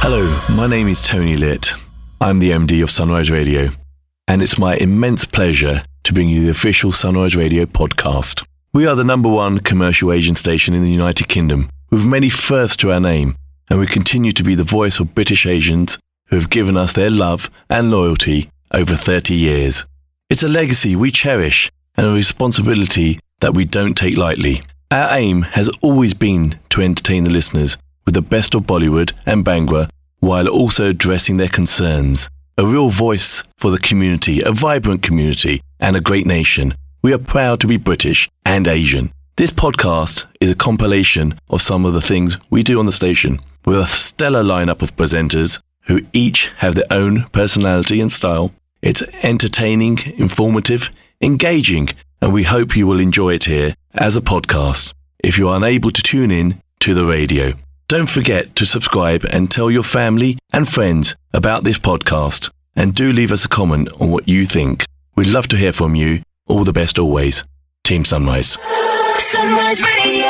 Hello, 0.00 0.40
my 0.48 0.66
name 0.66 0.88
is 0.88 1.02
Tony 1.02 1.36
Lit. 1.36 1.74
I'm 2.20 2.38
the 2.38 2.50
MD 2.50 2.82
of 2.82 2.90
Sunrise 2.90 3.30
Radio, 3.30 3.68
and 4.26 4.42
it's 4.42 4.58
my 4.58 4.76
immense 4.76 5.26
pleasure 5.26 5.84
to 6.04 6.14
bring 6.14 6.30
you 6.30 6.40
the 6.40 6.50
official 6.50 6.92
Sunrise 6.92 7.36
Radio 7.36 7.66
podcast. 7.66 8.44
We 8.72 8.86
are 8.86 8.96
the 8.96 9.04
number 9.04 9.28
one 9.28 9.58
commercial 9.58 10.12
Asian 10.12 10.34
station 10.34 10.72
in 10.74 10.82
the 10.82 10.90
United 10.90 11.28
Kingdom, 11.28 11.68
with 11.90 12.06
many 12.06 12.30
firsts 12.30 12.76
to 12.78 12.90
our 12.90 13.00
name, 13.00 13.36
and 13.68 13.78
we 13.78 13.86
continue 13.86 14.32
to 14.32 14.42
be 14.42 14.54
the 14.54 14.64
voice 14.64 14.98
of 14.98 15.14
British 15.14 15.44
Asians 15.44 15.98
who 16.28 16.36
have 16.36 16.48
given 16.48 16.76
us 16.76 16.92
their 16.92 17.10
love 17.10 17.50
and 17.68 17.90
loyalty 17.90 18.50
over 18.72 18.96
30 18.96 19.34
years. 19.34 19.84
It's 20.30 20.42
a 20.42 20.48
legacy 20.48 20.96
we 20.96 21.10
cherish 21.10 21.70
and 21.98 22.06
a 22.06 22.12
responsibility 22.12 23.18
that 23.40 23.54
we 23.54 23.64
don't 23.64 23.96
take 23.96 24.16
lightly. 24.16 24.62
Our 24.90 25.18
aim 25.18 25.42
has 25.42 25.68
always 25.82 26.14
been 26.14 26.58
to 26.70 26.80
entertain 26.80 27.24
the 27.24 27.30
listeners 27.30 27.76
with 28.04 28.14
the 28.14 28.22
best 28.22 28.54
of 28.54 28.62
Bollywood 28.62 29.12
and 29.26 29.44
Bhangra 29.44 29.90
while 30.20 30.48
also 30.48 30.88
addressing 30.88 31.36
their 31.36 31.48
concerns. 31.48 32.30
A 32.56 32.64
real 32.64 32.88
voice 32.88 33.42
for 33.56 33.70
the 33.70 33.78
community, 33.78 34.40
a 34.42 34.52
vibrant 34.52 35.02
community, 35.02 35.60
and 35.80 35.96
a 35.96 36.00
great 36.00 36.26
nation. 36.26 36.74
We 37.02 37.12
are 37.12 37.18
proud 37.18 37.60
to 37.60 37.66
be 37.66 37.76
British 37.76 38.28
and 38.46 38.66
Asian. 38.66 39.12
This 39.36 39.50
podcast 39.50 40.26
is 40.40 40.50
a 40.50 40.56
compilation 40.56 41.38
of 41.50 41.62
some 41.62 41.84
of 41.84 41.94
the 41.94 42.00
things 42.00 42.38
we 42.48 42.62
do 42.62 42.78
on 42.78 42.86
the 42.86 42.92
station 42.92 43.40
with 43.64 43.76
a 43.76 43.86
stellar 43.86 44.42
lineup 44.42 44.82
of 44.82 44.96
presenters 44.96 45.60
who 45.86 46.02
each 46.12 46.52
have 46.58 46.74
their 46.74 46.90
own 46.90 47.24
personality 47.32 48.00
and 48.00 48.10
style. 48.10 48.52
It's 48.82 49.02
entertaining, 49.22 49.98
informative, 50.16 50.90
engaging, 51.20 51.88
and 52.20 52.32
we 52.32 52.44
hope 52.44 52.76
you 52.76 52.86
will 52.86 53.00
enjoy 53.00 53.34
it 53.34 53.44
here 53.44 53.74
as 53.94 54.16
a 54.16 54.20
podcast 54.20 54.92
if 55.20 55.38
you 55.38 55.48
are 55.48 55.56
unable 55.56 55.90
to 55.90 56.02
tune 56.02 56.30
in 56.30 56.60
to 56.80 56.94
the 56.94 57.04
radio. 57.04 57.52
Don't 57.88 58.08
forget 58.08 58.54
to 58.56 58.66
subscribe 58.66 59.24
and 59.24 59.50
tell 59.50 59.70
your 59.70 59.82
family 59.82 60.38
and 60.52 60.68
friends 60.68 61.16
about 61.32 61.64
this 61.64 61.78
podcast. 61.78 62.50
And 62.76 62.94
do 62.94 63.10
leave 63.10 63.32
us 63.32 63.44
a 63.44 63.48
comment 63.48 63.88
on 64.00 64.10
what 64.10 64.28
you 64.28 64.46
think. 64.46 64.84
We'd 65.16 65.26
love 65.28 65.48
to 65.48 65.56
hear 65.56 65.72
from 65.72 65.94
you. 65.94 66.22
All 66.46 66.64
the 66.64 66.72
best 66.72 66.98
always. 66.98 67.44
Team 67.82 68.04
Sunrise. 68.04 68.56
Sunrise 69.18 69.80
Radio. 69.82 70.28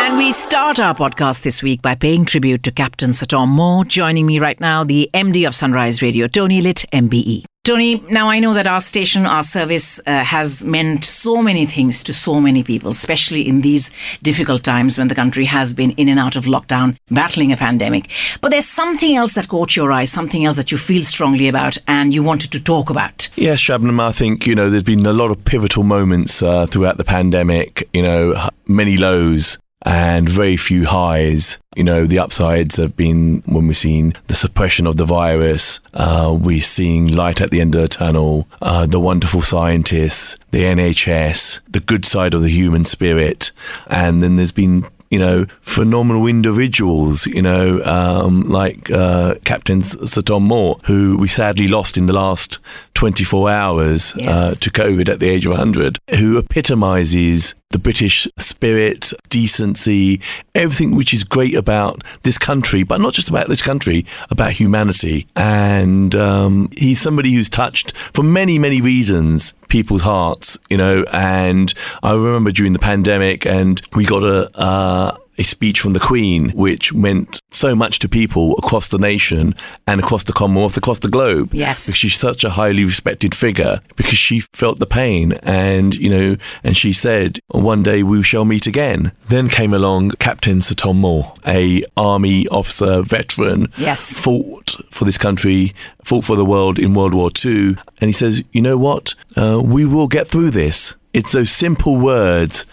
And 0.00 0.16
we 0.16 0.32
start 0.32 0.80
our 0.80 0.94
podcast 0.94 1.42
this 1.42 1.62
week 1.62 1.82
by 1.82 1.94
paying 1.96 2.24
tribute 2.24 2.62
to 2.62 2.72
Captain 2.72 3.12
Sir 3.12 3.26
Tom 3.26 3.50
Moore. 3.50 3.84
Joining 3.84 4.24
me 4.24 4.38
right 4.38 4.58
now, 4.60 4.84
the 4.84 5.10
MD 5.12 5.46
of 5.46 5.54
Sunrise 5.54 6.00
Radio, 6.00 6.28
Tony 6.28 6.60
Lit, 6.60 6.84
MBE. 6.92 7.44
Tony, 7.66 7.96
now 8.08 8.30
I 8.30 8.38
know 8.38 8.54
that 8.54 8.68
our 8.68 8.80
station, 8.80 9.26
our 9.26 9.42
service 9.42 9.98
uh, 10.06 10.22
has 10.22 10.64
meant 10.64 11.04
so 11.04 11.42
many 11.42 11.66
things 11.66 12.00
to 12.04 12.14
so 12.14 12.40
many 12.40 12.62
people, 12.62 12.92
especially 12.92 13.48
in 13.48 13.62
these 13.62 13.90
difficult 14.22 14.62
times 14.62 14.98
when 14.98 15.08
the 15.08 15.16
country 15.16 15.46
has 15.46 15.74
been 15.74 15.90
in 15.96 16.08
and 16.08 16.20
out 16.20 16.36
of 16.36 16.44
lockdown, 16.44 16.96
battling 17.10 17.50
a 17.50 17.56
pandemic. 17.56 18.08
But 18.40 18.52
there's 18.52 18.68
something 18.68 19.16
else 19.16 19.34
that 19.34 19.48
caught 19.48 19.74
your 19.74 19.90
eye, 19.90 20.04
something 20.04 20.44
else 20.44 20.54
that 20.54 20.70
you 20.70 20.78
feel 20.78 21.02
strongly 21.02 21.48
about 21.48 21.76
and 21.88 22.14
you 22.14 22.22
wanted 22.22 22.52
to 22.52 22.60
talk 22.60 22.88
about. 22.88 23.28
Yes, 23.34 23.58
Shabnam, 23.58 23.98
I 24.00 24.12
think, 24.12 24.46
you 24.46 24.54
know, 24.54 24.70
there's 24.70 24.84
been 24.84 25.04
a 25.04 25.12
lot 25.12 25.32
of 25.32 25.44
pivotal 25.44 25.82
moments 25.82 26.42
uh, 26.42 26.66
throughout 26.66 26.98
the 26.98 27.04
pandemic, 27.04 27.88
you 27.92 28.02
know, 28.02 28.48
many 28.68 28.96
lows 28.96 29.58
and 29.86 30.28
very 30.28 30.56
few 30.56 30.84
highs. 30.84 31.58
You 31.76 31.84
know, 31.84 32.06
the 32.06 32.18
upsides 32.18 32.76
have 32.76 32.96
been 32.96 33.42
when 33.46 33.68
we've 33.68 33.76
seen 33.76 34.14
the 34.26 34.34
suppression 34.34 34.86
of 34.86 34.96
the 34.96 35.04
virus, 35.04 35.78
uh, 35.94 36.36
we're 36.38 36.60
seeing 36.60 37.06
light 37.06 37.40
at 37.40 37.50
the 37.50 37.60
end 37.60 37.74
of 37.76 37.82
the 37.82 37.88
tunnel, 37.88 38.48
uh, 38.60 38.86
the 38.86 38.98
wonderful 38.98 39.42
scientists, 39.42 40.38
the 40.50 40.62
NHS, 40.62 41.60
the 41.68 41.80
good 41.80 42.04
side 42.04 42.34
of 42.34 42.42
the 42.42 42.48
human 42.48 42.84
spirit. 42.84 43.52
And 43.86 44.22
then 44.22 44.36
there's 44.36 44.52
been 44.52 44.86
you 45.10 45.18
know, 45.18 45.46
phenomenal 45.60 46.26
individuals, 46.26 47.26
you 47.26 47.42
know, 47.42 47.82
um, 47.84 48.48
like 48.48 48.90
uh, 48.90 49.36
Captain 49.44 49.82
Sir 49.82 50.22
Tom 50.22 50.44
Moore, 50.44 50.78
who 50.86 51.16
we 51.16 51.28
sadly 51.28 51.68
lost 51.68 51.96
in 51.96 52.06
the 52.06 52.12
last 52.12 52.58
24 52.94 53.50
hours 53.50 54.14
uh, 54.24 54.54
to 54.58 54.70
COVID 54.70 55.08
at 55.08 55.20
the 55.20 55.28
age 55.28 55.44
of 55.44 55.50
100, 55.50 55.98
who 56.18 56.38
epitomizes 56.38 57.54
the 57.70 57.78
British 57.78 58.26
spirit, 58.38 59.12
decency, 59.28 60.20
everything 60.54 60.96
which 60.96 61.12
is 61.12 61.24
great 61.24 61.54
about 61.54 62.02
this 62.22 62.38
country, 62.38 62.82
but 62.82 63.00
not 63.00 63.12
just 63.12 63.28
about 63.28 63.48
this 63.48 63.60
country, 63.60 64.06
about 64.30 64.52
humanity. 64.52 65.26
And 65.36 66.14
um, 66.14 66.70
he's 66.76 67.00
somebody 67.00 67.32
who's 67.32 67.50
touched, 67.50 67.94
for 68.14 68.22
many, 68.22 68.58
many 68.58 68.80
reasons, 68.80 69.52
people's 69.68 70.02
hearts, 70.02 70.58
you 70.70 70.76
know. 70.76 71.04
And 71.12 71.74
I 72.02 72.12
remember 72.12 72.50
during 72.50 72.72
the 72.72 72.78
pandemic, 72.78 73.44
and 73.44 73.80
we 73.94 74.04
got 74.06 74.22
a. 74.22 74.50
Uh, 74.58 75.05
a 75.38 75.42
speech 75.44 75.80
from 75.80 75.92
the 75.92 76.00
Queen, 76.00 76.50
which 76.50 76.92
meant 76.92 77.40
so 77.50 77.74
much 77.74 77.98
to 78.00 78.08
people 78.08 78.54
across 78.58 78.88
the 78.88 78.98
nation 78.98 79.54
and 79.86 80.00
across 80.00 80.24
the 80.24 80.32
Commonwealth, 80.32 80.76
across 80.76 80.98
the 80.98 81.08
globe. 81.08 81.54
Yes. 81.54 81.86
Because 81.86 81.96
she's 81.98 82.18
such 82.18 82.44
a 82.44 82.50
highly 82.50 82.84
respected 82.84 83.34
figure, 83.34 83.80
because 83.96 84.18
she 84.18 84.40
felt 84.40 84.78
the 84.78 84.86
pain 84.86 85.32
and, 85.42 85.94
you 85.94 86.10
know, 86.10 86.36
and 86.62 86.76
she 86.76 86.92
said, 86.92 87.38
one 87.48 87.82
day 87.82 88.02
we 88.02 88.22
shall 88.22 88.44
meet 88.44 88.66
again. 88.66 89.12
Then 89.28 89.48
came 89.48 89.72
along 89.72 90.10
Captain 90.18 90.60
Sir 90.62 90.74
Tom 90.74 90.98
Moore, 91.00 91.34
a 91.46 91.82
army 91.96 92.46
officer, 92.48 93.02
veteran, 93.02 93.68
Yes. 93.78 94.12
fought 94.18 94.76
for 94.90 95.04
this 95.04 95.18
country, 95.18 95.74
fought 96.04 96.24
for 96.24 96.36
the 96.36 96.44
world 96.44 96.78
in 96.78 96.94
World 96.94 97.14
War 97.14 97.30
II. 97.44 97.76
And 98.00 98.08
he 98.08 98.12
says, 98.12 98.42
you 98.52 98.60
know 98.62 98.76
what? 98.78 99.14
Uh, 99.36 99.60
we 99.64 99.84
will 99.84 100.08
get 100.08 100.26
through 100.28 100.50
this. 100.50 100.94
It's 101.12 101.32
those 101.32 101.50
simple 101.50 101.96
words 101.96 102.66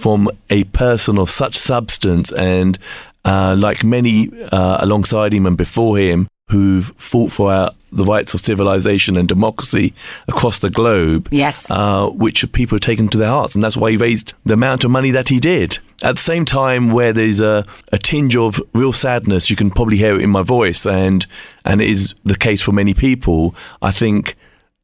from 0.00 0.30
a 0.48 0.64
person 0.64 1.18
of 1.18 1.28
such 1.30 1.54
substance 1.56 2.32
and 2.32 2.78
uh, 3.24 3.54
like 3.58 3.84
many 3.84 4.30
uh, 4.50 4.78
alongside 4.80 5.32
him 5.34 5.46
and 5.46 5.56
before 5.56 5.98
him 5.98 6.26
who've 6.50 6.86
fought 6.96 7.30
for 7.30 7.52
our, 7.52 7.70
the 7.92 8.04
rights 8.04 8.34
of 8.34 8.40
civilization 8.40 9.16
and 9.16 9.28
democracy 9.28 9.92
across 10.26 10.58
the 10.60 10.70
globe 10.70 11.28
Yes. 11.30 11.70
uh, 11.70 12.06
which 12.08 12.50
people 12.52 12.76
have 12.76 12.80
taken 12.80 13.08
to 13.08 13.18
their 13.18 13.28
hearts, 13.28 13.54
and 13.54 13.62
that's 13.62 13.76
why 13.76 13.90
he 13.90 13.96
raised 13.96 14.34
the 14.44 14.54
amount 14.54 14.82
of 14.84 14.90
money 14.90 15.10
that 15.12 15.28
he 15.28 15.38
did. 15.38 15.78
At 16.02 16.16
the 16.16 16.20
same 16.22 16.44
time, 16.44 16.90
where 16.92 17.12
there's 17.12 17.40
a, 17.40 17.64
a 17.92 17.98
tinge 17.98 18.34
of 18.36 18.60
real 18.72 18.92
sadness, 18.92 19.48
you 19.50 19.54
can 19.56 19.70
probably 19.70 19.98
hear 19.98 20.16
it 20.16 20.22
in 20.22 20.30
my 20.30 20.42
voice, 20.42 20.86
and 20.86 21.24
and 21.64 21.80
it 21.80 21.88
is 21.88 22.14
the 22.24 22.36
case 22.36 22.62
for 22.62 22.72
many 22.72 22.94
people. 22.94 23.54
I 23.82 23.92
think 23.92 24.34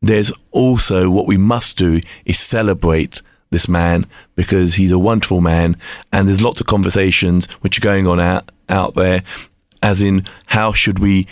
there's 0.03 0.31
also 0.53 1.09
what 1.11 1.27
we 1.27 1.37
must 1.39 1.79
do 1.79 2.01
is 2.27 2.39
celebrate 2.39 3.23
this 3.57 3.71
man 3.71 4.05
because 4.35 4.75
he's 4.75 4.93
a 4.93 4.99
wonderful 4.99 5.41
man, 5.41 5.77
and 6.13 6.29
there's 6.29 6.43
lots 6.43 6.61
of 6.61 6.67
conversations 6.67 7.47
which 7.63 7.79
are 7.79 7.81
going 7.81 8.07
on 8.07 8.21
out 8.21 8.51
out 8.69 8.95
there, 8.95 9.23
as 9.83 10.03
in 10.03 10.23
how 10.47 10.73
should 10.73 10.99
we 10.99 11.27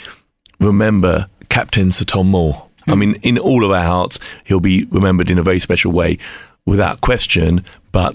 remember 0.59 1.29
Captain 1.51 1.93
Sir 1.93 2.07
Tom 2.07 2.29
Moore. 2.31 2.67
I 2.87 2.95
mean, 2.95 3.17
in 3.23 3.37
all 3.39 3.63
of 3.63 3.71
our 3.71 3.85
hearts, 3.85 4.19
he'll 4.45 4.59
be 4.61 4.85
remembered 4.85 5.31
in 5.31 5.39
a 5.39 5.43
very 5.43 5.61
special 5.61 5.93
way, 5.93 6.17
without 6.65 7.03
question. 7.03 7.63
But 7.93 8.15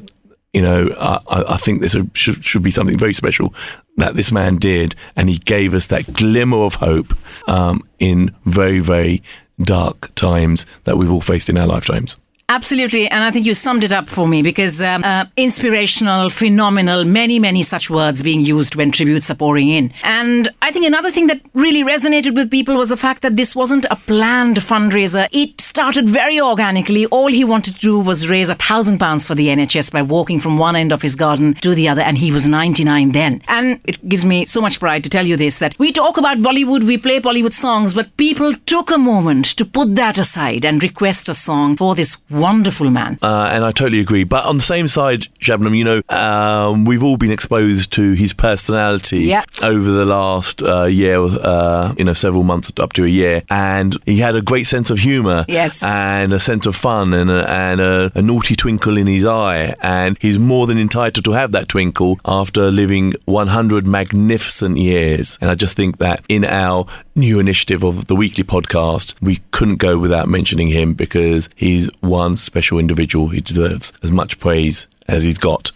you 0.53 0.63
know, 0.63 0.89
I, 0.99 1.19
I 1.27 1.53
I 1.53 1.57
think 1.57 1.81
this 1.81 1.95
should, 2.13 2.43
should 2.43 2.63
be 2.63 2.71
something 2.71 2.97
very 2.97 3.13
special 3.13 3.53
that 3.97 4.15
this 4.15 4.31
man 4.31 4.57
did, 4.57 4.95
and 5.15 5.29
he 5.29 5.37
gave 5.37 5.75
us 5.75 5.85
that 5.87 6.13
glimmer 6.13 6.63
of 6.63 6.75
hope 6.75 7.13
um, 7.47 7.87
in 7.99 8.33
very, 8.45 8.79
very 8.79 9.21
dark 9.61 10.13
times 10.15 10.65
that 10.85 10.97
we've 10.97 11.11
all 11.11 11.21
faced 11.21 11.49
in 11.49 11.59
our 11.59 11.67
lifetimes. 11.67 12.17
Absolutely, 12.49 13.07
and 13.07 13.23
I 13.23 13.29
think 13.29 13.45
you 13.45 13.53
summed 13.53 13.83
it 13.83 13.91
up 13.91 14.09
for 14.09 14.27
me 14.27 14.41
because 14.41 14.81
um, 14.81 15.03
uh, 15.03 15.25
inspirational, 15.37 16.31
phenomenal, 16.31 17.05
many, 17.05 17.37
many 17.37 17.61
such 17.61 17.91
words 17.91 18.23
being 18.23 18.41
used 18.41 18.73
when 18.73 18.91
tributes 18.91 19.29
are 19.29 19.35
pouring 19.35 19.69
in. 19.69 19.93
And 20.01 20.49
I 20.63 20.71
think 20.71 20.88
another 20.88 21.11
thing 21.11 21.27
that 21.27 21.41
really 21.53 21.83
resonated 21.83 22.33
with 22.33 22.49
people 22.49 22.75
was 22.75 22.89
the 22.89 22.97
fact 22.97 23.21
that 23.21 23.35
this 23.35 23.55
wasn't 23.55 23.85
a 23.91 23.95
planned 23.95 24.57
fundraiser. 24.57 25.27
It 25.31 25.61
started 25.61 26.09
very 26.09 26.41
organically. 26.41 27.05
All 27.05 27.27
he 27.27 27.43
wanted 27.43 27.75
to 27.75 27.81
do 27.81 27.99
was 27.99 28.27
raise 28.27 28.50
a 28.50 28.56
thousand 28.56 28.97
pounds 28.97 29.25
for 29.25 29.35
the 29.35 29.50
NHS 29.50 29.91
by 29.91 30.01
walking 30.01 30.39
from 30.39 30.57
one 30.57 30.75
end 30.75 30.91
of 30.91 31.03
his 31.03 31.15
garden 31.15 31.53
to 31.62 31.75
the 31.75 31.88
other, 31.88 32.01
and 32.01 32.18
he 32.18 32.31
was 32.31 32.47
99 32.47 33.12
then. 33.12 33.44
And 33.47 33.79
it 33.83 34.09
gives 34.09 34.25
me 34.25 34.47
so 34.47 34.59
much 34.59 34.79
pride 34.79 35.03
to 35.03 35.09
tell 35.12 35.27
you 35.27 35.38
this 35.38 35.59
that 35.59 35.77
we 35.77 35.91
talk 35.91 36.18
about 36.18 36.39
Bollywood, 36.39 36.83
we 36.83 36.97
play 36.97 37.19
Bollywood 37.19 37.53
songs, 37.53 37.94
but 37.94 38.18
people 38.18 38.56
took 38.65 38.89
a 38.89 38.97
moment 38.97 39.45
to 39.57 39.65
put 39.65 39.95
that 39.97 40.18
aside 40.18 40.65
and 40.65 40.81
request 40.81 41.29
a 41.29 41.35
song 41.35 41.77
for 41.77 41.94
this 41.94 42.18
wonderful 42.39 42.89
man. 42.89 43.19
Uh, 43.21 43.50
and 43.51 43.63
I 43.65 43.71
totally 43.71 44.00
agree. 44.00 44.24
But 44.24 44.45
on 44.45 44.56
the 44.56 44.62
same 44.62 44.88
side, 44.88 45.21
Shabnam, 45.39 45.77
you 45.77 45.83
know, 45.83 46.01
um, 46.15 46.86
we've 46.86 47.03
all 47.03 47.18
been 47.18 47.31
exposed 47.31 47.91
to 47.94 48.13
his 48.13 48.33
personality 48.33 49.21
Yeah. 49.21 49.44
over 49.63 49.89
the 49.91 50.06
last 50.06 50.62
uh, 50.63 50.83
year, 50.86 51.19
uh, 51.19 51.94
you 51.97 52.06
know, 52.06 52.13
several 52.13 52.44
months 52.44 52.71
up 52.80 52.94
to 52.94 53.03
a 53.06 53.07
year. 53.07 53.44
And 53.50 53.97
he 54.06 54.18
had 54.18 54.36
a 54.36 54.41
great 54.41 54.65
sense 54.68 54.89
of 54.89 55.00
humour. 55.00 55.45
Yes. 55.47 55.83
And 55.83 56.33
a 56.33 56.39
sense 56.39 56.65
of 56.65 56.75
fun 56.75 57.13
and, 57.13 57.30
a, 57.30 57.50
and 57.50 57.80
a, 57.81 58.12
a 58.15 58.21
naughty 58.21 58.56
twinkle 58.56 58.97
in 58.97 59.07
his 59.07 59.25
eye. 59.25 59.74
And 59.81 60.18
he's 60.21 60.39
more 60.39 60.68
than 60.68 60.77
entitled 60.77 61.25
to 61.25 61.31
have 61.33 61.51
that 61.51 61.68
twinkle 61.69 62.19
after 62.25 62.71
living 62.71 63.13
100 63.25 63.86
magnificent 63.86 64.77
years. 64.77 65.38
And 65.41 65.50
I 65.50 65.56
just 65.56 65.75
think 65.75 65.97
that 65.97 66.24
in 66.30 66.45
our 66.45 66.86
new 67.15 67.39
initiative 67.39 67.83
of 67.83 68.06
the 68.06 68.15
weekly 68.15 68.44
podcast, 68.44 69.15
we 69.21 69.39
couldn't 69.51 69.75
go 69.77 69.97
without 69.97 70.27
mentioning 70.27 70.68
him 70.69 70.94
because 70.94 71.50
he's 71.56 71.89
one 72.01 72.28
one 72.29 72.37
special 72.37 72.77
individual 72.77 73.27
who 73.29 73.41
deserves 73.41 73.91
as 74.03 74.11
much 74.11 74.37
praise 74.37 74.85
as 75.07 75.23
he's 75.23 75.39
got. 75.39 75.71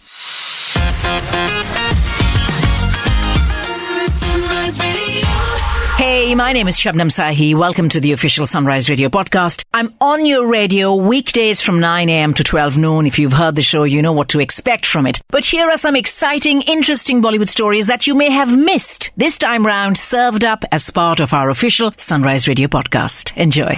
Hey, 5.98 6.34
my 6.36 6.52
name 6.52 6.68
is 6.68 6.76
Shabnam 6.76 7.10
Sahi. 7.10 7.56
Welcome 7.56 7.88
to 7.88 7.98
the 7.98 8.12
official 8.12 8.46
Sunrise 8.46 8.88
Radio 8.88 9.08
podcast. 9.08 9.64
I'm 9.74 9.92
on 10.00 10.26
your 10.26 10.46
radio 10.46 10.94
weekdays 10.94 11.60
from 11.60 11.80
9 11.80 12.08
a.m. 12.08 12.34
to 12.34 12.44
12 12.44 12.78
noon. 12.78 13.06
If 13.06 13.18
you've 13.18 13.32
heard 13.32 13.56
the 13.56 13.62
show, 13.62 13.82
you 13.82 14.00
know 14.00 14.12
what 14.12 14.28
to 14.28 14.38
expect 14.38 14.86
from 14.86 15.08
it. 15.08 15.20
But 15.30 15.44
here 15.44 15.68
are 15.68 15.76
some 15.76 15.96
exciting, 15.96 16.62
interesting 16.62 17.20
Bollywood 17.20 17.48
stories 17.48 17.88
that 17.88 18.06
you 18.06 18.14
may 18.14 18.30
have 18.30 18.56
missed. 18.56 19.10
This 19.16 19.38
time 19.38 19.66
round, 19.66 19.98
served 19.98 20.44
up 20.44 20.64
as 20.70 20.88
part 20.90 21.18
of 21.18 21.32
our 21.32 21.50
official 21.50 21.92
Sunrise 21.96 22.46
Radio 22.46 22.68
podcast. 22.68 23.36
Enjoy. 23.36 23.74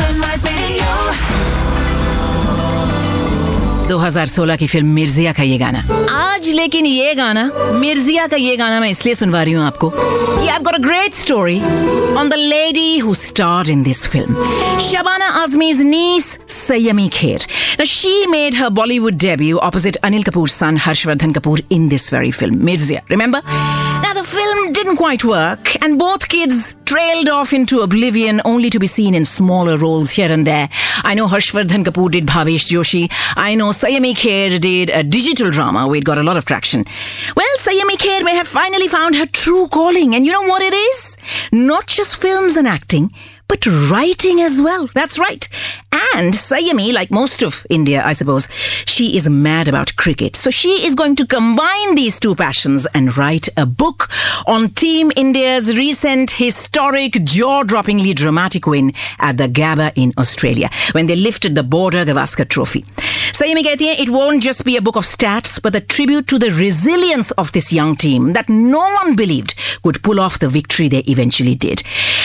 Sunrise 0.00 0.42
Radio. 0.42 1.49
2016 3.90 4.56
की 4.56 4.66
film 4.66 4.94
Mirzya 4.94 5.32
का 5.32 5.42
ये 5.42 5.58
गाना। 5.58 5.78
आज 6.14 6.48
लेकिन 6.54 6.86
ये 6.86 7.14
गाना 7.14 7.50
मिर्जिया 7.74 8.26
का 8.26 8.36
ये 8.36 8.56
गाना 8.56 8.80
मैं 8.80 8.90
इसलिए 8.90 9.14
सुनवा 9.14 9.42
रही 9.42 9.52
हूँ 9.54 9.64
आपको 9.66 9.88
great 10.80 11.14
story 11.14 11.60
on 12.18 12.28
the 12.28 12.34
lady 12.34 12.98
who 12.98 13.14
star 13.14 13.70
in 13.70 13.82
this 13.82 14.06
film 14.06 14.34
Shabana 14.80 15.26
Azmi's 15.42 15.80
niece, 15.82 16.36
Saiyami 16.48 17.08
Kher. 17.08 17.46
She 17.86 18.26
made 18.26 18.54
her 18.56 18.68
Bollywood 18.70 19.14
debut 19.18 19.58
opposite 19.58 19.96
Anil 20.04 20.22
Kapoor 20.22 20.48
son 20.48 20.78
Harshvardhan 20.84 21.32
Kapoor 21.32 21.62
in 21.70 21.88
this 21.88 22.12
very 22.12 22.30
film 22.30 22.64
Mirzya. 22.64 23.00
Remember 23.10 23.40
didn't 24.72 24.96
quite 24.96 25.24
work, 25.24 25.82
and 25.82 25.98
both 25.98 26.28
kids 26.28 26.74
trailed 26.84 27.28
off 27.28 27.52
into 27.52 27.80
oblivion 27.80 28.40
only 28.44 28.68
to 28.70 28.78
be 28.78 28.86
seen 28.86 29.14
in 29.14 29.24
smaller 29.24 29.76
roles 29.76 30.10
here 30.10 30.30
and 30.30 30.46
there. 30.46 30.68
I 31.04 31.14
know 31.14 31.28
Harshvardhan 31.28 31.84
Kapoor 31.84 32.10
did 32.10 32.26
Bhavesh 32.26 32.66
Joshi. 32.70 33.10
I 33.36 33.54
know 33.54 33.68
Sayami 33.68 34.14
Kher 34.14 34.60
did 34.60 34.90
a 34.90 35.02
digital 35.02 35.50
drama 35.50 35.86
where 35.86 35.98
it 35.98 36.04
got 36.04 36.18
a 36.18 36.22
lot 36.22 36.36
of 36.36 36.44
traction. 36.44 36.84
Well, 37.36 37.56
Sayami 37.58 37.96
Kher 37.96 38.24
may 38.24 38.34
have 38.34 38.48
finally 38.48 38.88
found 38.88 39.14
her 39.14 39.26
true 39.26 39.68
calling, 39.68 40.14
and 40.14 40.26
you 40.26 40.32
know 40.32 40.42
what 40.42 40.62
it 40.62 40.74
is? 40.74 41.16
Not 41.52 41.86
just 41.86 42.16
films 42.16 42.56
and 42.56 42.66
acting, 42.66 43.12
but 43.50 43.66
writing 43.90 44.40
as 44.40 44.62
well. 44.62 44.86
That's 44.94 45.18
right. 45.18 45.48
And 46.14 46.34
Sayami, 46.34 46.92
like 46.92 47.10
most 47.10 47.42
of 47.42 47.66
India, 47.68 48.00
I 48.04 48.12
suppose, 48.12 48.46
she 48.86 49.16
is 49.16 49.28
mad 49.28 49.66
about 49.66 49.96
cricket. 49.96 50.36
So 50.36 50.50
she 50.50 50.86
is 50.86 50.94
going 50.94 51.16
to 51.16 51.26
combine 51.26 51.96
these 51.96 52.20
two 52.20 52.36
passions 52.36 52.86
and 52.94 53.16
write 53.18 53.48
a 53.56 53.66
book 53.66 54.08
on 54.46 54.68
Team 54.68 55.10
India's 55.16 55.76
recent 55.76 56.30
historic, 56.30 57.14
jaw 57.24 57.64
droppingly 57.64 58.14
dramatic 58.14 58.68
win 58.68 58.92
at 59.18 59.36
the 59.36 59.48
Gabba 59.48 59.92
in 59.96 60.12
Australia 60.16 60.70
when 60.92 61.08
they 61.08 61.16
lifted 61.16 61.56
the 61.56 61.64
Border 61.64 62.04
Gavaskar 62.04 62.48
Trophy. 62.48 62.82
Sayami 63.32 63.64
Gaithiya, 63.64 63.98
it 63.98 64.10
won't 64.10 64.42
just 64.42 64.64
be 64.64 64.76
a 64.76 64.82
book 64.82 64.96
of 64.96 65.04
stats, 65.04 65.60
but 65.62 65.74
a 65.74 65.80
tribute 65.80 66.28
to 66.28 66.38
the 66.38 66.50
resilience 66.50 67.30
of 67.32 67.50
this 67.52 67.72
young 67.72 67.96
team 67.96 68.32
that 68.32 68.48
no 68.50 68.80
one 69.02 69.16
believed 69.16 69.54
could 69.82 70.02
pull 70.02 70.20
off 70.20 70.38
the 70.40 70.48
victory 70.48 70.88
they 70.88 71.00
eventually 71.08 71.54
did. 71.54 71.82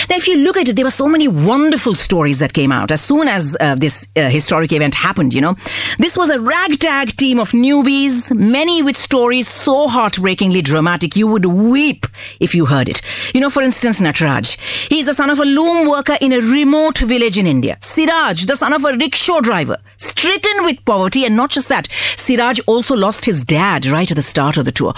Now, 0.09 0.17
if 0.17 0.27
you 0.27 0.35
look 0.35 0.57
at 0.57 0.67
it, 0.67 0.75
there 0.75 0.83
were 0.83 0.91
so 0.91 1.07
many 1.07 1.14
wonderful 1.23 1.95
stories 1.95 2.39
that 2.39 2.53
came 2.53 2.71
out 2.71 2.91
as 2.91 3.01
soon 3.01 3.27
as 3.27 3.55
uh, 3.59 3.75
this 3.75 4.07
uh, 4.15 4.29
historic 4.29 4.71
event 4.71 4.93
happened, 4.93 5.33
you 5.33 5.41
know. 5.41 5.55
This 5.97 6.17
was 6.17 6.29
a 6.29 6.39
ragtag 6.39 7.15
team 7.15 7.39
of 7.39 7.51
newbies, 7.51 8.35
many 8.35 8.83
with 8.83 8.97
stories 8.97 9.47
so 9.47 9.87
heartbreakingly 9.87 10.61
dramatic 10.61 11.15
you 11.15 11.27
would 11.27 11.45
weep 11.45 12.05
if 12.39 12.53
you 12.53 12.65
heard 12.65 12.89
it. 12.89 13.01
You 13.33 13.41
know, 13.41 13.49
for 13.49 13.63
instance, 13.63 14.01
Natraj. 14.01 14.57
He's 14.89 15.05
the 15.05 15.13
son 15.13 15.29
of 15.29 15.39
a 15.39 15.45
loom 15.45 15.87
worker 15.87 16.17
in 16.19 16.33
a 16.33 16.41
remote 16.41 16.97
village 16.97 17.37
in 17.37 17.47
India. 17.47 17.77
Siraj, 17.81 18.45
the 18.45 18.55
son 18.55 18.73
of 18.73 18.83
a 18.83 18.93
rickshaw 18.97 19.39
driver, 19.39 19.77
stricken 19.97 20.63
with 20.63 20.83
poverty, 20.85 21.25
and 21.25 21.37
not 21.37 21.49
just 21.49 21.69
that, 21.69 21.87
Siraj 22.17 22.59
also 22.67 22.95
lost 22.95 23.25
his 23.25 23.45
dad 23.45 23.85
right 23.85 24.11
at 24.11 24.17
the 24.17 24.21
start 24.21 24.57
of 24.57 24.65
the 24.65 24.71
tour. 24.71 24.93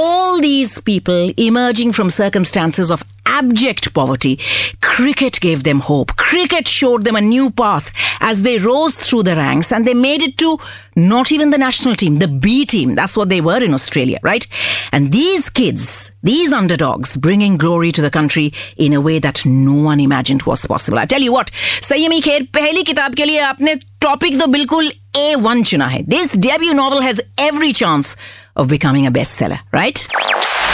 All 0.00 0.40
these 0.40 0.78
people 0.80 1.32
emerging 1.36 1.90
from 1.90 2.08
circumstances 2.08 2.92
of 2.92 3.02
abject 3.26 3.92
poverty, 3.92 4.38
cricket 4.80 5.40
gave 5.40 5.64
them 5.64 5.80
hope. 5.80 6.14
Cricket 6.14 6.68
showed 6.68 7.02
them 7.02 7.16
a 7.16 7.20
new 7.20 7.50
path 7.50 7.90
as 8.20 8.42
they 8.42 8.58
rose 8.58 8.94
through 8.96 9.24
the 9.24 9.34
ranks 9.34 9.72
and 9.72 9.84
they 9.84 9.94
made 9.94 10.22
it 10.22 10.38
to 10.38 10.56
not 10.98 11.30
even 11.32 11.50
the 11.50 11.58
national 11.58 11.94
team, 11.94 12.18
the 12.18 12.28
B 12.28 12.64
team. 12.66 12.94
That's 12.94 13.16
what 13.16 13.28
they 13.28 13.40
were 13.40 13.62
in 13.62 13.72
Australia, 13.72 14.18
right? 14.22 14.46
And 14.92 15.12
these 15.12 15.48
kids, 15.48 16.12
these 16.22 16.52
underdogs, 16.52 17.16
bringing 17.16 17.56
glory 17.56 17.92
to 17.92 18.02
the 18.02 18.10
country 18.10 18.52
in 18.76 18.92
a 18.92 19.00
way 19.00 19.18
that 19.20 19.44
no 19.46 19.74
one 19.74 20.00
imagined 20.00 20.42
was 20.42 20.66
possible. 20.66 20.98
I 20.98 21.06
tell 21.06 21.20
you 21.20 21.32
what, 21.32 21.50
Sayami 21.90 22.20
Kher, 22.20 22.46
पहली 22.52 22.82
किताब 22.82 23.14
के 23.14 23.24
लिए 23.24 23.38
आपने 23.40 23.74
topic 24.02 24.38
तो 24.40 24.46
बिल्कुल 24.46 24.92
A1 25.16 25.64
चुना 25.70 25.86
है 25.86 26.04
This 26.06 26.36
debut 26.36 26.74
novel 26.74 27.00
has 27.02 27.20
every 27.38 27.72
chance 27.72 28.16
of 28.56 28.68
becoming 28.68 29.06
a 29.06 29.10
bestseller, 29.10 29.60
right? 29.72 30.08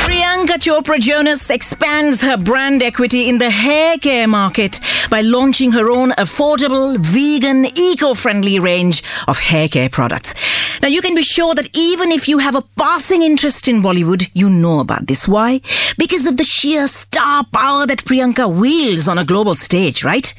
Priyanka 0.05 0.59
Chopra 0.59 0.99
Jonas 1.01 1.49
expands 1.49 2.21
her 2.21 2.37
brand 2.37 2.83
equity 2.83 3.27
in 3.27 3.39
the 3.39 3.49
hair 3.51 3.97
care 3.97 4.29
market 4.29 4.79
by 5.09 5.23
launching 5.23 5.73
her 5.73 5.89
own 5.89 6.11
affordable, 6.13 6.99
vegan, 6.99 7.65
eco 7.75 8.13
friendly 8.13 8.59
range 8.59 9.03
of 9.27 9.39
hair 9.39 9.67
care 9.67 9.89
products. 9.89 10.35
Now, 10.85 10.91
you 10.91 11.01
can 11.01 11.15
be 11.15 11.23
sure 11.23 11.55
that 11.55 11.75
even 11.75 12.13
if 12.13 12.29
you 12.29 12.37
have 12.37 12.55
a 12.55 12.61
passing 12.61 13.23
interest 13.23 13.69
in 13.69 13.81
Bollywood, 13.81 14.29
you 14.35 14.51
know 14.51 14.81
about 14.81 15.07
this. 15.07 15.27
Why? 15.27 15.63
Because 15.97 16.27
of 16.27 16.37
the 16.37 16.45
sheer 16.45 16.89
star 16.89 17.43
power 17.55 17.87
that 17.87 18.05
Priyanka 18.05 18.55
wields 18.55 19.09
on 19.09 19.17
a 19.17 19.25
global 19.25 19.55
stage, 19.55 20.05
right? 20.05 20.35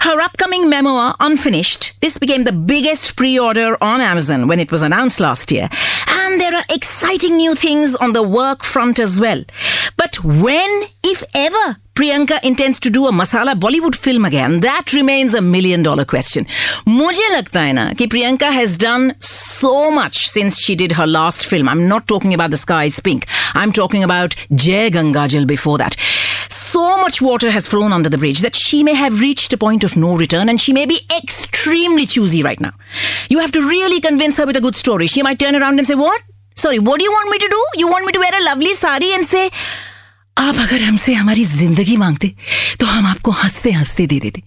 Her 0.00 0.18
upcoming 0.18 0.70
memoir, 0.70 1.14
Unfinished, 1.20 2.00
this 2.00 2.16
became 2.16 2.44
the 2.44 2.52
biggest 2.52 3.16
pre 3.16 3.38
order 3.38 3.76
on 3.84 4.00
Amazon 4.00 4.48
when 4.48 4.60
it 4.60 4.72
was 4.72 4.80
announced 4.80 5.20
last 5.20 5.52
year. 5.52 5.68
And 6.08 6.40
there 6.40 6.54
are 6.54 6.64
exciting 6.70 7.36
new 7.36 7.54
things 7.54 7.94
on 7.94 8.14
the 8.14 8.22
work 8.22 8.64
front 8.64 8.98
as 8.98 9.20
well. 9.20 9.44
But 9.98 10.24
when, 10.24 10.84
if 11.04 11.22
ever, 11.34 11.76
Priyanka 11.95 12.39
intends 12.43 12.79
to 12.79 12.89
do 12.89 13.07
a 13.07 13.11
masala 13.11 13.53
Bollywood 13.55 13.95
film 13.95 14.25
again, 14.25 14.59
that 14.59 14.93
remains 14.93 15.33
a 15.33 15.41
million 15.41 15.83
dollar 15.83 16.05
question. 16.05 16.45
मुझे 16.87 17.29
लगता 17.29 17.61
है 17.61 17.73
ना 17.73 17.91
कि 17.93 18.07
Priyanka 18.07 18.51
has 18.51 18.77
done 18.77 19.15
so 19.19 19.89
much 19.91 20.27
since 20.29 20.59
she 20.59 20.75
did 20.75 20.91
her 20.91 21.07
last 21.07 21.45
film. 21.45 21.67
I'm 21.67 21.87
not 21.87 22.07
talking 22.07 22.33
about 22.33 22.51
The 22.51 22.57
Sky 22.57 22.83
is 22.85 22.99
Pink. 22.99 23.25
I'm 23.55 23.71
talking 23.71 24.03
about 24.03 24.35
Jai 24.53 24.89
Gangajal 24.91 25.47
before 25.47 25.77
that. 25.79 25.95
So 26.49 26.97
much 27.01 27.21
water 27.21 27.49
has 27.49 27.65
flown 27.65 27.91
under 27.93 28.09
the 28.09 28.17
bridge 28.19 28.39
that 28.41 28.55
she 28.55 28.83
may 28.83 28.93
have 28.93 29.19
reached 29.21 29.53
a 29.53 29.57
point 29.57 29.83
of 29.83 29.97
no 29.97 30.15
return 30.15 30.49
and 30.49 30.61
she 30.61 30.73
may 30.73 30.85
be 30.85 30.99
extremely 31.17 32.05
choosy 32.05 32.43
right 32.43 32.59
now. 32.59 32.73
You 33.29 33.39
have 33.39 33.51
to 33.53 33.61
really 33.61 33.99
convince 34.01 34.37
her 34.37 34.45
with 34.45 34.57
a 34.57 34.61
good 34.61 34.75
story. 34.75 35.07
She 35.07 35.23
might 35.23 35.39
turn 35.39 35.55
around 35.55 35.79
and 35.79 35.87
say, 35.87 35.95
What? 35.95 36.21
Sorry, 36.55 36.79
what 36.79 36.99
do 36.99 37.05
you 37.05 37.11
want 37.11 37.29
me 37.31 37.37
to 37.39 37.49
do? 37.49 37.65
You 37.75 37.87
want 37.87 38.05
me 38.05 38.11
to 38.13 38.19
wear 38.19 38.31
a 38.33 38.43
lovely 38.45 38.73
sari 38.73 39.13
and 39.13 39.25
say, 39.25 39.49
आप 40.38 40.54
अगर 40.54 40.82
हमसे 40.82 41.14
हमारी 41.14 41.44
ज़िंदगी 41.44 41.96
मांगते 41.96 42.28
तो 42.80 42.86
हम 42.86 43.06
आपको 43.06 43.30
हँसते 43.30 43.70
हँसते 43.70 44.06
दे 44.06 44.18
देते। 44.20 44.42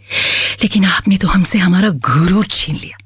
लेकिन 0.62 0.86
आपने 0.86 1.18
तो 1.18 1.27
हमसे 1.27 1.60
हमारा 1.60 1.89
गुरूर 1.89 2.46
छीन 2.46 2.75
लिया। 2.75 2.98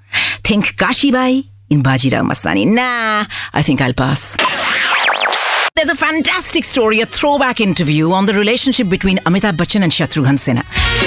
थिंक 0.49 0.69
काशी 0.79 1.11
बाई 1.11 1.43
इन 1.71 1.81
बाजीराव 1.81 2.23
मस्तानी 2.23 2.65
ना 2.65 2.87
I 3.55 3.63
think 3.63 3.81
I 3.81 3.91
pass 3.91 4.35
There's 5.75 5.89
a 5.89 5.95
fantastic 5.95 6.65
story, 6.65 6.99
a 6.99 7.05
throwback 7.05 7.61
interview 7.61 8.11
on 8.11 8.25
the 8.25 8.33
relationship 8.33 8.89
between 8.89 9.17
Amitabh 9.19 9.55
Bachchan 9.55 9.81
and 9.81 9.91
Shatrughan 9.91 10.35
Sinha. 10.35 10.63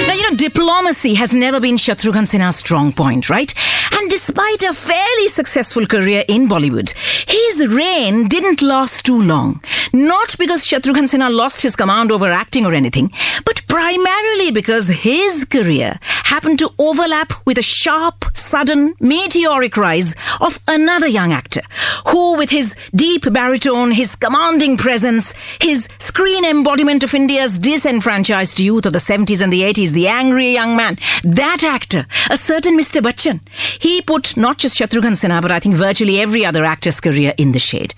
Now, 0.07 0.13
you 0.13 0.31
know, 0.31 0.35
diplomacy 0.35 1.13
has 1.13 1.35
never 1.35 1.59
been 1.59 1.75
Shatrughan 1.75 2.25
Sinha's 2.25 2.55
strong 2.55 2.91
point, 2.91 3.29
right? 3.29 3.53
And 3.93 4.09
despite 4.09 4.63
a 4.63 4.73
fairly 4.73 5.27
successful 5.27 5.85
career 5.85 6.23
in 6.27 6.47
Bollywood, 6.47 6.93
his 7.29 7.67
reign 7.67 8.27
didn't 8.27 8.63
last 8.63 9.05
too 9.05 9.21
long. 9.21 9.61
Not 9.93 10.35
because 10.39 10.65
Shatrughan 10.65 11.07
Sinha 11.07 11.31
lost 11.31 11.61
his 11.61 11.75
command 11.75 12.11
over 12.11 12.31
acting 12.31 12.65
or 12.65 12.73
anything, 12.73 13.11
but 13.45 13.62
primarily 13.73 14.51
because 14.51 14.87
his 14.87 15.45
career 15.45 15.97
happened 16.03 16.59
to 16.59 16.69
overlap 16.77 17.33
with 17.43 17.57
a 17.57 17.63
sharp, 17.63 18.23
sudden, 18.35 18.93
meteoric 18.99 19.75
rise 19.77 20.13
of 20.41 20.59
another 20.67 21.07
young 21.07 21.33
actor 21.33 21.61
who, 22.09 22.37
with 22.37 22.51
his 22.51 22.75
deep 22.93 23.23
baritone, 23.33 23.91
his 23.91 24.15
commanding 24.15 24.77
presence, 24.77 25.33
his 25.59 25.89
screen 25.97 26.45
embodiment 26.45 27.03
of 27.03 27.15
India's 27.15 27.57
disenfranchised 27.57 28.59
youth 28.59 28.85
of 28.85 28.93
the 28.93 28.99
70s 28.99 29.41
and 29.41 29.51
the 29.51 29.63
80s, 29.63 29.89
the 29.89 30.07
angry 30.07 30.53
young 30.53 30.75
man, 30.75 30.95
that 31.23 31.63
actor, 31.63 32.05
a 32.29 32.37
certain 32.37 32.77
Mr. 32.77 33.01
Bachchan, 33.01 33.39
he 33.81 34.03
put 34.03 34.37
not 34.37 34.59
just 34.59 34.77
Shatrughan 34.77 35.13
Sinha, 35.13 35.41
but 35.41 35.49
I 35.49 35.59
think 35.59 35.75
virtually 35.77 36.19
every 36.19 36.45
other 36.45 36.63
actor's 36.63 36.99
career 36.99 37.33
in 37.39 37.53
the 37.53 37.59
shade. 37.59 37.95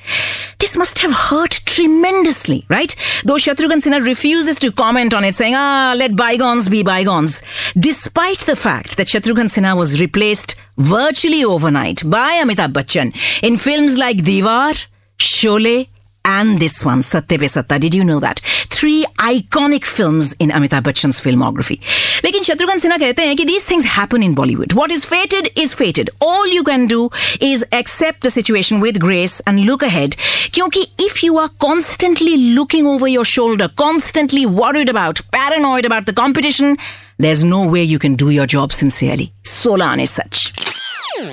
This 0.59 0.77
must 0.77 0.99
have 0.99 1.11
hurt 1.11 1.59
tremendously, 1.65 2.65
right? 2.69 2.95
Though 3.25 3.35
Shatrughan 3.35 3.81
Sinha 3.83 4.01
refuses 4.01 4.57
to 4.59 4.71
comment 4.71 5.13
on 5.13 5.25
it, 5.25 5.35
saying, 5.35 5.55
ah, 5.55 5.64
let 5.97 6.15
bygones 6.15 6.69
be 6.69 6.83
bygones. 6.83 7.41
Despite 7.77 8.41
the 8.45 8.55
fact 8.55 8.97
that 8.97 9.07
Shatrughan 9.07 9.49
Sinha 9.53 9.75
was 9.75 9.99
replaced 9.99 10.55
virtually 10.77 11.43
overnight 11.43 11.99
by 12.09 12.41
Amitabh 12.43 12.73
Bachchan 12.73 13.15
in 13.41 13.57
films 13.57 13.97
like 13.97 14.17
Deewaar, 14.17 14.75
Sholay, 15.17 15.87
and 16.24 16.60
this 16.60 16.84
one, 16.84 17.02
Satte 17.02 17.38
Pe 17.38 17.48
Satta. 17.48 17.78
Did 17.78 17.94
you 17.94 18.04
know 18.04 18.20
that? 18.20 18.40
Three 18.68 19.04
iconic 19.18 19.84
films 19.84 20.34
in 20.34 20.50
Amitabh 20.50 20.84
Bachchan's 20.84 21.20
filmography. 21.20 21.78
लेकिन 22.24 22.42
शत्रुघ्न 22.42 22.78
सिन्हा 22.78 22.98
कहते 22.98 23.22
हैं 23.22 23.36
कि 23.36 23.46
these 23.46 23.64
things 23.64 23.84
happen 23.84 24.22
in 24.22 24.34
Bollywood. 24.34 24.74
What 24.74 24.92
is 24.96 25.04
fated 25.04 25.50
is 25.56 25.74
fated. 25.74 26.10
All 26.20 26.46
you 26.46 26.62
can 26.62 26.86
do 26.86 27.08
is 27.40 27.64
accept 27.72 28.20
the 28.20 28.30
situation 28.30 28.80
with 28.84 29.00
grace 29.06 29.40
and 29.46 29.64
look 29.70 29.82
ahead. 29.82 30.16
क्योंकि 30.52 30.86
if 30.98 31.22
you 31.24 31.38
are 31.38 31.48
constantly 31.66 32.36
looking 32.60 32.86
over 32.86 33.08
your 33.08 33.24
shoulder, 33.24 33.68
constantly 33.84 34.46
worried 34.46 34.94
about, 34.94 35.22
paranoid 35.32 35.90
about 35.90 36.06
the 36.06 36.16
competition, 36.22 36.76
there's 37.18 37.44
no 37.44 37.64
way 37.66 37.82
you 37.82 37.98
can 37.98 38.14
do 38.14 38.30
your 38.30 38.46
job 38.46 38.72
sincerely. 38.72 39.32
Solan 39.42 40.00
is 40.00 40.10
such. 40.10 40.53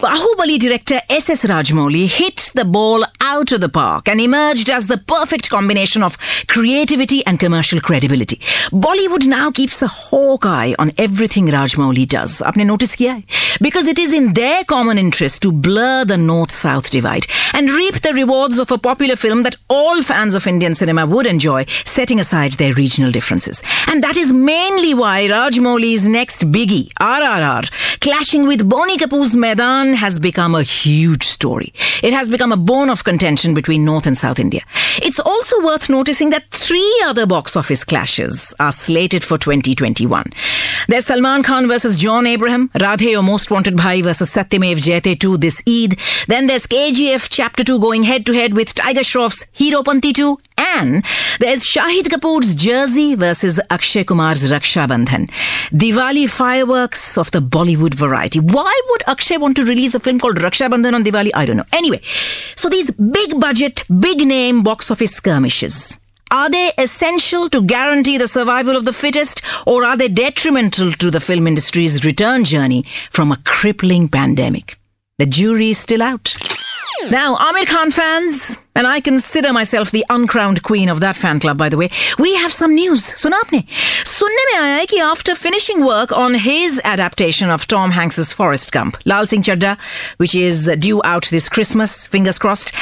Bahubali 0.01 0.59
director 0.59 1.01
S.S. 1.11 1.45
Rajamouli 1.45 2.07
hit 2.07 2.51
the 2.55 2.65
ball 2.65 3.05
out 3.21 3.51
of 3.53 3.61
the 3.61 3.69
park 3.69 4.09
and 4.09 4.21
emerged 4.21 4.71
as 4.71 4.87
the 4.87 4.99
perfect 4.99 5.51
combination 5.51 6.03
of 6.05 6.17
creativity 6.47 7.25
and 7.27 7.41
commercial 7.41 7.81
credibility. 7.81 8.37
Bollywood 8.71 9.27
now 9.27 9.51
keeps 9.51 9.83
a 9.83 9.89
hawk 9.89 10.47
eye 10.47 10.75
on 10.79 10.93
everything 10.99 11.47
Rajamouli 11.47 12.07
does. 12.07 12.41
Aapne 12.43 12.67
notice 12.67 12.95
kiya 12.97 13.15
hai? 13.15 13.25
Because 13.61 13.87
it 13.87 13.99
is 13.99 14.13
in 14.13 14.35
their 14.35 14.63
common 14.65 14.99
interest 14.99 15.43
to 15.43 15.51
blur 15.51 16.05
the 16.05 16.19
north-south 16.19 16.91
divide 16.91 17.27
and 17.53 17.71
reap 17.71 18.01
the 18.03 18.13
rewards 18.13 18.59
of 18.59 18.71
a 18.71 18.79
popular 18.79 19.17
film 19.17 19.43
that 19.43 19.57
all 19.69 20.03
fans 20.03 20.35
of 20.35 20.47
Indian 20.47 20.75
cinema 20.75 21.07
would 21.07 21.27
enjoy, 21.27 21.65
setting 21.85 22.21
aside 22.21 22.53
their 22.53 22.75
regional 22.75 23.11
differences. 23.11 23.63
And 23.89 24.03
that 24.05 24.17
is 24.17 24.33
mainly 24.33 24.95
why 24.95 25.27
Rajamouli's 25.29 26.07
next 26.07 26.53
biggie, 26.53 26.93
RRR, 27.01 27.99
clashing 28.01 28.47
with 28.47 28.69
Boni 28.69 28.97
Kapoor's 28.97 29.35
Mehda 29.35 29.62
Maidan 29.63 29.95
has 29.95 30.19
become 30.19 30.57
a 30.57 30.65
huge 30.65 31.23
story. 31.23 31.73
It 32.03 32.13
has 32.13 32.29
become 32.29 32.51
a 32.51 32.57
bone 32.57 32.91
of 32.91 33.05
contention 33.05 33.55
between 33.55 33.85
North 33.85 34.09
and 34.09 34.19
South 34.19 34.41
India. 34.41 34.63
It's 34.97 35.21
also 35.21 35.63
worth 35.63 35.89
noticing 35.89 36.31
that 36.31 36.51
three 36.51 37.03
other 37.07 37.27
box 37.27 37.55
office 37.55 37.85
clashes 37.85 38.55
are 38.59 38.73
slated 38.73 39.23
for 39.23 39.39
2021. 39.39 40.33
There's 40.89 41.07
Salman 41.07 41.45
Khan 41.45 41.69
versus 41.69 41.97
John 41.97 42.27
Abraham, 42.27 42.71
Radhe 42.71 43.17
or 43.17 43.23
Most 43.23 43.53
Wanted 43.53 43.77
Bhai 43.77 44.03
versus 44.03 44.35
Satyamev 44.35 44.79
Jayate 44.79 45.21
2 45.21 45.37
this 45.37 45.63
Eid. 45.69 45.97
Then 46.27 46.49
there's 46.49 46.67
KGF 46.67 47.29
Chapter 47.31 47.63
2 47.63 47.79
going 47.79 48.03
head 48.03 48.27
to 48.27 48.33
head 48.33 48.55
with 48.55 48.75
Tiger 48.75 49.05
Shroff's 49.05 49.45
Heropanti 49.55 50.13
2. 50.13 50.39
And 50.77 51.05
there's 51.39 51.65
Shahid 51.65 52.05
Kapoor's 52.05 52.55
Jersey 52.55 53.15
versus 53.15 53.61
Akshay 53.71 54.05
Kumar's 54.05 54.51
Raksha 54.51 54.87
Bandhan. 54.89 55.29
Diwali 55.71 56.29
fireworks 56.29 57.17
of 57.19 57.31
the 57.31 57.41
Bollywood 57.41 57.95
variety. 57.95 58.41
Why 58.41 58.81
would 58.91 59.03
Akshay 59.07 59.37
want 59.37 59.52
to 59.55 59.65
release 59.65 59.95
a 59.95 60.01
film 60.01 60.19
called 60.19 60.37
Raksha 60.37 60.69
Bandhan 60.69 60.95
on 60.95 61.05
Diwali? 61.05 61.31
I 61.35 61.45
don't 61.45 61.57
know. 61.57 61.65
Anyway, 61.73 62.01
so 62.57 62.69
these 62.69 62.91
big 62.91 63.41
budget, 63.41 63.85
big 64.01 64.19
name 64.19 64.63
box 64.63 64.91
office 64.91 65.15
skirmishes. 65.15 66.01
Are 66.31 66.49
they 66.49 66.73
essential 66.79 67.51
to 67.51 67.61
guarantee 67.61 68.17
the 68.17 68.27
survival 68.27 68.75
of 68.75 68.87
the 68.87 68.93
fittest, 68.95 69.43
or 69.67 69.85
are 69.85 69.99
they 69.99 70.09
detrimental 70.09 70.93
to 70.93 71.11
the 71.11 71.21
film 71.21 71.47
industry's 71.47 72.05
return 72.07 72.45
journey 72.45 72.85
from 73.11 73.33
a 73.33 73.37
crippling 73.45 74.09
pandemic? 74.09 74.79
The 75.19 75.27
jury 75.27 75.71
is 75.71 75.79
still 75.79 76.03
out. 76.03 76.35
Now, 77.11 77.35
Aamir 77.37 77.67
Khan 77.67 77.91
fans, 77.91 78.57
and 78.75 78.87
I 78.87 79.01
consider 79.01 79.53
myself 79.53 79.91
the 79.91 80.05
uncrowned 80.09 80.63
queen 80.63 80.89
of 80.89 81.01
that 81.01 81.17
fan 81.17 81.41
club, 81.41 81.59
by 81.59 81.69
the 81.69 81.77
way, 81.77 81.91
we 82.19 82.37
have 82.37 82.53
some 82.53 82.75
news. 82.75 83.03
सुना 83.15 83.41
apne. 83.43 83.67
सुनने 84.05 84.45
में 84.53 84.61
आया 84.61 84.77
है 84.77 85.03
after 85.03 85.35
finishing 85.35 85.85
work 85.85 86.13
on 86.13 86.35
his 86.35 86.81
adaptation 86.85 87.51
of 87.51 87.67
Tom 87.67 87.91
Hanks's 87.91 88.33
Forrest 88.33 88.73
Gump, 88.73 88.97
Laal 89.05 89.27
Singh 89.27 89.43
Chaddha, 89.43 89.77
which 90.19 90.35
is 90.35 90.71
due 90.79 91.03
out 91.05 91.25
this 91.31 91.49
Christmas, 91.49 92.07
fingers 92.07 92.39
crossed, 92.39 92.73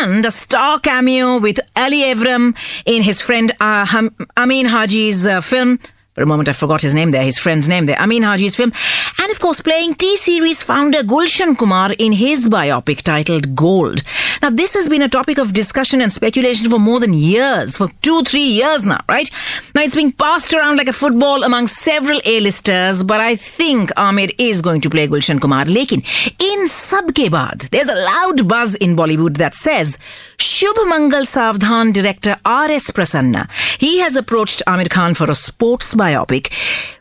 and 0.00 0.24
a 0.24 0.30
star 0.30 0.78
cameo 0.78 1.38
with 1.38 1.58
Elli 1.74 2.02
AvrRam 2.02 2.56
in 2.86 3.02
his 3.02 3.20
friend 3.20 3.52
uh, 3.60 4.08
Amin 4.36 4.66
Hajee's 4.66 5.26
uh, 5.26 5.40
film 5.40 5.78
for 6.14 6.22
a 6.22 6.26
moment, 6.26 6.48
I 6.48 6.52
forgot 6.52 6.82
his 6.82 6.94
name 6.94 7.10
there, 7.10 7.24
his 7.24 7.38
friend's 7.38 7.68
name 7.68 7.86
there, 7.86 7.98
Amin 8.00 8.22
Hajee's 8.22 8.54
film. 8.54 8.72
And 9.20 9.32
of 9.32 9.40
course, 9.40 9.60
playing 9.60 9.94
T 9.94 10.16
Series 10.16 10.62
founder 10.62 11.02
Gulshan 11.02 11.58
Kumar 11.58 11.92
in 11.98 12.12
his 12.12 12.48
biopic 12.48 13.02
titled 13.02 13.56
Gold. 13.56 14.02
Now, 14.40 14.50
this 14.50 14.74
has 14.74 14.88
been 14.88 15.02
a 15.02 15.08
topic 15.08 15.38
of 15.38 15.52
discussion 15.52 16.00
and 16.00 16.12
speculation 16.12 16.70
for 16.70 16.78
more 16.78 17.00
than 17.00 17.14
years, 17.14 17.76
for 17.76 17.88
two, 18.02 18.22
three 18.22 18.44
years 18.44 18.86
now, 18.86 19.00
right? 19.08 19.28
Now, 19.74 19.82
it's 19.82 19.94
being 19.94 20.12
passed 20.12 20.52
around 20.54 20.76
like 20.76 20.88
a 20.88 20.92
football 20.92 21.42
among 21.42 21.66
several 21.66 22.20
A-listers, 22.24 23.02
but 23.02 23.20
I 23.20 23.34
think 23.34 23.90
Aamir 23.94 24.32
is 24.38 24.60
going 24.60 24.82
to 24.82 24.90
play 24.90 25.08
Gulshan 25.08 25.40
Kumar. 25.40 25.64
Lekin, 25.64 26.04
in 26.40 26.66
Sabke 26.68 27.28
Baad, 27.28 27.70
there's 27.70 27.88
a 27.88 27.94
loud 27.94 28.46
buzz 28.46 28.76
in 28.76 28.94
Bollywood 28.94 29.38
that 29.38 29.54
says, 29.54 29.98
Shubh 30.38 30.88
Mangal 30.88 31.22
Savdhan 31.22 31.92
director 31.92 32.36
R.S. 32.44 32.90
Prasanna, 32.90 33.50
he 33.80 33.98
has 34.00 34.14
approached 34.14 34.62
Aamir 34.66 34.90
Khan 34.90 35.14
for 35.14 35.30
a 35.30 35.34
sports 35.34 35.94
biopic 36.04 36.52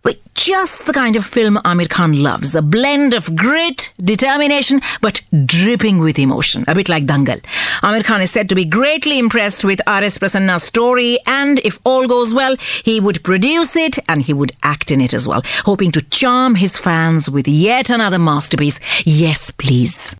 with 0.04 0.18
just 0.34 0.88
the 0.88 0.94
kind 0.94 1.16
of 1.16 1.26
film 1.26 1.56
Aamir 1.58 1.90
Khan 1.90 2.22
loves. 2.22 2.56
A 2.56 2.62
blend 2.62 3.14
of 3.14 3.36
grit, 3.36 3.94
determination, 4.02 4.82
but 5.02 5.22
dripping 5.46 6.00
with 6.00 6.18
emotion. 6.20 6.66
A 6.68 6.76
bit 6.76 6.90
like 6.90 7.06
Dangal. 7.06 7.42
Aamir 7.82 8.04
Khan 8.04 8.22
is 8.22 8.32
said 8.32 8.50
to 8.50 8.56
be 8.56 8.66
greatly 8.66 9.20
impressed 9.20 9.64
with 9.64 9.80
R.S. 9.88 10.18
Prasanna's 10.18 10.64
story 10.64 11.20
and 11.28 11.60
if 11.60 11.80
all 11.86 12.08
goes 12.08 12.34
well, 12.34 12.56
he 12.84 13.00
would 13.00 13.24
produce 13.24 13.76
it 13.76 14.00
and 14.10 14.22
he 14.22 14.34
would 14.34 14.52
act 14.64 14.92
in 14.92 15.00
it 15.02 15.14
as 15.14 15.28
well, 15.28 15.42
hoping 15.66 15.92
to 15.92 16.02
charm 16.10 16.56
his 16.56 16.78
fans 16.78 17.30
with 17.30 17.48
yet 17.48 17.90
another 17.90 18.20
masterpiece. 18.20 18.80
Yes, 19.06 19.52
please. 19.52 20.16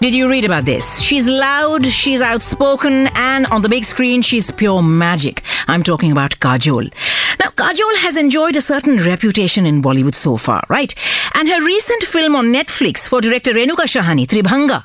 Did 0.00 0.14
you 0.14 0.30
read 0.30 0.44
about 0.44 0.64
this? 0.64 1.00
She's 1.00 1.26
loud, 1.26 1.84
she's 1.84 2.20
outspoken, 2.20 3.08
and 3.14 3.46
on 3.46 3.62
the 3.62 3.68
big 3.68 3.84
screen, 3.84 4.22
she's 4.22 4.50
pure 4.50 4.82
magic. 4.82 5.42
I'm 5.66 5.82
talking 5.82 6.12
about 6.12 6.38
Kajol. 6.38 6.92
Now, 7.40 7.50
Kajol 7.50 7.96
has 7.98 8.16
enjoyed 8.16 8.56
a 8.56 8.60
certain 8.60 8.98
reputation 8.98 9.66
in 9.66 9.82
Bollywood 9.82 10.14
so 10.14 10.36
far, 10.36 10.64
right? 10.68 10.94
And 11.34 11.48
her 11.48 11.64
recent 11.64 12.02
film 12.04 12.34
on 12.34 12.46
Netflix 12.46 13.08
for 13.08 13.20
director 13.20 13.52
Renuka 13.52 13.86
Shahane, 13.86 14.26
Tribhanga, 14.26 14.84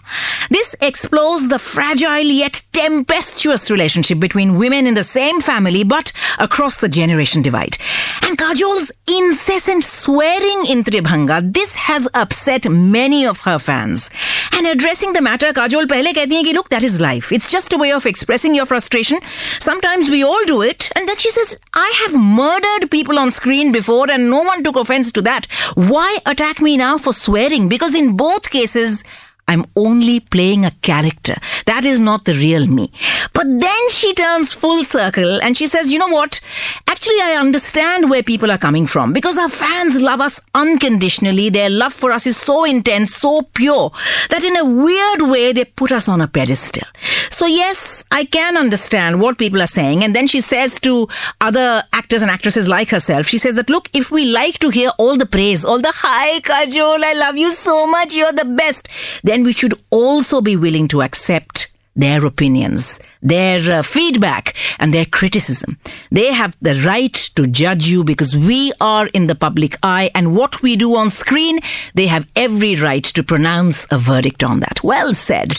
this 0.50 0.76
explores 0.82 1.48
the 1.48 1.60
fragile 1.60 2.20
yet 2.20 2.62
tempestuous 2.74 3.72
relationship 3.72 4.20
between 4.20 4.58
women 4.58 4.86
in 4.86 4.94
the 4.94 5.04
same 5.04 5.40
family 5.42 5.84
but 5.84 6.12
across 6.38 6.78
the 6.78 6.90
generation 6.90 7.42
divide. 7.42 7.78
And 8.24 8.38
Kajol's 8.38 8.92
incessant 9.08 9.84
swearing 9.84 10.66
in 10.68 10.84
Tribhanga, 10.84 11.54
this 11.54 11.76
has 11.76 12.08
upset 12.14 12.70
many 12.70 13.26
of 13.26 13.42
her 13.42 13.58
fans. 13.58 14.10
And 14.54 14.68
addressing 14.68 15.14
the 15.14 15.22
matter, 15.22 15.54
Kajol 15.54 15.86
pehle 15.86 16.14
kehti 16.14 16.44
ki, 16.44 16.54
look, 16.54 16.70
that 16.70 16.84
is 16.84 17.00
life. 17.02 17.32
It's 17.32 17.50
just 17.50 17.74
a 17.74 17.78
way 17.78 17.92
of 17.92 18.06
expressing 18.06 18.54
your 18.54 18.66
frustration. 18.66 19.20
Sometimes 19.60 20.10
we 20.10 20.24
all 20.24 20.44
do 20.46 20.62
it. 20.62 20.92
And 20.96 21.08
then 21.08 21.18
she 21.18 21.32
says, 21.32 21.58
I 21.74 21.92
have 22.04 22.20
more 22.20 22.43
murdered 22.44 22.92
people 22.92 23.18
on 23.18 23.32
screen 23.32 23.72
before 23.72 24.12
and 24.12 24.30
no 24.30 24.42
one 24.44 24.64
took 24.64 24.76
offense 24.76 25.12
to 25.14 25.22
that. 25.22 25.46
Why 25.76 26.18
attack 26.26 26.60
me 26.60 26.76
now 26.76 26.98
for 26.98 27.14
swearing? 27.14 27.70
Because 27.70 27.96
in 27.96 28.18
both 28.18 28.50
cases, 28.50 29.04
I'm 29.48 29.66
only 29.76 30.20
playing 30.20 30.66
a 30.66 30.72
character. 30.72 31.36
That 31.66 31.86
is 31.86 32.00
not 32.00 32.26
the 32.26 32.34
real 32.34 32.66
me. 32.66 32.92
But 33.34 33.46
then 33.60 33.90
she 33.90 34.14
turns 34.14 34.54
full 34.54 34.84
circle 34.84 35.42
and 35.42 35.58
she 35.58 35.68
says, 35.68 35.92
you 35.92 36.00
know 36.00 36.08
what? 36.08 36.40
Actually, 36.88 37.22
I 37.22 37.36
understand 37.38 38.10
where 38.10 38.24
people 38.24 38.52
are 38.52 38.58
coming 38.58 38.88
from 38.88 39.12
because 39.12 39.38
our 39.38 39.50
fans 39.50 40.02
love 40.02 40.22
us 40.22 40.42
unconditionally. 40.56 41.50
Their 41.50 41.70
love 41.70 41.94
for 41.94 42.12
us 42.12 42.26
is 42.26 42.38
so 42.38 42.64
intense, 42.64 43.16
so 43.16 43.42
pure 43.54 43.92
that 44.30 44.44
in 44.44 44.56
a 44.56 44.66
weird 44.66 45.24
way, 45.24 45.52
they 45.52 45.66
put 45.66 45.92
us 45.92 46.08
on 46.08 46.22
a 46.22 46.28
pedestal. 46.28 46.88
So 47.30 47.46
yes, 47.46 48.06
I 48.12 48.26
can 48.26 48.58
understand 48.58 49.20
what 49.20 49.38
people 49.38 49.62
are 49.62 49.68
saying. 49.68 50.04
And 50.04 50.16
then 50.16 50.28
she 50.28 50.42
says 50.42 50.80
to 50.82 51.08
other 51.42 51.84
actors 51.92 52.22
and 52.22 52.32
actresses 52.32 52.70
like 52.70 52.90
herself, 52.90 53.26
she 53.26 53.38
says 53.38 53.56
that, 53.56 53.70
look, 53.70 53.90
if 53.94 54.12
we 54.12 54.26
like 54.26 54.60
to 54.60 54.70
hear 54.70 54.92
all 54.98 55.18
the 55.18 55.26
praise, 55.26 55.66
all 55.66 55.80
the, 55.80 55.92
hi, 55.94 56.40
Kajol, 56.40 57.04
I 57.04 57.14
love 57.14 57.38
you 57.38 57.52
so 57.52 57.86
much, 57.88 58.16
you're 58.16 58.32
the 58.32 58.46
best, 58.46 58.88
then 59.34 59.44
we 59.44 59.52
should 59.52 59.74
also 59.90 60.42
be 60.42 60.56
willing 60.56 60.88
to 60.88 61.02
accept 61.02 61.74
their 61.96 62.24
opinions, 62.24 63.00
their 63.24 63.80
uh, 63.80 63.82
feedback, 63.82 64.54
and 64.78 64.94
their 64.94 65.06
criticism. 65.06 65.80
They 66.12 66.32
have 66.32 66.56
the 66.62 66.76
right 66.86 67.14
to 67.36 67.48
judge 67.48 67.88
you 67.88 68.04
because 68.04 68.38
we 68.38 68.74
are 68.80 69.08
in 69.08 69.26
the 69.26 69.34
public 69.34 69.76
eye, 69.82 70.12
and 70.14 70.36
what 70.36 70.62
we 70.62 70.76
do 70.76 70.96
on 70.96 71.10
screen, 71.10 71.60
they 71.96 72.06
have 72.06 72.30
every 72.36 72.76
right 72.76 73.04
to 73.04 73.24
pronounce 73.24 73.92
a 73.92 73.98
verdict 73.98 74.44
on 74.44 74.60
that. 74.60 74.84
Well 74.84 75.16
said. 75.16 75.54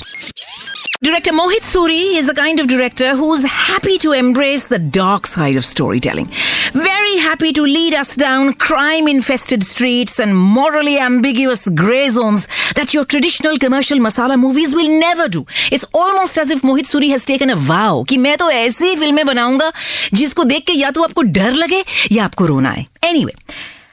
Director 1.01 1.31
Mohit 1.31 1.63
Suri 1.63 2.15
is 2.17 2.27
the 2.27 2.33
kind 2.33 2.59
of 2.59 2.67
director 2.67 3.15
who's 3.15 3.43
happy 3.43 3.97
to 3.99 4.11
embrace 4.11 4.65
the 4.65 4.77
dark 4.77 5.25
side 5.25 5.55
of 5.55 5.63
storytelling. 5.63 6.27
Very 6.73 7.17
happy 7.17 7.53
to 7.53 7.63
lead 7.63 7.93
us 7.93 8.17
down 8.17 8.53
crime 8.53 9.07
infested 9.07 9.63
streets 9.63 10.19
and 10.19 10.37
morally 10.37 10.97
ambiguous 10.99 11.69
grey 11.69 12.09
zones 12.09 12.47
that 12.75 12.93
your 12.93 13.05
traditional 13.05 13.57
commercial 13.57 13.97
masala 13.97 14.37
movies 14.37 14.75
will 14.75 14.89
never 14.99 15.29
do. 15.29 15.45
It's 15.71 15.85
almost 15.93 16.37
as 16.37 16.49
if 16.49 16.61
Mohit 16.63 16.91
Suri 16.93 17.09
has 17.11 17.25
taken 17.25 17.49
a 17.49 17.55
vow 17.55 18.03
कि 18.09 18.17
मैं 18.17 18.37
तो 18.37 18.49
ऐसी 18.51 18.95
फिल्में 18.95 19.25
बनाऊंगा 19.25 19.71
जिसको 20.13 20.43
देख 20.43 20.65
के 20.67 20.73
या 20.73 20.91
तो 20.91 21.03
आपको 21.03 21.21
डर 21.39 21.51
लगे 21.63 21.83
या 22.11 22.25
आपको 22.25 22.45
रोना 22.45 22.71
है. 22.71 22.87
Anyway, 23.05 23.35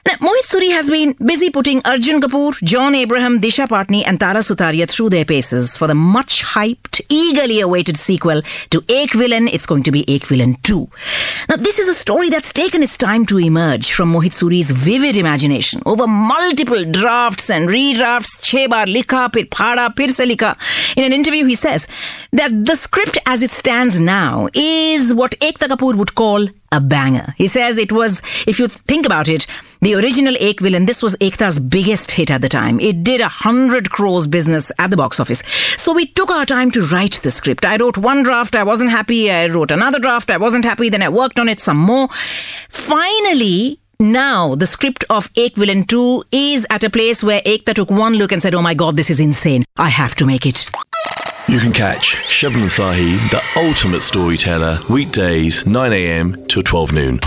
now, 0.04 0.14
Mohit 0.14 0.46
Suri 0.46 0.70
has 0.72 0.90
been 0.90 1.14
busy 1.24 1.48
putting 1.48 1.80
Arjun 1.84 2.20
Kapoor, 2.20 2.60
John 2.64 2.92
Abraham, 2.96 3.40
Disha 3.40 3.68
Patani, 3.68 4.02
and 4.04 4.18
Tara 4.18 4.40
Sutaria 4.40 4.90
through 4.90 5.10
their 5.10 5.24
paces 5.24 5.76
for 5.76 5.86
the 5.86 5.94
much 5.94 6.42
hyped, 6.42 7.00
eagerly 7.08 7.60
awaited 7.60 7.96
sequel 7.96 8.42
to 8.70 8.84
Ek 8.88 9.12
Villain. 9.12 9.46
It's 9.46 9.64
going 9.64 9.84
to 9.84 9.92
be 9.92 10.04
Ek 10.12 10.24
Villain 10.24 10.56
2. 10.62 10.88
Now, 11.48 11.56
this 11.56 11.78
is 11.78 11.86
a 11.86 11.94
story 11.94 12.30
that's 12.30 12.52
taken 12.52 12.82
its 12.82 12.98
time 12.98 13.26
to 13.26 13.38
emerge 13.38 13.92
from 13.92 14.12
Mohit 14.12 14.32
Suri's 14.32 14.72
vivid 14.72 15.16
imagination 15.16 15.80
over 15.86 16.08
multiple 16.08 16.84
drafts 16.84 17.48
and 17.48 17.68
redrafts. 17.68 18.40
Chhe 18.40 18.68
baar 18.68 18.86
likha, 18.86 19.32
pir 19.32 19.44
phada, 19.44 19.94
pir 19.94 20.08
se 20.08 20.26
likha. 20.26 20.56
In 20.96 21.04
an 21.04 21.12
interview, 21.12 21.44
he 21.44 21.54
says 21.54 21.86
that 22.32 22.66
the 22.66 22.74
script 22.74 23.18
as 23.24 23.44
it 23.44 23.52
stands 23.52 24.00
now 24.00 24.48
is 24.52 25.14
what 25.14 25.38
Ekta 25.38 25.68
Kapoor 25.68 25.94
would 25.94 26.16
call 26.16 26.48
a 26.72 26.80
banger. 26.80 27.34
He 27.38 27.46
says 27.46 27.78
it 27.78 27.92
was, 27.92 28.20
if 28.48 28.58
you 28.58 28.66
think 28.66 29.06
about 29.06 29.28
it, 29.28 29.46
the 29.82 29.96
original 29.96 30.36
Ek 30.38 30.60
Villain, 30.60 30.86
this 30.86 31.02
was 31.02 31.16
Ekta's 31.16 31.58
biggest 31.58 32.12
hit 32.12 32.30
at 32.30 32.40
the 32.40 32.48
time. 32.48 32.78
It 32.78 33.02
did 33.02 33.20
a 33.20 33.26
hundred 33.26 33.90
crores 33.90 34.28
business 34.28 34.70
at 34.78 34.90
the 34.90 34.96
box 34.96 35.18
office. 35.18 35.42
So 35.76 35.92
we 35.92 36.06
took 36.06 36.30
our 36.30 36.46
time 36.46 36.70
to 36.70 36.80
write 36.82 37.18
the 37.24 37.32
script. 37.32 37.64
I 37.64 37.76
wrote 37.76 37.98
one 37.98 38.22
draft, 38.22 38.54
I 38.54 38.62
wasn't 38.62 38.90
happy. 38.90 39.28
I 39.28 39.48
wrote 39.48 39.72
another 39.72 39.98
draft, 39.98 40.30
I 40.30 40.36
wasn't 40.36 40.64
happy. 40.64 40.88
Then 40.88 41.02
I 41.02 41.08
worked 41.08 41.40
on 41.40 41.48
it 41.48 41.58
some 41.58 41.78
more. 41.78 42.06
Finally, 42.68 43.80
now 43.98 44.54
the 44.54 44.66
script 44.66 45.04
of 45.10 45.28
Ek 45.36 45.56
Villain 45.56 45.84
2 45.84 46.24
is 46.30 46.64
at 46.70 46.84
a 46.84 46.90
place 46.90 47.24
where 47.24 47.40
Ekta 47.40 47.74
took 47.74 47.90
one 47.90 48.14
look 48.14 48.30
and 48.30 48.40
said, 48.40 48.54
Oh 48.54 48.62
my 48.62 48.74
god, 48.74 48.94
this 48.94 49.10
is 49.10 49.18
insane. 49.18 49.64
I 49.76 49.88
have 49.88 50.14
to 50.16 50.26
make 50.26 50.46
it. 50.46 50.70
You 51.48 51.58
can 51.58 51.72
catch 51.72 52.14
Shabnam 52.28 52.70
Sahi, 52.70 53.18
the 53.30 53.42
ultimate 53.60 54.02
storyteller, 54.02 54.78
weekdays 54.88 55.64
9am 55.64 56.46
till 56.48 56.62
12 56.62 56.92
noon. 56.92 57.18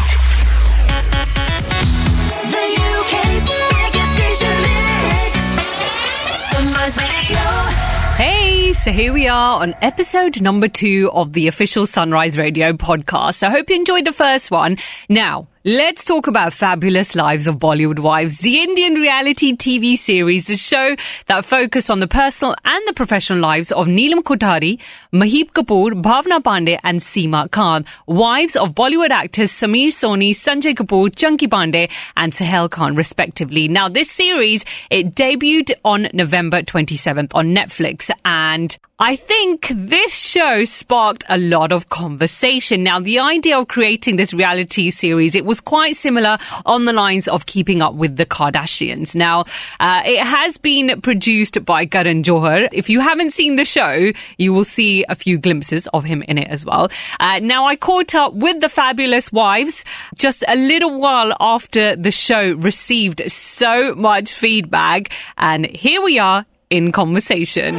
So 8.85 8.91
here 8.91 9.13
we 9.13 9.27
are 9.27 9.63
on 9.63 9.73
episode 9.81 10.39
number 10.43 10.67
two 10.67 11.09
of 11.11 11.33
the 11.33 11.47
official 11.47 11.87
Sunrise 11.87 12.37
Radio 12.37 12.71
podcast. 12.73 13.41
I 13.41 13.49
hope 13.49 13.67
you 13.67 13.77
enjoyed 13.77 14.05
the 14.05 14.11
first 14.11 14.51
one. 14.51 14.77
Now, 15.09 15.47
let's 15.67 16.05
talk 16.05 16.27
about 16.27 16.53
Fabulous 16.53 17.15
Lives 17.15 17.47
of 17.47 17.55
Bollywood 17.55 17.97
Wives, 17.97 18.37
the 18.37 18.59
Indian 18.61 18.93
reality 18.93 19.55
TV 19.55 19.97
series, 19.97 20.45
the 20.45 20.55
show 20.55 20.95
that 21.25 21.43
focused 21.43 21.89
on 21.89 21.99
the 21.99 22.07
personal 22.07 22.55
and 22.65 22.87
the 22.87 22.93
professional 22.93 23.39
lives 23.39 23.71
of 23.71 23.87
Neelam 23.87 24.21
Kothari, 24.21 24.79
Maheep 25.11 25.53
Kapoor, 25.53 25.99
Bhavna 25.99 26.39
Pandey, 26.39 26.79
and 26.83 26.99
Seema 26.99 27.49
Khan, 27.49 27.83
wives 28.05 28.55
of 28.55 28.75
Bollywood 28.75 29.09
actors 29.09 29.51
Samir 29.51 29.87
Soni, 29.87 30.35
Sanjay 30.35 30.75
Kapoor, 30.75 31.13
Chunky 31.15 31.47
Pandey, 31.47 31.89
and 32.15 32.35
Sohail 32.35 32.69
Khan, 32.69 32.95
respectively. 32.95 33.67
Now, 33.67 33.89
this 33.89 34.11
series, 34.11 34.65
it 34.91 35.15
debuted 35.15 35.71
on 35.83 36.09
November 36.13 36.61
27th 36.61 37.33
on 37.33 37.55
Netflix, 37.55 38.11
and 38.23 38.77
I 38.97 39.17
think 39.17 39.67
this 39.73 40.15
show 40.15 40.63
sparked 40.63 41.25
a 41.27 41.37
lot 41.37 41.73
of 41.73 41.89
conversation. 41.89 42.81
Now, 42.81 43.01
the 43.01 43.19
idea 43.19 43.59
of 43.59 43.67
creating 43.67 44.15
this 44.15 44.33
reality 44.33 44.89
series, 44.89 45.35
it 45.35 45.43
was 45.43 45.54
quite 45.61 45.95
similar 45.95 46.37
on 46.65 46.85
the 46.85 46.93
lines 46.93 47.27
of 47.27 47.45
keeping 47.45 47.81
up 47.81 47.95
with 47.95 48.17
the 48.17 48.25
Kardashians. 48.25 49.15
Now, 49.15 49.45
uh, 49.79 50.01
it 50.05 50.23
has 50.23 50.57
been 50.57 51.01
produced 51.01 51.63
by 51.65 51.85
Karan 51.85 52.23
Johar. 52.23 52.69
If 52.71 52.89
you 52.89 52.99
haven't 52.99 53.31
seen 53.31 53.55
the 53.55 53.65
show, 53.65 54.11
you 54.37 54.53
will 54.53 54.65
see 54.65 55.05
a 55.09 55.15
few 55.15 55.37
glimpses 55.37 55.87
of 55.87 56.03
him 56.03 56.23
in 56.27 56.37
it 56.37 56.47
as 56.49 56.65
well. 56.65 56.89
Uh, 57.19 57.39
now, 57.39 57.65
I 57.65 57.75
caught 57.75 58.15
up 58.15 58.33
with 58.33 58.61
the 58.61 58.69
fabulous 58.69 59.31
wives 59.31 59.85
just 60.17 60.43
a 60.47 60.55
little 60.55 60.99
while 60.99 61.33
after 61.39 61.95
the 61.95 62.11
show 62.11 62.53
received 62.53 63.21
so 63.29 63.93
much 63.95 64.33
feedback, 64.33 65.09
and 65.37 65.65
here 65.65 66.01
we 66.01 66.19
are 66.19 66.45
in 66.69 66.91
conversation. 66.91 67.75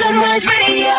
Radio. 0.00 0.94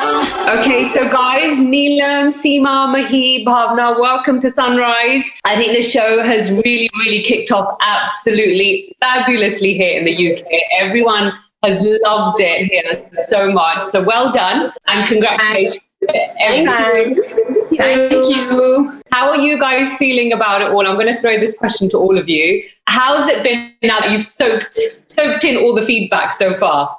Okay, 0.60 0.86
so 0.88 1.10
guys, 1.10 1.58
Neelam, 1.58 2.28
Seema, 2.28 2.88
Maheep, 2.94 3.46
Bhavna, 3.46 4.00
welcome 4.00 4.40
to 4.42 4.50
Sunrise. 4.50 5.32
I 5.46 5.56
think 5.56 5.72
the 5.72 5.84
show 5.84 6.22
has 6.24 6.52
really, 6.52 6.90
really 7.00 7.24
kicked 7.24 7.52
off 7.52 7.78
absolutely 7.82 8.96
fabulously 9.00 9.74
here 9.74 9.98
in 9.98 10.06
the 10.06 10.34
UK. 10.34 10.46
Everyone 10.74 11.32
has 11.64 11.86
loved 12.04 12.42
it 12.42 12.66
here 12.66 13.08
so 13.14 13.52
much. 13.52 13.84
So 13.84 14.04
well 14.04 14.32
done 14.32 14.72
and 14.88 15.08
congratulations. 15.08 15.80
Thank 16.38 16.68
you. 16.68 17.24
Thank 17.78 18.12
you. 18.12 19.02
How 19.12 19.30
are 19.30 19.38
you 19.38 19.60
guys 19.60 19.96
feeling 19.98 20.34
about 20.34 20.62
it 20.62 20.72
all? 20.72 20.88
I'm 20.88 20.96
going 20.96 21.14
to 21.14 21.22
throw 21.22 21.40
this 21.40 21.58
question 21.58 21.90
to 21.92 21.98
all 21.98 22.18
of 22.18 22.28
you. 22.28 22.64
How's 22.88 23.28
it 23.28 23.44
been 23.44 23.74
now 23.84 24.00
that 24.00 24.12
you've 24.12 24.24
soaked 24.24 24.74
soaked 24.74 25.44
in 25.44 25.58
all 25.58 25.76
the 25.76 25.86
feedback 25.86 26.34
so 26.34 26.56
far? 26.58 26.98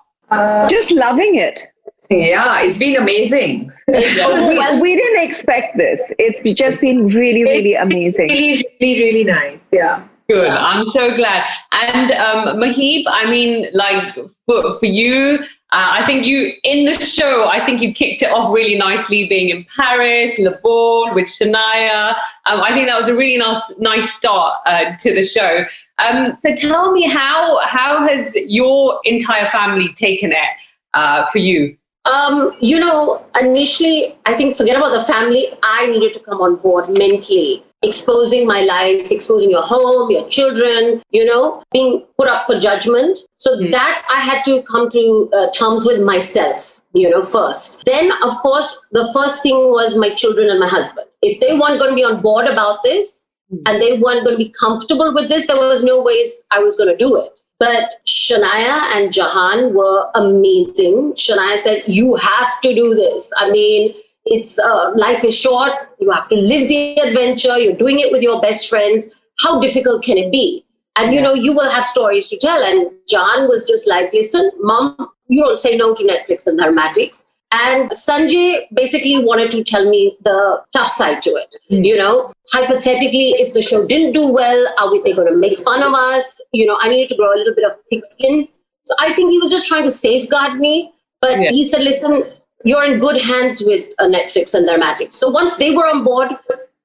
Just 0.69 0.93
loving 0.93 1.37
it. 1.37 1.67
Yeah, 2.11 2.63
it's 2.63 2.79
been 2.79 2.97
amazing. 2.97 3.73
We, 3.89 4.81
we 4.81 4.97
didn't 4.97 5.25
expect 5.25 5.77
this. 5.77 6.13
It's 6.19 6.43
just 6.59 6.81
been 6.81 7.07
really, 7.07 7.45
really 7.45 7.75
amazing. 7.75 8.29
Really, 8.29 8.65
really, 8.81 9.01
really 9.01 9.25
nice. 9.25 9.63
Yeah. 9.73 10.07
Good. 10.29 10.49
I'm 10.49 10.89
so 10.89 11.15
glad. 11.15 11.45
And 11.73 12.13
um, 12.13 12.57
Maheep, 12.57 13.05
I 13.07 13.29
mean, 13.29 13.69
like 13.73 14.15
for, 14.47 14.79
for 14.79 14.87
you, 14.87 15.39
uh, 15.73 15.89
I 16.01 16.07
think 16.07 16.27
you 16.27 16.53
in 16.65 16.85
the 16.85 16.95
show, 16.95 17.49
I 17.49 17.65
think 17.65 17.81
you 17.81 17.93
kicked 17.93 18.23
it 18.23 18.31
off 18.31 18.53
really 18.53 18.77
nicely, 18.77 19.27
being 19.27 19.49
in 19.49 19.67
Paris, 19.77 20.39
Le 20.39 20.51
Bal 20.63 21.15
with 21.15 21.27
Shanaya. 21.27 22.15
Um, 22.47 22.61
I 22.61 22.73
think 22.73 22.89
that 22.89 22.99
was 22.99 23.09
a 23.09 23.15
really 23.15 23.39
nice, 23.39 23.73
nice 23.79 24.13
start 24.13 24.61
uh, 24.67 24.97
to 24.99 25.15
the 25.15 25.25
show. 25.25 25.65
Um, 25.99 26.37
so 26.39 26.55
tell 26.57 26.93
me, 26.93 27.09
how 27.09 27.61
how 27.67 28.07
has 28.07 28.37
your 28.47 29.01
entire 29.05 29.49
family 29.51 29.93
taken 29.95 30.33
it 30.33 30.49
uh, 30.95 31.27
for 31.27 31.39
you? 31.39 31.77
Um, 32.05 32.57
you 32.61 32.81
know, 32.81 33.25
initially, 33.41 34.17
I 34.27 34.35
think 34.35 34.57
forget 34.57 34.77
about 34.77 34.91
the 34.91 35.05
family. 35.05 35.47
I 35.63 35.87
needed 35.87 36.13
to 36.15 36.21
come 36.21 36.41
on 36.41 36.57
board 36.57 36.89
mentally, 36.89 37.65
exposing 37.83 38.45
my 38.45 38.63
life, 38.63 39.13
exposing 39.13 39.51
your 39.51 39.63
home, 39.63 40.11
your 40.11 40.27
children, 40.29 41.01
you 41.11 41.25
know, 41.25 41.63
being 41.73 42.05
put 42.19 42.27
up 42.27 42.45
for 42.45 42.59
judgment. 42.59 43.21
So 43.37 43.57
that 43.71 44.05
I 44.11 44.21
had 44.21 44.43
to 44.45 44.63
come 44.63 44.89
to 44.91 45.31
uh, 45.33 45.51
terms 45.53 45.87
with 45.87 46.01
myself, 46.01 46.81
you 46.93 47.09
know, 47.09 47.23
first. 47.23 47.85
Then, 47.85 48.11
of 48.25 48.37
course, 48.39 48.85
the 48.91 49.09
first 49.15 49.43
thing 49.45 49.71
was 49.71 49.97
my 49.97 50.11
children 50.11 50.51
and 50.51 50.59
my 50.59 50.69
husband. 50.69 51.07
If 51.23 51.39
they 51.39 51.57
weren't 51.57 51.79
going 51.79 51.91
to 51.91 51.97
be 51.97 52.05
on 52.05 52.21
board 52.21 52.47
about 52.49 52.83
this, 52.83 53.29
and 53.67 53.81
they 53.81 53.99
weren't 53.99 54.25
going 54.25 54.37
to 54.37 54.45
be 54.45 54.53
comfortable 54.59 55.13
with 55.15 55.29
this, 55.29 55.47
there 55.47 55.57
was 55.57 55.85
no 55.85 56.03
ways 56.03 56.45
I 56.51 56.59
was 56.61 56.77
going 56.77 56.89
to 56.89 56.97
do 56.97 57.17
it. 57.17 57.41
But 57.59 57.93
Shanaya 58.07 58.97
and 58.97 59.13
Jahan 59.13 59.75
were 59.75 60.11
amazing. 60.15 61.13
Shanaya 61.13 61.59
said, 61.59 61.83
"You 61.87 62.17
have 62.17 62.61
to 62.63 62.75
do 62.75 62.95
this. 62.95 63.33
I 63.37 63.51
mean, 63.51 63.95
it's 64.25 64.59
uh, 64.59 64.93
life 64.97 65.23
is 65.23 65.39
short. 65.39 65.73
You 66.01 66.11
have 66.11 66.29
to 66.31 66.35
live 66.35 66.69
the 66.69 66.97
adventure. 66.99 67.57
You're 67.59 67.77
doing 67.77 68.01
it 68.01 68.11
with 68.11 68.23
your 68.23 68.41
best 68.41 68.69
friends. 68.69 69.11
How 69.41 69.61
difficult 69.61 70.03
can 70.03 70.19
it 70.19 70.33
be? 70.33 70.65
And 70.97 71.15
you 71.15 71.21
know, 71.21 71.35
you 71.35 71.53
will 71.53 71.71
have 71.71 71.85
stories 71.85 72.27
to 72.29 72.39
tell." 72.39 72.61
And 72.63 72.91
Jahan 73.09 73.49
was 73.49 73.65
just 73.67 73.87
like, 73.87 74.13
"Listen, 74.13 74.51
mom, 74.61 74.97
you 75.29 75.45
don't 75.45 75.59
say 75.59 75.77
no 75.77 75.95
to 75.95 76.03
Netflix 76.05 76.47
and 76.47 76.59
Dharmatics." 76.59 77.27
And 77.55 77.91
Sanjay 77.91 78.67
basically 78.75 79.23
wanted 79.23 79.51
to 79.51 79.63
tell 79.63 79.89
me 79.89 80.17
the 80.25 80.63
tough 80.73 80.89
side 80.89 81.21
to 81.23 81.31
it. 81.31 81.55
You 81.69 81.97
know, 81.99 82.33
hypothetically, 82.51 83.31
if 83.43 83.53
the 83.53 83.61
show 83.61 83.87
didn't 83.87 84.13
do 84.13 84.27
well, 84.27 84.67
are 84.79 84.91
we, 84.91 85.03
they 85.03 85.13
going 85.13 85.31
to 85.33 85.37
make 85.39 85.59
fun 85.59 85.83
of 85.83 85.93
us? 85.93 86.41
You 86.53 86.67
know, 86.67 86.79
I 86.81 86.89
needed 86.89 87.11
to 87.11 87.17
grow 87.17 87.35
a 87.35 87.37
little 87.37 87.55
bit 87.55 87.65
of 87.71 87.77
thick 87.91 88.05
skin. 88.05 88.49
So 88.83 88.95
I 89.01 89.13
think 89.13 89.31
he 89.31 89.39
was 89.39 89.51
just 89.51 89.67
trying 89.67 89.83
to 89.85 89.91
safeguard 89.91 90.59
me. 90.59 90.93
But 91.21 91.39
Yeah. 91.41 91.51
he 91.51 91.65
said, 91.65 91.83
listen, 91.83 92.25
you're 92.65 92.85
in 92.85 92.99
good 93.01 93.21
hands 93.21 93.63
with 93.65 93.93
uh, 93.99 94.07
Netflix 94.07 94.55
and 94.55 94.67
their 94.67 94.79
magic. 94.79 95.13
So 95.13 95.29
once 95.29 95.57
they 95.57 95.75
were 95.75 95.89
on 95.89 96.05
board 96.05 96.33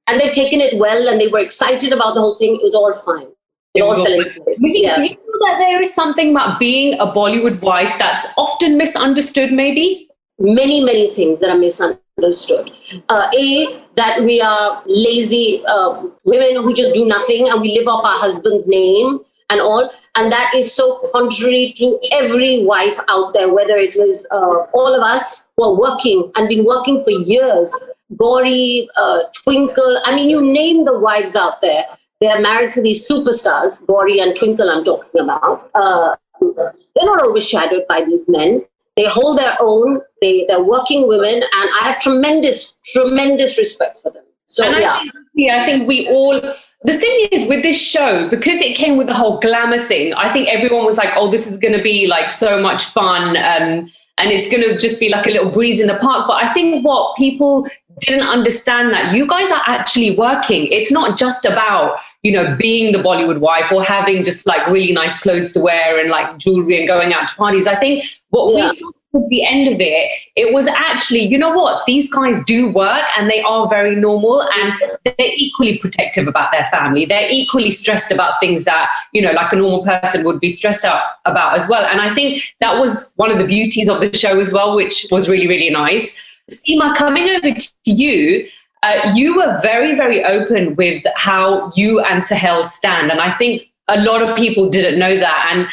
and 0.07 0.19
they'd 0.19 0.33
taken 0.33 0.59
it 0.59 0.77
well 0.77 1.07
and 1.07 1.19
they 1.21 1.27
were 1.29 1.39
excited 1.39 1.93
about 1.93 2.13
the 2.13 2.19
whole 2.19 2.35
thing, 2.35 2.55
it 2.57 2.61
was 2.61 2.75
all 2.75 2.91
fine. 2.93 3.27
It 3.73 3.81
all 3.81 3.95
fell 3.95 4.11
into 4.13 4.41
place. 4.41 4.59
Do 4.59 4.67
you 4.67 4.83
Yeah. 4.83 4.95
think 4.95 5.19
that 5.41 5.57
there 5.59 5.81
is 5.81 5.93
something 5.93 6.31
about 6.31 6.59
being 6.59 6.99
a 6.99 7.07
Bollywood 7.07 7.61
wife 7.61 7.95
that's 7.99 8.27
often 8.37 8.77
misunderstood, 8.77 9.51
maybe? 9.53 10.06
Many, 10.39 10.83
many 10.83 11.07
things 11.09 11.39
that 11.41 11.49
are 11.49 11.57
misunderstood. 11.57 12.71
Uh, 13.09 13.29
a, 13.37 13.81
that 13.95 14.23
we 14.23 14.41
are 14.41 14.83
lazy 14.85 15.65
um, 15.65 16.13
women 16.25 16.61
who 16.63 16.73
just 16.73 16.93
do 16.93 17.05
nothing 17.05 17.49
and 17.49 17.61
we 17.61 17.77
live 17.77 17.87
off 17.87 18.03
our 18.05 18.19
husband's 18.19 18.67
name 18.67 19.19
and 19.49 19.61
all. 19.61 19.89
And 20.15 20.31
that 20.31 20.53
is 20.55 20.73
so 20.73 21.01
contrary 21.11 21.73
to 21.77 21.99
every 22.11 22.65
wife 22.65 22.99
out 23.07 23.33
there, 23.33 23.53
whether 23.53 23.77
it 23.77 23.95
is 23.95 24.27
uh, 24.31 24.65
all 24.73 24.95
of 24.95 25.01
us 25.01 25.49
who 25.55 25.63
are 25.63 25.79
working 25.79 26.31
and 26.35 26.47
been 26.47 26.65
working 26.65 27.03
for 27.03 27.11
years. 27.11 27.71
Gauri, 28.15 28.89
uh, 28.95 29.19
Twinkle, 29.43 30.01
I 30.05 30.15
mean, 30.15 30.29
you 30.29 30.41
name 30.41 30.85
the 30.85 30.97
wives 30.97 31.35
out 31.35 31.61
there. 31.61 31.85
They 32.19 32.27
are 32.27 32.39
married 32.39 32.73
to 32.73 32.81
these 32.81 33.07
superstars, 33.07 33.85
Gauri 33.85 34.19
and 34.19 34.35
Twinkle, 34.35 34.69
I'm 34.69 34.83
talking 34.83 35.21
about. 35.21 35.69
Uh, 35.75 36.15
they're 36.39 37.05
not 37.05 37.21
overshadowed 37.21 37.83
by 37.87 38.03
these 38.05 38.25
men. 38.27 38.65
They 38.97 39.07
hold 39.07 39.39
their 39.39 39.55
own. 39.61 40.01
They, 40.21 40.43
they're 40.47 40.63
working 40.63 41.07
women, 41.07 41.35
and 41.35 41.69
I 41.79 41.81
have 41.83 41.99
tremendous, 41.99 42.75
tremendous 42.93 43.57
respect 43.57 43.97
for 44.03 44.11
them. 44.11 44.23
So 44.45 44.65
and 44.65 44.81
yeah, 44.81 44.95
I 44.95 44.99
think, 44.99 45.13
yeah, 45.35 45.63
I 45.63 45.65
think 45.65 45.87
we 45.87 46.09
all 46.09 46.41
the 46.83 46.97
thing 46.97 47.27
is 47.31 47.47
with 47.47 47.63
this 47.63 47.79
show, 47.79 48.29
because 48.29 48.61
it 48.61 48.75
came 48.75 48.97
with 48.97 49.07
the 49.07 49.13
whole 49.13 49.39
glamour 49.39 49.79
thing, 49.79 50.13
I 50.13 50.31
think 50.31 50.47
everyone 50.47 50.85
was 50.85 50.97
like, 50.97 51.13
oh, 51.15 51.29
this 51.31 51.47
is 51.47 51.57
going 51.57 51.73
to 51.73 51.81
be 51.81 52.07
like 52.07 52.31
so 52.31 52.61
much 52.61 52.85
fun. 52.85 53.37
Um, 53.37 53.89
and 54.19 54.31
it's 54.31 54.49
going 54.49 54.63
to 54.63 54.77
just 54.77 54.99
be 54.99 55.09
like 55.09 55.27
a 55.27 55.31
little 55.31 55.51
breeze 55.51 55.79
in 55.79 55.87
the 55.87 55.97
park. 55.97 56.27
But 56.27 56.43
I 56.43 56.53
think 56.53 56.85
what 56.85 57.15
people 57.17 57.67
didn't 57.99 58.27
understand 58.27 58.93
that 58.93 59.13
you 59.13 59.27
guys 59.27 59.51
are 59.51 59.63
actually 59.65 60.15
working. 60.15 60.67
It's 60.67 60.91
not 60.91 61.17
just 61.17 61.45
about, 61.45 61.97
you 62.23 62.31
know, 62.31 62.55
being 62.55 62.91
the 62.91 62.99
Bollywood 62.99 63.39
wife 63.39 63.71
or 63.71 63.83
having 63.83 64.23
just 64.23 64.45
like 64.45 64.65
really 64.67 64.93
nice 64.93 65.19
clothes 65.19 65.51
to 65.53 65.59
wear 65.61 65.99
and 65.99 66.09
like 66.09 66.37
jewelry 66.37 66.77
and 66.77 66.87
going 66.87 67.13
out 67.13 67.29
to 67.29 67.35
parties. 67.35 67.67
I 67.67 67.75
think 67.75 68.03
what 68.29 68.55
Yeah. 68.55 68.65
we 68.65 68.73
saw 68.73 68.89
at 69.15 69.29
the 69.29 69.43
end 69.45 69.67
of 69.67 69.79
it, 69.79 70.11
it 70.35 70.53
was 70.53 70.67
actually, 70.67 71.21
you 71.21 71.37
know 71.37 71.49
what, 71.49 71.85
these 71.87 72.11
guys 72.13 72.43
do 72.43 72.69
work 72.69 73.03
and 73.17 73.29
they 73.29 73.41
are 73.41 73.67
very 73.67 73.95
normal 73.95 74.43
and 74.43 74.73
they're 75.05 75.15
equally 75.17 75.79
protective 75.79 76.27
about 76.27 76.51
their 76.51 76.65
family. 76.65 77.05
They're 77.05 77.29
equally 77.31 77.71
stressed 77.71 78.11
about 78.11 78.39
things 78.39 78.65
that, 78.65 78.91
you 79.13 79.21
know, 79.21 79.31
like 79.31 79.51
a 79.53 79.55
normal 79.55 79.83
person 79.83 80.23
would 80.25 80.39
be 80.39 80.49
stressed 80.49 80.85
out 80.85 81.01
about 81.25 81.55
as 81.55 81.67
well. 81.67 81.83
And 81.85 81.99
I 82.01 82.13
think 82.13 82.53
that 82.59 82.77
was 82.77 83.13
one 83.15 83.31
of 83.31 83.39
the 83.39 83.47
beauties 83.47 83.89
of 83.89 84.01
the 84.01 84.15
show 84.15 84.39
as 84.39 84.53
well, 84.53 84.75
which 84.75 85.07
was 85.09 85.27
really, 85.27 85.47
really 85.47 85.69
nice. 85.71 86.21
Seema, 86.51 86.95
coming 86.95 87.29
over 87.29 87.53
to 87.53 87.71
you, 87.85 88.47
uh, 88.83 89.11
you 89.15 89.35
were 89.35 89.59
very, 89.61 89.95
very 89.95 90.23
open 90.23 90.75
with 90.75 91.03
how 91.15 91.71
you 91.75 91.99
and 91.99 92.23
Sohail 92.23 92.63
stand. 92.63 93.11
And 93.11 93.19
I 93.19 93.31
think 93.33 93.63
a 93.87 93.99
lot 94.01 94.21
of 94.21 94.37
people 94.37 94.69
didn't 94.69 94.99
know 94.99 95.17
that. 95.17 95.49
And 95.51 95.67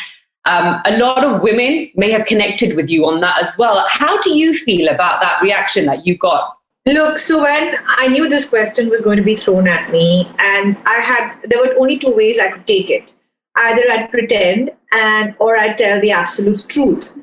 um, 0.46 0.80
a 0.84 0.98
lot 0.98 1.24
of 1.24 1.42
women 1.42 1.90
may 1.94 2.10
have 2.10 2.26
connected 2.26 2.76
with 2.76 2.90
you 2.90 3.06
on 3.06 3.20
that 3.20 3.40
as 3.40 3.56
well. 3.58 3.84
How 3.88 4.20
do 4.20 4.36
you 4.36 4.54
feel 4.54 4.88
about 4.88 5.20
that 5.20 5.40
reaction 5.42 5.86
that 5.86 6.06
you 6.06 6.16
got? 6.16 6.56
Look, 6.86 7.16
so 7.16 7.42
when 7.42 7.76
I 7.86 8.08
knew 8.08 8.28
this 8.28 8.48
question 8.48 8.90
was 8.90 9.00
going 9.00 9.16
to 9.16 9.22
be 9.22 9.36
thrown 9.36 9.66
at 9.68 9.90
me, 9.90 10.28
and 10.38 10.76
I 10.84 10.96
had, 10.96 11.34
there 11.48 11.60
were 11.60 11.74
only 11.78 11.98
two 11.98 12.14
ways 12.14 12.38
I 12.38 12.50
could 12.50 12.66
take 12.66 12.90
it. 12.90 13.14
Either 13.56 13.82
I'd 13.90 14.10
pretend, 14.10 14.70
and 14.92 15.34
or 15.38 15.56
I'd 15.56 15.78
tell 15.78 16.00
the 16.00 16.10
absolute 16.10 16.62
truth. 16.68 17.16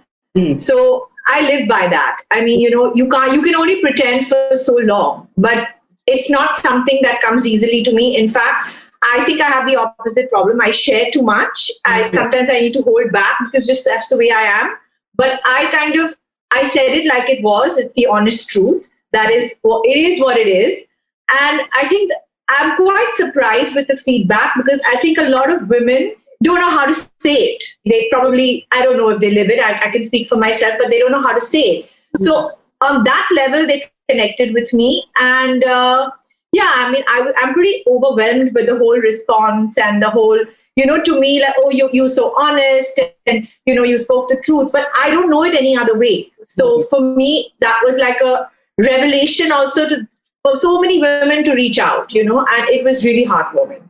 So 0.58 1.10
I 1.28 1.42
live 1.42 1.68
by 1.68 1.88
that. 1.88 2.22
I 2.32 2.44
mean, 2.44 2.60
you 2.60 2.70
know, 2.70 2.94
you 2.96 3.10
can't, 3.10 3.34
you 3.34 3.42
can 3.42 3.56
only 3.56 3.82
pretend 3.82 4.28
for 4.28 4.56
so 4.56 4.76
long, 4.76 5.28
but 5.38 5.68
it's 6.08 6.30
not 6.30 6.58
something 6.58 7.00
that 7.04 7.22
comes 7.22 7.46
easily 7.46 7.84
to 7.84 7.94
me. 7.94 8.18
In 8.18 8.28
fact, 8.28 8.76
I 9.04 9.24
think 9.24 9.42
I 9.42 9.46
have 9.46 9.68
the 9.68 9.76
opposite 9.76 10.30
problem. 10.30 10.62
I 10.62 10.72
share 10.72 11.10
too 11.12 11.24
much. 11.24 11.72
I 11.86 12.02
mm-hmm. 12.02 12.14
sometimes 12.14 12.50
I 12.50 12.60
need 12.60 12.74
to 12.74 12.82
hold 12.84 13.12
back 13.12 13.38
because 13.46 13.66
just 13.66 13.86
that's 13.86 14.10
the 14.10 14.18
way 14.18 14.32
I 14.32 14.42
am. 14.42 14.76
But 15.16 15.40
I 15.46 15.70
kind 15.72 16.00
of 16.00 16.16
I 16.52 16.66
said 16.66 16.90
it 16.90 17.08
like 17.08 17.30
it 17.30 17.42
was. 17.42 17.78
It's 17.78 17.94
the 17.94 18.08
honest 18.08 18.50
truth. 18.50 18.88
That 19.14 19.30
is, 19.30 19.60
well, 19.64 19.82
it 19.86 19.98
is 19.98 20.22
what 20.22 20.38
it 20.38 20.48
is. 20.48 20.86
And 21.30 21.62
I 21.74 21.88
think 21.88 22.12
I'm 22.50 22.76
quite 22.76 23.12
surprised 23.14 23.76
with 23.76 23.88
the 23.88 23.96
feedback 23.96 24.56
because 24.58 24.82
I 24.88 24.98
think 24.98 25.18
a 25.18 25.30
lot 25.30 25.52
of 25.52 25.70
women 25.70 26.14
don't 26.42 26.60
know 26.60 26.70
how 26.70 26.86
to 26.86 26.94
say 26.94 27.36
it. 27.36 27.64
They 27.86 28.08
probably, 28.12 28.68
I 28.72 28.84
don't 28.84 28.98
know 28.98 29.10
if 29.10 29.20
they 29.20 29.32
live 29.32 29.50
it. 29.50 29.64
I, 29.64 29.88
I 29.88 29.92
can 29.92 30.04
speak 30.04 30.28
for 30.28 30.38
myself, 30.38 30.74
but 30.80 30.90
they 30.90 31.00
don't 31.00 31.12
know 31.12 31.22
how 31.22 31.34
to 31.34 31.42
say 31.42 31.60
it. 31.60 31.90
So 32.18 32.58
on 32.82 33.04
that 33.04 33.30
level, 33.36 33.68
they 33.68 33.90
connected 34.10 34.54
with 34.54 34.74
me. 34.74 35.06
And 35.20 35.64
uh, 35.64 36.10
yeah, 36.52 36.72
I 36.76 36.92
mean, 36.92 37.04
I'm 37.08 37.54
pretty 37.54 37.84
overwhelmed 37.88 38.54
with 38.54 38.66
the 38.66 38.78
whole 38.78 38.98
response 38.98 39.78
and 39.78 40.02
the 40.02 40.10
whole, 40.10 40.40
you 40.76 40.86
know, 40.86 41.02
to 41.04 41.20
me, 41.20 41.42
like, 41.42 41.54
oh, 41.60 41.70
you, 41.70 41.90
you're 41.94 42.08
so 42.10 42.34
honest 42.40 43.00
and, 43.26 43.48
you 43.66 43.76
know, 43.76 43.84
you 43.84 43.98
spoke 43.98 44.28
the 44.28 44.42
truth, 44.44 44.72
but 44.72 44.88
I 44.98 45.10
don't 45.10 45.30
know 45.30 45.44
it 45.44 45.54
any 45.54 45.78
other 45.78 45.98
way. 45.98 46.32
So 46.44 46.82
for 46.84 47.02
me, 47.02 47.54
that 47.60 47.82
was 47.84 48.00
like 48.00 48.20
a 48.22 48.50
revelation 48.78 49.52
also 49.52 49.88
to 49.88 50.08
for 50.44 50.56
so 50.56 50.82
many 50.82 51.00
women 51.00 51.44
to 51.44 51.54
reach 51.54 51.78
out, 51.78 52.14
you 52.14 52.24
know, 52.24 52.40
and 52.40 52.68
it 52.70 52.84
was 52.84 53.06
really 53.06 53.28
heartwarming. 53.28 53.84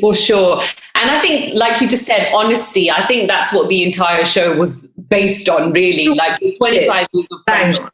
For 0.00 0.14
sure. 0.14 0.62
And 0.94 1.10
I 1.10 1.20
think, 1.20 1.54
like 1.54 1.80
you 1.80 1.88
just 1.88 2.06
said, 2.06 2.32
honesty, 2.32 2.90
I 2.90 3.06
think 3.06 3.28
that's 3.28 3.52
what 3.52 3.68
the 3.68 3.84
entire 3.84 4.24
show 4.24 4.56
was 4.56 4.86
based 5.08 5.48
on, 5.48 5.72
really. 5.72 6.08
Like 6.14 6.40
the 6.40 6.56
25 6.56 7.06
years 7.12 7.26
of 7.30 7.38
friendship. 7.46 7.90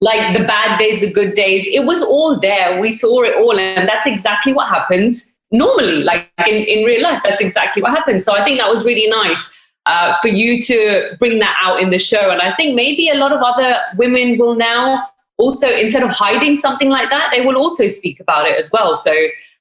Like 0.00 0.36
the 0.36 0.44
bad 0.44 0.78
days, 0.78 1.00
the 1.00 1.12
good 1.12 1.34
days, 1.34 1.66
it 1.66 1.84
was 1.86 2.02
all 2.02 2.38
there. 2.38 2.80
We 2.80 2.90
saw 2.90 3.22
it 3.22 3.36
all. 3.36 3.58
And 3.58 3.88
that's 3.88 4.06
exactly 4.06 4.52
what 4.52 4.68
happens 4.68 5.34
normally. 5.50 6.02
Like 6.02 6.30
in, 6.46 6.56
in 6.56 6.84
real 6.84 7.02
life, 7.02 7.22
that's 7.24 7.40
exactly 7.40 7.82
what 7.82 7.92
happens. 7.92 8.24
So 8.24 8.34
I 8.34 8.44
think 8.44 8.58
that 8.58 8.68
was 8.68 8.84
really 8.84 9.08
nice. 9.08 9.52
Uh, 9.86 10.16
for 10.22 10.28
you 10.28 10.62
to 10.62 11.14
bring 11.20 11.40
that 11.40 11.54
out 11.60 11.78
in 11.78 11.90
the 11.90 11.98
show. 11.98 12.30
And 12.30 12.40
I 12.40 12.54
think 12.54 12.74
maybe 12.74 13.10
a 13.10 13.16
lot 13.16 13.32
of 13.32 13.42
other 13.42 13.76
women 13.98 14.38
will 14.38 14.54
now 14.54 15.06
also, 15.36 15.68
instead 15.68 16.02
of 16.02 16.10
hiding 16.10 16.56
something 16.56 16.88
like 16.88 17.10
that, 17.10 17.30
they 17.32 17.44
will 17.44 17.56
also 17.56 17.88
speak 17.88 18.20
about 18.20 18.46
it 18.46 18.56
as 18.56 18.70
well. 18.72 18.94
So 18.94 19.12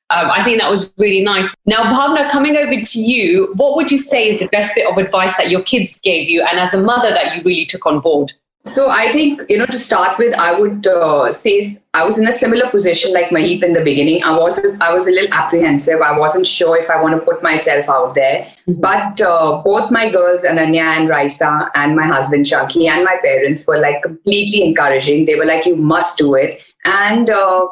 um, 0.10 0.30
I 0.30 0.44
think 0.44 0.60
that 0.60 0.70
was 0.70 0.92
really 0.98 1.24
nice. 1.24 1.56
Now, 1.66 1.84
Bhavna, 1.84 2.30
coming 2.30 2.56
over 2.58 2.82
to 2.82 3.00
you, 3.00 3.54
what 3.56 3.76
would 3.76 3.92
you 3.92 3.98
say 3.98 4.30
is 4.30 4.40
the 4.40 4.48
best 4.48 4.76
bit 4.76 4.90
of 4.90 4.98
advice 4.98 5.38
that 5.38 5.50
your 5.50 5.64
kids 5.64 6.00
gave 6.02 6.30
you 6.30 6.44
and 6.44 6.60
as 6.60 6.74
a 6.74 6.82
mother 6.82 7.10
that 7.10 7.36
you 7.36 7.42
really 7.44 7.66
took 7.66 7.86
on 7.86 8.00
board? 8.00 8.34
So 8.66 8.90
I 8.90 9.12
think 9.12 9.42
you 9.50 9.58
know 9.58 9.66
to 9.66 9.78
start 9.78 10.18
with, 10.18 10.34
I 10.36 10.58
would 10.58 10.88
uh, 10.88 11.34
say 11.34 11.66
I 11.94 12.06
was 12.06 12.18
in 12.18 12.26
a 12.26 12.32
similar 12.32 12.70
position 12.70 13.12
like 13.12 13.30
Maheep 13.30 13.62
in 13.62 13.74
the 13.74 13.84
beginning. 13.84 14.24
I 14.24 14.38
was 14.38 14.58
I 14.80 14.94
was 14.94 15.06
a 15.06 15.12
little 15.12 15.34
apprehensive. 15.34 16.00
I 16.00 16.18
wasn't 16.18 16.48
sure 16.48 16.78
if 16.78 16.90
I 16.90 17.02
want 17.02 17.14
to 17.14 17.20
put 17.20 17.44
myself 17.44 17.90
out 17.90 18.16
there. 18.16 18.50
But 18.66 19.20
uh, 19.20 19.62
both 19.66 19.92
my 19.92 20.10
girls, 20.10 20.46
and 20.46 20.58
Ananya 20.60 20.98
and 20.98 21.10
Rysa, 21.10 21.72
and 21.76 21.94
my 21.94 22.08
husband 22.08 22.46
Chunky, 22.46 22.88
and 22.88 23.04
my 23.04 23.18
parents 23.22 23.68
were 23.68 23.80
like 23.80 24.02
completely 24.02 24.64
encouraging. 24.64 25.26
They 25.26 25.36
were 25.36 25.46
like, 25.46 25.66
"You 25.66 25.76
must 25.76 26.18
do 26.18 26.36
it," 26.36 26.62
and. 26.86 27.30
Uh, 27.30 27.68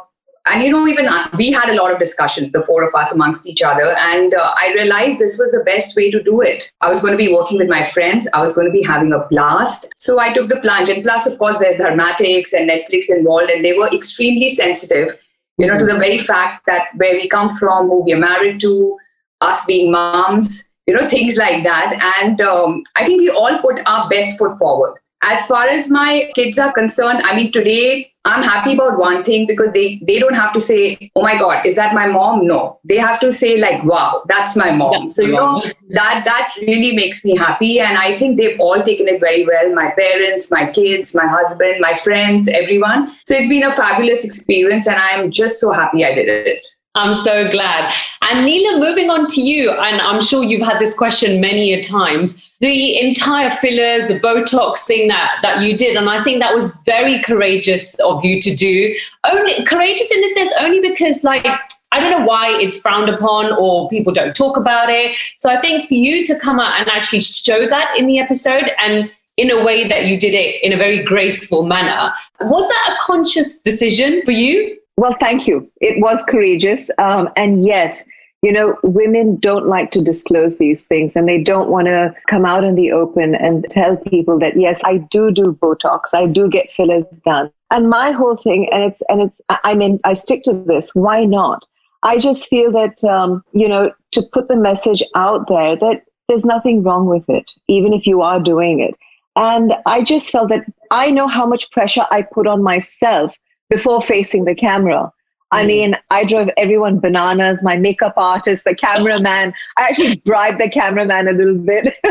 and 0.48 0.64
you 0.64 0.72
know 0.72 0.88
even 0.88 1.08
we 1.38 1.52
had 1.52 1.70
a 1.70 1.76
lot 1.76 1.92
of 1.92 2.00
discussions 2.00 2.52
the 2.52 2.64
four 2.64 2.88
of 2.88 2.94
us 2.96 3.14
amongst 3.14 3.48
each 3.48 3.62
other. 3.62 3.96
And 3.98 4.34
uh, 4.34 4.54
i 4.58 4.74
realized 4.74 5.20
this 5.20 5.38
was 5.38 5.52
the 5.52 5.64
best 5.66 5.96
way 5.96 6.10
to 6.12 6.22
do 6.22 6.42
it. 6.42 6.72
I 6.82 6.90
was 6.90 7.02
going 7.02 7.12
to 7.12 7.18
be 7.18 7.34
working 7.34 7.58
with 7.58 7.70
my 7.70 7.84
friends. 7.86 8.28
I 8.34 8.42
was 8.42 8.54
going 8.54 8.68
to 8.68 8.72
be 8.72 8.82
having 8.82 9.14
a 9.14 9.26
blast. 9.30 9.92
So 9.96 10.20
i 10.20 10.34
took 10.34 10.50
the 10.50 10.60
plunge. 10.62 10.90
And 10.90 11.04
plus 11.04 11.28
of 11.28 11.38
course 11.38 11.58
there's 11.58 11.80
Dharmatics 11.80 12.54
and 12.54 12.70
netflix 12.70 13.10
involved 13.10 13.52
and 13.52 13.64
they 13.64 13.74
were 13.74 13.94
extremely 13.94 14.50
sensitive 14.50 15.18
you 15.58 15.68
know 15.68 15.78
to 15.78 15.86
the 15.86 15.98
very 15.98 16.18
fact 16.18 16.66
that 16.66 16.88
where 16.96 17.14
we 17.14 17.28
come 17.28 17.50
from 17.50 17.88
who 17.88 18.04
we 18.04 18.14
are 18.14 18.20
married 18.20 18.60
to 18.62 18.98
us 19.42 19.66
being 19.66 19.92
moms 19.92 20.72
you 20.88 20.96
know 20.96 21.08
things 21.08 21.38
like 21.38 21.64
that. 21.64 22.18
And 22.24 22.42
um, 22.42 22.84
i 22.96 23.06
think 23.06 23.22
we 23.22 23.30
all 23.30 23.60
put 23.60 23.80
our 23.86 24.10
best 24.10 24.40
foot 24.40 24.58
forward 24.58 24.96
as 25.24 25.48
far 25.48 25.68
as 25.68 25.90
my 25.90 26.32
kids 26.36 26.58
are 26.58 26.72
concerned 26.74 27.22
i 27.24 27.36
mean 27.36 27.52
today 27.52 28.12
i'm 28.26 28.44
happy 28.44 28.74
about 28.74 28.98
one 28.98 29.24
thing 29.24 29.46
because 29.48 29.72
they 29.74 30.00
they 30.08 30.20
don't 30.20 30.34
have 30.34 30.54
to 30.54 30.60
say 30.60 31.12
oh 31.16 31.22
my 31.22 31.38
god 31.38 31.66
is 31.66 31.76
that 31.76 31.94
my 31.94 32.08
mom? 32.08 32.46
No. 32.48 32.80
They 32.84 32.98
have 32.98 33.20
to 33.22 33.32
say 33.32 33.60
like 33.60 33.84
wow 33.84 34.24
that's 34.28 34.56
my 34.56 34.72
mom. 34.72 35.02
That's 35.02 35.16
so 35.16 35.24
you 35.24 35.34
mom. 35.34 35.60
know 35.60 35.72
that 35.90 36.24
that 36.26 36.54
really 36.62 36.96
makes 36.96 37.24
me 37.26 37.36
happy. 37.36 37.80
And 37.80 37.98
i 37.98 38.16
think 38.16 38.38
they've 38.38 38.60
all 38.60 38.82
taken 38.82 39.08
it 39.08 39.20
very 39.20 39.46
well. 39.46 39.74
My 39.74 39.92
parents 39.92 40.52
my 40.52 40.66
kids 40.72 41.16
my 41.16 41.28
husband 41.28 41.78
my 41.80 41.96
friends 41.96 42.48
everyone. 42.48 43.16
So 43.26 43.36
it's 43.36 43.50
been 43.50 43.64
a 43.64 43.72
fabulous 43.72 44.24
experience 44.26 44.88
and 44.88 44.98
i'm 45.00 45.32
just 45.32 45.60
so 45.60 45.72
happy 45.72 46.06
i 46.06 46.14
did 46.14 46.28
it 46.28 46.68
I'm 46.96 47.14
so 47.14 47.50
glad. 47.50 47.94
And 48.22 48.46
Neela, 48.46 48.78
moving 48.80 49.10
on 49.10 49.28
to 49.28 49.42
you, 49.42 49.72
and 49.72 50.02
I'm 50.02 50.22
sure 50.22 50.44
you've 50.44 50.68
had 50.68 50.80
this 50.80 50.98
question 50.98 51.40
many 51.40 51.74
a 51.74 51.82
times. 51.82 52.50
The 52.60 53.00
entire 53.00 53.50
fillers, 53.50 54.10
Botox 54.22 54.80
thing 54.80 55.08
that 55.08 55.40
that 55.42 55.62
you 55.62 55.78
did, 55.78 55.96
and 55.96 56.10
I 56.10 56.22
think 56.22 56.42
that 56.42 56.54
was 56.54 56.76
very 56.86 57.22
courageous 57.22 57.96
of 58.02 58.24
you 58.26 58.42
to 58.42 58.56
do. 58.56 58.94
Only 59.24 59.66
courageous 59.66 60.12
in 60.12 60.22
the 60.22 60.30
sense 60.30 60.54
only 60.60 60.82
because 60.82 61.24
like 61.24 61.46
I 61.94 62.00
don't 62.00 62.12
know 62.12 62.26
why 62.26 62.58
it's 62.60 62.80
frowned 62.80 63.10
upon 63.10 63.54
or 63.54 63.90
people 63.90 64.14
don't 64.14 64.36
talk 64.36 64.58
about 64.58 64.90
it. 64.90 65.18
So 65.38 65.50
I 65.50 65.58
think 65.58 65.88
for 65.88 65.94
you 65.94 66.26
to 66.26 66.40
come 66.40 66.60
out 66.60 66.80
and 66.80 66.90
actually 66.90 67.22
show 67.22 67.68
that 67.68 67.98
in 67.98 68.08
the 68.08 68.20
episode 68.20 68.72
and 68.80 69.10
in 69.38 69.50
a 69.50 69.64
way 69.64 69.88
that 69.88 70.08
you 70.08 70.20
did 70.20 70.34
it 70.34 70.62
in 70.62 70.74
a 70.74 70.78
very 70.78 71.04
graceful 71.04 71.64
manner, 71.64 72.14
was 72.42 72.68
that 72.68 72.94
a 72.94 73.06
conscious 73.06 73.62
decision 73.62 74.22
for 74.24 74.32
you? 74.32 74.78
Well, 74.98 75.16
thank 75.20 75.48
you. 75.48 75.72
It 75.82 76.02
was 76.02 76.24
courageous. 76.24 76.90
Um, 76.98 77.30
and 77.36 77.64
yes, 77.66 78.04
you 78.42 78.52
know, 78.52 78.78
women 78.84 79.38
don't 79.38 79.68
like 79.68 79.92
to 79.92 80.04
disclose 80.04 80.58
these 80.58 80.84
things 80.84 81.16
and 81.16 81.28
they 81.28 81.42
don't 81.42 81.70
want 81.70 81.88
to 81.88 82.14
come 82.28 82.46
out 82.46 82.64
in 82.64 82.76
the 82.76 82.92
open 82.92 83.36
and 83.36 83.66
tell 83.70 83.98
people 83.98 84.40
that, 84.40 84.60
yes, 84.60 84.82
I 84.84 84.98
do 84.98 85.32
do 85.32 85.58
Botox, 85.62 86.14
I 86.14 86.26
do 86.26 86.50
get 86.50 86.72
fillers 86.72 87.06
done. 87.24 87.52
And 87.70 87.90
my 87.90 88.12
whole 88.12 88.36
thing, 88.36 88.68
and 88.72 88.84
it's, 88.84 89.02
and 89.10 89.22
it's, 89.22 89.42
I 89.50 89.76
mean, 89.76 90.00
I 90.04 90.14
stick 90.14 90.44
to 90.44 90.54
this. 90.54 90.94
Why 90.96 91.24
not? 91.24 91.66
I 92.04 92.18
just 92.18 92.48
feel 92.48 92.72
that, 92.72 93.04
um, 93.04 93.44
you 93.54 93.70
know, 93.70 93.92
to 94.12 94.24
put 94.34 94.48
the 94.48 94.56
message 94.56 95.04
out 95.16 95.48
there 95.48 95.76
that 95.76 96.02
there's 96.28 96.46
nothing 96.46 96.82
wrong 96.82 97.06
with 97.06 97.30
it, 97.30 97.52
even 97.68 97.94
if 97.94 98.08
you 98.08 98.22
are 98.22 98.40
doing 98.40 98.80
it. 98.80 98.96
And 99.36 99.74
I 99.86 100.04
just 100.04 100.30
felt 100.30 100.50
that 100.50 100.66
I 100.90 101.12
know 101.12 101.28
how 101.28 101.46
much 101.46 101.70
pressure 101.72 102.06
I 102.10 102.24
put 102.24 102.48
on 102.48 102.64
myself 102.64 103.38
before 103.72 104.02
facing 104.02 104.46
the 104.46 104.54
camera. 104.54 105.12
I 105.54 105.66
mean, 105.66 105.98
I 106.12 106.24
drove 106.24 106.50
everyone 106.56 107.00
bananas, 107.00 107.62
my 107.62 107.76
makeup 107.76 108.14
artist, 108.16 108.64
the 108.64 108.76
cameraman. 108.76 109.54
I 109.76 109.82
actually 109.82 110.16
bribed 110.26 110.62
the 110.62 110.70
cameraman 110.70 111.28
a 111.28 111.34
little 111.34 111.58
bit. 111.58 111.96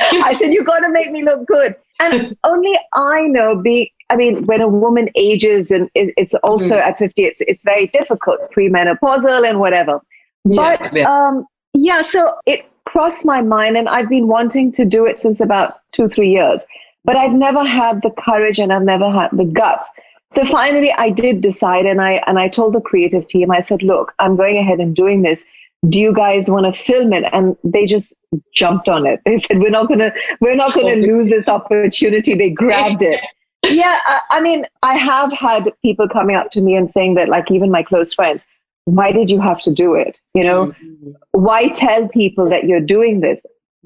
I 0.00 0.34
said, 0.34 0.52
You 0.52 0.64
got 0.64 0.80
to 0.80 0.90
make 0.90 1.10
me 1.12 1.22
look 1.22 1.46
good. 1.46 1.76
And 2.00 2.36
only 2.44 2.76
I 2.94 3.22
know, 3.28 3.54
being, 3.54 3.88
I 4.08 4.16
mean, 4.16 4.44
when 4.46 4.60
a 4.60 4.68
woman 4.68 5.08
ages 5.14 5.70
and 5.70 5.88
it's 5.94 6.34
also 6.34 6.78
at 6.78 6.98
50, 6.98 7.22
it's, 7.22 7.40
it's 7.42 7.62
very 7.62 7.86
difficult, 7.88 8.40
premenopausal 8.50 9.48
and 9.48 9.60
whatever. 9.60 10.00
but 10.44 10.92
yeah. 10.92 11.08
um, 11.08 11.46
yeah, 11.74 12.02
so 12.02 12.34
it 12.46 12.68
crossed 12.86 13.24
my 13.24 13.40
mind, 13.40 13.76
and 13.76 13.88
I've 13.88 14.08
been 14.08 14.26
wanting 14.26 14.72
to 14.72 14.84
do 14.84 15.06
it 15.06 15.16
since 15.16 15.38
about 15.38 15.78
two, 15.92 16.08
three 16.08 16.30
years. 16.30 16.64
But 17.04 17.16
I've 17.16 17.32
never 17.32 17.64
had 17.64 18.02
the 18.02 18.10
courage, 18.10 18.58
and 18.58 18.72
I've 18.72 18.82
never 18.82 19.10
had 19.12 19.28
the 19.32 19.44
guts. 19.44 19.88
So 20.32 20.44
finally, 20.44 20.92
I 20.96 21.10
did 21.10 21.40
decide, 21.40 21.86
and 21.86 22.00
I 22.00 22.22
and 22.26 22.38
I 22.38 22.48
told 22.48 22.74
the 22.74 22.80
creative 22.80 23.26
team, 23.26 23.50
I 23.50 23.60
said, 23.60 23.82
"Look, 23.82 24.14
I'm 24.18 24.36
going 24.36 24.58
ahead 24.58 24.78
and 24.78 24.94
doing 24.94 25.22
this. 25.22 25.44
Do 25.88 26.00
you 26.00 26.12
guys 26.12 26.48
want 26.50 26.72
to 26.72 26.82
film 26.84 27.12
it?" 27.12 27.24
And 27.32 27.56
they 27.64 27.84
just 27.86 28.14
jumped 28.54 28.88
on 28.88 29.06
it. 29.06 29.20
They 29.24 29.36
said, 29.44 29.58
"We're 29.60 29.70
not 29.70 29.88
gonna, 29.88 30.12
we're 30.40 30.54
not 30.56 30.74
gonna 30.74 30.96
lose 30.96 31.28
this 31.28 31.48
opportunity." 31.48 32.34
They 32.34 32.50
grabbed 32.50 33.02
it. 33.02 33.20
Yeah, 33.64 33.98
I, 34.06 34.20
I 34.30 34.40
mean, 34.40 34.64
I 34.82 34.96
have 34.96 35.32
had 35.32 35.70
people 35.82 36.08
coming 36.08 36.36
up 36.36 36.50
to 36.52 36.60
me 36.60 36.74
and 36.76 36.90
saying 36.90 37.14
that, 37.16 37.28
like 37.28 37.50
even 37.50 37.70
my 37.70 37.82
close 37.82 38.14
friends, 38.14 38.46
why 38.84 39.12
did 39.12 39.30
you 39.30 39.40
have 39.40 39.60
to 39.62 39.72
do 39.72 39.94
it? 39.94 40.16
You 40.34 40.44
know, 40.44 40.66
Mm-hmm. 40.66 41.10
why 41.32 41.68
tell 41.68 42.08
people 42.08 42.48
that 42.48 42.64
you're 42.64 42.80
doing 42.80 43.20
this? 43.20 43.42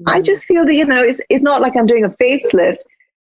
I 0.07 0.21
just 0.21 0.43
feel 0.43 0.65
that, 0.65 0.73
you 0.75 0.83
know, 0.85 1.01
it's, 1.01 1.21
it's 1.29 1.43
not 1.43 1.61
like 1.61 1.75
I'm 1.77 1.85
doing 1.85 2.03
a 2.03 2.09
facelift. 2.09 2.77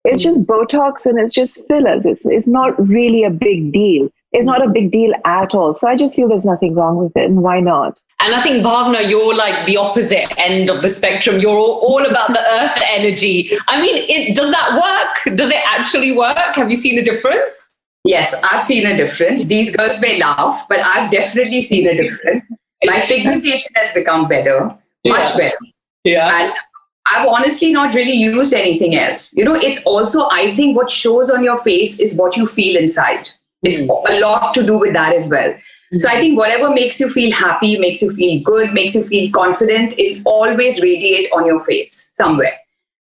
It's 0.05 0.21
just 0.21 0.43
Botox 0.43 1.05
and 1.05 1.17
it's 1.17 1.33
just 1.33 1.65
fillers. 1.67 2.05
It's, 2.05 2.25
it's 2.25 2.47
not 2.47 2.77
really 2.87 3.23
a 3.23 3.29
big 3.29 3.71
deal. 3.71 4.09
It's 4.33 4.47
not 4.47 4.65
a 4.65 4.69
big 4.69 4.91
deal 4.91 5.13
at 5.25 5.53
all. 5.53 5.73
So 5.73 5.87
I 5.87 5.95
just 5.95 6.15
feel 6.15 6.27
there's 6.27 6.45
nothing 6.45 6.73
wrong 6.75 6.97
with 6.97 7.15
it. 7.15 7.25
And 7.25 7.41
why 7.41 7.59
not? 7.59 8.01
And 8.19 8.33
I 8.33 8.41
think, 8.41 8.65
Bhavna, 8.65 9.07
you're 9.07 9.35
like 9.35 9.65
the 9.65 9.77
opposite 9.77 10.37
end 10.39 10.69
of 10.69 10.81
the 10.81 10.89
spectrum. 10.89 11.39
You're 11.39 11.57
all, 11.57 11.79
all 11.79 12.05
about 12.05 12.29
the 12.29 12.39
earth 12.39 12.81
energy. 12.89 13.51
I 13.67 13.79
mean, 13.79 13.95
it, 14.09 14.35
does 14.35 14.51
that 14.51 14.73
work? 14.73 15.37
Does 15.37 15.49
it 15.49 15.61
actually 15.65 16.11
work? 16.11 16.55
Have 16.55 16.69
you 16.69 16.75
seen 16.75 16.97
a 16.97 17.03
difference? 17.03 17.71
Yes, 18.05 18.41
I've 18.43 18.61
seen 18.61 18.85
a 18.85 18.97
difference. 18.97 19.45
These 19.45 19.75
girls 19.75 20.01
may 20.01 20.19
laugh, 20.19 20.65
but 20.67 20.79
I've 20.83 21.09
definitely 21.11 21.61
seen 21.61 21.87
a 21.87 21.95
difference. 21.95 22.45
My 22.83 23.01
pigmentation 23.01 23.71
has 23.75 23.93
become 23.93 24.27
better, 24.27 24.75
much 25.05 25.37
better. 25.37 25.55
Yeah. 26.03 26.43
And 26.43 26.53
I've 27.11 27.27
honestly 27.27 27.73
not 27.73 27.93
really 27.93 28.13
used 28.13 28.53
anything 28.53 28.95
else. 28.95 29.33
You 29.35 29.43
know, 29.43 29.55
it's 29.55 29.85
also, 29.85 30.29
I 30.29 30.53
think, 30.53 30.75
what 30.75 30.89
shows 30.89 31.29
on 31.29 31.43
your 31.43 31.57
face 31.57 31.99
is 31.99 32.17
what 32.17 32.37
you 32.37 32.45
feel 32.45 32.77
inside. 32.77 33.29
It's 33.61 33.87
a 33.87 34.19
lot 34.19 34.53
to 34.55 34.65
do 34.65 34.77
with 34.77 34.93
that 34.93 35.13
as 35.13 35.29
well. 35.29 35.53
So 35.95 36.09
I 36.09 36.19
think 36.19 36.37
whatever 36.37 36.69
makes 36.69 36.99
you 36.99 37.09
feel 37.11 37.31
happy, 37.31 37.77
makes 37.77 38.01
you 38.01 38.11
feel 38.11 38.41
good, 38.41 38.73
makes 38.73 38.95
you 38.95 39.03
feel 39.03 39.31
confident, 39.31 39.93
it 39.97 40.21
always 40.25 40.81
radiate 40.81 41.31
on 41.31 41.45
your 41.45 41.63
face 41.63 42.11
somewhere. 42.13 42.57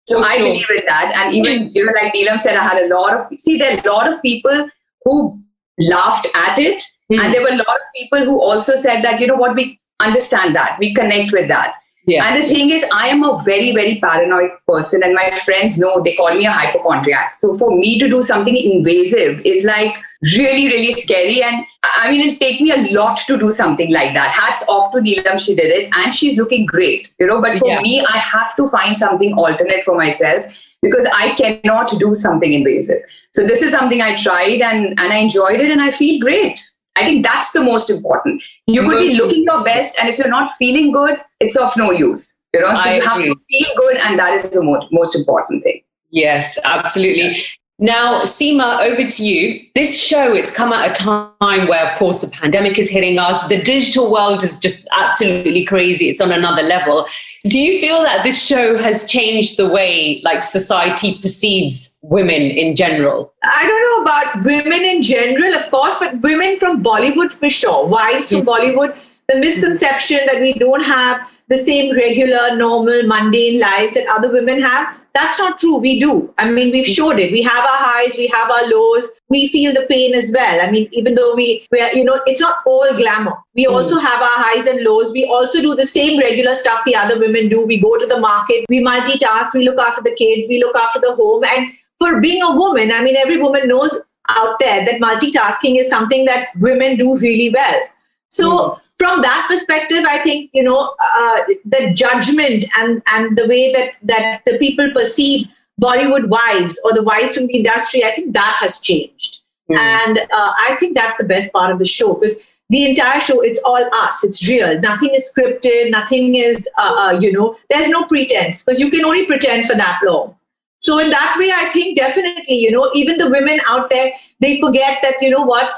So 0.08 0.24
I 0.24 0.38
believe 0.38 0.70
in 0.70 0.84
that. 0.88 1.14
And 1.18 1.36
even, 1.36 1.74
you 1.74 1.86
know, 1.86 1.92
like 2.02 2.14
Neelam 2.14 2.40
said, 2.40 2.56
I 2.56 2.64
had 2.64 2.82
a 2.82 2.88
lot 2.88 3.14
of, 3.14 3.40
see, 3.40 3.58
there 3.58 3.76
are 3.76 3.82
a 3.82 3.92
lot 3.92 4.12
of 4.12 4.22
people 4.22 4.70
who 5.04 5.40
laughed 5.80 6.28
at 6.34 6.58
it. 6.60 6.82
Hmm. 7.12 7.20
And 7.20 7.34
there 7.34 7.42
were 7.42 7.50
a 7.50 7.58
lot 7.58 7.68
of 7.68 7.88
people 7.96 8.24
who 8.24 8.42
also 8.42 8.76
said 8.76 9.02
that, 9.02 9.20
you 9.20 9.28
know 9.28 9.36
what, 9.36 9.56
we 9.56 9.80
understand 10.00 10.56
that, 10.56 10.78
we 10.80 10.94
connect 10.94 11.34
with 11.34 11.50
that. 11.50 11.74
Yeah. 12.08 12.26
And 12.26 12.42
the 12.42 12.48
thing 12.48 12.70
is, 12.70 12.86
I 12.94 13.10
am 13.10 13.24
a 13.24 13.44
very, 13.44 13.74
very 13.74 14.00
paranoid 14.00 14.52
person, 14.66 15.04
and 15.04 15.14
my 15.14 15.30
friends 15.46 15.78
know 15.78 16.02
they 16.02 16.16
call 16.16 16.34
me 16.34 16.46
a 16.46 16.52
hypochondriac. 16.52 17.36
So 17.36 17.58
for 17.58 17.70
me 17.78 18.00
to 18.00 18.08
do 18.08 18.22
something 18.22 18.56
invasive 18.56 19.42
is 19.46 19.66
like 19.66 19.94
really, 20.38 20.68
really 20.68 20.94
scary. 20.94 21.44
And 21.44 21.66
I 21.84 22.10
mean, 22.10 22.28
it'll 22.28 22.40
take 22.40 22.62
me 22.62 22.72
a 22.72 22.94
lot 22.98 23.18
to 23.28 23.38
do 23.38 23.52
something 23.52 23.92
like 23.92 24.14
that. 24.14 24.32
Hats 24.32 24.66
off 24.70 24.94
to 24.94 25.00
Neelam, 25.00 25.38
she 25.38 25.54
did 25.54 25.66
it, 25.66 25.90
and 25.98 26.16
she's 26.16 26.38
looking 26.38 26.66
great, 26.66 27.12
you 27.20 27.28
know. 27.28 27.42
But 27.42 27.58
for 27.58 27.68
Yeah. 27.68 27.82
me, 27.82 28.00
I 28.00 28.18
have 28.18 28.56
to 28.56 28.70
find 28.70 28.96
something 28.96 29.34
alternate 29.34 29.84
for 29.84 29.96
myself 29.96 30.46
because 30.82 31.06
I 31.14 31.32
cannot 31.32 32.00
do 32.00 32.16
something 32.16 32.54
invasive. 32.54 33.02
So 33.34 33.46
this 33.46 33.62
is 33.62 33.72
something 33.72 34.02
I 34.02 34.16
tried 34.16 34.62
and, 34.62 34.98
and 34.98 35.12
I 35.12 35.18
enjoyed 35.18 35.60
it 35.60 35.72
and 35.72 35.82
I 35.82 35.92
feel 35.92 36.22
great. 36.22 36.66
I 36.98 37.06
think 37.06 37.26
that's 37.26 37.52
the 37.52 37.62
most 37.62 37.90
important. 37.90 38.44
You 38.66 38.82
could 38.84 39.00
be 39.00 39.16
looking 39.16 39.44
your 39.44 39.64
best, 39.64 39.98
and 40.00 40.10
if 40.10 40.18
you're 40.18 40.28
not 40.28 40.52
feeling 40.52 40.92
good, 40.92 41.22
it's 41.40 41.56
of 41.56 41.76
no 41.78 41.92
use. 41.92 42.38
You 42.54 42.62
know, 42.62 42.74
so 42.74 42.90
I 42.90 42.96
you 42.96 43.02
have 43.02 43.20
agree. 43.20 43.34
to 43.34 43.40
feel 43.50 43.76
good, 43.78 43.98
and 43.98 44.20
that 44.20 44.34
is 44.34 44.50
the 44.50 44.64
mo- 44.64 44.88
most 44.92 45.16
important 45.16 45.64
thing. 45.64 45.82
Yes, 46.10 46.58
absolutely. 46.64 47.38
Now, 47.80 48.24
Seema, 48.24 48.84
over 48.84 49.08
to 49.08 49.24
you. 49.24 49.64
This 49.76 50.02
show, 50.02 50.34
it's 50.34 50.52
come 50.52 50.74
at 50.74 50.90
a 50.90 50.94
time 50.96 51.68
where, 51.68 51.86
of 51.86 52.00
course, 52.00 52.22
the 52.22 52.28
pandemic 52.28 52.80
is 52.80 52.90
hitting 52.90 53.20
us. 53.20 53.48
The 53.50 53.62
digital 53.62 54.12
world 54.12 54.44
is 54.44 54.60
just 54.60 54.88
absolutely 54.98 55.64
crazy. 55.64 56.10
It's 56.10 56.20
on 56.20 56.32
another 56.32 56.64
level. 56.64 57.06
Do 57.44 57.60
you 57.60 57.80
feel 57.80 58.02
that 58.02 58.24
this 58.24 58.44
show 58.44 58.80
has 58.80 59.06
changed 59.06 59.58
the 59.58 59.70
way 59.70 60.22
like 60.24 60.44
society 60.44 61.20
perceives 61.20 62.00
women 62.02 62.42
in 62.42 62.76
general? 62.76 63.32
I 63.44 63.68
don't 63.68 63.82
know 63.82 64.02
about 64.02 64.44
women 64.44 64.84
in 64.84 65.04
general, 65.04 65.54
of 65.54 65.70
course, 65.70 65.96
but 66.00 66.20
women 66.22 66.58
from 66.58 66.84
Bollywood 66.84 67.32
for 67.32 67.48
sure. 67.48 67.86
Wives 67.86 68.32
from 68.32 68.42
mm. 68.42 68.46
Bollywood, 68.46 68.98
the 69.28 69.40
misconception 69.40 70.20
that 70.26 70.40
we 70.40 70.54
don't 70.54 70.84
have 70.84 71.28
the 71.50 71.58
same 71.58 71.96
regular, 71.96 72.56
normal, 72.56 73.04
mundane 73.04 73.60
lives 73.60 73.94
that 73.94 74.08
other 74.08 74.32
women 74.32 74.62
have. 74.62 74.98
That's 75.14 75.40
not 75.40 75.58
true. 75.58 75.80
We 75.80 76.00
do. 76.00 76.34
I 76.38 76.50
mean, 76.50 76.72
we've 76.72 76.86
showed 76.86 77.18
it. 77.18 77.32
We 77.32 77.42
have 77.42 77.64
our 77.64 77.80
highs, 77.80 78.16
we 78.18 78.28
have 78.28 78.52
our 78.52 78.68
lows. 78.68 79.12
We 79.30 79.48
feel 79.48 79.74
the 79.74 79.86
pain 79.90 80.14
as 80.14 80.32
well. 80.34 80.62
I 80.62 80.70
mean, 80.70 80.88
even 80.92 81.16
though 81.16 81.34
we, 81.36 81.66
we 81.72 81.80
are, 81.82 81.92
you 81.94 82.04
know, 82.04 82.22
it's 82.28 82.40
not 82.40 82.58
all 82.66 82.88
glamour. 82.96 83.34
We 83.56 83.66
hmm. 83.66 83.74
also 83.74 83.98
have 83.98 84.22
our 84.22 84.38
highs 84.44 84.68
and 84.68 84.84
lows. 84.84 85.12
We 85.12 85.26
also 85.26 85.62
do 85.62 85.76
the 85.76 85.86
same 85.86 86.20
regular 86.20 86.54
stuff 86.54 86.86
the 86.86 86.96
other 86.96 87.20
women 87.20 87.50
do. 87.50 87.66
We 87.66 87.80
go 87.80 87.98
to 87.98 88.06
the 88.06 88.20
market, 88.20 88.66
we 88.70 88.84
multitask, 88.84 89.54
we 89.54 89.66
look 89.66 89.80
after 89.80 90.04
the 90.04 90.16
kids, 90.16 90.48
we 90.48 90.60
look 90.60 90.76
after 90.76 91.00
the 91.00 91.16
home. 91.16 91.44
And 91.44 91.72
for 92.00 92.22
being 92.22 92.44
a 92.44 92.56
woman, 92.56 92.92
I 92.92 93.02
mean, 93.02 93.16
every 93.16 93.38
woman 93.38 93.68
knows 93.68 94.04
out 94.30 94.60
there 94.60 94.86
that 94.86 95.02
multitasking 95.02 95.80
is 95.80 95.90
something 95.90 96.26
that 96.26 96.50
women 96.58 96.98
do 96.98 97.18
really 97.18 97.50
well. 97.50 97.82
So, 98.30 98.70
hmm. 98.70 98.82
From 98.98 99.22
that 99.22 99.46
perspective, 99.48 100.06
I 100.08 100.18
think 100.20 100.50
you 100.54 100.64
know 100.64 100.96
uh, 101.16 101.42
the 101.66 101.94
judgment 101.94 102.66
and 102.78 103.02
and 103.08 103.38
the 103.38 103.48
way 103.48 103.72
that 103.74 103.94
that 104.04 104.42
the 104.46 104.58
people 104.58 104.92
perceive 104.94 105.48
Bollywood 105.82 106.28
wives 106.28 106.80
or 106.84 106.94
the 106.94 107.04
wives 107.04 107.36
from 107.36 107.48
the 107.48 107.58
industry, 107.58 108.04
I 108.04 108.12
think 108.12 108.34
that 108.34 108.58
has 108.60 108.80
changed, 108.80 109.44
and 109.70 110.20
uh, 110.20 110.54
I 110.60 110.76
think 110.80 110.96
that's 110.96 111.18
the 111.18 111.26
best 111.26 111.54
part 111.54 111.72
of 111.72 111.80
the 111.80 111.86
show 111.86 112.16
because 112.16 112.42
the 112.70 112.90
entire 112.90 113.20
show 113.20 113.42
it's 113.42 113.64
all 113.64 113.84
us. 113.94 114.24
It's 114.24 114.48
real. 114.48 114.80
Nothing 114.82 115.12
is 115.14 115.32
scripted. 115.32 115.92
Nothing 115.92 116.36
is 116.36 116.68
uh, 116.78 116.96
uh, 116.98 117.20
you 117.20 117.32
know 117.32 117.56
there's 117.70 117.90
no 117.90 118.06
pretense 118.06 118.64
because 118.64 118.80
you 118.80 118.90
can 118.90 119.06
only 119.06 119.26
pretend 119.26 119.68
for 119.68 119.76
that 119.76 120.02
long. 120.04 120.36
So 120.80 121.00
in 121.00 121.10
that 121.10 121.36
way 121.40 121.52
i 121.54 121.70
think 121.72 121.98
definitely 121.98 122.56
you 122.56 122.72
know 122.72 122.90
even 122.94 123.18
the 123.18 123.30
women 123.30 123.60
out 123.68 123.90
there 123.90 124.12
they 124.40 124.60
forget 124.62 125.00
that 125.02 125.16
you 125.22 125.30
know 125.30 125.42
what 125.42 125.72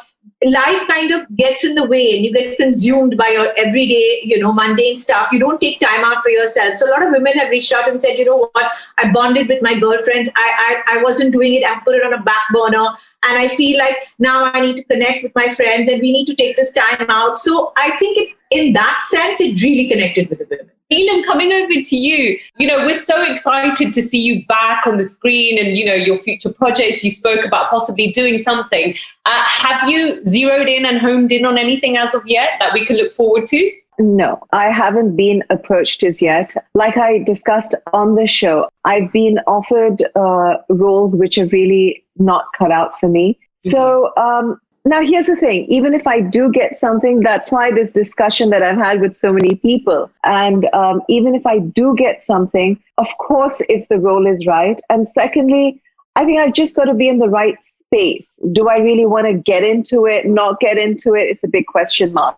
life 0.46 0.88
kind 0.88 1.12
of 1.12 1.26
gets 1.36 1.66
in 1.66 1.76
the 1.76 1.84
way 1.84 2.16
and 2.16 2.24
you 2.24 2.32
get 2.32 2.58
consumed 2.58 3.18
by 3.18 3.28
your 3.28 3.54
everyday 3.58 4.22
you 4.24 4.40
know 4.40 4.54
mundane 4.54 4.96
stuff. 4.96 5.32
You 5.32 5.40
don't 5.40 5.60
take 5.60 5.80
time 5.80 6.06
out 6.06 6.24
for 6.24 6.30
yourself. 6.30 6.76
So 6.76 6.90
a 6.90 6.92
lot 6.92 7.04
of 7.04 7.12
women 7.12 7.34
have 7.34 7.50
reached 7.50 7.74
out 7.74 7.90
and 7.90 8.02
said 8.02 8.18
you 8.18 8.26
know 8.26 8.50
what? 8.54 8.72
I 8.98 9.12
bonded 9.12 9.50
with 9.50 9.62
my 9.62 9.78
girlfriends. 9.78 10.30
I 10.36 10.82
i, 10.88 10.98
I 10.98 11.04
wasn't 11.04 11.34
doing 11.34 11.54
it. 11.54 11.64
I 11.66 11.80
put 11.84 11.96
it 11.96 12.04
on 12.04 12.14
a 12.14 12.24
back 12.24 12.42
burner. 12.54 12.86
And 13.28 13.38
i 13.38 13.48
feel 13.50 13.78
like 13.78 13.98
now 14.18 14.50
i 14.54 14.62
need 14.62 14.78
to 14.78 14.84
connect 14.86 15.24
with 15.24 15.36
my 15.36 15.50
friends 15.50 15.90
and 15.90 16.02
we 16.02 16.14
need 16.14 16.26
to 16.26 16.36
take 16.36 16.56
this 16.56 16.72
time 16.72 17.10
out. 17.10 17.38
So 17.38 17.74
i 17.78 17.92
think 17.98 18.18
it 18.18 18.36
in 18.52 18.74
that 18.74 19.02
sense 19.04 19.42
it 19.42 19.62
really 19.62 19.88
connected 19.90 20.30
with 20.30 20.40
the 20.40 20.48
women 20.50 20.72
Neelam, 20.92 21.24
coming 21.24 21.52
over 21.52 21.82
to 21.82 21.96
you, 21.96 22.40
you 22.58 22.68
know, 22.68 22.84
we're 22.84 22.96
so 22.96 23.22
excited 23.22 23.94
to 23.94 24.02
see 24.02 24.20
you 24.20 24.44
back 24.48 24.88
on 24.88 24.98
the 24.98 25.04
screen 25.04 25.64
and, 25.64 25.78
you 25.78 25.86
know, 25.86 25.94
your 25.94 26.18
future 26.18 26.52
projects. 26.52 27.04
You 27.04 27.12
spoke 27.12 27.46
about 27.46 27.70
possibly 27.70 28.12
doing 28.12 28.40
something. 28.40 28.96
Uh, 29.26 29.44
have 29.46 29.88
you 29.88 30.26
zeroed 30.26 30.68
in 30.68 30.88
and 30.88 30.98
homed 30.98 31.32
in 31.32 31.46
on 31.46 31.60
anything 31.60 31.96
as 31.96 32.16
of 32.16 32.24
yet 32.26 32.54
that 32.60 32.74
we 32.74 32.88
can 32.88 32.98
look 32.98 33.14
forward 33.14 33.46
to? 33.48 33.72
No, 34.00 34.42
I 34.52 34.72
haven't 34.72 35.16
been 35.16 35.44
approached 35.52 36.04
as 36.04 36.24
yet. 36.24 36.56
Like 36.74 36.98
I 36.98 37.20
discussed 37.20 37.76
on 37.94 38.16
the 38.16 38.26
show, 38.26 38.68
I've 38.84 39.12
been 39.12 39.38
offered 39.46 40.02
uh, 40.16 40.56
roles 40.70 41.16
which 41.16 41.38
are 41.38 41.48
really 41.48 42.04
not 42.18 42.46
cut 42.58 42.72
out 42.72 43.00
for 43.00 43.10
me. 43.10 43.38
So 43.60 44.12
um, 44.16 44.60
now 44.86 45.02
here's 45.02 45.28
the 45.28 45.36
thing 45.36 45.66
even 45.66 45.94
if 45.94 46.08
I 46.08 46.22
do 46.22 46.52
get 46.52 46.78
something, 46.78 47.22
that's 47.22 47.52
why 47.52 47.72
this 47.72 47.92
discussion 47.92 48.50
that 48.50 48.64
I've 48.64 48.78
had 48.78 49.02
with 49.02 49.16
so 49.16 49.32
many 49.32 49.56
people. 49.56 50.10
And 50.24 50.68
um, 50.74 51.02
even 51.10 51.36
if 51.36 51.46
I 51.46 51.60
do 51.60 51.96
get 51.96 52.24
something, 52.24 52.82
of 52.98 53.08
course, 53.20 53.62
if 53.70 53.88
the 53.88 54.00
role 54.00 54.26
is 54.26 54.46
right. 54.46 54.80
And 54.90 55.08
secondly, 55.08 55.82
I 56.16 56.26
think 56.26 56.40
I've 56.40 56.54
just 56.54 56.76
got 56.76 56.86
to 56.86 56.94
be 56.94 57.08
in 57.08 57.20
the 57.20 57.30
right 57.30 57.58
space. 57.64 58.40
Do 58.52 58.68
I 58.70 58.78
really 58.78 59.06
want 59.06 59.28
to 59.28 59.34
get 59.34 59.64
into 59.64 60.06
it, 60.06 60.26
not 60.26 60.60
get 60.60 60.78
into 60.78 61.14
it? 61.14 61.24
It's 61.24 61.44
a 61.44 61.48
big 61.48 61.66
question 61.68 62.14
mark. 62.14 62.38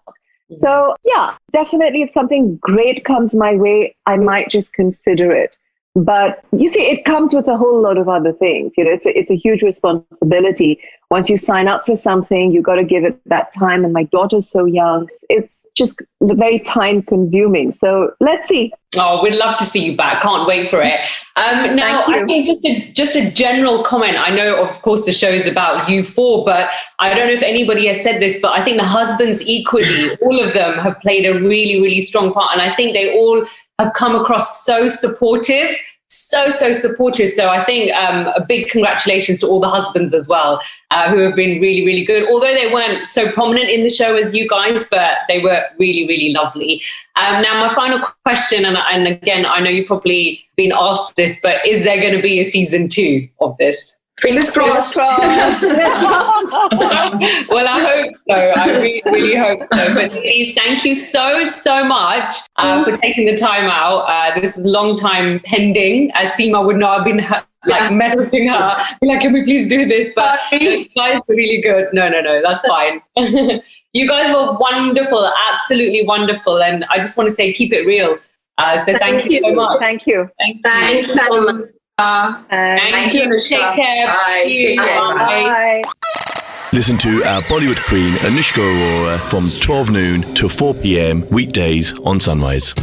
So, 0.54 0.96
yeah, 1.06 1.38
definitely 1.54 2.02
if 2.02 2.12
something 2.12 2.58
great 2.58 3.06
comes 3.06 3.34
my 3.34 3.56
way, 3.56 3.96
I 4.06 4.18
might 4.18 4.50
just 4.50 4.74
consider 4.74 5.32
it. 5.32 5.56
But 5.94 6.44
you 6.54 6.68
see, 6.68 6.84
it 6.84 7.04
comes 7.04 7.34
with 7.34 7.48
a 7.50 7.58
whole 7.58 7.82
lot 7.82 7.98
of 7.98 8.08
other 8.08 8.32
things. 8.32 8.74
You 8.78 8.86
know, 8.86 8.92
it's 8.92 9.06
a, 9.06 9.18
it's 9.18 9.30
a 9.30 9.36
huge 9.36 9.62
responsibility. 9.62 10.80
Once 11.10 11.30
you 11.30 11.36
sign 11.36 11.68
up 11.68 11.86
for 11.86 11.98
something, 11.98 12.52
you 12.52 12.62
got 12.62 12.76
to 12.76 12.86
give 12.86 13.04
it 13.04 13.20
that 13.26 13.52
time. 13.52 13.84
And 13.84 13.92
my 13.92 14.04
daughter's 14.04 14.50
so 14.50 14.64
young; 14.64 15.10
it's 15.30 15.68
just 15.76 16.02
very 16.22 16.60
time 16.60 17.02
consuming. 17.02 17.72
So 17.72 18.12
let's 18.22 18.48
see. 18.48 18.72
Oh, 18.98 19.24
we'd 19.24 19.36
love 19.36 19.58
to 19.58 19.64
see 19.64 19.86
you 19.86 19.96
back. 19.96 20.22
Can't 20.22 20.46
wait 20.46 20.70
for 20.70 20.82
it. 20.82 21.00
Um, 21.38 21.78
now, 21.78 22.04
I 22.08 22.26
think 22.26 22.46
just 22.46 22.66
a 22.66 22.92
just 22.92 23.16
a 23.16 23.32
general 23.32 23.84
comment. 23.84 24.18
I 24.18 24.36
know, 24.36 24.66
of 24.66 24.82
course, 24.82 25.06
the 25.06 25.14
show 25.14 25.30
is 25.30 25.48
about 25.48 25.90
you 25.90 26.04
four, 26.04 26.44
but 26.44 26.70
I 27.00 27.14
don't 27.14 27.28
know 27.28 27.34
if 27.34 27.42
anybody 27.42 27.88
has 27.88 28.04
said 28.04 28.22
this, 28.22 28.42
but 28.42 28.52
I 28.52 28.62
think 28.62 28.78
the 28.78 28.86
husbands 28.86 29.42
equally, 29.44 30.16
all 30.22 30.44
of 30.44 30.54
them 30.54 30.78
have 30.80 31.00
played 31.00 31.26
a 31.26 31.40
really, 31.40 31.82
really 31.82 32.02
strong 32.02 32.34
part, 32.34 32.52
and 32.52 32.62
I 32.62 32.76
think 32.76 32.94
they 32.94 33.18
all 33.18 33.46
have 33.80 33.94
come 33.94 34.14
across 34.14 34.66
so 34.66 34.90
supportive. 34.90 35.74
So 36.14 36.50
so 36.50 36.74
supportive. 36.74 37.30
So 37.30 37.48
I 37.48 37.64
think 37.64 37.94
um, 37.94 38.28
a 38.36 38.44
big 38.46 38.68
congratulations 38.68 39.40
to 39.40 39.48
all 39.48 39.62
the 39.62 39.70
husbands 39.70 40.14
as 40.14 40.28
well, 40.28 40.62
uh, 40.90 41.10
who 41.10 41.20
have 41.20 41.38
been 41.38 41.62
really 41.62 41.86
really 41.86 42.04
good. 42.04 42.28
Although 42.28 42.54
they 42.54 42.72
weren't 42.74 43.08
so 43.08 43.32
prominent 43.32 43.70
in 43.70 43.84
the 43.84 43.90
show 43.90 44.18
as 44.18 44.36
you 44.36 44.46
guys, 44.46 44.86
but 44.92 45.20
they 45.30 45.42
were 45.42 45.64
really 45.80 46.06
really 46.06 46.34
lovely. 46.34 46.84
Um, 47.16 47.42
now, 47.42 47.66
my 47.66 47.74
final 47.74 48.06
question, 48.26 48.66
and, 48.66 48.78
and 48.78 49.08
again, 49.08 49.46
I 49.46 49.62
know 49.62 49.70
you've 49.70 49.88
probably 49.88 50.46
been 50.58 50.74
asked 50.74 51.16
this, 51.16 51.40
but 51.42 51.66
is 51.66 51.86
there 51.86 52.02
going 52.02 52.16
to 52.16 52.22
be 52.22 52.42
a 52.42 52.44
season 52.44 52.90
two 52.90 53.30
of 53.40 53.56
this? 53.58 53.98
Fingers 54.22 54.52
crossed. 54.52 54.98
well, 54.98 55.08
I 57.68 57.80
hope 57.80 58.16
so. 58.30 58.36
I 58.36 58.70
really, 58.70 59.02
really 59.06 59.36
hope 59.36 59.62
so. 59.74 59.96
But 59.96 60.12
Steve, 60.12 60.56
thank 60.56 60.86
you 60.86 60.94
so, 60.94 61.44
so 61.44 61.84
much 61.84 62.38
uh, 62.58 62.84
for 62.84 62.98
taking 62.98 63.26
the 63.26 63.36
time 63.36 63.66
out. 63.66 64.02
Uh, 64.02 64.40
this 64.40 64.58
is 64.58 64.66
a 64.66 64.70
long 64.70 64.96
time 64.96 65.40
pending, 65.46 66.12
as 66.14 66.32
Seema 66.32 66.64
would 66.66 66.78
not 66.78 66.98
have 66.98 67.06
been 67.06 67.20
uh, 67.22 67.42
like 67.66 67.92
messaging 67.92 68.50
her, 68.50 68.98
like, 69.02 69.22
can 69.22 69.34
we 69.34 69.44
please 69.44 69.68
do 69.68 69.86
this? 69.86 70.12
But 70.16 70.40
you 70.52 70.86
guys 70.96 71.22
were 71.28 71.36
really 71.36 71.62
good. 71.62 71.90
No, 71.94 72.10
no, 72.10 72.22
no, 72.22 72.42
that's 72.42 72.62
fine. 72.68 73.02
you 73.94 74.08
guys 74.08 74.34
were 74.34 74.58
wonderful, 74.58 75.32
absolutely 75.52 76.06
wonderful. 76.06 76.62
And 76.62 76.86
I 76.86 76.98
just 76.98 77.18
want 77.18 77.30
to 77.30 77.36
say, 77.36 77.54
keep 77.54 77.74
it 77.74 77.86
real. 77.86 78.18
Uh, 78.58 78.78
so 78.78 78.98
thank, 78.98 79.26
you 79.26 79.42
so 79.42 79.54
much. 79.54 79.80
Thank 79.80 80.06
you. 80.06 80.30
Thank 80.38 80.58
you. 80.58 80.62
Thanks, 80.64 81.12
Thanks 81.12 81.72
Uh, 82.02 82.44
Thank, 82.50 82.94
Thank 82.94 83.14
you, 83.14 83.22
Anushka. 83.22 83.50
Take 83.50 83.76
care. 83.76 84.08
Bye. 84.08 84.44
Take 84.46 84.80
care. 84.80 84.98
Bye. 84.98 85.82
bye. 85.82 85.82
Listen 86.74 86.98
to 87.00 87.24
our 87.26 87.42
Bollywood 87.44 87.84
queen 87.86 88.14
Anushka 88.16 88.62
Arora 88.62 89.20
from 89.20 89.44
12 89.62 89.92
noon 89.92 90.22
to 90.36 90.48
4 90.48 90.74
p.m. 90.76 91.24
weekdays 91.30 91.94
on 92.00 92.20
Sunrise. 92.20 92.74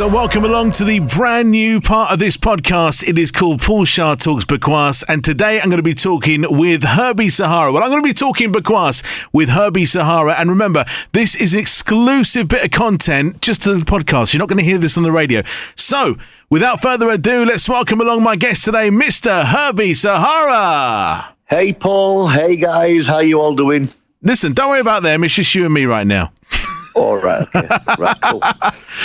So, 0.00 0.08
welcome 0.08 0.46
along 0.46 0.70
to 0.72 0.84
the 0.84 1.00
brand 1.00 1.50
new 1.50 1.78
part 1.78 2.10
of 2.10 2.18
this 2.18 2.38
podcast. 2.38 3.06
It 3.06 3.18
is 3.18 3.30
called 3.30 3.60
Paul 3.60 3.84
Shah 3.84 4.14
Talks 4.14 4.46
Bakwaas, 4.46 5.04
and 5.06 5.22
today 5.22 5.60
I'm 5.60 5.68
going 5.68 5.76
to 5.76 5.82
be 5.82 5.92
talking 5.92 6.46
with 6.48 6.82
Herbie 6.82 7.28
Sahara. 7.28 7.70
Well, 7.70 7.82
I'm 7.82 7.90
going 7.90 8.02
to 8.02 8.08
be 8.08 8.14
talking 8.14 8.50
Bakwaas 8.50 9.28
with 9.30 9.50
Herbie 9.50 9.84
Sahara, 9.84 10.36
and 10.38 10.48
remember, 10.48 10.86
this 11.12 11.34
is 11.34 11.52
an 11.52 11.60
exclusive 11.60 12.48
bit 12.48 12.64
of 12.64 12.70
content 12.70 13.42
just 13.42 13.60
to 13.64 13.74
the 13.74 13.84
podcast. 13.84 14.32
You're 14.32 14.38
not 14.38 14.48
going 14.48 14.56
to 14.56 14.64
hear 14.64 14.78
this 14.78 14.96
on 14.96 15.02
the 15.02 15.12
radio. 15.12 15.42
So, 15.74 16.16
without 16.48 16.80
further 16.80 17.10
ado, 17.10 17.44
let's 17.44 17.68
welcome 17.68 18.00
along 18.00 18.22
my 18.22 18.36
guest 18.36 18.64
today, 18.64 18.88
Mr. 18.88 19.44
Herbie 19.44 19.92
Sahara. 19.92 21.34
Hey 21.44 21.74
Paul, 21.74 22.28
hey 22.28 22.56
guys, 22.56 23.06
how 23.06 23.18
you 23.18 23.38
all 23.38 23.54
doing? 23.54 23.92
Listen, 24.22 24.54
don't 24.54 24.70
worry 24.70 24.80
about 24.80 25.02
them. 25.02 25.24
It's 25.24 25.34
just 25.34 25.54
you 25.54 25.66
and 25.66 25.74
me 25.74 25.84
right 25.84 26.06
now. 26.06 26.32
All 26.94 27.20
right, 27.22 27.42
okay. 27.54 27.66
right, 27.98 28.16
cool. 28.22 28.42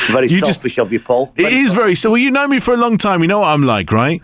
Very 0.08 0.28
You 0.30 0.40
just- 0.40 0.56
selfish 0.62 0.78
of 0.78 0.92
you, 0.92 1.00
Paul. 1.00 1.34
It 1.38 1.52
is 1.54 1.74
very 1.74 1.96
so. 1.96 2.12
Well, 2.12 2.18
you 2.22 2.32
know 2.32 2.48
me 2.48 2.60
for 2.60 2.74
a 2.74 2.78
long 2.78 2.98
time. 2.98 3.22
You 3.22 3.28
know 3.28 3.40
what 3.40 3.48
I'm 3.50 3.64
like, 3.64 3.92
right? 3.92 4.22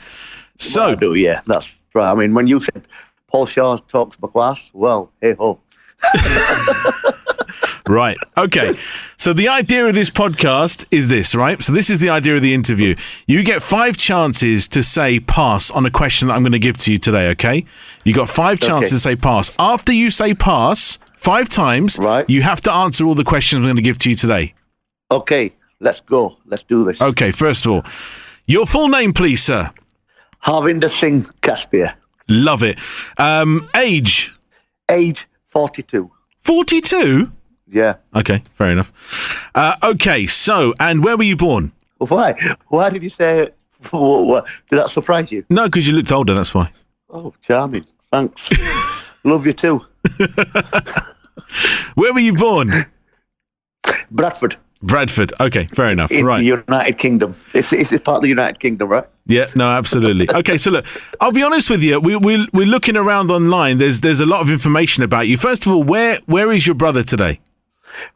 So, 0.58 0.90
I 0.92 0.96
do, 0.96 1.14
yeah, 1.16 1.42
that's 1.48 1.68
right. 1.94 2.12
I 2.12 2.16
mean, 2.16 2.34
when 2.34 2.48
you 2.48 2.60
said 2.60 2.84
Paul 3.28 3.46
Shah 3.46 3.78
talks 3.88 4.16
Bakwaas, 4.18 4.60
well, 4.74 5.12
hey 5.22 5.34
ho. 5.34 5.60
Right. 7.88 8.16
Okay. 8.38 8.78
So 9.18 9.34
the 9.34 9.50
idea 9.50 9.86
of 9.88 9.96
this 9.96 10.10
podcast 10.10 10.86
is 10.92 11.10
this, 11.10 11.36
right? 11.36 11.62
So 11.62 11.74
this 11.74 11.90
is 11.90 12.00
the 12.00 12.10
idea 12.10 12.36
of 12.38 12.42
the 12.42 12.54
interview. 12.54 12.96
You 13.28 13.44
get 13.44 13.62
five 13.62 13.98
chances 13.98 14.70
to 14.70 14.82
say 14.82 15.20
pass 15.20 15.70
on 15.72 15.86
a 15.86 15.92
question 15.92 16.30
that 16.30 16.36
I'm 16.36 16.44
going 16.44 16.54
to 16.54 16.60
give 16.60 16.78
to 16.78 16.92
you 16.94 16.98
today, 16.98 17.28
okay? 17.32 17.66
You 18.06 18.14
got 18.14 18.30
five 18.30 18.60
chances 18.62 18.92
Okay. 18.92 18.96
to 18.96 19.00
say 19.00 19.16
pass. 19.22 19.52
After 19.60 19.92
you 19.92 20.10
say 20.10 20.34
pass 20.34 21.00
five 21.22 21.48
times, 21.50 21.98
Right. 22.00 22.28
you 22.30 22.42
have 22.42 22.62
to 22.62 22.72
answer 22.72 23.06
all 23.06 23.16
the 23.16 23.24
questions 23.24 23.60
I'm 23.60 23.64
going 23.66 23.76
to 23.76 23.82
give 23.82 23.98
to 24.00 24.10
you 24.10 24.16
today. 24.16 24.54
Okay, 25.10 25.54
let's 25.80 26.02
go. 26.02 26.38
Let's 26.46 26.64
do 26.64 26.84
this. 26.84 27.02
Okay, 27.02 27.32
first 27.32 27.66
of 27.66 27.72
all, 27.72 27.84
your 28.48 28.66
full 28.66 28.88
name, 28.88 29.14
please, 29.14 29.42
sir. 29.44 29.72
Harvinder 30.46 30.90
Singh 30.90 31.24
Caspia, 31.42 31.94
Love 32.28 32.64
it. 32.64 32.80
Um, 33.18 33.68
age, 33.76 34.34
age 34.90 35.28
42. 35.48 36.10
42? 36.40 37.32
Yeah. 37.68 37.96
Okay, 38.16 38.42
fair 38.54 38.72
enough. 38.72 38.92
Uh, 39.54 39.76
okay, 39.84 40.26
so, 40.28 40.74
and 40.80 41.04
where 41.04 41.18
were 41.18 41.24
you 41.24 41.36
born? 41.36 41.72
Why? 42.00 42.36
Why 42.70 42.90
did 42.90 43.04
you 43.04 43.10
say? 43.10 43.50
What, 43.92 44.26
what, 44.26 44.46
did 44.70 44.78
that 44.78 44.90
surprise 44.90 45.32
you? 45.32 45.46
No, 45.50 45.66
because 45.66 45.88
you 45.88 45.94
looked 45.94 46.12
older, 46.12 46.34
that's 46.34 46.54
why. 46.54 46.72
Oh, 47.10 47.34
charming. 47.42 47.86
Thanks. 48.12 48.50
Love 49.24 49.46
you 49.46 49.54
too. 49.54 49.86
Where 51.96 52.14
were 52.14 52.20
you 52.20 52.34
born? 52.34 52.86
Bradford, 54.10 54.58
Bradford. 54.82 55.34
Okay, 55.40 55.68
fair 55.74 55.90
enough. 55.90 56.12
in 56.12 56.26
right. 56.26 56.40
the 56.40 56.46
United 56.46 56.98
Kingdom. 56.98 57.36
It's, 57.54 57.72
it's 57.74 57.92
part 58.00 58.18
of 58.18 58.22
the 58.22 58.30
United 58.30 58.60
Kingdom, 58.60 58.90
right? 58.90 59.06
Yeah, 59.26 59.48
no, 59.56 59.70
absolutely. 59.70 60.30
Okay, 60.30 60.58
so 60.58 60.72
look, 60.72 60.86
I'll 61.20 61.32
be 61.32 61.44
honest 61.44 61.70
with 61.70 61.84
you. 61.84 62.00
We, 62.00 62.16
we, 62.16 62.48
we're 62.54 62.66
looking 62.66 62.98
around 62.98 63.32
online. 63.32 63.78
There's 63.78 64.02
there's 64.02 64.20
a 64.20 64.26
lot 64.26 64.42
of 64.42 64.50
information 64.50 65.04
about 65.04 65.28
you. 65.28 65.38
First 65.38 65.66
of 65.66 65.74
all, 65.74 65.84
where 65.84 66.20
where 66.26 66.52
is 66.52 66.68
your 66.68 66.76
brother 66.76 67.04
today? 67.04 67.40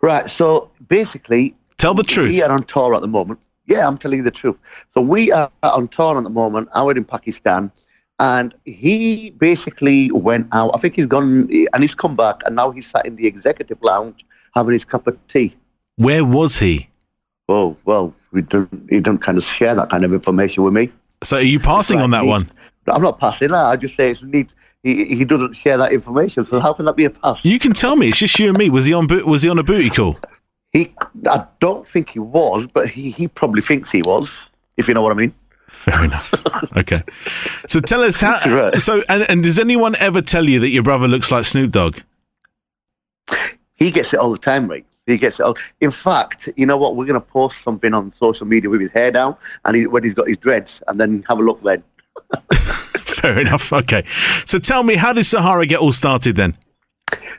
Right. 0.02 0.30
So 0.30 0.72
basically, 0.88 1.56
Tell 1.78 1.94
the 1.94 2.04
truth. 2.04 2.34
We 2.34 2.42
are 2.42 2.52
on 2.52 2.64
tour 2.64 2.96
at 2.96 3.02
the 3.02 3.08
moment. 3.08 3.40
Yeah, 3.68 3.88
I'm 3.88 3.98
telling 3.98 4.20
you 4.20 4.24
the 4.24 4.32
truth. 4.32 4.58
So 4.94 5.02
we 5.02 5.32
are 5.32 5.52
on 5.62 5.88
tour 5.88 6.18
at 6.18 6.24
the 6.24 6.30
moment. 6.30 6.70
I 6.74 6.84
was 6.84 6.98
in 6.98 7.04
Pakistan, 7.04 7.72
and 8.20 8.54
he 8.66 9.32
basically 9.32 10.12
went 10.12 10.48
out. 10.54 10.72
I 10.74 10.78
think 10.78 10.96
he's 10.96 11.08
gone 11.08 11.50
and 11.74 11.84
he's 11.84 11.96
come 11.96 12.16
back, 12.16 12.42
and 12.46 12.56
now 12.56 12.72
he's 12.72 12.90
sat 12.90 13.06
in 13.06 13.16
the 13.16 13.28
executive 13.28 13.82
lounge 13.82 14.26
having 14.56 14.74
his 14.74 14.86
cup 14.86 15.08
of 15.08 15.18
tea. 15.28 15.56
Where 15.98 16.24
was 16.26 16.58
he? 16.60 16.90
Oh 17.50 17.76
well, 17.86 18.14
we 18.32 18.42
don't. 18.42 18.88
He 18.90 19.00
don't 19.00 19.20
kind 19.20 19.38
of 19.38 19.44
share 19.44 19.76
that 19.76 19.90
kind 19.90 20.04
of 20.06 20.14
information 20.14 20.64
with 20.64 20.74
me. 20.74 20.92
So 21.24 21.38
are 21.38 21.42
you 21.42 21.60
passing 21.60 22.00
on 22.00 22.12
that 22.12 22.24
He- 22.24 22.30
one? 22.30 22.50
I'm 22.88 23.02
not 23.02 23.20
passing 23.20 23.48
that. 23.48 23.66
I 23.66 23.76
just 23.78 23.96
say 23.96 24.12
it's 24.12 24.22
neat. 24.22 24.54
He, 24.84 25.06
he 25.06 25.26
doesn't 25.26 25.54
share 25.54 25.76
that 25.80 25.92
information. 25.92 26.46
So 26.46 26.60
how 26.60 26.72
can 26.74 26.86
that 26.86 26.96
be 26.96 27.06
a 27.06 27.10
pass? 27.10 27.44
You 27.44 27.58
can 27.58 27.74
tell 27.74 27.96
me. 27.96 28.10
It's 28.10 28.20
just 28.20 28.38
you 28.38 28.50
and 28.50 28.58
me. 28.58 28.70
Was 28.70 28.86
he 28.86 28.94
on 28.94 29.08
bo- 29.08 29.26
was 29.26 29.42
he 29.42 29.50
on 29.50 29.58
a 29.58 29.64
booty 29.64 29.90
call? 29.90 30.20
He, 30.72 30.94
I 31.28 31.46
don't 31.60 31.88
think 31.88 32.10
he 32.10 32.20
was, 32.20 32.68
but 32.72 32.88
he, 32.90 33.10
he 33.10 33.28
probably 33.28 33.62
thinks 33.64 33.90
he 33.90 34.04
was. 34.04 34.32
If 34.78 34.88
you 34.88 34.94
know 34.94 35.02
what 35.02 35.12
I 35.12 35.16
mean. 35.16 35.34
Fair 35.68 36.04
enough. 36.04 36.34
Okay. 36.78 37.04
So 37.68 37.80
tell 37.80 38.02
us 38.02 38.20
how. 38.22 38.40
Right. 38.50 38.82
So 38.82 39.02
and, 39.08 39.30
and 39.30 39.44
does 39.44 39.60
anyone 39.60 39.96
ever 39.98 40.22
tell 40.22 40.48
you 40.48 40.60
that 40.60 40.70
your 40.70 40.84
brother 40.84 41.08
looks 41.08 41.32
like 41.32 41.46
Snoop 41.46 41.72
Dogg? 41.72 42.00
He 43.76 43.92
gets 43.92 44.14
it 44.14 44.20
all 44.20 44.32
the 44.32 44.38
time, 44.38 44.68
right? 44.68 44.86
He 45.06 45.18
gets 45.18 45.40
it 45.40 45.44
all. 45.44 45.58
In 45.82 45.92
fact, 45.92 46.50
you 46.56 46.66
know 46.66 46.78
what? 46.78 46.96
We're 46.96 47.06
going 47.06 47.20
to 47.20 47.26
post 47.26 47.64
something 47.64 47.94
on 47.94 48.14
social 48.14 48.46
media 48.48 48.70
with 48.70 48.82
his 48.82 48.92
hair 48.92 49.12
down 49.12 49.36
and 49.64 49.76
he, 49.76 49.88
when 49.88 50.04
he's 50.04 50.14
got 50.14 50.28
his 50.28 50.38
dreads, 50.38 50.82
and 50.88 51.00
then 51.00 51.24
have 51.28 51.40
a 51.40 51.44
look 51.44 51.62
then. 51.62 51.84
Fair 52.54 53.40
enough. 53.40 53.72
Okay. 53.72 54.04
So 54.46 54.60
tell 54.60 54.84
me, 54.84 54.96
how 54.96 55.14
did 55.14 55.26
Sahara 55.26 55.66
get 55.66 55.80
all 55.80 55.92
started 55.92 56.36
then? 56.36 56.58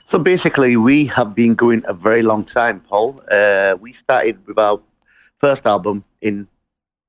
So 0.07 0.19
basically, 0.19 0.77
we 0.77 1.07
have 1.07 1.35
been 1.35 1.55
going 1.55 1.83
a 1.87 1.95
very 1.95 2.23
long 2.23 2.45
time, 2.45 2.81
Paul. 2.81 3.23
Uh, 3.31 3.77
we 3.81 3.93
started 3.93 4.39
with 4.47 4.59
our 4.59 4.81
first 5.39 5.67
album 5.67 6.05
in 6.21 6.47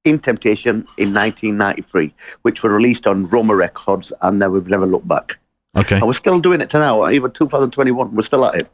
In 0.04 0.20
Temptation 0.20 0.88
in 0.98 1.14
1993, 1.14 2.14
which 2.44 2.64
were 2.64 2.70
released 2.70 3.08
on 3.08 3.26
Roma 3.26 3.56
Records, 3.56 4.14
and 4.22 4.42
then 4.42 4.52
we've 4.52 4.68
never 4.68 4.86
looked 4.86 5.08
back. 5.08 5.38
Okay. 5.76 5.98
And 5.98 6.08
we're 6.08 6.14
still 6.14 6.40
doing 6.40 6.62
it 6.62 6.70
to 6.72 6.80
now, 6.80 7.10
even 7.10 7.32
2021. 7.32 8.16
We're 8.16 8.22
still 8.22 8.46
at 8.46 8.56
it. 8.56 8.70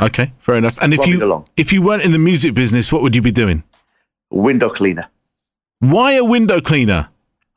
Okay. 0.00 0.32
Fair 0.38 0.56
enough. 0.56 0.78
And 0.80 0.94
if 0.94 1.06
you 1.06 1.22
along. 1.22 1.48
if 1.56 1.72
you 1.72 1.82
weren't 1.82 2.02
in 2.02 2.12
the 2.12 2.18
music 2.18 2.54
business, 2.54 2.90
what 2.90 3.02
would 3.02 3.14
you 3.14 3.22
be 3.22 3.32
doing? 3.32 3.62
Window 4.30 4.70
cleaner. 4.70 5.08
Why 5.80 6.12
a 6.12 6.24
window 6.24 6.60
cleaner? 6.60 7.08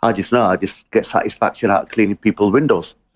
I 0.02 0.12
just 0.12 0.32
know. 0.32 0.42
I 0.42 0.58
just 0.58 0.90
get 0.92 1.06
satisfaction 1.06 1.72
out 1.72 1.84
of 1.84 1.90
cleaning 1.90 2.18
people's 2.18 2.52
windows. 2.52 2.96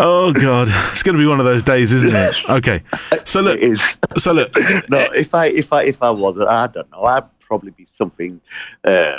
Oh 0.00 0.32
God, 0.32 0.68
it's 0.92 1.02
going 1.02 1.16
to 1.16 1.22
be 1.22 1.26
one 1.26 1.40
of 1.40 1.44
those 1.46 1.62
days, 1.62 1.92
isn't 1.92 2.14
it? 2.14 2.36
Okay. 2.48 2.82
So 3.24 3.40
look, 3.40 3.58
It 3.58 3.64
is. 3.72 3.96
so 4.16 4.32
look. 4.32 4.54
no, 4.90 5.00
if 5.14 5.34
I 5.34 5.46
if 5.46 5.72
I 5.72 5.82
if 5.84 6.02
I 6.02 6.10
was, 6.10 6.38
I 6.38 6.66
don't 6.68 6.90
know. 6.92 7.02
I'd 7.04 7.24
probably 7.40 7.72
be 7.72 7.86
something. 7.96 8.40
Uh, 8.84 9.16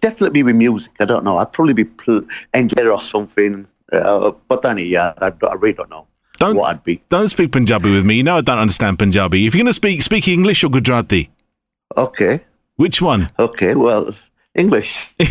definitely 0.00 0.30
be 0.30 0.42
with 0.42 0.56
music. 0.56 0.90
I 1.00 1.04
don't 1.04 1.22
know. 1.24 1.38
I'd 1.38 1.52
probably 1.52 1.74
be 1.74 1.84
pl- 1.84 2.26
engineer 2.52 2.90
or 2.92 3.00
something. 3.00 3.66
Uh, 3.92 4.32
but 4.48 4.62
then, 4.62 4.78
yeah, 4.78 5.12
I, 5.18 5.32
I 5.46 5.54
really 5.54 5.74
don't 5.74 5.88
know 5.90 6.06
Don't 6.38 6.56
what 6.56 6.70
I'd 6.70 6.82
be. 6.84 7.00
don't 7.10 7.28
speak 7.28 7.52
Punjabi 7.52 7.90
with 7.94 8.04
me. 8.04 8.16
You 8.16 8.22
know 8.24 8.38
I 8.38 8.40
don't 8.42 8.58
understand 8.58 8.98
Punjabi. 8.98 9.46
If 9.46 9.54
you're 9.54 9.60
going 9.62 9.66
to 9.70 9.72
speak, 9.72 10.02
speak 10.02 10.26
English 10.28 10.64
or 10.64 10.68
Gujarati. 10.70 11.30
Okay, 11.96 12.40
Which 12.76 13.00
one? 13.00 13.30
okay. 13.38 13.74
Well, 13.74 14.14
English. 14.54 15.14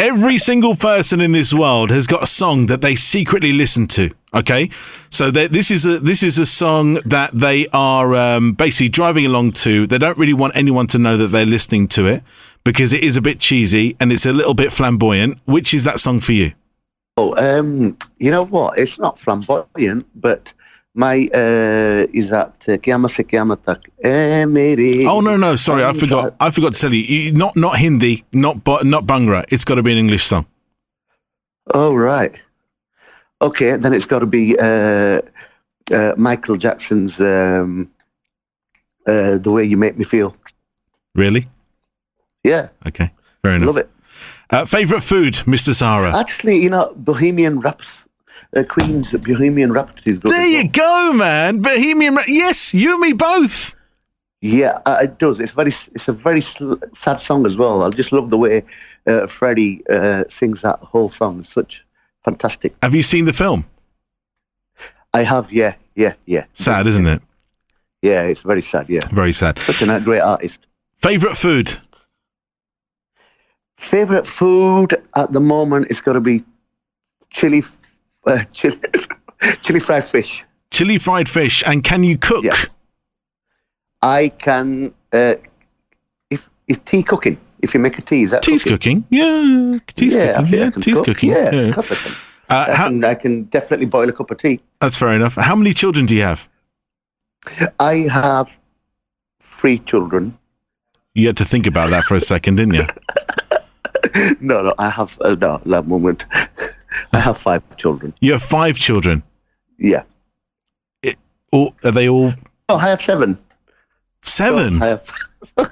Every 0.00 0.38
single 0.38 0.76
person 0.76 1.20
in 1.20 1.32
this 1.32 1.52
world 1.52 1.90
has 1.90 2.06
got 2.06 2.22
a 2.22 2.26
song 2.26 2.64
that 2.66 2.80
they 2.80 2.96
secretly 2.96 3.52
listen 3.52 3.86
to. 3.88 4.10
Okay, 4.32 4.70
so 5.10 5.30
this 5.30 5.70
is 5.70 5.84
a 5.84 5.98
this 5.98 6.22
is 6.22 6.38
a 6.38 6.46
song 6.46 6.94
that 7.04 7.32
they 7.34 7.66
are 7.74 8.16
um, 8.16 8.54
basically 8.54 8.88
driving 8.88 9.26
along 9.26 9.52
to. 9.64 9.86
They 9.86 9.98
don't 9.98 10.16
really 10.16 10.32
want 10.32 10.56
anyone 10.56 10.86
to 10.86 10.98
know 10.98 11.18
that 11.18 11.28
they're 11.28 11.44
listening 11.44 11.86
to 11.88 12.06
it 12.06 12.22
because 12.64 12.94
it 12.94 13.02
is 13.02 13.18
a 13.18 13.20
bit 13.20 13.40
cheesy 13.40 13.94
and 14.00 14.10
it's 14.10 14.24
a 14.24 14.32
little 14.32 14.54
bit 14.54 14.72
flamboyant. 14.72 15.38
Which 15.44 15.74
is 15.74 15.84
that 15.84 16.00
song 16.00 16.20
for 16.20 16.32
you? 16.32 16.52
Oh, 17.18 17.36
um, 17.36 17.98
you 18.16 18.30
know 18.30 18.46
what? 18.46 18.78
It's 18.78 18.98
not 18.98 19.18
flamboyant, 19.18 20.06
but 20.14 20.54
my 20.94 21.28
uh, 21.34 22.06
is 22.12 22.28
that 22.30 22.52
uh, 22.68 22.76
Kiyama 22.78 23.08
se 23.08 23.22
kiyama 23.24 23.56
tak. 23.56 23.88
Oh 25.06 25.20
no, 25.20 25.36
no, 25.36 25.56
sorry, 25.56 25.84
I 25.84 25.92
forgot. 25.92 26.34
I 26.40 26.50
forgot 26.50 26.72
to 26.74 26.80
tell 26.80 26.92
you. 26.92 27.02
you 27.02 27.32
not 27.32 27.56
not 27.56 27.76
Hindi, 27.78 28.24
not 28.32 28.56
not 28.84 29.06
Bhangra. 29.06 29.44
It's 29.50 29.64
got 29.64 29.76
to 29.76 29.82
be 29.82 29.92
an 29.92 29.98
English 29.98 30.24
song. 30.24 30.46
Oh 31.74 31.94
right. 31.94 32.32
Okay, 33.42 33.76
then 33.76 33.92
it's 33.94 34.06
got 34.06 34.18
to 34.18 34.26
be 34.26 34.58
uh, 34.58 35.20
uh, 35.92 36.14
Michael 36.16 36.56
Jackson's 36.56 37.18
um, 37.20 37.88
uh, 39.06 39.38
"The 39.38 39.50
Way 39.50 39.64
You 39.64 39.76
Make 39.76 39.96
Me 39.96 40.04
Feel." 40.04 40.34
Really? 41.14 41.44
Yeah, 42.44 42.68
Okay, 42.86 43.10
fair 43.42 43.52
enough. 43.52 43.66
love 43.66 43.76
it. 43.76 43.90
Uh, 44.50 44.64
favorite 44.64 45.02
food, 45.02 45.34
Mr. 45.46 45.74
Sahara. 45.74 46.18
Actually, 46.18 46.56
you 46.62 46.70
know, 46.70 46.92
Bohemian 46.96 47.60
Raps, 47.60 48.04
uh, 48.56 48.62
Queen's 48.64 49.12
Bohemian 49.12 49.72
Rhapsody 49.72 50.10
is 50.10 50.18
good. 50.18 50.32
there 50.32 50.46
you 50.48 50.70
well. 50.76 51.10
go, 51.12 51.12
man. 51.16 51.60
Bohemian. 51.60 52.14
Ra- 52.16 52.24
Yes, 52.26 52.74
you 52.74 52.92
and 52.92 53.00
me 53.00 53.12
both. 53.12 53.74
Yeah, 54.42 54.80
uh, 54.86 54.98
it 55.02 55.18
does. 55.18 55.38
It's 55.38 55.52
very, 55.52 55.68
it's 55.70 56.08
a 56.08 56.12
very 56.12 56.40
sl- 56.40 56.74
sad 56.94 57.20
song 57.20 57.44
as 57.46 57.56
well. 57.56 57.82
I 57.82 57.90
just 57.90 58.10
love 58.12 58.30
the 58.30 58.38
way 58.38 58.64
uh, 59.06 59.26
Freddie 59.26 59.82
uh, 59.90 60.24
sings 60.28 60.62
that 60.62 60.78
whole 60.80 61.10
song. 61.10 61.40
It's 61.40 61.52
such 61.52 61.84
fantastic. 62.24 62.74
Have 62.82 62.94
you 62.94 63.02
seen 63.02 63.26
the 63.26 63.32
film? 63.34 63.66
I 65.12 65.24
have, 65.24 65.52
yeah, 65.52 65.74
yeah, 65.94 66.14
yeah, 66.26 66.44
Sad, 66.54 66.86
isn't 66.86 67.06
it? 67.06 67.20
yeah. 68.00 68.22
It's 68.22 68.40
very 68.42 68.62
sad. 68.62 68.88
Yeah, 68.88 69.00
Very 69.10 69.32
sad. 69.32 69.58
such 69.58 69.82
a 69.82 70.00
great 70.00 70.20
artist. 70.20 70.60
Favorite 70.96 71.36
food? 71.36 71.76
Favorite 73.76 74.26
food 74.26 74.94
at 75.16 75.32
the 75.32 75.40
moment 75.40 75.86
is 75.90 76.00
going 76.00 76.14
to 76.14 76.20
be 76.20 76.44
chili, 77.30 77.62
uh, 78.26 78.44
chili, 78.52 78.78
chili 79.62 79.80
fried 79.80 80.04
fish. 80.04 80.44
Chili 80.70 80.98
fried 80.98 81.28
fish. 81.28 81.62
And 81.66 81.82
can 81.84 82.04
you 82.04 82.16
cook? 82.18 82.44
Yeah. 82.44 82.56
I 84.02 84.28
can. 84.28 84.94
Uh, 85.12 85.34
if 86.30 86.48
is 86.68 86.78
tea 86.84 87.02
cooking? 87.02 87.38
If 87.60 87.74
you 87.74 87.80
make 87.80 87.98
a 87.98 88.02
tea, 88.02 88.22
is 88.22 88.30
that 88.30 88.42
Tea's 88.42 88.64
cooking. 88.64 89.04
Yeah, 89.10 89.78
tea's 89.94 90.14
yeah, 90.14 90.38
cooking. 90.40 90.58
Yeah, 90.58 90.70
tea's 90.70 90.94
cook. 90.94 91.04
cooking. 91.04 91.30
Yeah, 91.30 91.50
Yeah. 91.50 91.72
couple 91.72 91.92
of 91.92 92.04
them. 92.04 92.12
Uh, 92.48 92.64
I, 92.68 92.74
how, 92.74 92.88
can, 92.88 93.04
I 93.04 93.14
can 93.14 93.42
definitely 93.44 93.86
boil 93.86 94.08
a 94.08 94.12
cup 94.12 94.30
of 94.30 94.38
tea. 94.38 94.60
that's 94.80 94.96
fair 94.96 95.12
enough. 95.12 95.34
How 95.34 95.54
many 95.54 95.74
children 95.74 96.06
do 96.06 96.16
you 96.16 96.22
have? 96.22 96.48
I 97.78 98.08
have 98.10 98.58
three 99.40 99.78
children. 99.80 100.36
You 101.14 101.26
had 101.26 101.36
to 101.36 101.44
think 101.44 101.66
about 101.66 101.90
that 101.90 102.04
for 102.04 102.14
a 102.14 102.20
second, 102.20 102.56
didn't 102.56 102.74
you? 102.74 102.86
No, 104.40 104.62
no, 104.62 104.74
I 104.78 104.88
have 104.88 105.20
uh, 105.20 105.34
no 105.34 105.56
at 105.56 105.64
that 105.64 105.86
moment. 105.86 106.24
I 107.12 107.20
have 107.20 107.38
five 107.38 107.62
children. 107.76 108.14
You 108.20 108.32
have 108.32 108.42
five 108.42 108.76
children. 108.76 109.22
Yeah. 109.78 110.02
All, 111.52 111.74
are 111.82 111.90
they 111.90 112.08
all 112.08 112.32
Oh, 112.68 112.76
I 112.76 112.88
have 112.90 113.02
seven. 113.02 113.36
seven? 114.22 114.80
I 114.82 114.86
have. 114.86 115.10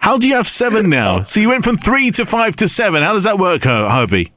How 0.00 0.18
do 0.18 0.26
you 0.26 0.34
have 0.34 0.48
seven 0.48 0.90
now? 0.90 1.22
So 1.22 1.38
you 1.38 1.48
went 1.48 1.62
from 1.62 1.76
three 1.76 2.10
to 2.12 2.26
five 2.26 2.56
to 2.56 2.68
seven. 2.68 3.02
How 3.04 3.12
does 3.12 3.22
that 3.22 3.38
work, 3.38 3.62
Herbie? 3.62 4.32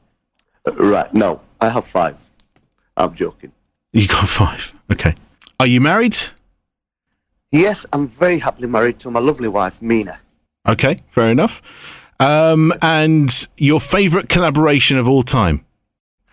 Right. 0.74 1.12
No, 1.12 1.40
I 1.60 1.70
have 1.70 1.84
five. 1.84 2.16
I'm 2.96 3.14
joking. 3.16 3.50
You 3.92 4.06
got 4.06 4.28
five. 4.28 4.72
Okay. 4.92 5.14
Are 5.58 5.66
you 5.66 5.80
married? 5.80 6.16
Yes, 7.50 7.84
I'm 7.92 8.06
very 8.06 8.38
happily 8.38 8.68
married 8.68 9.00
to 9.00 9.10
my 9.10 9.18
lovely 9.20 9.48
wife, 9.48 9.80
Mina. 9.82 10.20
Okay, 10.68 11.00
fair 11.08 11.28
enough. 11.30 11.62
Um, 12.20 12.72
and 12.82 13.48
your 13.56 13.80
favourite 13.80 14.28
collaboration 14.28 14.98
of 14.98 15.08
all 15.08 15.22
time? 15.22 15.64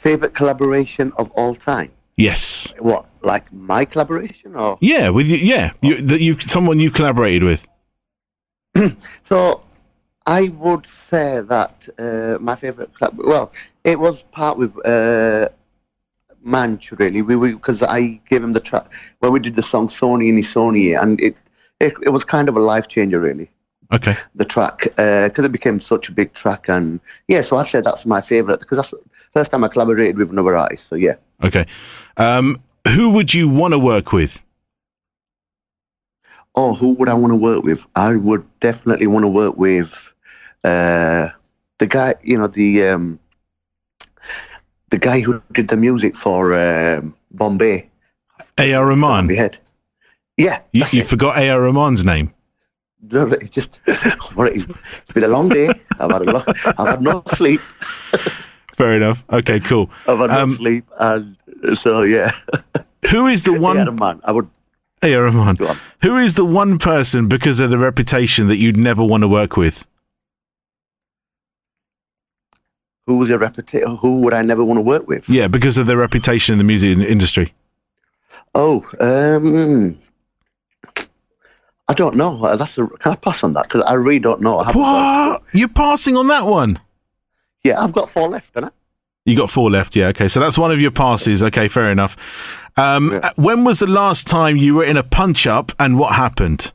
Favorite 0.03 0.33
collaboration 0.33 1.13
of 1.17 1.31
all 1.31 1.55
time? 1.55 1.89
Yes. 2.17 2.73
What, 2.77 3.05
like 3.21 3.45
my 3.53 3.85
collaboration, 3.85 4.53
or 4.53 4.77
Yeah, 4.81 5.07
with 5.09 5.27
you. 5.27 5.37
Yeah, 5.37 5.71
you, 5.81 6.01
that 6.01 6.19
you 6.19 6.37
someone 6.39 6.79
you've 6.81 6.93
collaborated 6.93 7.43
with. 7.43 7.67
so? 9.23 9.61
I 10.25 10.49
would 10.63 10.87
say 10.87 11.41
that 11.41 11.87
uh, 11.97 12.37
my 12.39 12.55
favorite 12.55 12.93
club. 12.93 13.13
Well, 13.17 13.51
it 13.83 13.97
was 13.99 14.21
part 14.39 14.57
with 14.57 14.73
uh, 14.85 15.49
Manch 16.45 16.97
really. 16.99 17.21
We 17.21 17.53
because 17.53 17.81
I 17.81 18.21
gave 18.29 18.43
him 18.43 18.53
the 18.53 18.59
track 18.59 18.87
when 19.19 19.31
we 19.31 19.39
did 19.39 19.55
the 19.55 19.63
song 19.63 19.87
Sony 19.87 20.29
and 20.29 20.43
Sony, 20.43 21.01
and 21.01 21.19
it, 21.19 21.35
it 21.79 21.93
it 22.03 22.09
was 22.09 22.23
kind 22.23 22.49
of 22.49 22.55
a 22.57 22.61
life 22.61 22.87
changer 22.87 23.19
really. 23.19 23.49
Okay. 23.91 24.15
the 24.33 24.45
track 24.45 24.85
because 24.85 25.45
it 25.45 25.51
became 25.51 25.79
such 25.79 26.09
a 26.09 26.11
big 26.11 26.33
track 26.33 26.67
and 26.67 26.99
yeah 27.27 27.41
so 27.41 27.57
i'd 27.57 27.67
say 27.67 27.79
that's 27.79 28.07
my 28.07 28.21
favorite 28.21 28.59
because 28.59 28.77
that's 28.77 28.93
first 29.33 29.51
time 29.51 29.63
i 29.63 29.67
collaborated 29.67 30.17
with 30.17 30.29
another 30.31 30.55
artist 30.57 30.87
so 30.87 30.95
yeah 30.95 31.15
Okay. 31.43 31.65
Um, 32.15 32.61
who 32.87 33.09
would 33.09 33.33
you 33.33 33.49
want 33.49 33.73
to 33.73 33.79
work 33.79 34.13
with? 34.13 34.45
oh 36.55 36.73
who 36.75 36.89
would 36.93 37.09
i 37.09 37.13
want 37.13 37.31
to 37.31 37.35
work 37.35 37.63
with 37.63 37.85
i 37.95 38.15
would 38.15 38.43
definitely 38.59 39.07
want 39.07 39.23
to 39.23 39.27
work 39.27 39.57
with 39.57 40.13
uh 40.63 41.27
the 41.79 41.87
guy 41.87 42.13
you 42.23 42.37
know 42.37 42.47
the 42.47 42.85
um 42.87 43.19
the 44.91 44.97
guy 44.99 45.19
who 45.19 45.41
did 45.51 45.67
the 45.67 45.75
music 45.77 46.15
for 46.15 46.53
um 46.53 47.15
bombay 47.31 47.89
A.R. 48.59 48.85
Rahman. 48.85 49.29
head 49.29 49.57
yeah 50.37 50.59
You, 50.71 50.85
you 50.91 51.03
forgot 51.03 51.37
A.R. 51.39 51.59
Rahman's 51.61 52.05
name. 52.05 52.33
No, 53.11 53.27
it 53.27 53.51
just 53.51 53.79
it's 53.87 55.11
been 55.13 55.23
a 55.23 55.27
long 55.27 55.49
day 55.49 55.67
i've 55.99 56.11
had 56.11 56.21
a 56.21 56.31
lot 56.31 56.47
i've 56.79 56.87
had 56.87 57.01
no 57.01 57.23
sleep 57.33 57.59
Fair 58.75 58.93
enough. 58.93 59.23
Okay, 59.31 59.59
cool. 59.59 59.89
i've 60.07 60.19
had 60.19 60.31
Um, 60.31 60.55
sleep 60.55 60.85
and 60.99 61.35
so 61.75 62.01
yeah 62.01 62.31
Who 63.11 63.27
is 63.27 63.43
the 63.43 63.53
one 63.59 63.95
man 63.95 64.21
i 64.23 64.31
would 64.31 64.47
A.R. 65.03 65.23
Rahman. 65.23 65.57
On. 65.67 65.77
Who 66.01 66.15
is 66.17 66.35
the 66.35 66.45
one 66.45 66.77
person 66.79 67.27
because 67.27 67.59
of 67.59 67.69
the 67.69 67.77
reputation 67.77 68.47
that 68.47 68.55
you'd 68.57 68.77
never 68.77 69.03
want 69.03 69.21
to 69.23 69.27
work 69.27 69.57
with? 69.57 69.85
who 73.05 73.17
was 73.17 73.29
a 73.29 73.37
reputation? 73.37 73.97
Who 73.97 74.21
would 74.21 74.33
I 74.33 74.41
never 74.43 74.63
want 74.63 74.77
to 74.77 74.81
work 74.81 75.07
with? 75.07 75.27
Yeah, 75.29 75.47
because 75.49 75.77
of 75.77 75.87
their 75.87 75.97
reputation 75.97 76.53
in 76.53 76.57
the 76.57 76.63
music 76.63 76.97
industry. 76.97 77.53
Oh, 78.55 78.85
um, 79.01 79.99
I 81.89 81.93
don't 81.93 82.15
know. 82.15 82.55
That's 82.55 82.77
a, 82.77 82.87
can 82.87 83.11
I 83.11 83.15
pass 83.15 83.43
on 83.43 83.53
that? 83.53 83.63
Because 83.63 83.81
I 83.81 83.93
really 83.93 84.19
don't 84.19 84.41
know. 84.41 84.63
What? 84.63 85.43
You're 85.53 85.67
passing 85.67 86.15
on 86.15 86.27
that 86.27 86.45
one. 86.45 86.79
Yeah, 87.63 87.81
I've 87.81 87.91
got 87.93 88.09
four 88.09 88.27
left, 88.29 88.51
haven't 88.53 88.69
I? 88.69 88.71
You 89.25 89.37
got 89.37 89.49
four 89.49 89.69
left, 89.71 89.95
yeah. 89.95 90.07
Okay, 90.07 90.27
so 90.27 90.39
that's 90.39 90.57
one 90.57 90.71
of 90.71 90.81
your 90.81 90.91
passes. 90.91 91.41
Okay, 91.43 91.67
fair 91.69 91.89
enough. 91.89 92.17
Um, 92.75 93.11
Yeah. 93.11 93.17
uh, 93.19 93.31
When 93.37 93.63
was 93.63 93.79
the 93.79 93.87
last 93.87 94.27
time 94.27 94.57
you 94.57 94.75
were 94.75 94.83
in 94.83 94.97
a 94.97 95.03
punch 95.03 95.47
up, 95.47 95.71
and 95.79 95.97
what 95.97 96.13
happened? 96.15 96.73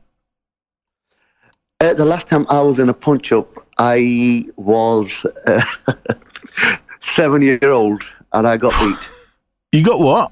Uh, 1.81 1.93
the 1.93 2.05
last 2.05 2.27
time 2.27 2.45
I 2.49 2.59
was 2.61 2.79
in 2.79 2.89
a 2.89 2.93
punch 2.93 3.31
up, 3.31 3.47
I 3.77 4.45
was 4.57 5.25
uh, 5.47 5.63
seven 6.99 7.41
year 7.41 7.71
old 7.71 8.03
and 8.33 8.47
I 8.47 8.57
got 8.57 8.73
beat. 8.81 8.97
You 9.71 9.83
got 9.83 9.99
what? 9.99 10.31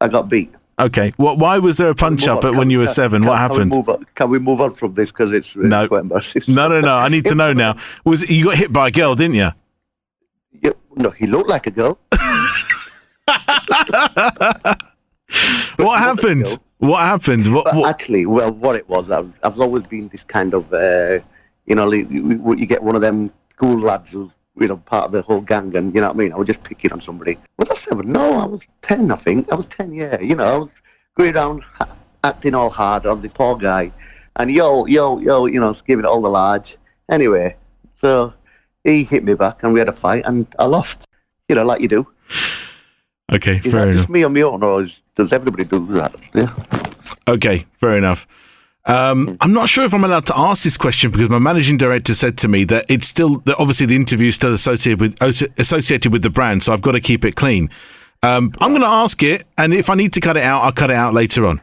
I 0.00 0.08
got 0.08 0.30
beat. 0.30 0.50
Okay, 0.86 1.12
what? 1.16 1.38
Why 1.38 1.58
was 1.58 1.76
there 1.76 1.90
a 1.90 1.94
punch 1.94 2.26
up 2.26 2.44
at 2.44 2.54
when 2.54 2.70
you 2.70 2.78
were 2.78 2.86
can- 2.86 2.94
seven? 2.94 3.22
can- 3.22 3.28
What 3.28 3.36
can 3.36 3.48
we 3.50 3.54
happened? 3.54 3.86
move 3.86 4.04
Can 4.14 4.30
we 4.30 4.38
move 4.38 4.60
on 4.60 4.72
from 4.74 4.94
this 4.94 5.10
because 5.12 5.32
it's, 5.32 5.54
uh, 5.56 5.60
No. 5.62 5.86
quite 5.88 6.00
embarrassing? 6.02 6.42
No, 6.48 6.68
no, 6.68 6.80
no. 6.80 6.96
I 6.96 7.08
need 7.08 7.24
to 7.26 7.34
know 7.34 7.52
now. 7.52 7.76
Was 8.04 8.28
you 8.28 8.44
got 8.46 8.56
hit 8.56 8.72
by 8.72 8.88
a 8.88 8.90
girl, 8.90 9.14
didn't 9.14 9.34
you? 9.36 9.50
Yeah, 10.62 10.70
no, 10.96 11.10
he 11.10 11.26
looked 11.26 11.48
like 11.48 11.66
a 11.66 11.70
girl. 11.70 11.98
What 15.76 15.98
happened? 16.00 16.44
girl. 16.46 16.56
What 16.78 17.00
happened? 17.04 17.54
What? 17.54 17.74
What 17.76 17.88
actually, 17.88 18.26
well, 18.26 18.52
what 18.52 18.74
it 18.76 18.88
was, 18.88 19.10
I've, 19.10 19.32
I've 19.42 19.58
always 19.60 19.86
been 19.86 20.08
this 20.08 20.24
kind 20.24 20.54
of, 20.54 20.72
uh, 20.72 21.20
you 21.66 21.74
know, 21.74 21.90
you, 21.92 22.54
you 22.56 22.66
get 22.66 22.82
one 22.82 22.94
of 22.96 23.00
them 23.02 23.32
school 23.50 23.78
lads 23.78 24.10
who's, 24.12 24.30
you 24.58 24.66
know, 24.66 24.76
part 24.78 25.04
of 25.06 25.12
the 25.12 25.22
whole 25.22 25.40
gang, 25.40 25.74
and 25.76 25.94
you 25.94 26.00
know 26.00 26.08
what 26.08 26.16
I 26.16 26.18
mean? 26.18 26.32
I 26.32 26.36
was 26.36 26.46
just 26.46 26.62
picking 26.62 26.92
on 26.92 27.00
somebody. 27.00 27.38
Was 27.58 27.70
I 27.70 27.74
seven? 27.74 28.12
No, 28.12 28.40
I 28.40 28.44
was 28.46 28.62
ten, 28.82 29.10
I 29.10 29.16
think. 29.16 29.50
I 29.52 29.54
was 29.56 29.66
ten, 29.66 29.92
yeah. 29.94 30.20
You 30.20 30.34
know, 30.36 30.44
I 30.44 30.58
was 30.58 30.74
going 31.16 31.34
around 31.36 31.62
ha- 31.62 31.88
acting 32.24 32.54
all 32.54 32.70
hard 32.70 33.06
on 33.06 33.22
this 33.22 33.32
poor 33.32 33.56
guy, 33.56 33.92
and 34.36 34.50
yo, 34.50 34.86
yo, 34.86 35.18
yo, 35.18 35.46
you 35.46 35.60
know, 35.60 35.72
giving 35.86 36.04
it 36.04 36.08
all 36.08 36.20
the 36.22 36.28
large. 36.28 36.76
Anyway, 37.10 37.56
so 38.00 38.32
he 38.84 39.04
hit 39.04 39.24
me 39.24 39.34
back, 39.34 39.62
and 39.62 39.72
we 39.72 39.78
had 39.78 39.88
a 39.88 39.92
fight, 39.92 40.24
and 40.26 40.46
I 40.58 40.66
lost. 40.66 41.06
You 41.48 41.56
know, 41.56 41.64
like 41.64 41.80
you 41.80 41.88
do. 41.88 42.06
okay, 43.32 43.60
Is 43.64 43.72
fair 43.72 43.80
that 43.86 43.88
enough. 43.88 43.96
just 44.02 44.08
me 44.08 44.22
on 44.22 44.32
my 44.32 44.42
own, 44.42 44.62
or 44.62 44.82
is, 44.84 45.02
does 45.16 45.32
everybody 45.32 45.64
do 45.64 45.84
that? 45.94 46.14
Yeah. 46.34 46.48
Okay, 47.28 47.66
fair 47.80 47.96
enough. 47.96 48.26
Um, 48.86 49.36
I'm 49.40 49.52
not 49.52 49.68
sure 49.68 49.84
if 49.84 49.92
I'm 49.92 50.04
allowed 50.04 50.26
to 50.26 50.38
ask 50.38 50.64
this 50.64 50.78
question 50.78 51.10
because 51.10 51.28
my 51.28 51.38
managing 51.38 51.76
director 51.76 52.14
said 52.14 52.38
to 52.38 52.48
me 52.48 52.64
that 52.64 52.86
it's 52.88 53.06
still 53.06 53.38
that 53.40 53.56
obviously 53.58 53.86
the 53.86 53.96
interview 53.96 54.28
is 54.28 54.36
still 54.36 54.52
associated 54.52 55.00
with 55.00 55.16
associated 55.58 56.12
with 56.12 56.22
the 56.22 56.30
brand, 56.30 56.62
so 56.62 56.72
I've 56.72 56.82
got 56.82 56.92
to 56.92 57.00
keep 57.00 57.24
it 57.24 57.36
clean. 57.36 57.70
Um, 58.22 58.52
I'm 58.60 58.70
going 58.70 58.82
to 58.82 58.86
ask 58.86 59.22
it, 59.22 59.44
and 59.56 59.72
if 59.72 59.90
I 59.90 59.94
need 59.94 60.12
to 60.14 60.20
cut 60.20 60.36
it 60.36 60.42
out, 60.42 60.62
I'll 60.62 60.72
cut 60.72 60.90
it 60.90 60.96
out 60.96 61.14
later 61.14 61.46
on. 61.46 61.62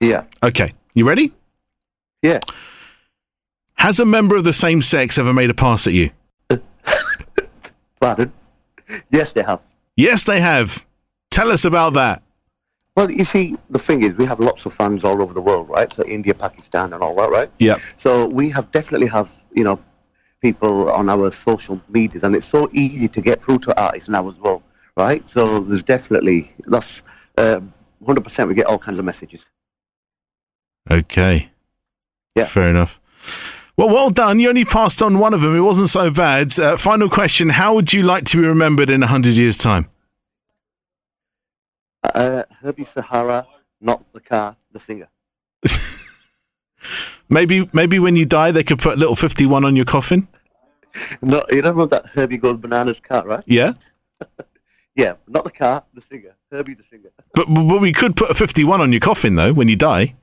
Yeah. 0.00 0.24
Okay, 0.42 0.74
you 0.94 1.06
ready? 1.06 1.32
Yeah. 2.22 2.40
Has 3.76 3.98
a 3.98 4.04
member 4.04 4.36
of 4.36 4.44
the 4.44 4.52
same 4.52 4.82
sex 4.82 5.18
ever 5.18 5.32
made 5.32 5.50
a 5.50 5.54
pass 5.54 5.86
at 5.86 5.92
you? 5.92 6.10
Pardon? 8.00 8.32
Yes, 9.10 9.32
they 9.32 9.42
have. 9.42 9.60
Yes, 9.96 10.24
they 10.24 10.40
have. 10.40 10.84
Tell 11.30 11.50
us 11.50 11.64
about 11.64 11.94
that. 11.94 12.21
Well, 12.96 13.10
you 13.10 13.24
see, 13.24 13.56
the 13.70 13.78
thing 13.78 14.02
is, 14.02 14.14
we 14.14 14.26
have 14.26 14.38
lots 14.38 14.66
of 14.66 14.74
fans 14.74 15.02
all 15.02 15.22
over 15.22 15.32
the 15.32 15.40
world, 15.40 15.68
right? 15.70 15.90
So 15.90 16.04
India, 16.04 16.34
Pakistan, 16.34 16.92
and 16.92 17.02
all 17.02 17.14
that, 17.16 17.30
right? 17.30 17.50
Yeah. 17.58 17.78
So 17.96 18.26
we 18.26 18.50
have 18.50 18.70
definitely 18.70 19.06
have 19.08 19.30
you 19.54 19.64
know 19.64 19.78
people 20.42 20.90
on 20.90 21.08
our 21.08 21.30
social 21.30 21.80
medias, 21.88 22.22
and 22.22 22.36
it's 22.36 22.46
so 22.46 22.68
easy 22.72 23.08
to 23.08 23.20
get 23.20 23.42
through 23.42 23.60
to 23.60 23.80
artists 23.80 24.10
now 24.10 24.28
as 24.28 24.36
well, 24.36 24.62
right? 24.96 25.26
So 25.28 25.60
there's 25.60 25.82
definitely 25.82 26.52
that's 26.66 27.00
um, 27.38 27.72
100% 28.04 28.48
we 28.48 28.54
get 28.54 28.66
all 28.66 28.78
kinds 28.78 28.98
of 28.98 29.04
messages. 29.04 29.46
Okay. 30.90 31.50
Yeah. 32.34 32.46
Fair 32.46 32.68
enough. 32.68 33.00
Well, 33.76 33.88
well 33.88 34.10
done. 34.10 34.38
You 34.38 34.50
only 34.50 34.66
passed 34.66 35.02
on 35.02 35.18
one 35.18 35.32
of 35.32 35.40
them. 35.40 35.56
It 35.56 35.60
wasn't 35.60 35.88
so 35.88 36.10
bad. 36.10 36.58
Uh, 36.58 36.76
final 36.76 37.08
question: 37.08 37.48
How 37.50 37.74
would 37.74 37.92
you 37.92 38.02
like 38.02 38.24
to 38.26 38.36
be 38.36 38.46
remembered 38.46 38.90
in 38.90 39.00
hundred 39.02 39.38
years' 39.38 39.56
time? 39.56 39.88
Uh, 42.02 42.42
Herbie 42.60 42.84
Sahara, 42.84 43.46
not 43.80 44.04
the 44.12 44.20
car, 44.20 44.56
the 44.72 44.80
singer. 44.80 45.08
Maybe, 47.28 47.70
maybe 47.72 47.98
when 48.00 48.16
you 48.16 48.26
die, 48.26 48.50
they 48.50 48.64
could 48.64 48.80
put 48.80 48.94
a 48.94 48.96
little 48.96 49.14
fifty-one 49.16 49.64
on 49.64 49.76
your 49.76 49.84
coffin. 49.84 50.28
No, 51.22 51.42
you 51.50 51.62
don't 51.62 51.78
know 51.78 51.86
that 51.86 52.04
Herbie 52.08 52.36
goes 52.36 52.58
bananas 52.58 53.00
car, 53.00 53.24
right? 53.26 53.42
Yeah, 53.46 53.72
Yeah, 54.94 55.14
not 55.26 55.44
the 55.44 55.50
car, 55.50 55.84
the 55.94 56.02
singer. 56.02 56.34
Herbie 56.50 56.74
the 56.74 56.82
singer. 56.90 57.08
but 57.34 57.46
but 57.46 57.80
we 57.80 57.92
could 57.94 58.14
put 58.14 58.30
a 58.30 58.34
fifty-one 58.34 58.82
on 58.82 58.92
your 58.92 59.00
coffin 59.00 59.34
though 59.36 59.54
when 59.54 59.68
you 59.68 59.76
die. 59.76 60.14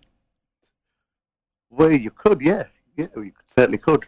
Well, 1.72 1.92
you 1.92 2.12
could, 2.12 2.42
yeah, 2.42 2.66
yeah, 2.98 3.08
you 3.16 3.32
certainly 3.58 3.80
could. 3.80 4.06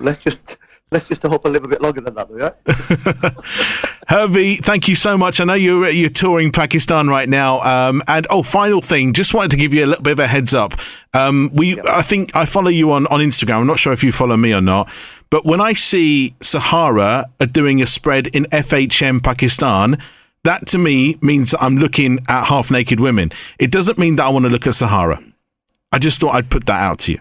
let's 0.00 0.20
just 0.20 0.56
let's 0.90 1.08
just 1.08 1.22
hope 1.22 1.44
I 1.46 1.50
live 1.50 1.64
a 1.64 1.68
bit 1.68 1.82
longer 1.82 2.00
than 2.00 2.14
that, 2.14 2.28
though, 2.28 2.34
right? 2.34 3.94
Herbie, 4.08 4.56
thank 4.56 4.88
you 4.88 4.94
so 4.94 5.18
much. 5.18 5.40
I 5.40 5.44
know 5.44 5.54
you're 5.54 5.88
you're 5.88 6.08
touring 6.08 6.50
Pakistan 6.50 7.08
right 7.08 7.28
now. 7.28 7.60
Um, 7.60 8.02
and 8.08 8.26
oh, 8.30 8.42
final 8.42 8.80
thing, 8.80 9.12
just 9.12 9.34
wanted 9.34 9.50
to 9.52 9.56
give 9.56 9.74
you 9.74 9.84
a 9.84 9.88
little 9.88 10.02
bit 10.02 10.12
of 10.12 10.18
a 10.18 10.26
heads 10.26 10.54
up. 10.54 10.74
Um, 11.14 11.50
we, 11.52 11.80
I 11.82 12.02
think 12.02 12.34
I 12.34 12.46
follow 12.46 12.70
you 12.70 12.90
on 12.92 13.06
on 13.08 13.20
Instagram. 13.20 13.60
I'm 13.60 13.66
not 13.66 13.78
sure 13.78 13.92
if 13.92 14.02
you 14.02 14.12
follow 14.12 14.36
me 14.36 14.52
or 14.54 14.60
not, 14.60 14.90
but 15.30 15.44
when 15.44 15.60
I 15.60 15.74
see 15.74 16.34
Sahara 16.40 17.26
are 17.40 17.46
doing 17.46 17.82
a 17.82 17.86
spread 17.86 18.28
in 18.28 18.44
FHM 18.46 19.22
Pakistan. 19.22 19.98
That 20.44 20.68
to 20.68 20.78
me 20.78 21.18
means 21.20 21.50
that 21.50 21.62
I'm 21.62 21.76
looking 21.76 22.20
at 22.28 22.44
half 22.44 22.70
naked 22.70 23.00
women. 23.00 23.32
It 23.58 23.72
doesn't 23.72 23.98
mean 23.98 24.16
that 24.16 24.24
I 24.24 24.28
want 24.28 24.44
to 24.44 24.48
look 24.48 24.68
at 24.68 24.74
Sahara. 24.74 25.20
I 25.92 25.98
just 25.98 26.20
thought 26.20 26.34
I'd 26.34 26.48
put 26.48 26.64
that 26.66 26.80
out 26.80 27.00
to 27.00 27.12
you. 27.12 27.20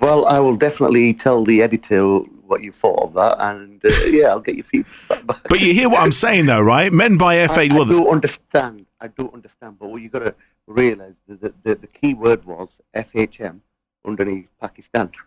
Well, 0.00 0.24
I 0.26 0.40
will 0.40 0.56
definitely 0.56 1.12
tell 1.12 1.44
the 1.44 1.62
editor 1.62 2.20
what 2.46 2.62
you 2.62 2.72
thought 2.72 3.02
of 3.02 3.14
that, 3.14 3.36
and 3.38 3.84
uh, 3.84 3.88
yeah, 4.06 4.28
I'll 4.28 4.40
get 4.40 4.54
your 4.56 4.64
feedback. 4.64 5.26
back. 5.26 5.48
But 5.48 5.60
you 5.60 5.74
hear 5.74 5.88
what 5.88 6.00
I'm 6.00 6.12
saying, 6.12 6.46
though, 6.46 6.60
right? 6.60 6.92
Men 6.92 7.16
by 7.16 7.42
I, 7.42 7.46
F8. 7.46 7.72
I 7.72 7.74
well, 7.74 7.84
do 7.84 8.10
understand. 8.10 8.86
I 9.00 9.08
do 9.08 9.30
understand, 9.32 9.78
but 9.78 9.88
what 9.90 10.02
you 10.02 10.08
got 10.08 10.20
to 10.20 10.34
realise 10.66 11.16
that 11.28 11.40
the, 11.40 11.54
the, 11.62 11.74
the 11.76 11.86
key 11.86 12.14
word 12.14 12.44
was 12.44 12.80
FHM 12.94 13.60
underneath 14.04 14.48
Pakistan. 14.60 15.10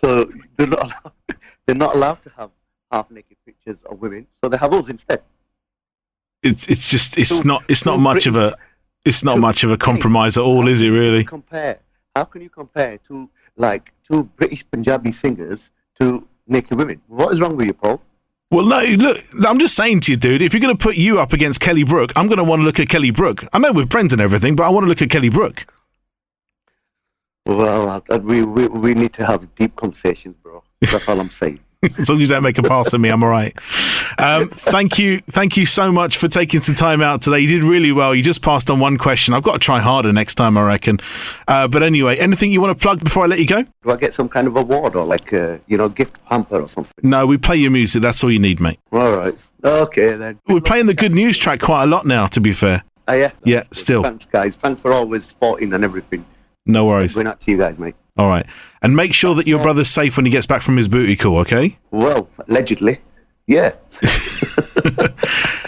So 0.00 0.30
they're 0.56 0.66
not 0.66 0.82
allowed, 0.82 1.12
they're 1.66 1.76
not 1.76 1.94
allowed 1.96 2.22
to 2.24 2.30
have 2.36 2.50
half 2.92 3.10
naked 3.10 3.36
pictures 3.46 3.76
of 3.88 4.00
women, 4.00 4.26
so 4.42 4.48
they 4.50 4.56
have 4.58 4.72
us 4.74 4.88
instead. 4.88 5.22
it's 6.42 6.66
it's 6.68 6.90
just 6.90 7.16
it's 7.16 7.38
Two- 7.40 7.48
not 7.48 7.64
it's 7.68 7.86
not 7.86 7.98
much 7.98 8.26
of 8.26 8.36
a 8.36 8.56
it's 9.04 9.24
not 9.24 9.38
much 9.38 9.64
of 9.64 9.70
a 9.70 9.76
compromise 9.76 10.36
at 10.36 10.42
all, 10.44 10.66
is 10.68 10.82
it? 10.82 10.88
Really? 10.88 11.24
Compare. 11.24 11.78
How 12.14 12.24
can 12.24 12.42
you 12.42 12.50
compare 12.50 12.98
to 13.08 13.28
like 13.56 13.92
two 14.10 14.24
British 14.36 14.64
Punjabi 14.70 15.12
singers 15.12 15.70
to 16.00 16.26
naked 16.46 16.78
women? 16.78 17.00
What 17.08 17.32
is 17.32 17.40
wrong 17.40 17.56
with 17.56 17.66
you, 17.66 17.74
Paul? 17.74 18.00
Well, 18.50 18.64
no. 18.64 18.80
Look, 18.80 19.24
I'm 19.46 19.58
just 19.58 19.74
saying 19.74 20.00
to 20.00 20.12
you, 20.12 20.16
dude. 20.16 20.42
If 20.42 20.52
you're 20.52 20.60
going 20.60 20.76
to 20.76 20.82
put 20.82 20.96
you 20.96 21.18
up 21.18 21.32
against 21.32 21.60
Kelly 21.60 21.84
Brook, 21.84 22.12
I'm 22.14 22.26
going 22.26 22.38
to 22.38 22.44
want 22.44 22.60
to 22.60 22.64
look 22.64 22.78
at 22.78 22.88
Kelly 22.88 23.10
Brook. 23.10 23.44
I 23.52 23.58
know 23.58 23.72
we're 23.72 23.86
friends 23.86 24.12
and 24.12 24.22
everything, 24.22 24.54
but 24.54 24.64
I 24.64 24.68
want 24.68 24.84
to 24.84 24.88
look 24.88 25.02
at 25.02 25.10
Kelly 25.10 25.28
Brook. 25.28 25.66
Well, 27.46 28.02
we, 28.22 28.42
we 28.42 28.68
we 28.68 28.94
need 28.94 29.12
to 29.14 29.26
have 29.26 29.54
deep 29.54 29.76
conversations, 29.76 30.36
bro. 30.42 30.62
That's 30.80 31.08
all 31.08 31.20
I'm 31.20 31.28
saying. 31.28 31.60
as 31.98 32.08
long 32.08 32.20
as 32.20 32.28
you 32.28 32.34
don't 32.34 32.42
make 32.42 32.58
a 32.58 32.62
pass 32.62 32.92
at 32.94 33.00
me, 33.00 33.08
I'm 33.08 33.22
all 33.22 33.28
right. 33.30 33.54
Um, 34.18 34.48
thank 34.48 34.98
you, 34.98 35.20
thank 35.30 35.56
you 35.56 35.66
so 35.66 35.90
much 35.90 36.16
for 36.16 36.28
taking 36.28 36.60
some 36.60 36.74
time 36.74 37.02
out 37.02 37.22
today. 37.22 37.40
You 37.40 37.48
did 37.48 37.64
really 37.64 37.90
well. 37.92 38.14
You 38.14 38.22
just 38.22 38.42
passed 38.42 38.70
on 38.70 38.78
one 38.80 38.96
question. 38.98 39.34
I've 39.34 39.42
got 39.42 39.54
to 39.54 39.58
try 39.58 39.80
harder 39.80 40.12
next 40.12 40.36
time, 40.36 40.56
I 40.56 40.62
reckon. 40.64 40.98
Uh, 41.48 41.66
but 41.68 41.82
anyway, 41.82 42.16
anything 42.18 42.50
you 42.52 42.60
want 42.60 42.78
to 42.78 42.80
plug 42.82 43.02
before 43.02 43.24
I 43.24 43.26
let 43.26 43.38
you 43.40 43.46
go? 43.46 43.62
Do 43.62 43.90
I 43.90 43.96
get 43.96 44.14
some 44.14 44.28
kind 44.28 44.46
of 44.46 44.56
award 44.56 44.94
or 44.94 45.04
like 45.04 45.32
uh, 45.32 45.58
you 45.66 45.76
know 45.76 45.88
gift 45.88 46.16
hamper 46.26 46.60
or 46.60 46.68
something? 46.68 46.92
No, 47.02 47.26
we 47.26 47.38
play 47.38 47.56
your 47.56 47.70
music. 47.70 48.02
That's 48.02 48.22
all 48.22 48.30
you 48.30 48.38
need, 48.38 48.60
mate. 48.60 48.78
All 48.92 49.16
right. 49.16 49.36
Okay 49.64 50.12
then. 50.14 50.38
We're 50.46 50.60
playing 50.60 50.86
the 50.86 50.94
good 50.94 51.12
news 51.12 51.38
track 51.38 51.60
quite 51.60 51.84
a 51.84 51.86
lot 51.86 52.06
now. 52.06 52.26
To 52.26 52.40
be 52.40 52.52
fair, 52.52 52.84
Oh, 53.08 53.14
yeah. 53.14 53.32
Yeah, 53.44 53.64
still. 53.72 54.02
Thanks, 54.02 54.26
guys. 54.26 54.54
Thanks 54.54 54.80
for 54.80 54.92
always 54.92 55.24
supporting 55.26 55.72
and 55.74 55.82
everything. 55.84 56.24
no 56.66 56.84
worries. 56.86 57.16
We're 57.16 57.22
not 57.24 57.40
to 57.42 57.50
you 57.50 57.58
guys, 57.58 57.78
mate. 57.78 57.94
All 58.16 58.28
right, 58.28 58.46
and 58.82 58.94
make 58.94 59.12
sure 59.12 59.34
that 59.34 59.46
your 59.46 59.62
brother's 59.62 59.88
safe 59.88 60.16
when 60.16 60.26
he 60.26 60.30
gets 60.30 60.46
back 60.46 60.62
from 60.62 60.76
his 60.76 60.88
booty 60.88 61.16
call. 61.16 61.38
Okay. 61.38 61.78
Well, 61.90 62.28
allegedly, 62.48 63.00
yeah. 63.46 63.74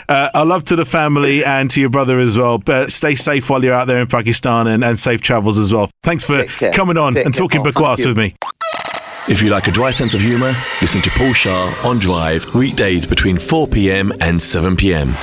Uh, 0.08 0.30
our 0.34 0.46
love 0.46 0.62
to 0.62 0.76
the 0.76 0.84
family 0.84 1.44
and 1.44 1.68
to 1.68 1.80
your 1.80 1.90
brother 1.90 2.18
as 2.20 2.38
well. 2.38 2.58
But 2.58 2.92
stay 2.92 3.16
safe 3.16 3.50
while 3.50 3.64
you're 3.64 3.74
out 3.74 3.86
there 3.86 3.98
in 3.98 4.06
Pakistan 4.06 4.68
and, 4.68 4.84
and 4.84 5.00
safe 5.00 5.20
travels 5.20 5.58
as 5.58 5.72
well. 5.72 5.90
Thanks 6.04 6.24
for 6.24 6.44
coming 6.72 6.96
on 6.96 7.14
Take 7.14 7.26
and 7.26 7.34
care, 7.34 7.40
talking 7.40 7.64
Paul. 7.64 7.72
Thank 7.72 8.00
Bakwaas 8.00 8.06
with 8.06 8.16
me. 8.16 8.36
If 9.28 9.42
you 9.42 9.50
like 9.50 9.66
a 9.66 9.72
dry 9.72 9.90
sense 9.90 10.14
of 10.14 10.20
humour, 10.20 10.54
listen 10.80 11.02
to 11.02 11.10
Paul 11.10 11.32
Shah 11.32 11.74
on 11.84 11.98
Drive 11.98 12.54
weekdays 12.54 13.04
between 13.04 13.36
4 13.36 13.66
pm 13.66 14.12
and 14.20 14.40
7 14.40 14.76
pm. 14.76 15.16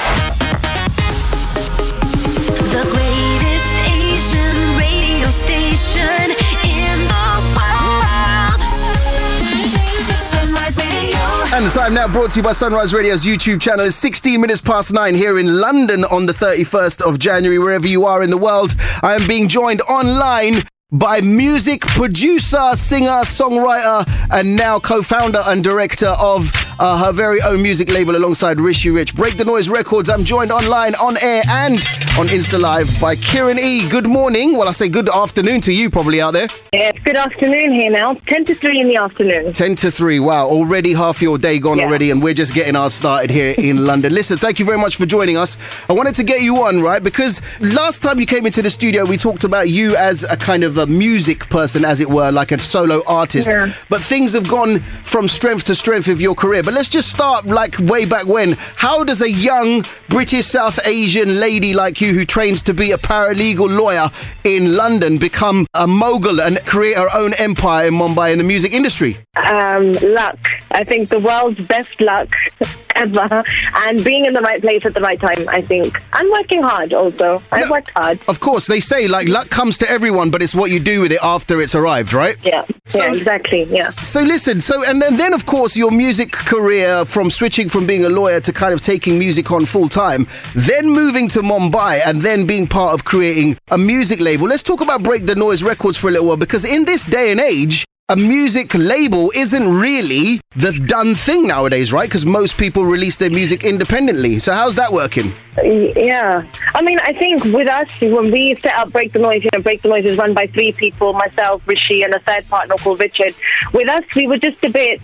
The 11.66 11.70
time 11.70 11.93
now 11.93 12.07
brought 12.07 12.32
to 12.32 12.39
you 12.39 12.43
by 12.43 12.51
Sunrise 12.51 12.93
Radio's 12.93 13.26
YouTube 13.26 13.61
channel 13.61 13.86
is 13.86 13.95
16 13.95 14.41
minutes 14.41 14.59
past 14.59 14.91
nine 14.91 15.14
here 15.14 15.39
in 15.39 15.61
London 15.61 16.03
on 16.05 16.26
the 16.26 16.34
31st 16.34 17.01
of 17.01 17.20
January, 17.20 17.57
wherever 17.57 17.88
you 17.88 18.05
are 18.05 18.22
in 18.22 18.30
the 18.30 18.38
world. 18.38 18.76
I 19.01 19.16
am 19.16 19.26
being 19.28 19.47
joined 19.47 19.82
online 19.84 20.64
by 20.91 21.22
music 21.22 21.82
producer, 21.82 22.72
singer, 22.76 23.22
songwriter, 23.24 24.03
and 24.32 24.55
now 24.55 24.78
co-founder 24.80 25.41
and 25.45 25.64
director 25.64 26.14
of 26.20 26.51
uh, 26.80 27.05
her 27.05 27.11
very 27.11 27.41
own 27.41 27.61
music 27.61 27.89
label 27.91 28.15
alongside 28.15 28.59
Rishi 28.59 28.89
Rich. 28.89 29.15
Break 29.15 29.38
the 29.38 29.45
Noise 29.45 29.69
Records. 29.69 30.09
I'm 30.09 30.24
joined 30.24 30.51
online, 30.51 30.95
on 30.95 31.17
air, 31.21 31.43
and 31.47 31.76
on 32.17 32.28
Insta 32.28 32.59
Live 32.59 32.89
by 32.99 33.15
Kieran 33.15 33.59
E. 33.59 33.88
Good 33.88 34.07
morning. 34.07 34.57
Well, 34.57 34.67
I 34.67 34.71
say 34.71 34.89
good 34.89 35.09
afternoon 35.09 35.61
to 35.61 35.71
you, 35.74 35.89
probably 35.89 36.19
out 36.21 36.32
there. 36.32 36.47
It's 36.71 36.99
good 37.03 37.15
afternoon 37.15 37.74
here 37.74 37.91
now. 37.91 38.13
10 38.28 38.45
to 38.45 38.55
3 38.55 38.82
in 38.82 38.88
the 38.88 38.97
afternoon. 38.97 39.53
10 39.53 39.76
to 39.76 39.91
3. 39.91 40.19
Wow, 40.19 40.47
already 40.47 40.93
half 40.93 41.21
your 41.21 41.38
day 41.38 41.59
gone 41.59 41.78
Yeah. 41.78 41.86
already, 41.86 42.09
and 42.11 42.21
we're 42.21 42.34
just 42.34 42.53
getting 42.53 42.76
ours 42.76 42.93
started 42.93 43.30
here 43.30 43.53
in 43.57 43.86
London. 43.86 44.13
Listen, 44.13 44.38
thank 44.38 44.59
you 44.59 44.65
very 44.65 44.78
much 44.78 44.95
for 44.95 45.05
joining 45.05 45.38
us. 45.38 45.57
I 45.89 45.93
wanted 45.93 46.15
to 46.15 46.24
get 46.24 46.41
you 46.41 46.63
on, 46.63 46.82
right? 46.82 47.03
Because 47.03 47.41
last 47.61 48.01
time 48.01 48.19
you 48.19 48.26
came 48.26 48.45
into 48.45 48.61
the 48.61 48.69
studio, 48.69 49.05
we 49.05 49.17
talked 49.17 49.43
about 49.43 49.69
you 49.69 49.95
as 49.95 50.24
a 50.24 50.36
kind 50.38 50.63
of 50.63 50.78
a 50.78 50.88
music 50.88 51.49
person, 51.49 51.86
as 51.86 51.99
it 51.99 52.09
were, 52.09 52.32
like 52.32 52.51
a 52.51 52.59
solo 52.59 53.01
artist. 53.07 53.49
Yeah. 53.49 53.67
But 53.89 54.01
things 54.01 54.34
have 54.34 54.47
gone 54.47 54.80
from 54.80 55.28
strength 55.28 55.65
to 55.65 55.76
strength 55.76 56.07
of 56.07 56.19
your 56.19 56.34
career. 56.36 56.62
But 56.64 56.74
let's 56.74 56.89
just 56.89 57.11
start 57.11 57.45
like 57.45 57.78
way 57.80 58.05
back 58.05 58.26
when. 58.26 58.53
How 58.78 59.03
does 59.03 59.22
a 59.22 59.30
young 59.30 59.84
British 60.07 60.45
South 60.45 60.80
Asian 60.88 61.39
lady 61.39 61.74
like 61.74 61.99
you, 61.99 62.14
who 62.14 62.24
trains 62.24 62.61
to 62.64 62.74
be 62.74 62.91
a 62.91 62.97
paralegal 62.97 63.70
lawyer 63.78 64.09
in 64.45 64.78
London, 64.78 65.18
become 65.18 65.68
a 65.74 65.86
mogul 65.86 66.39
and 66.39 66.66
create 66.66 66.97
her 66.97 67.09
own 67.14 67.34
empire 67.34 67.88
in 67.88 67.95
Mumbai 67.95 68.32
in 68.32 68.38
the 68.38 68.45
music 68.45 68.74
industry? 68.74 69.18
Um, 69.36 69.93
luck. 69.93 70.38
I 70.69 70.84
think 70.84 71.09
the 71.09 71.19
world's 71.19 71.59
best 71.59 71.99
luck 71.99 72.29
ever, 72.95 73.43
and 73.73 74.03
being 74.03 74.25
in 74.25 74.34
the 74.34 74.41
right 74.41 74.61
place 74.61 74.86
at 74.86 74.93
the 74.93 75.01
right 75.01 75.19
time. 75.19 75.49
I 75.49 75.61
think, 75.61 75.99
and 76.13 76.29
working 76.31 76.61
hard. 76.61 76.93
Also, 76.93 77.41
I've 77.51 77.69
worked 77.69 77.89
hard. 77.95 78.19
Of 78.27 78.39
course, 78.39 78.67
they 78.67 78.79
say 78.79 79.07
like 79.07 79.27
luck 79.27 79.49
comes 79.49 79.79
to 79.79 79.89
everyone, 79.89 80.29
but 80.29 80.43
it's 80.43 80.53
what 80.53 80.69
you 80.69 80.79
do 80.79 81.01
with 81.01 81.11
it 81.11 81.19
after 81.23 81.59
it's 81.61 81.73
arrived, 81.73 82.13
right? 82.13 82.38
Yeah. 82.43 82.63
yeah. 82.93 83.13
Exactly. 83.13 83.63
Yeah. 83.63 83.88
So 83.88 84.21
listen, 84.21 84.61
so 84.61 84.84
and 84.88 85.01
then, 85.01 85.17
then 85.17 85.34
of 85.34 85.47
course 85.47 85.75
your 85.75 85.89
music 85.89 86.31
career 86.31 87.03
from 87.03 87.31
switching 87.31 87.69
from 87.69 87.88
being 87.88 88.05
a 88.05 88.09
lawyer 88.09 88.39
to 88.41 88.53
kind 88.53 88.73
of 88.73 88.81
taking 88.81 89.17
music 89.17 89.51
on 89.51 89.65
full 89.65 89.89
time, 89.89 90.27
then 90.53 90.88
moving 90.88 91.27
to 91.29 91.39
Mumbai 91.41 92.01
and 92.05 92.21
then 92.21 92.45
being 92.45 92.67
part 92.67 92.93
of 92.93 93.03
creating 93.03 93.57
a 93.71 93.79
music 93.79 94.19
label. 94.19 94.47
Let's 94.47 94.63
talk 94.63 94.81
about 94.81 95.01
Break 95.01 95.25
the 95.25 95.36
Noise 95.36 95.63
Records 95.63 95.97
for 95.97 96.09
a 96.09 96.11
little 96.11 96.27
while 96.27 96.38
because 96.38 96.65
in 96.65 96.86
this 96.86 97.07
day 97.07 97.31
and 97.31 97.39
age, 97.39 97.84
a 98.10 98.18
music 98.18 98.74
label 98.74 99.32
isn't 99.34 99.80
really 99.80 100.41
the 100.58 100.74
done 100.86 101.16
thing 101.16 101.47
nowadays, 101.47 101.93
right? 101.93 102.10
Because 102.10 102.26
most 102.26 102.58
people 102.58 102.84
release 102.84 103.16
their 103.16 103.30
music 103.30 103.64
independently. 103.64 104.39
So 104.39 104.51
how's 104.51 104.76
that 104.76 104.91
working? 104.91 105.32
Yeah. 105.64 106.45
I 106.76 106.82
mean, 106.82 106.99
I 106.99 107.14
think 107.14 107.45
with 107.45 107.70
us, 107.70 107.89
when 108.01 108.30
we 108.30 108.56
set 108.56 108.76
up 108.76 108.91
Break 108.91 109.14
the 109.14 109.20
Noise, 109.20 109.45
you 109.45 109.49
know, 109.56 109.62
Break 109.62 109.84
the 109.84 109.88
Noise 109.88 110.04
is 110.04 110.18
run 110.18 110.34
by 110.34 110.47
three 110.47 110.74
people, 110.74 111.14
myself, 111.14 111.66
Rishi, 111.66 112.04
and 112.04 112.14
a 112.14 112.20
third 112.20 112.45
partner 112.49 112.76
called 112.76 112.99
Richard. 112.99 113.36
With 113.72 113.88
us, 113.88 114.04
we 114.16 114.28
were 114.28 114.38
just 114.38 114.62
a 114.66 114.70
bit 114.70 115.01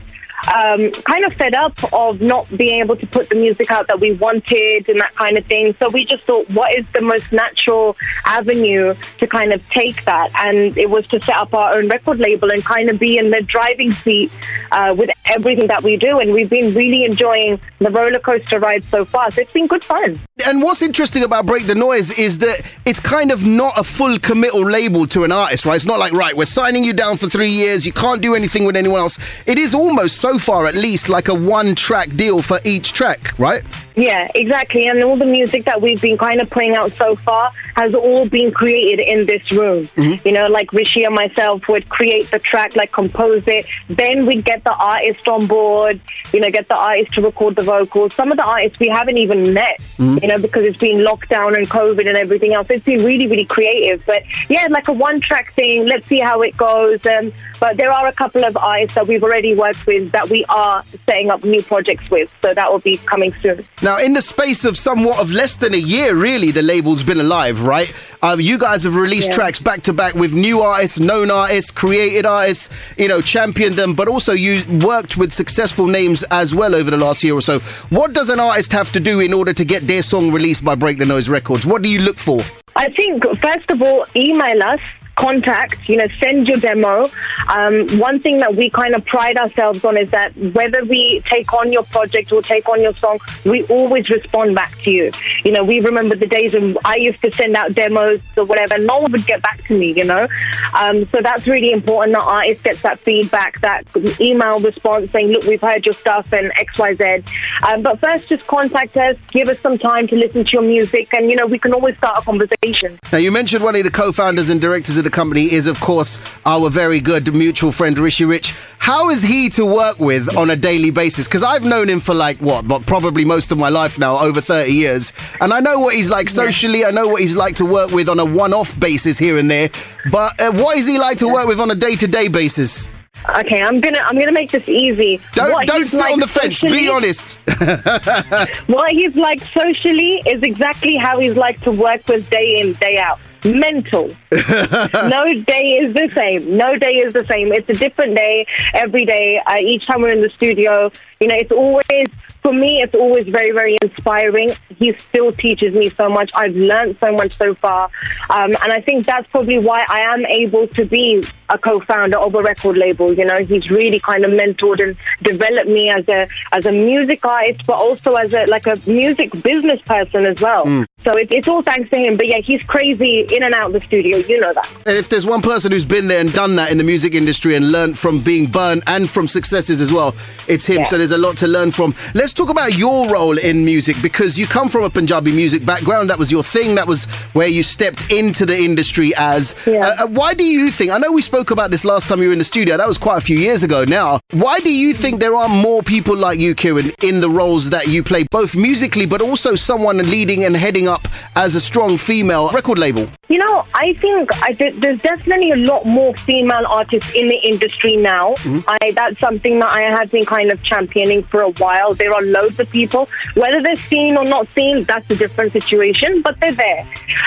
um, 0.48 0.92
kind 1.04 1.26
of 1.26 1.34
fed 1.34 1.54
up 1.54 1.74
of 1.94 2.22
not 2.22 2.50
being 2.58 2.82
able 2.82 2.96
to 2.96 3.08
put 3.08 3.30
the 3.30 3.36
music 3.36 3.72
out 3.72 3.88
that 3.88 4.00
we 4.00 4.14
wanted 4.14 4.88
and 4.90 5.00
that 5.00 5.16
kind 5.16 5.38
of 5.38 5.46
thing. 5.46 5.76
So 5.80 5.90
we 5.90 6.06
just 6.06 6.24
thought, 6.24 6.50
what 6.52 6.78
is 6.78 6.86
the 6.94 7.02
most 7.02 7.32
natural 7.32 7.96
avenue 8.26 8.96
to 9.20 9.28
kind 9.28 9.54
of 9.54 9.68
take 9.70 10.06
that? 10.06 10.32
And 10.36 10.78
it 10.78 10.90
was 10.90 11.08
to 11.10 11.22
set 11.22 11.38
up 11.38 11.54
our 11.54 11.76
own 11.76 11.90
record 11.90 12.20
label 12.20 12.52
and 12.52 12.64
kind 12.64 12.90
of 12.90 13.00
be 13.00 13.18
in 13.18 13.32
the 13.32 13.42
driving 13.42 13.92
seat 13.92 14.32
uh, 14.72 14.96
with 14.98 15.10
everything 15.26 15.68
that 15.68 15.84
we 15.84 15.98
do. 15.98 16.20
And 16.20 16.34
we've 16.34 16.50
been 16.50 16.74
really 16.74 17.04
enjoying 17.04 17.60
the 17.80 17.90
roller 17.90 18.20
coaster 18.20 18.60
ride 18.60 18.84
so 18.84 19.06
far. 19.06 19.32
So 19.32 19.42
it's 19.42 19.54
been 19.54 19.68
good 19.68 19.84
fun. 19.84 20.20
And 20.46 20.62
what's 20.62 20.82
interesting 20.82 21.24
about 21.24 21.46
Break 21.46 21.68
the 21.68 21.76
Noise 21.76 22.12
is 22.12 22.38
that 22.40 22.62
it's 22.86 23.00
kind 23.00 23.32
of 23.32 23.46
not 23.46 23.78
a 23.78 23.84
full 23.84 24.18
committal 24.20 24.62
label 24.62 25.06
to 25.08 25.24
an 25.24 25.32
artist, 25.32 25.66
right? 25.66 25.76
It's 25.76 25.86
not 25.86 26.00
like, 26.00 26.14
right, 26.14 26.36
we're 26.36 26.46
signing 26.46 26.84
you 26.84 26.94
down 26.94 27.18
for 27.18 27.28
three 27.28 27.50
years, 27.50 27.86
you 27.86 27.92
can't 27.92 28.22
do 28.22 28.36
anything 28.36 28.66
with 28.66 28.76
anyone 28.76 29.00
else. 29.00 29.20
It 29.46 29.58
is 29.58 29.76
almost, 29.76 30.18
so 30.18 30.29
far 30.38 30.68
at 30.68 30.76
least, 30.76 31.10
like 31.10 31.30
a 31.30 31.34
one 31.34 31.74
track 31.76 32.16
deal 32.16 32.42
for 32.42 32.60
each 32.64 32.94
track, 32.94 33.38
right? 33.40 33.64
Yeah, 34.00 34.30
exactly. 34.34 34.88
And 34.88 35.04
all 35.04 35.18
the 35.18 35.26
music 35.26 35.66
that 35.66 35.82
we've 35.82 36.02
been 36.02 36.18
kind 36.18 36.40
of 36.40 36.50
putting 36.50 36.74
out 36.74 36.94
so 36.94 37.16
far 37.18 37.52
has 37.76 37.94
all 37.94 38.26
been 38.28 38.50
created 38.50 39.02
in 39.06 39.26
this 39.26 39.52
room. 39.52 39.88
Mm-hmm. 39.98 40.26
You 40.26 40.34
know, 40.34 40.48
like 40.48 40.72
Rishi 40.72 41.04
and 41.04 41.14
myself 41.14 41.68
would 41.68 41.90
create 41.90 42.32
the 42.32 42.40
track, 42.40 42.78
like 42.78 42.94
compose 42.94 43.44
it. 43.46 43.66
Then 43.90 44.26
we'd 44.26 44.46
get 44.46 44.64
the 44.64 44.74
artist 44.74 45.28
on 45.28 45.48
board, 45.48 46.00
you 46.32 46.40
know, 46.40 46.50
get 46.50 46.70
the 46.70 46.78
artist 46.78 47.14
to 47.16 47.22
record 47.22 47.58
the 47.58 47.64
vocals. 47.64 48.14
Some 48.14 48.32
of 48.32 48.38
the 48.38 48.46
artists 48.46 48.80
we 48.80 48.88
haven't 48.88 49.18
even 49.18 49.54
met, 49.54 49.82
Mhm. 49.98 50.22
you 50.22 50.28
know, 50.30 50.38
because 50.40 50.64
it's 50.66 50.78
been 50.78 51.00
lockdown 51.00 51.58
and 51.58 51.70
COVID 51.70 52.08
and 52.08 52.16
everything 52.16 52.54
else. 52.54 52.68
It's 52.70 52.86
been 52.86 53.04
really, 53.04 53.28
really 53.28 53.46
creative. 53.46 54.06
But 54.06 54.24
yeah, 54.48 54.68
like 54.70 54.88
a 54.88 54.94
one 54.94 55.20
track 55.20 55.54
thing. 55.56 55.86
Let's 55.86 56.08
see 56.08 56.20
how 56.20 56.42
it 56.42 56.56
goes. 56.56 57.06
Um, 57.06 57.34
but 57.60 57.76
there 57.76 57.92
are 57.92 58.08
a 58.08 58.14
couple 58.14 58.46
of 58.46 58.56
artists 58.56 58.96
that 58.96 59.08
we've 59.08 59.24
already 59.24 59.54
worked 59.56 59.86
with 59.86 60.12
that 60.12 60.30
we 60.30 60.46
are 60.48 60.82
setting 60.84 61.30
up 61.30 61.44
new 61.44 61.62
projects 61.62 62.10
with. 62.10 62.34
So 62.42 62.54
that 62.54 62.72
will 62.72 62.80
be 62.80 62.96
coming 62.98 63.34
soon. 63.42 63.60
Now, 63.82 63.89
in 63.98 64.14
the 64.14 64.22
space 64.22 64.66
of 64.66 64.78
somewhat 64.78 65.20
of 65.20 65.32
less 65.32 65.58
than 65.58 65.74
a 65.74 65.78
year, 65.78 66.16
really, 66.16 66.52
the 66.52 66.62
label's 66.62 67.02
been 67.04 67.20
alive, 67.20 67.62
right? 67.64 67.94
Um, 68.22 68.40
you 68.42 68.58
guys 68.58 68.84
have 68.84 68.96
released 68.96 69.30
Yeah. 69.30 69.36
tracks 69.36 69.60
back 69.60 69.82
to 69.84 69.94
back 69.94 70.14
with 70.16 70.34
new 70.34 70.62
artists, 70.62 71.00
known 71.00 71.32
artists, 71.32 71.72
created 71.72 72.26
artists, 72.26 72.70
you 72.98 73.08
know, 73.08 73.22
championed 73.22 73.76
them, 73.78 73.94
but 73.94 74.08
also 74.08 74.34
you 74.34 74.62
worked 74.82 75.16
with 75.18 75.32
successful 75.34 75.88
names 75.88 76.24
as 76.32 76.54
well 76.54 76.76
over 76.76 76.92
the 76.92 76.98
last 76.98 77.24
year 77.24 77.34
or 77.34 77.42
so. 77.42 77.60
What 77.90 78.14
does 78.14 78.30
an 78.30 78.40
artist 78.40 78.72
have 78.74 78.92
to 78.92 79.00
do 79.00 79.20
in 79.22 79.34
order 79.34 79.54
to 79.54 79.64
get 79.66 79.88
their 79.88 80.02
song 80.02 80.32
released 80.32 80.64
by 80.66 80.76
Break 80.76 81.00
the 81.00 81.06
Noise 81.06 81.30
Records? 81.30 81.66
What 81.66 81.82
do 81.82 81.90
you 81.90 82.00
look 82.02 82.18
for? 82.18 82.44
I 82.76 82.90
think, 82.90 83.24
first 83.42 83.70
of 83.72 83.82
all, 83.82 84.06
email 84.16 84.62
us, 84.64 84.80
contact, 85.20 85.90
you 85.90 85.98
know, 85.98 86.08
send 86.18 86.48
your 86.48 86.58
demo. 86.58 87.10
Um, 87.50 87.88
one 88.00 88.20
thing 88.22 88.38
that 88.38 88.56
we 88.56 88.70
kind 88.70 88.96
of 88.96 89.06
pride 89.06 89.36
ourselves 89.36 89.84
on 89.84 89.98
is 89.98 90.10
that 90.12 90.36
whether 90.54 90.84
we 90.86 91.22
take 91.26 91.52
on 91.54 91.74
your 91.74 91.84
project 91.84 92.32
or 92.32 92.42
take 92.42 92.70
on 92.70 92.82
your 92.82 92.94
song, 92.94 93.20
we 93.44 93.64
always 93.66 94.10
respond 94.10 94.56
back 94.56 94.78
to 94.80 94.92
you. 94.92 95.12
You 95.44 95.52
know, 95.52 95.64
we 95.66 95.82
remember 95.82 96.16
the 96.16 96.26
days 96.26 96.54
when 96.54 96.78
I 96.86 96.96
used 96.96 97.22
to 97.22 97.32
send 97.32 97.58
out 97.58 97.74
demos 97.74 98.22
or 98.38 98.46
whatever, 98.46 98.78
no 98.78 99.00
one 99.00 99.12
would 99.12 99.28
get 99.28 99.42
back 99.42 99.62
to 99.68 99.78
me, 99.78 99.92
you 99.92 100.06
know. 100.06 100.26
Um, 100.74 101.04
so 101.10 101.20
that's 101.22 101.48
really 101.48 101.74
important 101.74 102.16
that 102.16 102.24
artist 102.24 102.64
gets 102.64 102.82
that 102.84 102.98
feedback, 103.00 103.60
that 103.60 103.84
email 104.22 104.60
response 104.60 105.12
saying, 105.12 105.28
look, 105.28 105.44
we've 105.44 105.62
heard 105.62 105.86
your 105.86 105.94
stuff 105.96 106.32
and 106.32 106.50
XYZ. 106.54 107.28
Um, 107.68 107.82
but 107.82 108.00
first, 108.00 108.30
just 108.30 108.48
contact 108.48 108.96
us, 108.96 109.18
give 109.32 109.50
us 109.50 109.60
some 109.60 109.78
time 109.78 110.08
to 110.08 110.16
listen 110.16 110.46
to 110.46 110.52
your 110.54 110.62
music, 110.62 111.14
and, 111.14 111.30
you 111.30 111.36
know, 111.36 111.46
we 111.46 111.60
can 111.60 111.74
always 111.74 111.98
start 111.98 112.20
a 112.20 112.22
conversation. 112.22 112.98
Now, 113.12 113.18
you 113.18 113.34
mentioned 113.34 113.66
one 113.66 113.76
of 113.76 113.84
the 113.84 113.92
co 113.92 114.14
founders 114.14 114.50
and 114.50 114.62
directors 114.62 114.98
of 114.98 115.04
the 115.04 115.09
company 115.10 115.52
is, 115.52 115.68
of 115.68 115.80
course, 115.80 116.20
our 116.46 116.70
very 116.70 117.00
good 117.00 117.34
mutual 117.34 117.72
friend, 117.72 117.98
Rishi 117.98 118.26
Rich. 118.26 118.54
How 118.78 119.10
is 119.10 119.22
he 119.22 119.50
to 119.52 119.66
work 119.66 120.00
with 120.00 120.36
on 120.36 120.50
a 120.50 120.56
daily 120.56 120.92
basis? 120.92 121.28
Because 121.28 121.44
I've 121.44 121.64
known 121.64 121.90
him 121.90 122.00
for 122.00 122.14
like, 122.14 122.40
what, 122.40 122.68
but 122.68 122.86
probably 122.86 123.26
most 123.26 123.52
of 123.52 123.58
my 123.58 123.70
life 123.70 124.00
now, 124.00 124.18
over 124.20 124.42
30 124.42 124.72
years. 124.72 125.14
And 125.42 125.54
I 125.54 125.60
know 125.60 125.80
what 125.80 125.96
he's 125.96 126.10
like 126.10 126.30
socially. 126.30 126.86
I 126.86 126.92
know 126.92 127.08
what 127.08 127.22
he's 127.22 127.36
like 127.36 127.56
to 127.56 127.66
work 127.66 127.92
with 127.92 128.10
on 128.10 128.20
a 128.20 128.26
one 128.26 128.54
off 128.54 128.80
basis 128.80 129.18
here 129.18 129.38
and 129.38 129.50
there. 129.50 129.70
But 130.12 130.40
uh, 130.42 130.52
what 130.52 130.78
is 130.78 130.88
he 130.88 130.98
like 130.98 131.18
to 131.20 131.28
work 131.28 131.48
with 131.48 131.60
on 131.60 131.72
a 131.72 131.76
day 131.76 131.96
to 131.98 132.08
day 132.08 132.28
basis? 132.28 132.90
Okay, 133.28 133.62
I'm 133.62 133.82
gonna 133.82 134.00
I'm 134.00 134.18
gonna 134.18 134.32
make 134.32 134.52
this 134.52 134.68
easy. 134.70 135.20
Don't, 135.34 135.52
What 135.52 135.68
don't 135.68 135.88
sit 135.88 136.00
like 136.00 136.14
on 136.14 136.20
the 136.20 136.28
fence. 136.28 136.62
Be 136.62 136.88
honest. 136.88 137.38
What 138.68 138.92
he's 138.92 139.16
like 139.16 139.42
socially 139.42 140.22
is 140.26 140.42
exactly 140.42 140.96
how 140.96 141.20
he's 141.20 141.36
like 141.36 141.60
to 141.62 141.72
work 141.72 142.08
with 142.08 142.30
day 142.30 142.60
in 142.62 142.74
day 142.74 142.98
out. 142.98 143.20
Mental. 143.46 144.08
no 144.32 145.24
day 145.46 145.78
is 145.82 145.94
the 145.94 146.10
same. 146.14 146.58
No 146.58 146.76
day 146.76 146.96
is 146.96 147.14
the 147.14 147.26
same. 147.30 147.52
It's 147.54 147.70
a 147.70 147.74
different 147.74 148.16
day 148.16 148.46
every 148.74 149.06
day. 149.06 149.42
Uh, 149.46 149.56
each 149.60 149.86
time 149.88 150.02
we're 150.02 150.10
in 150.10 150.22
the 150.22 150.30
studio, 150.30 150.92
you 151.20 151.28
know, 151.28 151.36
it's 151.36 151.52
always 151.52 152.08
for 152.42 152.54
me. 152.54 152.82
It's 152.82 152.94
always 152.94 153.26
very, 153.26 153.52
very 153.52 153.78
inspiring. 153.82 154.52
He 154.78 154.96
still 154.98 155.32
teaches 155.34 155.74
me 155.74 155.90
so 155.90 156.10
much. 156.10 156.30
I've 156.36 156.56
learned 156.56 156.98
so 157.00 157.12
much 157.12 157.38
so 157.38 157.56
far, 157.56 157.90
um, 158.30 158.56
and 158.64 158.72
I 158.72 158.82
think 158.82 159.06
that's 159.06 159.28
probably 159.28 159.60
why 159.60 159.86
I 159.90 160.00
am 160.02 160.26
able 160.26 160.68
to 160.68 160.86
be 160.86 161.24
a 161.50 161.58
co-founder 161.58 162.18
of 162.18 162.36
a 162.36 162.42
record 162.42 162.78
label. 162.78 163.12
You 163.14 163.26
know, 163.26 163.44
he's 163.44 163.70
really 163.70 164.00
kind 164.00 164.24
of 164.26 164.32
mentored 164.32 164.82
and 164.82 164.98
developed 165.22 165.68
me 165.68 165.90
as 165.90 166.08
a 166.08 166.28
as 166.52 166.66
a 166.66 166.72
music 166.72 167.26
artist, 167.26 167.66
but 167.66 167.78
also 167.78 168.16
as 168.16 168.34
a 168.34 168.46
like 168.46 168.68
a 168.68 168.78
music 168.88 169.32
business 169.42 169.82
person 169.82 170.26
as 170.26 170.40
well. 170.40 170.66
Mm. 170.66 170.86
So 171.06 171.12
it, 171.12 171.32
it's 171.32 171.48
all 171.48 171.62
thanks 171.62 171.90
to 171.92 171.98
him. 171.98 172.18
But 172.18 172.28
yeah, 172.28 172.40
he's 172.40 172.62
crazy 172.64 173.26
in 173.32 173.44
and 173.44 173.54
out 173.54 173.74
of 173.74 173.82
the 173.82 173.88
studio. 173.88 174.18
You 174.18 174.42
know 174.42 174.54
that. 174.54 174.70
And 174.86 174.98
if 174.98 175.10
there's 175.10 175.26
one 175.26 175.42
person 175.42 175.72
who's 175.72 175.86
been 175.86 176.08
there 176.08 176.20
and 176.20 176.32
done 176.34 176.56
that 176.58 176.72
in 176.72 176.78
the 176.78 176.84
music 176.84 177.16
industry 177.16 177.56
and 177.56 177.72
learned 177.72 177.98
from 177.98 178.22
being 178.22 178.48
burned 178.48 178.84
and 178.88 179.10
from 179.10 179.28
successes 179.28 179.82
as 179.82 179.92
well, 179.92 180.14
it's 180.48 180.66
him. 180.66 180.80
Yeah. 180.80 180.86
So 180.86 180.98
there's 180.98 181.12
a 181.12 181.18
lot 181.18 181.38
to 181.38 181.48
learn 181.48 181.72
from. 181.72 181.96
Let's 182.14 182.29
talk 182.34 182.50
about 182.50 182.78
your 182.78 183.10
role 183.10 183.38
in 183.38 183.66
music 183.66 183.96
because 184.02 184.38
you 184.38 184.48
come 184.48 184.70
from 184.70 184.84
a 184.84 184.90
Punjabi 184.90 185.32
music 185.32 185.66
background. 185.66 186.10
That 186.10 186.20
was 186.20 186.32
your 186.32 186.44
thing. 186.44 186.76
That 186.76 186.88
was 186.88 187.06
where 187.34 187.48
you 187.48 187.64
stepped 187.64 188.12
into 188.12 188.46
the 188.46 188.58
industry 188.58 189.14
as. 189.18 189.56
Yeah. 189.66 189.80
Uh, 189.80 190.04
uh, 190.04 190.08
why 190.08 190.34
do 190.34 190.44
you 190.44 190.70
think? 190.70 190.92
I 190.92 190.98
know 190.98 191.12
we 191.12 191.22
spoke 191.22 191.52
about 191.52 191.72
this 191.72 191.86
last 191.86 192.08
time 192.08 192.20
you 192.20 192.28
were 192.28 192.34
in 192.34 192.40
the 192.40 192.46
studio. 192.46 192.78
That 192.78 192.88
was 192.88 192.98
quite 192.98 193.18
a 193.18 193.22
few 193.22 193.38
years 193.38 193.64
ago 193.64 193.86
now. 193.86 194.20
Why 194.32 194.60
do 194.60 194.72
you 194.72 194.94
think 194.94 195.20
there 195.20 195.36
are 195.36 195.50
more 195.50 195.84
people 195.84 196.16
like 196.16 196.40
you, 196.40 196.56
Kieran, 196.56 196.92
in 197.02 197.22
the 197.22 197.30
roles 197.30 197.70
that 197.70 197.88
you 197.88 198.04
play, 198.04 198.24
both 198.30 198.56
musically 198.56 199.06
but 199.06 199.22
also 199.22 199.56
someone 199.56 199.98
leading 199.98 200.44
and 200.44 200.56
heading 200.56 200.88
up 200.88 201.08
as 201.36 201.56
a 201.56 201.62
strong 201.62 201.98
female 201.98 202.50
record 202.50 202.78
label? 202.78 203.10
You 203.28 203.38
know, 203.38 203.66
I 203.74 203.94
think 203.94 204.30
I 204.44 204.54
did, 204.54 204.82
there's 204.82 205.02
definitely 205.02 205.52
a 205.52 205.58
lot 205.58 205.86
more 205.86 206.16
female 206.18 206.66
artists 206.68 207.12
in 207.14 207.30
the 207.30 207.38
industry 207.38 207.96
now. 207.96 208.34
I, 208.68 208.92
that's 208.92 209.20
something 209.20 209.60
that 209.60 209.72
I 209.72 209.82
have 209.82 210.12
been 210.12 210.26
kind 210.26 210.52
of 210.52 210.62
championing 210.64 211.24
for 211.24 211.42
a 211.42 211.52
while. 211.52 211.94
There 211.94 212.14
are 212.14 212.19
loads 212.22 212.60
of 212.60 212.70
people, 212.70 213.10
whether 213.36 213.62
they're 213.62 213.76
seen 213.76 214.18
or 214.18 214.26
not 214.26 214.48
seen, 214.56 214.84
that's 214.84 215.10
a 215.10 215.16
different 215.16 215.52
situation, 215.54 216.22
but 216.22 216.40
they're 216.40 216.52
there. 216.54 216.82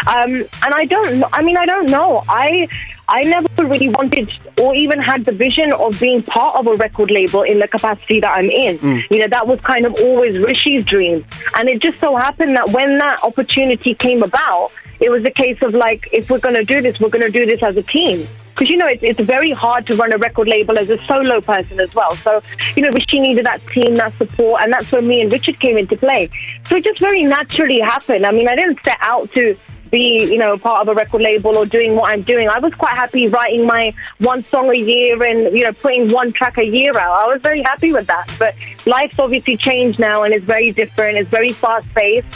Um, 0.06 0.30
and 0.34 0.74
I 0.74 0.84
don't 0.84 1.24
I 1.32 1.42
mean, 1.42 1.56
I 1.56 1.66
don't 1.66 1.90
know. 1.90 2.22
I, 2.28 2.68
I 3.08 3.22
never 3.22 3.48
really 3.66 3.88
wanted 3.88 4.30
or 4.60 4.74
even 4.74 5.00
had 5.00 5.24
the 5.24 5.32
vision 5.32 5.72
of 5.72 5.98
being 5.98 6.22
part 6.22 6.56
of 6.56 6.66
a 6.66 6.76
record 6.76 7.10
label 7.10 7.42
in 7.42 7.58
the 7.58 7.68
capacity 7.68 8.20
that 8.20 8.32
I'm 8.32 8.46
in. 8.46 8.78
You 9.10 9.20
know, 9.20 9.26
that 9.28 9.46
was 9.46 9.60
kind 9.60 9.86
of 9.86 9.94
always 9.94 10.34
Rishi's 10.34 10.84
dream. 10.84 11.24
And 11.56 11.68
it 11.68 11.80
just 11.80 11.98
so 12.00 12.16
happened 12.16 12.56
that 12.56 12.70
when 12.70 12.98
that 12.98 13.22
opportunity 13.22 13.94
came 13.94 14.22
about, 14.22 14.72
it 15.00 15.10
was 15.10 15.24
a 15.24 15.30
case 15.30 15.60
of 15.62 15.74
like, 15.74 16.08
if 16.12 16.30
we're 16.30 16.38
going 16.38 16.54
to 16.54 16.64
do 16.64 16.80
this, 16.80 17.00
we're 17.00 17.08
going 17.08 17.24
to 17.24 17.30
do 17.30 17.46
this 17.46 17.62
as 17.62 17.76
a 17.76 17.82
team. 17.82 18.28
Because, 18.54 18.68
you 18.68 18.76
know, 18.76 18.86
it's, 18.86 19.02
it's 19.02 19.20
very 19.20 19.50
hard 19.50 19.86
to 19.86 19.96
run 19.96 20.12
a 20.12 20.18
record 20.18 20.48
label 20.48 20.78
as 20.78 20.88
a 20.88 21.02
solo 21.06 21.40
person 21.40 21.80
as 21.80 21.94
well. 21.94 22.14
So, 22.16 22.42
you 22.76 22.82
know, 22.82 22.90
she 23.08 23.18
needed 23.20 23.46
that 23.46 23.66
team, 23.68 23.94
that 23.96 24.14
support, 24.14 24.62
and 24.62 24.72
that's 24.72 24.90
where 24.92 25.02
me 25.02 25.20
and 25.22 25.32
Richard 25.32 25.58
came 25.60 25.76
into 25.76 25.96
play. 25.96 26.28
So 26.68 26.76
it 26.76 26.84
just 26.84 27.00
very 27.00 27.24
naturally 27.24 27.80
happened. 27.80 28.26
I 28.26 28.30
mean, 28.30 28.48
I 28.48 28.56
didn't 28.56 28.82
set 28.84 28.98
out 29.00 29.32
to 29.34 29.56
be, 29.92 30.24
you 30.24 30.38
know, 30.38 30.56
part 30.56 30.80
of 30.80 30.88
a 30.88 30.94
record 30.94 31.20
label 31.20 31.56
or 31.56 31.66
doing 31.66 31.94
what 31.94 32.10
I'm 32.10 32.22
doing. 32.22 32.48
I 32.48 32.58
was 32.58 32.74
quite 32.74 32.94
happy 32.94 33.28
writing 33.28 33.66
my 33.66 33.92
one 34.18 34.42
song 34.44 34.70
a 34.70 34.78
year 34.78 35.22
and, 35.22 35.56
you 35.56 35.64
know, 35.64 35.72
putting 35.72 36.10
one 36.10 36.32
track 36.32 36.58
a 36.58 36.64
year 36.64 36.98
out. 36.98 37.12
I 37.12 37.26
was 37.26 37.42
very 37.42 37.62
happy 37.62 37.92
with 37.92 38.06
that. 38.06 38.26
But 38.38 38.54
life's 38.86 39.18
obviously 39.18 39.56
changed 39.56 39.98
now 39.98 40.22
and 40.24 40.32
it's 40.32 40.44
very 40.44 40.72
different. 40.72 41.18
It's 41.18 41.28
very 41.28 41.52
fast 41.52 41.86
paced. 41.94 42.26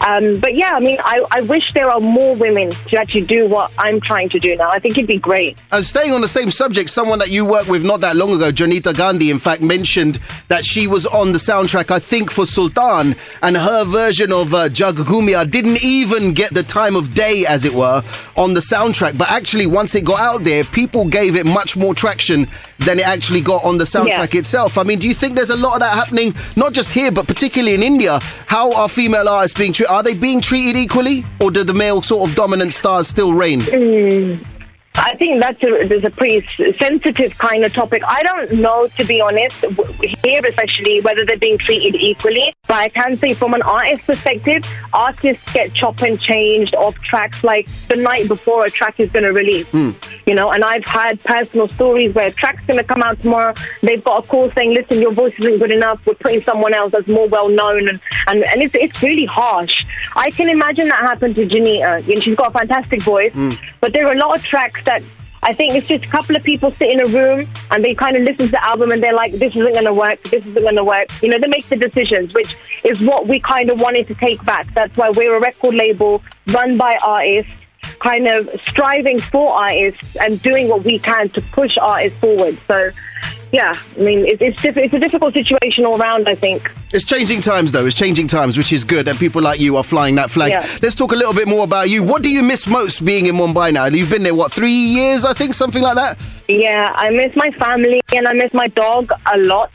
Um, 0.00 0.38
but 0.40 0.54
yeah, 0.54 0.72
I 0.74 0.80
mean, 0.80 0.98
I, 1.00 1.24
I 1.30 1.40
wish 1.42 1.72
there 1.74 1.90
are 1.90 2.00
more 2.00 2.34
women 2.36 2.70
to 2.70 2.96
actually 2.98 3.22
do 3.22 3.46
what 3.46 3.72
I'm 3.78 4.00
trying 4.00 4.28
to 4.30 4.38
do 4.38 4.56
now. 4.56 4.70
I 4.70 4.78
think 4.78 4.96
it'd 4.98 5.08
be 5.08 5.18
great. 5.18 5.58
And 5.72 5.84
staying 5.84 6.12
on 6.12 6.20
the 6.20 6.28
same 6.28 6.50
subject, 6.50 6.90
someone 6.90 7.18
that 7.18 7.30
you 7.30 7.44
worked 7.44 7.68
with 7.68 7.84
not 7.84 8.00
that 8.00 8.16
long 8.16 8.32
ago, 8.32 8.50
Jonita 8.50 8.96
Gandhi, 8.96 9.30
in 9.30 9.38
fact, 9.38 9.62
mentioned 9.62 10.18
that 10.48 10.64
she 10.64 10.86
was 10.86 11.06
on 11.06 11.32
the 11.32 11.38
soundtrack, 11.38 11.90
I 11.90 11.98
think, 11.98 12.30
for 12.30 12.46
Sultan, 12.46 13.14
and 13.42 13.56
her 13.56 13.84
version 13.84 14.32
of 14.32 14.54
uh, 14.54 14.68
Jag 14.68 14.96
Ghoomeya 14.96 15.50
didn't 15.50 15.82
even 15.82 16.32
get 16.32 16.52
the 16.52 16.62
time 16.62 16.96
of 16.96 17.14
day, 17.14 17.44
as 17.46 17.64
it 17.64 17.74
were, 17.74 18.02
on 18.36 18.54
the 18.54 18.60
soundtrack. 18.60 19.18
But 19.18 19.30
actually, 19.30 19.66
once 19.66 19.94
it 19.94 20.04
got 20.04 20.20
out 20.20 20.44
there, 20.44 20.64
people 20.64 21.06
gave 21.06 21.36
it 21.36 21.46
much 21.46 21.76
more 21.76 21.94
traction 21.94 22.46
than 22.78 22.98
it 22.98 23.06
actually 23.06 23.40
got 23.42 23.62
on 23.64 23.78
the 23.78 23.84
soundtrack 23.84 24.34
itself. 24.34 24.78
I 24.78 24.82
mean, 24.82 24.98
do 24.98 25.06
you 25.06 25.14
think 25.14 25.34
there's 25.34 25.50
a 25.50 25.56
lot 25.56 25.74
of 25.74 25.80
that 25.80 25.92
happening, 25.92 26.34
not 26.56 26.72
just 26.72 26.92
here, 26.92 27.10
but 27.12 27.26
particularly 27.26 27.74
in 27.74 27.82
India? 27.82 28.18
How 28.46 28.72
are 28.72 28.88
female 28.88 29.28
artists 29.28 29.58
being 29.58 29.69
treated? 29.72 29.92
Are 29.92 30.02
they 30.02 30.14
being 30.14 30.40
treated 30.40 30.76
equally, 30.76 31.24
or 31.40 31.50
do 31.50 31.64
the 31.64 31.74
male 31.74 32.02
sort 32.02 32.28
of 32.28 32.36
dominant 32.36 32.72
stars 32.72 33.08
still 33.08 33.32
reign? 33.32 33.60
Mm. 33.60 34.44
I 34.96 35.16
think 35.16 35.40
that's 35.40 35.62
a, 35.62 35.86
there's 35.86 36.04
a 36.04 36.10
pretty 36.10 36.46
sensitive 36.74 37.38
kind 37.38 37.64
of 37.64 37.72
topic. 37.72 38.02
I 38.06 38.22
don't 38.22 38.52
know, 38.60 38.88
to 38.98 39.04
be 39.04 39.20
honest, 39.20 39.64
here 40.24 40.42
especially, 40.46 41.00
whether 41.00 41.24
they're 41.24 41.38
being 41.38 41.58
treated 41.58 41.94
equally. 41.94 42.52
But 42.66 42.76
I 42.76 42.88
can 42.88 43.16
say 43.18 43.34
from 43.34 43.54
an 43.54 43.62
artist 43.62 44.02
perspective, 44.02 44.64
artists 44.92 45.52
get 45.52 45.72
chopped 45.74 46.02
and 46.02 46.20
changed 46.20 46.74
off 46.74 46.96
tracks 46.96 47.44
like 47.44 47.68
the 47.88 47.96
night 47.96 48.26
before 48.28 48.64
a 48.64 48.70
track 48.70 48.98
is 48.98 49.10
going 49.10 49.24
to 49.24 49.32
release. 49.32 49.66
Hmm. 49.68 49.92
You 50.26 50.34
know, 50.34 50.50
and 50.50 50.64
I've 50.64 50.84
had 50.84 51.22
personal 51.22 51.68
stories 51.68 52.14
where 52.14 52.26
a 52.26 52.32
track's 52.32 52.64
going 52.66 52.78
to 52.78 52.84
come 52.84 53.02
out 53.02 53.20
tomorrow. 53.22 53.54
They've 53.82 54.02
got 54.02 54.24
a 54.24 54.28
call 54.28 54.50
saying, 54.52 54.74
listen, 54.74 55.00
your 55.00 55.12
voice 55.12 55.34
isn't 55.38 55.58
good 55.58 55.70
enough. 55.70 56.00
We're 56.04 56.14
putting 56.14 56.42
someone 56.42 56.74
else 56.74 56.92
that's 56.92 57.08
more 57.08 57.28
well 57.28 57.48
known. 57.48 57.88
And, 57.88 58.00
and, 58.26 58.44
and 58.44 58.62
it's, 58.62 58.74
it's 58.74 59.02
really 59.02 59.24
harsh. 59.24 59.72
I 60.16 60.30
can 60.30 60.48
imagine 60.48 60.88
that 60.88 61.00
happened 61.00 61.36
to 61.36 61.46
Jonita. 61.46 62.06
Know, 62.06 62.20
she's 62.20 62.36
got 62.36 62.48
a 62.48 62.58
fantastic 62.58 63.02
voice. 63.02 63.32
Hmm. 63.32 63.50
But 63.80 63.92
there 63.92 64.06
are 64.06 64.12
a 64.12 64.18
lot 64.18 64.36
of 64.36 64.44
tracks 64.44 64.79
that 64.84 65.02
I 65.42 65.54
think 65.54 65.74
it's 65.74 65.86
just 65.86 66.04
a 66.04 66.08
couple 66.08 66.36
of 66.36 66.44
people 66.44 66.70
sit 66.72 66.90
in 66.90 67.00
a 67.00 67.06
room 67.06 67.48
and 67.70 67.84
they 67.84 67.94
kind 67.94 68.16
of 68.16 68.22
listen 68.22 68.46
to 68.46 68.50
the 68.52 68.64
album 68.64 68.90
and 68.90 69.02
they're 69.02 69.14
like, 69.14 69.32
this 69.32 69.56
isn't 69.56 69.72
going 69.72 69.86
to 69.86 69.94
work, 69.94 70.22
this 70.24 70.44
isn't 70.44 70.62
going 70.62 70.76
to 70.76 70.84
work. 70.84 71.08
You 71.22 71.30
know, 71.30 71.38
they 71.38 71.48
make 71.48 71.68
the 71.68 71.76
decisions, 71.76 72.34
which 72.34 72.56
is 72.84 73.00
what 73.00 73.26
we 73.26 73.40
kind 73.40 73.70
of 73.70 73.80
wanted 73.80 74.06
to 74.08 74.14
take 74.14 74.44
back. 74.44 74.72
That's 74.74 74.94
why 74.96 75.10
we're 75.10 75.36
a 75.36 75.40
record 75.40 75.74
label 75.74 76.22
run 76.48 76.76
by 76.76 76.98
artists, 77.02 77.52
kind 78.00 78.26
of 78.26 78.50
striving 78.68 79.18
for 79.18 79.52
artists 79.52 80.16
and 80.16 80.40
doing 80.42 80.68
what 80.68 80.84
we 80.84 80.98
can 80.98 81.30
to 81.30 81.40
push 81.40 81.78
artists 81.78 82.18
forward. 82.20 82.58
So, 82.66 82.90
yeah, 83.52 83.74
I 83.96 84.00
mean, 84.00 84.26
it, 84.26 84.40
it's, 84.40 84.60
diff- 84.62 84.76
it's 84.76 84.94
a 84.94 84.98
difficult 84.98 85.34
situation 85.34 85.84
all 85.84 86.00
around, 86.00 86.28
I 86.28 86.34
think. 86.34 86.70
It's 86.92 87.04
changing 87.04 87.40
times, 87.40 87.72
though. 87.72 87.86
It's 87.86 87.96
changing 87.96 88.28
times, 88.28 88.56
which 88.58 88.72
is 88.72 88.84
good, 88.84 89.08
and 89.08 89.18
people 89.18 89.42
like 89.42 89.60
you 89.60 89.76
are 89.76 89.84
flying 89.84 90.14
that 90.16 90.30
flag. 90.30 90.50
Yeah. 90.50 90.66
Let's 90.82 90.94
talk 90.94 91.12
a 91.12 91.16
little 91.16 91.34
bit 91.34 91.48
more 91.48 91.64
about 91.64 91.88
you. 91.88 92.02
What 92.02 92.22
do 92.22 92.30
you 92.30 92.42
miss 92.42 92.66
most 92.66 93.04
being 93.04 93.26
in 93.26 93.34
Mumbai 93.36 93.72
now? 93.72 93.86
You've 93.86 94.10
been 94.10 94.22
there, 94.22 94.34
what, 94.34 94.52
three 94.52 94.72
years, 94.72 95.24
I 95.24 95.32
think, 95.32 95.54
something 95.54 95.82
like 95.82 95.96
that? 95.96 96.18
Yeah, 96.48 96.92
I 96.96 97.10
miss 97.10 97.34
my 97.36 97.50
family 97.52 98.00
and 98.12 98.26
I 98.26 98.32
miss 98.32 98.52
my 98.52 98.68
dog 98.68 99.12
a 99.32 99.38
lot. 99.38 99.70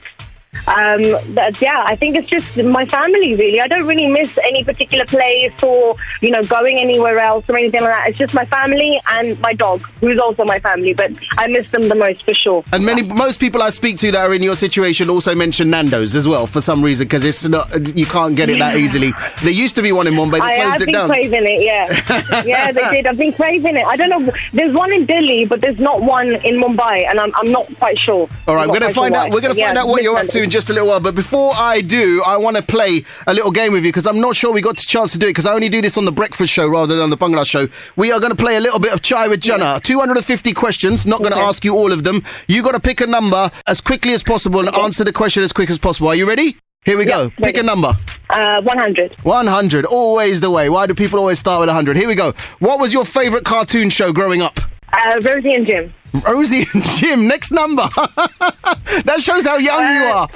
Um, 0.68 1.18
but 1.34 1.62
yeah, 1.62 1.84
I 1.86 1.96
think 1.96 2.18
it's 2.18 2.28
just 2.28 2.56
my 2.58 2.86
family 2.86 3.36
really. 3.36 3.62
I 3.62 3.68
don't 3.68 3.86
really 3.86 4.08
miss 4.08 4.38
any 4.44 4.64
particular 4.64 5.06
place 5.06 5.54
or 5.64 5.96
you 6.22 6.32
know 6.32 6.44
going 6.44 6.80
anywhere 6.80 7.20
else 7.20 7.50
or 7.50 7.58
anything 7.58 7.82
like 7.82 7.94
that. 7.96 8.10
It's 8.10 8.18
just 8.18 8.34
my 8.34 8.46
family 8.46 9.00
and 9.10 9.40
my 9.42 9.54
dog, 9.54 9.82
who's 10.00 10.18
also 10.20 10.44
my 10.46 10.60
family. 10.60 10.94
But 10.94 11.12
I 11.38 11.48
miss 11.48 11.72
them 11.72 11.88
the 11.90 11.96
most 11.96 12.24
for 12.24 12.34
sure. 12.34 12.64
And 12.74 12.86
many, 12.86 13.02
most 13.04 13.40
people 13.40 13.62
I 13.62 13.70
speak 13.70 13.98
to 14.00 14.12
that 14.12 14.26
are 14.30 14.34
in 14.34 14.42
your 14.44 14.56
situation 14.56 15.10
also 15.10 15.36
mention 15.36 15.70
Nando's 15.70 16.16
as 16.16 16.28
well 16.28 16.48
for 16.48 16.62
some 16.62 16.84
reason 16.84 17.06
because 17.06 17.24
it's 17.26 17.48
not 17.48 17.70
you 17.98 18.06
can't 18.06 18.36
get 18.36 18.50
it 18.50 18.60
that 18.60 18.76
easily. 18.78 19.14
There 19.44 19.52
used 19.52 19.76
to 19.76 19.82
be 19.82 19.92
one 19.92 20.08
in 20.08 20.14
Mumbai, 20.14 20.34
they 20.34 20.40
I 20.42 20.56
closed 20.56 20.72
have 20.74 20.82
it 20.82 20.86
been 20.86 20.94
down. 20.94 21.10
craving 21.10 21.44
it. 21.46 21.62
Yeah, 21.64 22.44
yeah, 22.46 22.72
they 22.72 22.90
did. 22.92 23.06
I've 23.08 23.18
been 23.18 23.34
craving 23.34 23.76
it. 23.78 23.86
I 23.86 23.96
don't 23.96 24.10
know. 24.10 24.32
There's 24.54 24.74
one 24.74 24.92
in 24.94 25.06
Delhi, 25.06 25.46
but 25.46 25.62
there's 25.62 25.80
not 25.80 26.02
one 26.02 26.36
in 26.36 26.60
Mumbai, 26.62 27.08
and 27.10 27.20
I'm 27.20 27.32
I'm 27.36 27.52
not 27.52 27.68
quite 27.78 27.98
sure. 28.00 28.28
All 28.48 28.56
right, 28.56 28.68
we're 28.68 28.80
going 28.80 28.90
to 28.90 28.94
find 28.96 29.14
sure 29.14 29.24
out. 29.24 29.30
why. 29.30 29.36
We're 29.36 29.42
going 29.42 29.54
to 29.54 29.60
Yeah, 29.60 29.68
find 29.68 29.78
out 29.78 29.88
what 29.88 30.02
you're 30.04 30.18
up 30.18 30.28
to 30.28 30.45
in 30.46 30.50
just 30.50 30.70
a 30.70 30.74
little 30.74 30.88
while. 30.88 31.02
But 31.02 31.16
before 31.16 31.52
I 31.56 31.82
do, 31.82 32.24
I 32.26 32.38
want 32.38 32.56
to 32.56 32.64
play 32.64 33.04
a 33.28 33.34
little 33.34 33.52
game 33.52 33.74
with 33.74 33.84
you 33.84 33.90
because 33.92 34.08
I'm 34.08 34.22
not 34.22 34.36
sure 34.38 34.54
we 34.54 34.62
got 34.62 34.78
the 34.78 34.84
chance 34.84 35.12
to 35.12 35.20
do 35.20 35.26
it 35.28 35.32
because 35.32 35.46
I 35.46 35.54
only 35.54 35.68
do 35.68 35.82
this 35.82 35.98
on 35.98 36.06
the 36.06 36.12
breakfast 36.14 36.54
show 36.54 36.68
rather 36.68 36.94
than 36.96 37.04
on 37.04 37.10
the 37.10 37.18
Bangla 37.18 37.46
show. 37.46 37.68
We 37.98 38.12
are 38.14 38.20
going 38.20 38.30
to 38.32 38.36
play 38.38 38.56
a 38.56 38.60
little 38.62 38.80
bit 38.80 38.94
of 38.94 39.02
Chai 39.02 39.28
with 39.28 39.42
Jana. 39.42 39.82
250 39.84 40.54
questions. 40.54 41.06
Not 41.06 41.20
going 41.20 41.32
to 41.34 41.38
Okay. 41.40 41.46
ask 41.48 41.66
you 41.66 41.76
all 41.76 41.92
of 41.92 42.04
them. 42.06 42.24
You 42.48 42.64
got 42.64 42.72
to 42.74 42.80
pick 42.80 43.02
a 43.02 43.08
number 43.08 43.50
as 43.68 43.82
quickly 43.82 44.14
as 44.14 44.24
possible 44.24 44.60
and 44.62 44.74
answer 44.76 45.04
the 45.04 45.12
question 45.12 45.44
as 45.44 45.52
quick 45.52 45.70
as 45.70 45.78
possible. 45.78 46.08
Are 46.08 46.16
you 46.16 46.28
ready? 46.28 46.56
Here 46.86 46.98
we 46.98 47.06
go. 47.06 47.32
Pick 47.42 47.58
a 47.58 47.64
number. 47.64 47.94
Uh, 48.30 48.62
100. 48.62 49.16
100. 49.24 49.86
Always 49.86 50.40
the 50.40 50.52
way. 50.52 50.70
Why 50.70 50.86
do 50.86 50.94
people 50.94 51.18
always 51.20 51.40
start 51.40 51.60
with 51.62 51.70
100? 51.70 51.98
Here 51.98 52.08
we 52.08 52.14
go. 52.14 52.34
What 52.60 52.80
was 52.80 52.94
your 52.94 53.06
favourite 53.06 53.44
cartoon 53.44 53.90
show 53.90 54.14
growing 54.14 54.44
up? 54.44 54.60
Uh, 54.96 55.20
Rosie 55.22 55.54
and 55.54 55.68
Jim. 55.68 55.94
Rosie 56.26 56.66
and 56.74 56.84
Jim. 56.84 57.28
Next 57.28 57.52
number. 57.52 57.84
that 57.96 59.18
shows 59.20 59.46
how 59.46 59.58
young 59.58 59.88
you 59.94 60.04
are. 60.04 60.30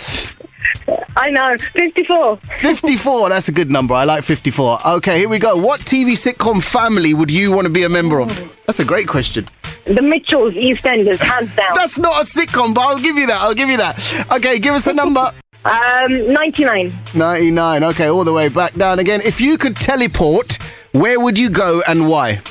I 1.16 1.30
know. 1.30 1.56
54. 1.58 2.38
54. 2.58 3.30
That's 3.30 3.48
a 3.48 3.52
good 3.52 3.72
number. 3.72 3.94
I 3.94 4.04
like 4.04 4.24
54. 4.24 4.88
Okay, 4.98 5.20
here 5.20 5.30
we 5.30 5.40
go. 5.40 5.56
What 5.56 5.82
TV 5.82 6.12
sitcom 6.12 6.64
family 6.64 7.14
would 7.14 7.32
you 7.32 7.52
want 7.52 7.68
to 7.68 7.74
be 7.74 7.84
a 7.84 7.90
member 7.90 8.20
of? 8.20 8.54
That's 8.66 8.80
a 8.80 8.86
great 8.86 9.08
question. 9.08 9.48
The 9.86 10.02
Mitchells, 10.02 10.54
EastEnders, 10.54 11.18
hands 11.20 11.56
down. 11.56 11.74
That's 11.76 11.98
not 11.98 12.22
a 12.22 12.26
sitcom, 12.26 12.74
but 12.74 12.82
I'll 12.82 13.00
give 13.00 13.18
you 13.18 13.28
that. 13.28 13.42
I'll 13.42 13.56
give 13.56 13.70
you 13.70 13.78
that. 13.78 14.28
Okay, 14.32 14.60
give 14.60 14.76
us 14.76 14.88
a 14.88 14.94
number. 14.94 15.32
Um, 15.66 16.34
99. 16.34 16.94
99. 17.16 17.84
Okay, 17.86 18.08
all 18.08 18.24
the 18.24 18.34
way 18.34 18.50
back 18.50 18.74
down 18.74 19.00
again. 19.00 19.22
If 19.22 19.42
you 19.42 19.58
could 19.58 19.76
teleport, 19.76 20.58
where 20.92 21.20
would 21.20 21.38
you 21.38 21.50
go 21.50 21.82
and 21.88 22.08
why? 22.08 22.42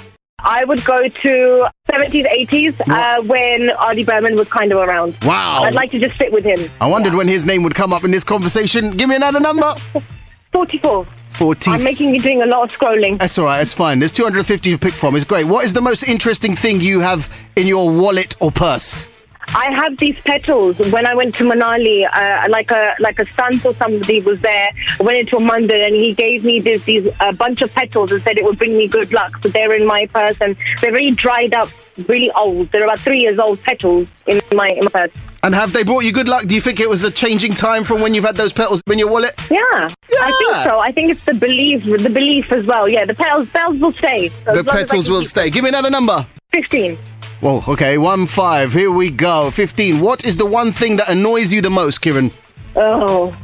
I 0.40 0.64
would 0.64 0.84
go 0.84 0.96
to 1.08 1.68
70s, 1.88 2.24
80s, 2.26 2.80
uh, 2.88 3.22
when 3.22 3.70
R.D. 3.70 4.04
Burman 4.04 4.36
was 4.36 4.48
kind 4.48 4.70
of 4.72 4.78
around. 4.78 5.16
Wow. 5.22 5.62
I'd 5.64 5.74
like 5.74 5.90
to 5.90 5.98
just 5.98 6.16
sit 6.16 6.32
with 6.32 6.44
him. 6.44 6.70
I 6.80 6.86
wondered 6.86 7.14
when 7.14 7.26
his 7.26 7.44
name 7.44 7.64
would 7.64 7.74
come 7.74 7.92
up 7.92 8.04
in 8.04 8.12
this 8.12 8.22
conversation. 8.22 8.96
Give 8.96 9.08
me 9.08 9.16
another 9.16 9.40
number. 9.40 9.74
44. 10.52 11.06
40. 11.30 11.70
I'm 11.72 11.82
making 11.84 12.14
you 12.14 12.20
doing 12.20 12.42
a 12.42 12.46
lot 12.46 12.62
of 12.62 12.76
scrolling. 12.76 13.18
That's 13.18 13.36
all 13.38 13.46
right. 13.46 13.60
It's 13.60 13.72
fine. 13.72 13.98
There's 13.98 14.12
250 14.12 14.70
to 14.72 14.78
pick 14.78 14.94
from. 14.94 15.16
It's 15.16 15.24
great. 15.24 15.44
What 15.44 15.64
is 15.64 15.72
the 15.72 15.82
most 15.82 16.04
interesting 16.04 16.54
thing 16.54 16.80
you 16.80 17.00
have 17.00 17.28
in 17.56 17.66
your 17.66 17.90
wallet 17.90 18.36
or 18.40 18.50
purse? 18.50 19.06
I 19.54 19.72
have 19.76 19.96
these 19.96 20.18
petals. 20.20 20.78
When 20.78 21.06
I 21.06 21.14
went 21.14 21.34
to 21.36 21.44
Manali, 21.44 22.06
uh, 22.12 22.46
like 22.48 22.70
a 22.70 22.94
like 23.00 23.18
a 23.18 23.26
stunt 23.32 23.64
or 23.64 23.74
somebody 23.74 24.20
was 24.20 24.40
there. 24.40 24.70
I 25.00 25.02
went 25.02 25.18
into 25.18 25.36
a 25.36 25.40
mandir 25.40 25.84
and 25.86 25.94
he 25.94 26.14
gave 26.14 26.44
me 26.44 26.60
this 26.60 26.82
these 26.84 27.08
a 27.20 27.32
bunch 27.32 27.62
of 27.62 27.72
petals 27.74 28.12
and 28.12 28.22
said 28.22 28.38
it 28.38 28.44
would 28.44 28.58
bring 28.58 28.76
me 28.76 28.88
good 28.88 29.12
luck. 29.12 29.42
So 29.42 29.48
they're 29.48 29.72
in 29.74 29.86
my 29.86 30.06
purse 30.06 30.36
and 30.40 30.56
they're 30.80 30.92
very 30.92 31.10
dried 31.12 31.54
up, 31.54 31.70
really 32.08 32.30
old. 32.32 32.70
They're 32.72 32.84
about 32.84 32.98
three 32.98 33.20
years 33.20 33.38
old 33.38 33.62
petals 33.62 34.06
in 34.26 34.40
my 34.52 34.68
in 34.68 34.84
my 34.84 34.90
purse. 34.90 35.12
And 35.42 35.54
have 35.54 35.72
they 35.72 35.84
brought 35.84 36.00
you 36.04 36.12
good 36.12 36.28
luck? 36.28 36.46
Do 36.46 36.54
you 36.54 36.60
think 36.60 36.80
it 36.80 36.88
was 36.88 37.04
a 37.04 37.10
changing 37.10 37.54
time 37.54 37.84
from 37.84 38.00
when 38.00 38.12
you've 38.12 38.24
had 38.24 38.36
those 38.36 38.52
petals 38.52 38.82
in 38.90 38.98
your 38.98 39.08
wallet? 39.08 39.34
Yeah, 39.50 39.60
I 39.62 40.32
think 40.38 40.56
so. 40.56 40.78
I 40.80 40.92
think 40.92 41.10
it's 41.12 41.24
the 41.24 41.34
belief, 41.34 41.84
the 41.84 42.10
belief 42.10 42.50
as 42.52 42.66
well. 42.66 42.88
Yeah, 42.88 43.04
the 43.04 43.14
petals, 43.14 43.48
petals 43.50 43.78
will 43.78 43.92
stay. 43.92 44.28
So 44.44 44.52
the 44.52 44.60
as 44.60 44.66
long 44.66 44.66
as 44.66 44.68
I 44.68 44.86
petals 44.86 45.08
will 45.08 45.22
stay. 45.22 45.48
Give 45.50 45.62
me 45.62 45.68
another 45.68 45.90
number. 45.90 46.26
Fifteen. 46.52 46.98
Whoa, 47.40 47.62
okay, 47.68 47.98
one 47.98 48.26
five. 48.26 48.72
Here 48.72 48.90
we 48.90 49.10
go. 49.10 49.50
Fifteen. 49.52 50.00
What 50.00 50.24
is 50.24 50.36
the 50.36 50.46
one 50.46 50.72
thing 50.72 50.96
that 50.96 51.08
annoys 51.08 51.52
you 51.52 51.60
the 51.60 51.70
most, 51.70 52.00
Kieran? 52.00 52.32
Oh, 52.74 53.36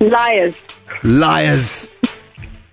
liars. 0.00 0.54
Liars. 1.04 1.90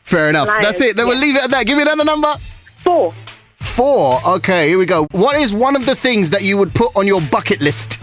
Fair 0.04 0.30
enough. 0.30 0.48
Liars, 0.48 0.66
That's 0.66 0.82
it. 0.82 0.98
Then 0.98 1.08
we'll 1.08 1.20
leave 1.20 1.36
it 1.36 1.44
at 1.44 1.52
that. 1.52 1.68
Give 1.68 1.78
me 1.78 1.84
another 1.84 2.04
number. 2.04 2.34
Four. 2.80 3.14
Four. 3.56 4.20
Okay, 4.28 4.70
here 4.70 4.80
we 4.80 4.88
go. 4.88 5.06
What 5.12 5.36
is 5.36 5.54
one 5.54 5.76
of 5.76 5.86
the 5.86 5.96
things 5.96 6.32
that 6.32 6.42
you 6.42 6.58
would 6.58 6.74
put 6.74 6.96
on 6.96 7.06
your 7.06 7.22
bucket 7.22 7.62
list? 7.62 8.00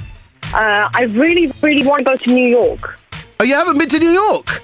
Uh, 0.55 0.89
I 0.95 1.03
really, 1.11 1.53
really 1.61 1.85
want 1.85 1.99
to 1.99 2.05
go 2.05 2.17
to 2.17 2.33
New 2.33 2.49
York. 2.49 2.99
Oh, 3.41 3.45
you 3.45 3.55
haven't 3.55 3.79
been 3.79 3.89
to 3.89 3.99
New 3.99 4.11
York? 4.11 4.63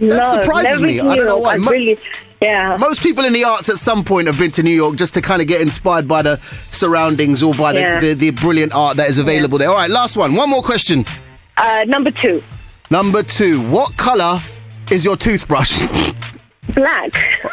no, 0.00 0.32
surprises 0.32 0.80
me. 0.80 1.00
I 1.00 1.16
don't 1.16 1.26
know 1.26 1.38
why. 1.38 1.54
I 1.54 1.56
really, 1.56 1.98
yeah. 2.44 2.76
Most 2.78 3.02
people 3.02 3.24
in 3.24 3.32
the 3.32 3.44
arts 3.44 3.68
at 3.68 3.76
some 3.76 4.04
point 4.04 4.26
have 4.28 4.38
been 4.38 4.50
to 4.52 4.62
New 4.62 4.70
York 4.74 4.96
just 4.96 5.14
to 5.14 5.20
kind 5.20 5.40
of 5.42 5.48
get 5.48 5.60
inspired 5.60 6.06
by 6.06 6.22
the 6.22 6.38
surroundings 6.70 7.42
or 7.42 7.54
by 7.54 7.72
the, 7.72 7.80
Yeah. 7.80 8.00
the, 8.00 8.14
the 8.14 8.30
brilliant 8.30 8.72
art 8.74 8.96
that 8.98 9.08
is 9.08 9.18
available 9.18 9.58
there. 9.58 9.68
All 9.70 9.76
right, 9.76 9.90
last 9.90 10.16
one. 10.16 10.34
One 10.36 10.50
more 10.50 10.62
question. 10.62 11.04
Uh, 11.56 11.84
number 11.86 12.10
two, 12.10 12.42
Number 12.90 13.22
two. 13.22 13.60
What 13.70 13.96
colour 13.96 14.38
is 14.90 15.04
your 15.04 15.16
toothbrush? 15.16 15.72
black. 16.72 17.12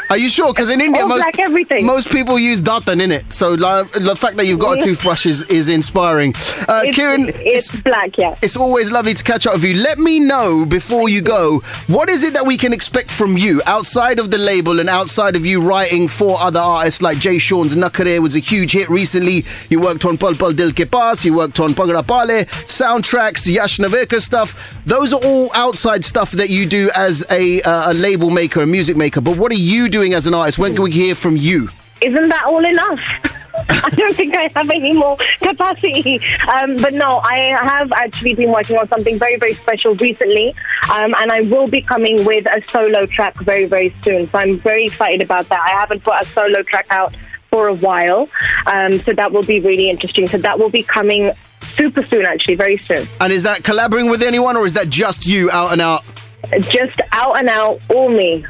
Are 0.09 0.17
you 0.17 0.29
sure? 0.29 0.53
Because 0.53 0.69
in 0.69 0.81
India, 0.81 1.01
All 1.01 1.07
most 1.09 1.19
black 1.21 1.39
everything. 1.39 1.85
most 1.85 2.09
people 2.09 2.37
use 2.39 2.61
datan 2.61 3.01
in 3.01 3.11
it. 3.11 3.31
So 3.31 3.53
like, 3.53 3.91
the 3.93 4.15
fact 4.15 4.37
that 4.37 4.45
you've 4.45 4.59
got 4.59 4.77
a 4.77 4.81
toothbrush 4.81 5.25
is, 5.25 5.43
is 5.43 5.69
inspiring. 5.69 6.33
Uh, 6.67 6.81
It's, 6.85 6.95
Kieran, 6.97 7.31
it's 7.35 7.69
black, 7.81 8.17
yeah. 8.17 8.35
it's 8.41 8.55
always 8.57 8.91
lovely 8.91 9.13
to 9.13 9.23
catch 9.23 9.45
up 9.47 9.53
with 9.55 9.63
you. 9.63 9.75
Let 9.75 9.99
me 9.99 10.19
know 10.19 10.65
before 10.65 11.09
you 11.09 11.21
go 11.21 11.59
what 11.87 12.09
is 12.09 12.23
it 12.23 12.33
that 12.33 12.45
we 12.45 12.57
can 12.57 12.73
expect 12.73 13.09
from 13.11 13.37
you 13.37 13.61
outside 13.65 14.19
of 14.19 14.31
the 14.31 14.37
label 14.37 14.79
and 14.79 14.89
outside 14.89 15.35
of 15.35 15.45
you 15.45 15.61
writing 15.61 16.07
for 16.07 16.39
other 16.39 16.59
artists 16.59 17.01
like 17.01 17.19
Jay 17.19 17.37
Sean's 17.37 17.75
Nakare 17.75 18.19
was 18.19 18.35
a 18.35 18.39
huge 18.39 18.71
hit 18.73 18.89
recently. 18.89 19.43
You 19.69 19.81
worked 19.81 20.05
on 20.05 20.17
Pal 20.17 20.35
Pal 20.35 20.53
Dil 20.53 20.71
Ke 20.71 20.89
Paas, 20.89 21.23
you 21.25 21.33
worked 21.33 21.59
on 21.59 21.73
Bhangra 21.73 22.05
Pa 22.05 22.23
Le, 22.23 22.45
soundtracks, 22.65 23.51
Yash 23.51 23.77
Narvekar 23.77 24.19
stuff. 24.21 24.81
Those 24.85 25.13
are 25.13 25.23
all 25.23 25.49
outside 25.53 26.03
stuff 26.05 26.31
that 26.31 26.49
you 26.49 26.65
do 26.65 26.89
as 26.95 27.25
a, 27.31 27.61
uh, 27.61 27.91
a 27.91 27.93
label 27.93 28.29
maker, 28.29 28.61
a 28.61 28.65
music 28.65 28.97
maker. 29.01 29.21
But 29.21 29.37
what 29.37 29.51
are 29.51 29.63
you 29.73 29.89
doing 29.89 30.13
as 30.13 30.27
an 30.27 30.33
artist? 30.33 30.59
When 30.59 30.75
can 30.75 30.83
we 30.83 30.91
hear 30.91 31.15
from 31.15 31.35
you? 31.35 31.69
Isn't 32.01 32.29
that 32.29 32.43
all 32.45 32.63
enough? 32.63 32.99
I 33.69 33.89
don't 33.95 34.15
think 34.15 34.35
I 34.35 34.49
have 34.55 34.69
any 34.69 34.93
more 34.93 35.17
capacity. 35.39 36.21
Um, 36.53 36.77
but 36.77 36.93
no, 36.93 37.19
I 37.19 37.37
have 37.59 37.91
actually 37.93 38.35
been 38.35 38.51
working 38.51 38.77
on 38.77 38.87
something 38.89 39.17
very, 39.17 39.37
very 39.37 39.55
special 39.55 39.95
recently. 39.95 40.55
Um, 40.93 41.15
and 41.17 41.31
I 41.31 41.41
will 41.41 41.67
be 41.67 41.81
coming 41.81 42.23
with 42.25 42.45
a 42.45 42.61
solo 42.69 43.05
track 43.07 43.35
very, 43.41 43.65
very 43.65 43.93
soon. 44.03 44.29
So 44.31 44.37
I'm 44.37 44.59
very 44.59 44.85
excited 44.85 45.21
about 45.21 45.49
that. 45.49 45.59
I 45.59 45.71
haven't 45.79 46.03
put 46.03 46.21
a 46.21 46.25
solo 46.25 46.61
track 46.63 46.85
out 46.91 47.15
for 47.49 47.67
a 47.67 47.73
while. 47.73 48.29
Um, 48.67 48.99
so 48.99 49.13
that 49.13 49.31
will 49.31 49.43
be 49.43 49.59
really 49.59 49.89
interesting. 49.89 50.27
So 50.27 50.37
that 50.37 50.59
will 50.59 50.69
be 50.69 50.83
coming 50.83 51.31
super 51.75 52.05
soon, 52.07 52.25
actually, 52.25 52.55
very 52.55 52.77
soon. 52.77 53.07
And 53.19 53.33
is 53.33 53.43
that 53.43 53.63
collaborating 53.63 54.09
with 54.09 54.21
anyone 54.21 54.57
or 54.57 54.65
is 54.65 54.75
that 54.75 54.89
just 54.89 55.27
you 55.27 55.49
out 55.51 55.71
and 55.73 55.81
out? 55.81 56.03
Just 56.59 56.99
out 57.11 57.37
and 57.37 57.49
out, 57.49 57.81
all 57.93 58.09
me. 58.09 58.45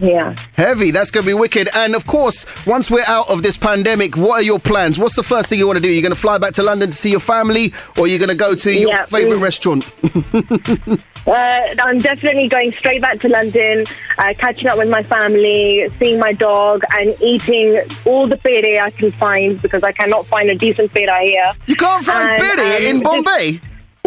Yeah. 0.00 0.34
Heavy, 0.54 0.90
that's 0.90 1.10
going 1.10 1.24
to 1.24 1.30
be 1.30 1.34
wicked. 1.34 1.68
And 1.74 1.94
of 1.94 2.06
course, 2.06 2.46
once 2.66 2.90
we're 2.90 3.04
out 3.06 3.30
of 3.30 3.42
this 3.42 3.56
pandemic, 3.56 4.16
what 4.16 4.40
are 4.40 4.44
your 4.44 4.58
plans? 4.58 4.98
What's 4.98 5.16
the 5.16 5.22
first 5.22 5.48
thing 5.48 5.58
you 5.58 5.66
want 5.66 5.76
to 5.76 5.82
do? 5.82 5.88
You're 5.90 6.02
going 6.02 6.14
to 6.14 6.20
fly 6.20 6.38
back 6.38 6.54
to 6.54 6.62
London 6.62 6.90
to 6.90 6.96
see 6.96 7.10
your 7.10 7.20
family, 7.20 7.72
or 7.96 8.06
you're 8.06 8.18
going 8.18 8.28
to 8.30 8.34
go 8.36 8.54
to 8.54 8.72
your 8.72 8.90
Yeah, 8.90 9.06
favourite 9.06 9.38
mm. 9.38 9.42
restaurant? 9.42 11.02
Uh, 11.26 11.74
I'm 11.82 11.98
definitely 11.98 12.46
going 12.46 12.72
straight 12.72 13.02
back 13.02 13.18
to 13.18 13.28
London, 13.28 13.84
uh, 14.16 14.32
catching 14.38 14.68
up 14.68 14.78
with 14.78 14.88
my 14.88 15.02
family, 15.02 15.88
seeing 15.98 16.20
my 16.20 16.32
dog, 16.32 16.82
and 16.92 17.20
eating 17.20 17.80
all 18.04 18.28
the 18.28 18.36
pere 18.36 18.80
I 18.80 18.90
can 18.90 19.10
find 19.10 19.60
because 19.60 19.82
I 19.82 19.90
cannot 19.90 20.26
find 20.26 20.48
a 20.50 20.54
decent 20.54 20.92
pere 20.92 21.20
here. 21.20 21.52
You 21.66 21.74
can't 21.74 22.04
find 22.04 22.40
And, 22.40 22.58
pere 22.58 22.82
in 22.88 22.96
um, 22.98 23.02
Bombay? 23.02 23.60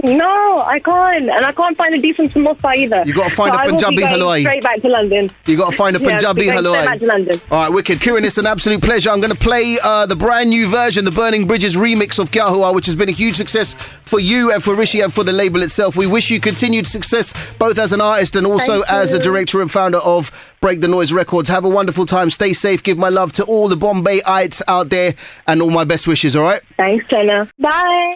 No, 0.04 0.64
I 0.66 0.80
can't, 0.80 1.30
and 1.30 1.46
I 1.46 1.52
can't 1.52 1.76
find 1.76 1.94
a 1.94 2.02
decent 2.02 2.32
samosa 2.32 2.76
either. 2.76 3.04
You 3.06 3.14
gotta 3.14 3.36
find 3.36 3.54
so 3.54 3.58
a 3.58 3.62
I 3.62 3.66
will 3.66 3.78
be 3.78 3.84
Punjabi 3.84 4.02
halwai. 4.04 4.42
Straight 4.42 4.64
back 4.64 4.82
to 4.82 4.88
London. 4.88 5.32
You 5.46 5.58
got 5.58 5.72
to 5.72 5.76
find 5.78 5.96
a 5.96 6.00
Punjabi 6.00 6.46
going 6.46 6.58
straight 6.64 6.86
back 6.86 7.00
to 7.00 7.06
London. 7.06 7.42
All 7.52 7.64
right, 7.64 7.74
wicked. 7.74 8.00
Kieran, 8.02 8.24
it's 8.24 8.38
an 8.38 8.46
absolute 8.46 8.82
pleasure. 8.82 9.10
I'm 9.10 9.20
going 9.20 9.34
to 9.34 9.38
play 9.40 9.78
uh, 9.84 10.06
the 10.06 10.16
brand 10.16 10.50
new 10.50 10.68
version, 10.70 11.06
the 11.06 11.12
Burning 11.12 11.48
Bridges 11.48 11.76
remix 11.76 12.20
of 12.20 12.32
Kya 12.32 12.50
Hua, 12.50 12.74
which 12.74 12.86
has 12.86 12.96
been 12.96 13.10
a 13.10 13.14
huge 13.14 13.36
success 13.36 13.74
for 13.74 14.20
you 14.20 14.52
and 14.52 14.64
for 14.64 14.76
Rishi 14.76 15.02
and 15.02 15.14
for 15.14 15.24
the 15.24 15.34
label 15.34 15.64
itself. 15.64 15.96
We 15.96 16.08
wish 16.08 16.30
you 16.30 16.40
continued 16.40 16.88
success 16.88 17.34
both 17.58 17.78
as 17.80 17.94
an 17.94 18.02
artist 18.02 18.36
and 18.36 18.46
also 18.46 18.84
as 18.84 19.14
a 19.14 19.20
director 19.20 19.62
and 19.62 19.72
founder 19.72 20.00
of 20.00 20.32
Break 20.62 20.82
the 20.82 20.88
Noise 20.88 21.12
Records. 21.12 21.50
Have 21.50 21.66
a 21.66 21.70
wonderful 21.70 22.06
time. 22.06 22.30
Stay 22.30 22.54
safe. 22.54 22.84
Give 22.84 22.98
my 22.98 23.10
love 23.10 23.32
to 23.34 23.44
all 23.44 23.68
the 23.68 23.78
Bombayites 23.78 24.62
out 24.68 24.90
there 24.90 25.16
and 25.48 25.62
all 25.62 25.72
my 25.72 25.84
best 25.84 26.08
wishes, 26.08 26.36
all 26.36 26.44
right? 26.44 26.62
Thanks, 26.78 27.06
Jenna. 27.08 27.50
Bye. 27.58 28.14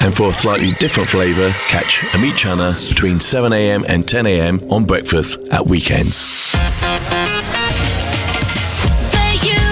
And 0.00 0.14
for 0.16 0.30
a 0.30 0.34
slightly 0.34 0.72
different 0.78 1.08
flavour, 1.08 1.50
catch 1.68 1.98
Ameet 2.12 2.32
Chana 2.32 2.72
between 2.88 3.14
7am 3.16 3.84
and 3.88 4.04
10am 4.04 4.70
on 4.70 4.84
breakfast 4.84 5.38
at 5.50 5.66
weekends. 5.66 6.52
The 6.52 6.58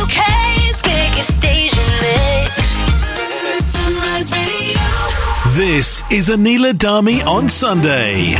UK's 0.02 0.82
biggest 0.82 1.44
Asian 1.44 1.86
mix. 1.86 2.66
Sunrise 3.64 4.32
Radio. 4.32 4.80
This 5.54 6.02
is 6.10 6.28
Anila 6.28 6.72
Dhami 6.72 7.24
on 7.24 7.48
Sunday. 7.48 8.34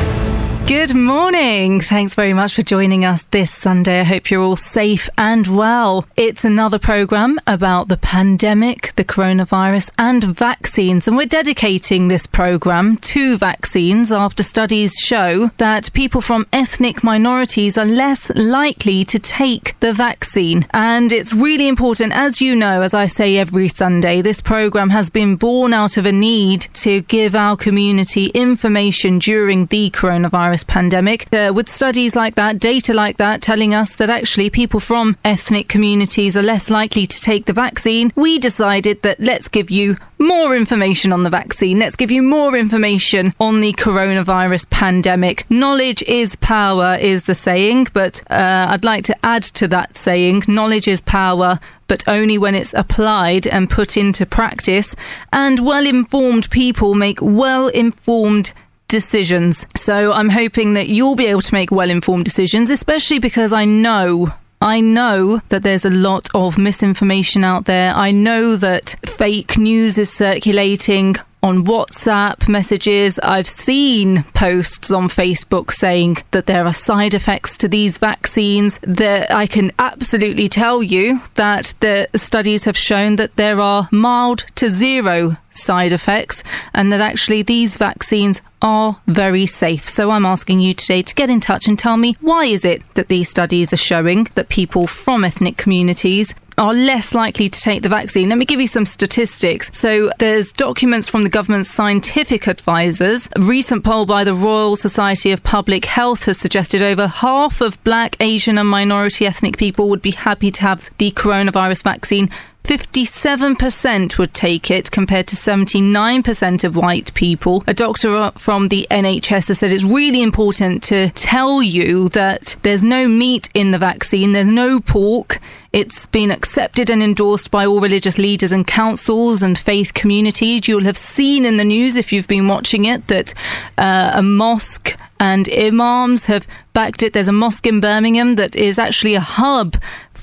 Good 0.67 0.97
morning. 0.97 1.81
Thanks 1.81 2.17
very 2.17 2.35
much 2.35 2.57
for 2.57 2.63
joining 2.63 3.05
us 3.05 3.23
this 3.23 3.53
Sunday. 3.53 4.01
I 4.01 4.03
hope 4.03 4.33
you're 4.33 4.43
all 4.43 4.57
safe 4.57 5.09
and 5.17 5.47
well. 5.47 6.07
It's 6.17 6.45
another 6.45 6.81
program 6.81 7.39
about 7.47 7.87
the 7.87 7.97
pandemic, 7.97 8.93
the 8.97 9.05
coronavirus, 9.05 9.93
and 9.97 10.25
vaccines. 10.25 11.07
And 11.07 11.17
we're 11.17 11.27
dedicating 11.27 12.09
this 12.09 12.27
program 12.27 12.97
to 12.97 13.37
vaccines 13.37 14.11
after 14.11 14.43
studies 14.43 14.95
show 14.95 15.53
that 15.59 15.93
people 15.93 16.21
from 16.21 16.49
ethnic 16.53 17.05
minorities 17.05 17.79
are 17.79 17.85
less 17.85 18.31
likely 18.35 19.05
to 19.05 19.21
take 19.21 19.79
the 19.79 19.93
vaccine. 19.93 20.67
And 20.73 21.13
it's 21.13 21.33
really 21.33 21.69
important, 21.69 22.13
as 22.13 22.41
you 22.41 22.57
know, 22.57 22.83
as 22.83 22.93
I 22.93 23.07
say 23.07 23.37
every 23.37 23.69
Sunday, 23.69 24.21
this 24.21 24.41
program 24.41 24.91
has 24.91 25.11
been 25.11 25.37
born 25.37 25.73
out 25.73 25.97
of 25.97 26.07
a 26.07 26.13
need 26.13 26.63
to 26.75 27.03
give 27.03 27.37
our 27.37 27.57
community 27.57 28.27
information 28.35 29.21
during 29.21 29.67
the 29.67 29.91
coronavirus 29.91 30.56
pandemic. 30.65 31.27
Uh, 31.33 31.53
with 31.55 31.69
studies 31.69 32.17
like 32.17 32.35
that, 32.35 32.59
data 32.59 32.93
like 32.93 33.17
that, 33.17 33.43
telling 33.43 33.75
us 33.75 33.97
that 33.97 34.11
actually 34.11 34.51
people 34.51 34.81
from 34.81 35.17
ethnic 35.25 35.69
communities 35.69 36.37
are 36.37 36.43
less 36.43 36.71
likely 36.71 37.07
to 37.07 37.21
take 37.21 37.47
the 37.47 37.53
vaccine, 37.53 38.13
we 38.15 38.39
decided 38.39 39.03
that 39.03 39.21
let's 39.21 39.49
give 39.49 39.71
you 39.71 39.97
more 40.19 40.57
information 40.57 41.13
on 41.13 41.23
the 41.23 41.31
vaccine. 41.31 41.79
Let's 41.79 41.97
give 41.97 42.11
you 42.11 42.23
more 42.23 42.57
information 42.57 43.35
on 43.39 43.61
the 43.61 43.73
coronavirus 43.75 44.71
pandemic. 44.71 45.49
Knowledge 45.51 46.03
is 46.05 46.37
power, 46.37 46.95
is 46.95 47.25
the 47.25 47.35
saying, 47.35 47.89
but 47.93 48.23
uh, 48.31 48.67
I'd 48.71 48.85
like 48.85 49.05
to 49.05 49.17
add 49.25 49.43
to 49.43 49.69
that 49.69 49.97
saying 49.97 50.43
knowledge 50.49 50.89
is 50.89 51.01
power, 51.01 51.59
but 51.89 52.07
only 52.09 52.39
when 52.39 52.55
it's 52.55 52.75
applied 52.75 53.47
and 53.47 53.71
put 53.71 53.97
into 53.97 54.27
practice. 54.27 54.97
And 55.33 55.65
well 55.65 55.87
informed 55.87 56.51
people 56.51 56.95
make 56.95 57.19
well 57.21 57.69
informed 57.69 58.53
decisions. 58.89 59.67
So 59.75 60.13
I'm 60.13 60.31
hoping 60.31 60.75
that 60.75 60.89
you'll 60.89 61.17
be 61.17 61.27
able 61.27 61.43
to 61.43 61.55
make 61.55 61.71
well 61.71 61.91
informed 61.91 62.25
decisions, 62.25 62.71
especially 62.71 63.19
because 63.19 63.53
I 63.53 63.65
know. 63.65 64.33
I 64.61 64.81
know 64.81 65.43
that 65.51 65.63
there's 65.63 65.85
a 65.85 65.91
lot 65.91 66.29
of 66.35 66.57
misinformation 66.57 67.45
out 67.45 67.67
there. 67.67 67.93
I 67.95 68.11
know 68.11 68.57
that 68.57 68.97
fake 69.07 69.59
news 69.59 69.99
is 69.99 70.11
circulating 70.11 71.17
on 71.43 71.65
WhatsApp 71.65 72.49
messages. 72.49 73.19
I've 73.21 73.47
seen 73.47 74.25
posts 74.35 74.91
on 74.91 75.09
Facebook 75.09 75.71
saying 75.71 76.19
that 76.33 76.47
there 76.47 76.67
are 76.67 76.73
side 76.73 77.15
effects 77.15 77.57
to 77.59 77.69
these 77.69 77.99
vaccines. 77.99 78.81
That 78.83 79.31
I 79.31 79.47
can 79.47 79.73
absolutely 79.79 80.49
tell 80.49 80.83
you 80.83 81.21
that 81.35 81.75
the 81.81 82.09
studies 82.17 82.65
have 82.65 82.77
shown 82.77 83.17
that 83.17 83.37
there 83.37 83.61
are 83.61 83.89
mild 83.93 84.41
to 84.57 84.69
zero 84.69 85.37
side 85.51 85.93
effects 85.93 86.43
and 86.75 86.93
that 86.93 87.01
actually 87.01 87.43
these 87.43 87.77
vaccines 87.77 88.43
are 88.63 89.01
very 89.07 89.47
safe. 89.47 89.89
So 89.89 90.11
I'm 90.11 90.27
asking 90.27 90.61
you 90.61 90.75
today 90.75 91.03
to 91.03 91.15
get 91.15 91.31
in 91.31 91.41
touch 91.41 91.69
and 91.69 91.79
tell 91.79 91.97
me 91.97 92.17
why 92.21 92.47
is 92.47 92.65
it 92.65 92.83
that 92.95 93.09
these 93.09 93.29
studies 93.29 93.73
are 93.73 93.77
showing 93.77 94.27
that 94.35 94.49
people 94.49 94.87
from 94.87 95.25
ethnic 95.25 95.57
communities 95.57 96.35
are 96.59 96.73
less 96.73 97.15
likely 97.15 97.49
to 97.49 97.61
take 97.61 97.83
the 97.83 97.89
vaccine. 97.89 98.29
Let 98.29 98.39
me 98.39 98.45
give 98.45 98.61
you 98.61 98.67
some 98.67 98.87
statistics. 98.87 99.71
So 99.73 100.11
there's 100.19 100.53
documents 100.53 101.09
from 101.09 101.23
the 101.23 101.31
government's 101.31 101.69
scientific 101.69 102.47
advisors. 102.47 103.29
A 103.37 103.41
recent 103.43 103.85
poll 103.85 104.07
by 104.07 104.25
the 104.25 104.35
Royal 104.35 104.77
Society 104.77 105.33
of 105.33 105.43
Public 105.43 105.85
Health 105.85 106.25
has 106.25 106.39
suggested 106.39 106.83
over 106.83 107.07
half 107.07 107.61
of 107.61 107.83
black, 107.85 108.17
Asian 108.21 108.59
and 108.59 108.69
minority 108.69 109.27
ethnic 109.27 109.57
people 109.59 109.89
would 109.91 110.03
be 110.03 110.13
happy 110.13 110.51
to 110.51 110.63
have 110.63 110.91
the 110.99 111.11
coronavirus 111.13 111.83
vaccine 111.83 112.31
57% 112.67 114.19
would 114.19 114.35
take 114.35 114.73
it 114.73 114.91
compared 114.91 115.29
to 115.29 115.37
79% 115.37 116.65
of 116.65 116.75
white 116.75 117.15
people. 117.15 117.63
A 117.69 117.73
doctor 117.73 118.33
from 118.37 118.67
the 118.67 118.89
NHS 118.91 119.49
has 119.49 119.61
said 119.61 119.71
it's 119.71 119.85
really 119.85 120.21
important 120.21 120.83
to 120.85 121.11
tell 121.11 121.63
you 121.63 122.09
that 122.09 122.57
there's 122.63 122.83
no 122.83 123.07
meat 123.07 123.49
in 123.55 123.71
the 123.71 123.79
vaccine, 123.79 124.33
there's 124.33 124.49
no 124.49 124.81
pork. 124.81 125.39
It's 125.73 126.07
been 126.07 126.33
accepted 126.33 126.91
and 126.91 127.05
endorsed 127.05 127.53
by 127.53 127.67
all 127.67 127.81
religious 127.81 128.19
leaders 128.19 128.51
and 128.51 128.67
councils 128.67 129.45
and 129.45 129.57
faith 129.57 129.95
communities. 129.95 130.67
You'll 130.67 130.85
have 130.85 130.97
seen 130.97 131.45
in 131.45 131.59
the 131.59 131.65
news, 131.65 131.95
if 131.95 132.13
you've 132.13 132.27
been 132.27 132.49
watching 132.49 132.85
it, 132.85 133.07
that 133.07 133.33
uh, 133.79 134.11
a 134.15 134.23
mosque 134.23 134.97
and 135.21 135.49
imams 135.53 136.27
have 136.27 136.47
backed 136.73 137.03
it. 137.03 137.13
There's 137.13 137.29
a 137.29 137.33
mosque 137.33 137.67
in 137.67 137.81
Birmingham 137.81 138.35
that 138.37 138.55
is 138.57 138.79
actually 138.79 139.15
a 139.15 139.21
hub 139.21 139.77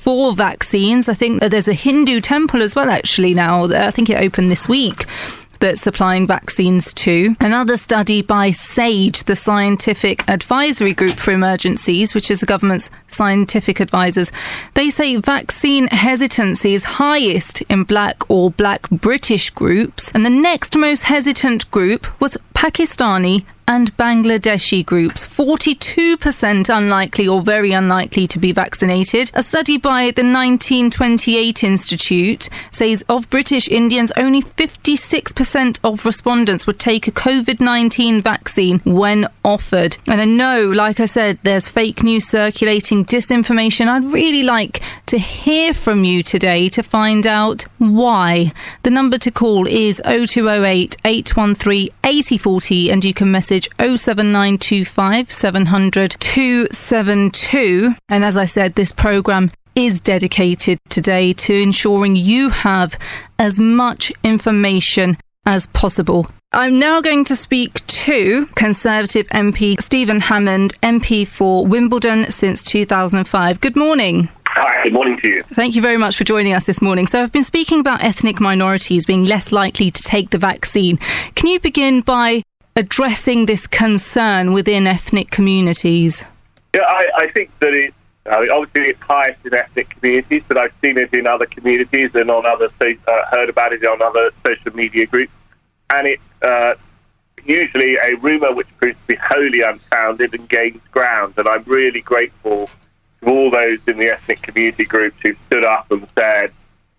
for 0.04 0.34
vaccines. 0.34 1.08
I 1.08 1.14
think 1.14 1.40
that 1.40 1.50
there's 1.50 1.66
a 1.66 1.72
Hindu 1.72 2.20
temple 2.20 2.60
as 2.60 2.76
well, 2.76 2.90
actually, 2.90 3.32
now. 3.32 3.64
I 3.64 3.90
think 3.90 4.10
it 4.10 4.20
opened 4.20 4.50
this 4.50 4.68
week. 4.68 5.06
That's 5.60 5.80
supplying 5.80 6.26
vaccines 6.26 6.92
to. 6.92 7.34
Another 7.40 7.78
study 7.78 8.20
by 8.20 8.50
SAGE, 8.50 9.24
the 9.24 9.34
Scientific 9.34 10.22
Advisory 10.28 10.92
Group 10.92 11.12
for 11.12 11.30
Emergencies, 11.30 12.14
which 12.14 12.30
is 12.30 12.40
the 12.40 12.46
government's 12.46 12.90
scientific 13.08 13.80
advisors, 13.80 14.30
they 14.74 14.90
say 14.90 15.16
vaccine 15.16 15.86
hesitancy 15.86 16.74
is 16.74 16.84
highest 16.84 17.62
in 17.62 17.84
black 17.84 18.28
or 18.28 18.50
black 18.50 18.90
British 18.90 19.48
groups, 19.48 20.12
and 20.12 20.26
the 20.26 20.28
next 20.28 20.76
most 20.76 21.04
hesitant 21.04 21.70
group 21.70 22.06
was 22.20 22.36
Pakistani 22.54 23.46
and 23.66 23.96
Bangladeshi 23.96 24.84
groups. 24.84 25.26
42% 25.26 26.76
unlikely 26.76 27.28
or 27.28 27.42
very 27.42 27.72
unlikely 27.72 28.26
to 28.26 28.38
be 28.38 28.52
vaccinated. 28.52 29.30
A 29.34 29.42
study 29.42 29.78
by 29.78 30.10
the 30.10 30.22
1928 30.22 31.64
Institute 31.64 32.48
says 32.70 33.04
of 33.08 33.30
British 33.30 33.68
Indians, 33.68 34.12
only 34.16 34.42
56% 34.42 35.80
of 35.82 36.04
respondents 36.04 36.66
would 36.66 36.78
take 36.78 37.06
a 37.06 37.12
COVID 37.12 37.60
19 37.60 38.20
vaccine 38.20 38.80
when 38.84 39.26
offered. 39.44 39.96
And 40.06 40.20
I 40.20 40.24
know, 40.24 40.70
like 40.70 41.00
I 41.00 41.06
said, 41.06 41.38
there's 41.42 41.68
fake 41.68 42.02
news 42.02 42.26
circulating, 42.26 43.04
disinformation. 43.04 43.88
I'd 43.88 44.12
really 44.12 44.42
like 44.42 44.80
to 45.06 45.18
hear 45.18 45.72
from 45.72 46.04
you 46.04 46.22
today 46.22 46.68
to 46.70 46.82
find 46.82 47.26
out 47.26 47.64
why. 47.78 48.52
The 48.82 48.90
number 48.90 49.18
to 49.18 49.30
call 49.30 49.66
is 49.66 50.02
0208 50.04 50.96
813 51.04 51.88
8040 52.04 52.90
and 52.90 53.04
you 53.04 53.14
can 53.14 53.30
message 53.30 53.53
07925 53.62 55.30
700 55.30 56.16
272. 56.18 57.94
And 58.08 58.24
as 58.24 58.36
I 58.36 58.44
said, 58.44 58.74
this 58.74 58.92
programme 58.92 59.50
is 59.74 60.00
dedicated 60.00 60.78
today 60.88 61.32
to 61.32 61.54
ensuring 61.54 62.16
you 62.16 62.48
have 62.50 62.98
as 63.38 63.58
much 63.58 64.12
information 64.22 65.16
as 65.46 65.66
possible. 65.68 66.30
I'm 66.52 66.78
now 66.78 67.00
going 67.00 67.24
to 67.24 67.36
speak 67.36 67.84
to 67.86 68.46
Conservative 68.54 69.26
MP 69.28 69.80
Stephen 69.82 70.20
Hammond, 70.20 70.80
MP 70.82 71.26
for 71.26 71.66
Wimbledon 71.66 72.30
since 72.30 72.62
2005. 72.62 73.60
Good 73.60 73.74
morning. 73.74 74.28
Hi, 74.46 74.84
good 74.84 74.92
morning 74.92 75.18
to 75.20 75.28
you. 75.28 75.42
Thank 75.42 75.74
you 75.74 75.82
very 75.82 75.96
much 75.96 76.16
for 76.16 76.22
joining 76.22 76.54
us 76.54 76.66
this 76.66 76.80
morning. 76.80 77.08
So, 77.08 77.24
I've 77.24 77.32
been 77.32 77.42
speaking 77.42 77.80
about 77.80 78.04
ethnic 78.04 78.38
minorities 78.38 79.04
being 79.04 79.24
less 79.24 79.50
likely 79.50 79.90
to 79.90 80.02
take 80.02 80.30
the 80.30 80.38
vaccine. 80.38 80.98
Can 81.34 81.48
you 81.50 81.58
begin 81.58 82.02
by 82.02 82.44
addressing 82.76 83.46
this 83.46 83.66
concern 83.66 84.52
within 84.52 84.86
ethnic 84.86 85.30
communities? 85.30 86.24
Yeah, 86.74 86.82
I, 86.82 87.08
I 87.18 87.30
think 87.30 87.50
that 87.60 87.72
it, 87.72 87.94
I 88.26 88.40
mean, 88.40 88.50
obviously 88.50 88.90
it's 88.90 89.00
highest 89.00 89.44
in 89.44 89.54
ethnic 89.54 89.90
communities, 89.90 90.42
but 90.48 90.58
I've 90.58 90.72
seen 90.82 90.98
it 90.98 91.12
in 91.12 91.26
other 91.26 91.46
communities 91.46 92.10
and 92.14 92.30
on 92.30 92.46
other, 92.46 92.68
uh, 92.80 93.24
heard 93.30 93.48
about 93.48 93.72
it 93.72 93.84
on 93.84 94.02
other 94.02 94.30
social 94.44 94.74
media 94.74 95.06
groups. 95.06 95.32
And 95.90 96.06
it's 96.06 96.22
uh, 96.42 96.74
usually 97.44 97.96
a 97.96 98.16
rumour 98.16 98.52
which 98.52 98.68
proves 98.78 98.98
to 99.02 99.06
be 99.06 99.16
wholly 99.16 99.60
unfounded 99.60 100.34
and 100.34 100.48
gains 100.48 100.82
ground. 100.90 101.34
And 101.36 101.46
I'm 101.46 101.62
really 101.64 102.00
grateful 102.00 102.70
to 103.22 103.30
all 103.30 103.50
those 103.50 103.80
in 103.86 103.98
the 103.98 104.08
ethnic 104.08 104.42
community 104.42 104.84
groups 104.84 105.16
who 105.22 105.34
stood 105.46 105.64
up 105.64 105.90
and 105.90 106.06
said, 106.16 106.52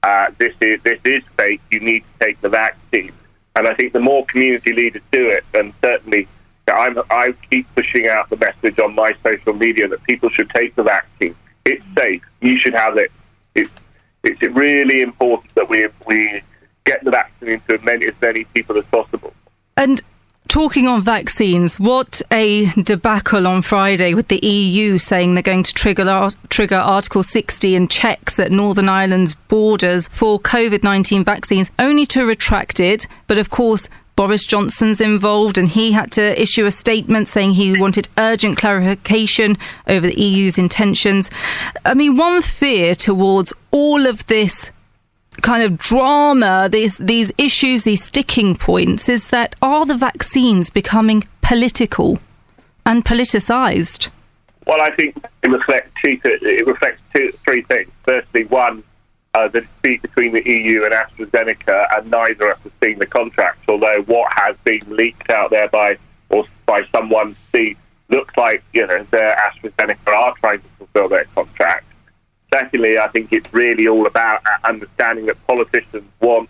uh, 0.04 0.28
this 0.38 0.54
is 0.62 0.80
this 0.84 1.00
is 1.04 1.24
fake. 1.36 1.62
You 1.72 1.80
need 1.80 2.02
to 2.02 2.26
take 2.26 2.40
the 2.42 2.50
vaccine. 2.50 3.12
And 3.56 3.68
I 3.68 3.74
think 3.74 3.93
the 3.93 3.99
more 3.99 4.26
community 4.26 4.74
leaders 4.74 5.01
do 5.12 5.30
it, 5.30 5.45
and 5.53 5.74
certainly 5.82 6.28
I'm, 6.68 6.97
I 7.10 7.34
keep 7.49 7.74
pushing 7.76 8.08
out 8.08 8.30
the 8.30 8.38
message 8.38 8.80
on 8.80 8.95
my 8.95 9.16
social 9.24 9.53
media 9.53 9.88
that 9.88 10.03
people 10.03 10.30
should 10.30 10.49
take 10.49 10.76
the 10.76 10.84
vaccine. 10.84 11.36
It's 11.66 11.84
safe. 11.95 12.22
You 12.41 12.58
should 12.60 12.74
have 12.74 12.97
it. 12.97 13.12
It's, 13.53 13.72
it's 14.24 14.41
really 14.56 15.01
important 15.01 15.53
that 15.56 15.70
we 15.70 15.88
we 16.06 16.41
get 16.86 17.03
the 17.03 17.12
vaccine 17.12 17.49
into 17.49 17.74
as 17.74 17.84
many, 17.84 18.06
as 18.08 18.14
many 18.22 18.43
people 18.45 18.78
as 18.78 18.86
possible. 18.86 19.34
And 19.78 20.01
Talking 20.48 20.88
on 20.88 21.02
vaccines, 21.02 21.80
what 21.80 22.22
a 22.32 22.68
debacle 22.82 23.48
on 23.48 23.62
Friday 23.62 24.14
with 24.14 24.28
the 24.28 24.46
EU 24.46 24.98
saying 24.98 25.34
they're 25.34 25.41
going 25.41 25.64
to 25.64 25.74
trigger, 25.74 26.30
trigger 26.50 26.78
Article 26.78 27.24
60 27.24 27.76
and 27.76 27.89
checks 27.89 28.39
at 28.39 28.52
Northern 28.52 28.88
Ireland's 28.88 29.34
borders 29.34 30.08
for 30.08 30.39
COVID 30.39 30.84
19 30.84 31.24
vaccines, 31.24 31.72
only 31.80 32.06
to 32.06 32.26
retract 32.26 32.80
it. 32.80 33.08
But 33.28 33.38
of 33.38 33.50
course, 33.50 33.89
Boris 34.16 34.46
Johnson's 34.46 35.02
involved, 35.02 35.58
and 35.58 35.68
he 35.68 35.91
had 35.91 36.12
to 36.14 36.41
issue 36.41 36.66
a 36.66 36.72
statement 36.72 37.28
saying 37.28 37.56
he 37.56 37.78
wanted 37.78 38.08
urgent 38.18 38.58
clarification 38.58 39.58
over 39.88 40.08
the 40.08 40.18
EU's 40.18 40.58
intentions. 40.58 41.30
I 41.84 41.96
mean, 41.96 42.16
one 42.16 42.41
fear 42.41 42.96
towards 42.96 43.52
all 43.72 44.06
of 44.06 44.26
this 44.28 44.72
kind 45.46 45.64
of 45.64 45.78
drama, 45.78 46.68
these 46.72 46.98
these 46.98 47.32
issues, 47.38 47.84
these 47.84 48.04
sticking 48.04 48.56
points, 48.56 49.08
is 49.08 49.30
that 49.30 49.56
are 49.62 49.86
the 49.86 49.96
vaccines 49.96 50.70
becoming 50.70 51.24
political 51.41 52.18
and 52.86 53.06
politicized? 53.06 54.10
Well, 54.66 54.82
I 54.82 54.89
think 54.96 55.16
it 55.43 55.48
reflects 55.48 55.91
two. 56.04 56.20
It 56.24 56.66
reflects 56.66 57.00
two, 57.16 57.32
three 57.43 57.62
things. 57.64 57.91
Firstly, 58.04 58.46
one, 58.46 58.84
uh, 59.36 59.48
the 59.48 59.62
dispute 59.62 60.02
between 60.02 60.34
the 60.34 60.43
EU 60.43 60.84
and 60.84 60.93
AstraZeneca, 60.93 61.96
and 61.96 62.10
neither 62.10 62.50
of 62.50 62.58
us 62.58 62.64
have 62.64 62.72
seen 62.84 62.98
the 62.98 63.06
contract. 63.06 63.60
Although 63.68 64.02
what 64.08 64.34
has 64.34 64.56
been 64.64 64.82
leaked 64.89 65.30
out 65.30 65.52
there 65.52 65.70
by 65.70 65.98
or 66.30 66.46
by 66.66 66.82
someone 66.91 67.36
see 67.52 67.78
looks 68.10 68.36
like 68.36 68.64
you 68.74 68.86
know 68.88 69.04
AstraZeneca 69.12 70.08
are 70.08 70.34
trying 70.39 70.62
to 70.62 70.68
fulfil 70.80 71.10
their 71.10 71.26
contract. 71.36 71.86
Secondly, 72.60 72.97
I 72.97 73.10
think 73.10 73.34
it's 73.34 73.53
really 73.53 73.86
all 73.86 74.08
about 74.08 74.41
understanding 74.64 75.26
that 75.26 75.45
politicians 75.45 76.10
want 76.22 76.49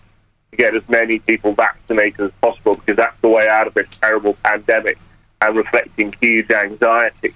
to 0.52 0.58
get 0.58 0.76
as 0.76 0.88
many 0.88 1.18
people 1.18 1.54
vaccinated 1.54 2.20
as 2.22 2.32
possible 2.42 2.76
because 2.76 2.96
that's 2.96 3.20
the 3.22 3.28
way 3.28 3.48
out 3.48 3.66
of 3.66 3.74
this 3.74 3.88
terrible 4.00 4.36
pandemic 4.44 5.00
and 5.42 5.58
reflecting 5.58 6.14
huge 6.22 6.52
anxiety. 6.52 7.34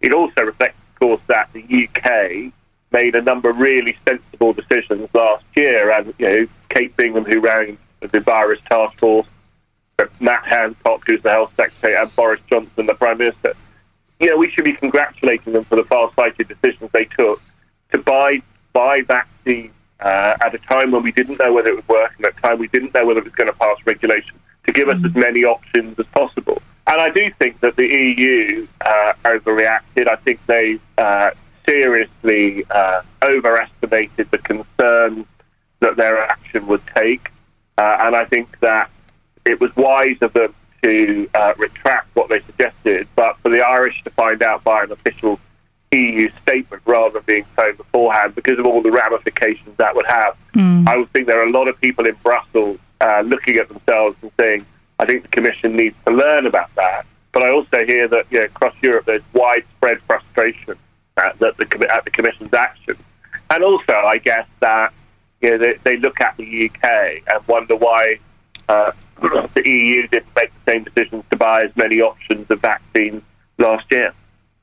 It 0.00 0.12
also 0.12 0.42
reflects, 0.42 0.80
of 0.94 0.98
course, 0.98 1.20
that 1.28 1.48
the 1.52 1.62
UK 1.62 2.52
made 2.90 3.14
a 3.14 3.22
number 3.22 3.50
of 3.50 3.58
really 3.58 3.96
sensible 4.04 4.52
decisions 4.52 5.08
last 5.14 5.44
year. 5.54 5.92
And, 5.92 6.12
you 6.18 6.28
know, 6.28 6.46
Kate 6.70 6.96
Bingham, 6.96 7.24
who 7.24 7.38
ran 7.38 7.78
the 8.00 8.18
virus 8.18 8.60
task 8.62 8.98
force, 8.98 9.28
Matt 10.18 10.44
Hancock, 10.44 11.04
who's 11.06 11.22
the 11.22 11.30
health 11.30 11.52
secretary, 11.56 11.94
and 11.94 12.16
Boris 12.16 12.40
Johnson, 12.50 12.86
the 12.86 12.94
prime 12.94 13.18
minister. 13.18 13.54
You 14.18 14.30
know, 14.30 14.36
we 14.38 14.50
should 14.50 14.64
be 14.64 14.72
congratulating 14.72 15.52
them 15.52 15.62
for 15.62 15.76
the 15.76 15.84
far-sighted 15.84 16.48
decisions 16.48 16.90
they 16.92 17.04
took 17.04 17.40
to 17.92 17.98
buy 17.98 18.42
buy 18.72 19.02
vaccines 19.02 19.72
uh, 20.00 20.36
at 20.40 20.54
a 20.54 20.58
time 20.58 20.90
when 20.90 21.02
we 21.02 21.12
didn't 21.12 21.38
know 21.38 21.52
whether 21.52 21.70
it 21.70 21.76
would 21.76 21.88
work 21.88 22.12
and 22.16 22.26
at 22.26 22.36
a 22.36 22.40
time 22.40 22.58
we 22.58 22.68
didn't 22.68 22.94
know 22.94 23.04
whether 23.06 23.20
it 23.20 23.24
was 23.24 23.34
going 23.34 23.48
to 23.48 23.54
pass 23.54 23.76
regulation 23.84 24.38
to 24.66 24.72
give 24.72 24.88
us 24.88 25.02
as 25.04 25.14
many 25.14 25.44
options 25.44 25.98
as 25.98 26.06
possible. 26.06 26.62
And 26.86 27.00
I 27.00 27.10
do 27.10 27.30
think 27.38 27.60
that 27.60 27.76
the 27.76 27.86
EU 27.86 28.66
uh, 28.80 29.12
overreacted. 29.24 30.08
I 30.08 30.16
think 30.16 30.40
they 30.46 30.78
uh, 30.96 31.30
seriously 31.68 32.64
uh, 32.70 33.02
overestimated 33.22 34.30
the 34.30 34.38
concerns 34.38 35.26
that 35.80 35.96
their 35.96 36.18
action 36.18 36.66
would 36.66 36.82
take. 36.94 37.30
Uh, 37.76 37.96
and 38.00 38.16
I 38.16 38.24
think 38.24 38.58
that 38.60 38.90
it 39.44 39.60
was 39.60 39.74
wise 39.76 40.16
of 40.22 40.32
them 40.32 40.54
to 40.82 41.28
uh, 41.34 41.54
retract 41.58 42.14
what 42.14 42.28
they 42.28 42.40
suggested, 42.42 43.08
but 43.16 43.36
for 43.38 43.50
the 43.50 43.60
Irish 43.60 44.02
to 44.04 44.10
find 44.10 44.42
out 44.42 44.64
by 44.64 44.84
an 44.84 44.92
official 44.92 45.40
EU 45.92 46.30
statement 46.42 46.82
rather 46.84 47.14
than 47.14 47.22
being 47.26 47.46
told 47.56 47.76
beforehand 47.76 48.34
because 48.34 48.58
of 48.58 48.66
all 48.66 48.82
the 48.82 48.90
ramifications 48.90 49.76
that 49.78 49.94
would 49.94 50.06
have. 50.06 50.36
Mm. 50.54 50.86
I 50.86 50.96
would 50.96 51.10
think 51.12 51.26
there 51.26 51.40
are 51.40 51.46
a 51.46 51.50
lot 51.50 51.68
of 51.68 51.80
people 51.80 52.06
in 52.06 52.14
Brussels 52.22 52.78
uh, 53.00 53.22
looking 53.24 53.56
at 53.56 53.68
themselves 53.68 54.16
and 54.22 54.30
saying, 54.38 54.66
I 54.98 55.06
think 55.06 55.22
the 55.22 55.28
Commission 55.28 55.76
needs 55.76 55.96
to 56.06 56.12
learn 56.12 56.46
about 56.46 56.74
that. 56.74 57.06
But 57.32 57.42
I 57.44 57.50
also 57.52 57.84
hear 57.86 58.08
that 58.08 58.26
you 58.30 58.40
know, 58.40 58.44
across 58.46 58.74
Europe 58.82 59.06
there's 59.06 59.22
widespread 59.32 60.00
frustration 60.02 60.76
at, 61.16 61.38
that 61.38 61.56
the, 61.56 61.88
at 61.92 62.04
the 62.04 62.10
Commission's 62.10 62.52
action. 62.52 62.96
And 63.50 63.64
also, 63.64 63.94
I 63.94 64.18
guess 64.18 64.46
that 64.60 64.92
you 65.40 65.50
know, 65.50 65.58
they, 65.58 65.78
they 65.84 65.96
look 65.96 66.20
at 66.20 66.36
the 66.36 66.70
UK 66.70 67.22
and 67.26 67.46
wonder 67.46 67.76
why 67.76 68.18
uh, 68.68 68.92
the 69.20 69.62
EU 69.64 70.06
didn't 70.08 70.34
make 70.36 70.50
the 70.64 70.72
same 70.72 70.84
decisions 70.84 71.24
to 71.30 71.36
buy 71.36 71.62
as 71.62 71.76
many 71.76 72.00
options 72.00 72.50
of 72.50 72.60
vaccines 72.60 73.22
last 73.58 73.86
year. 73.90 74.12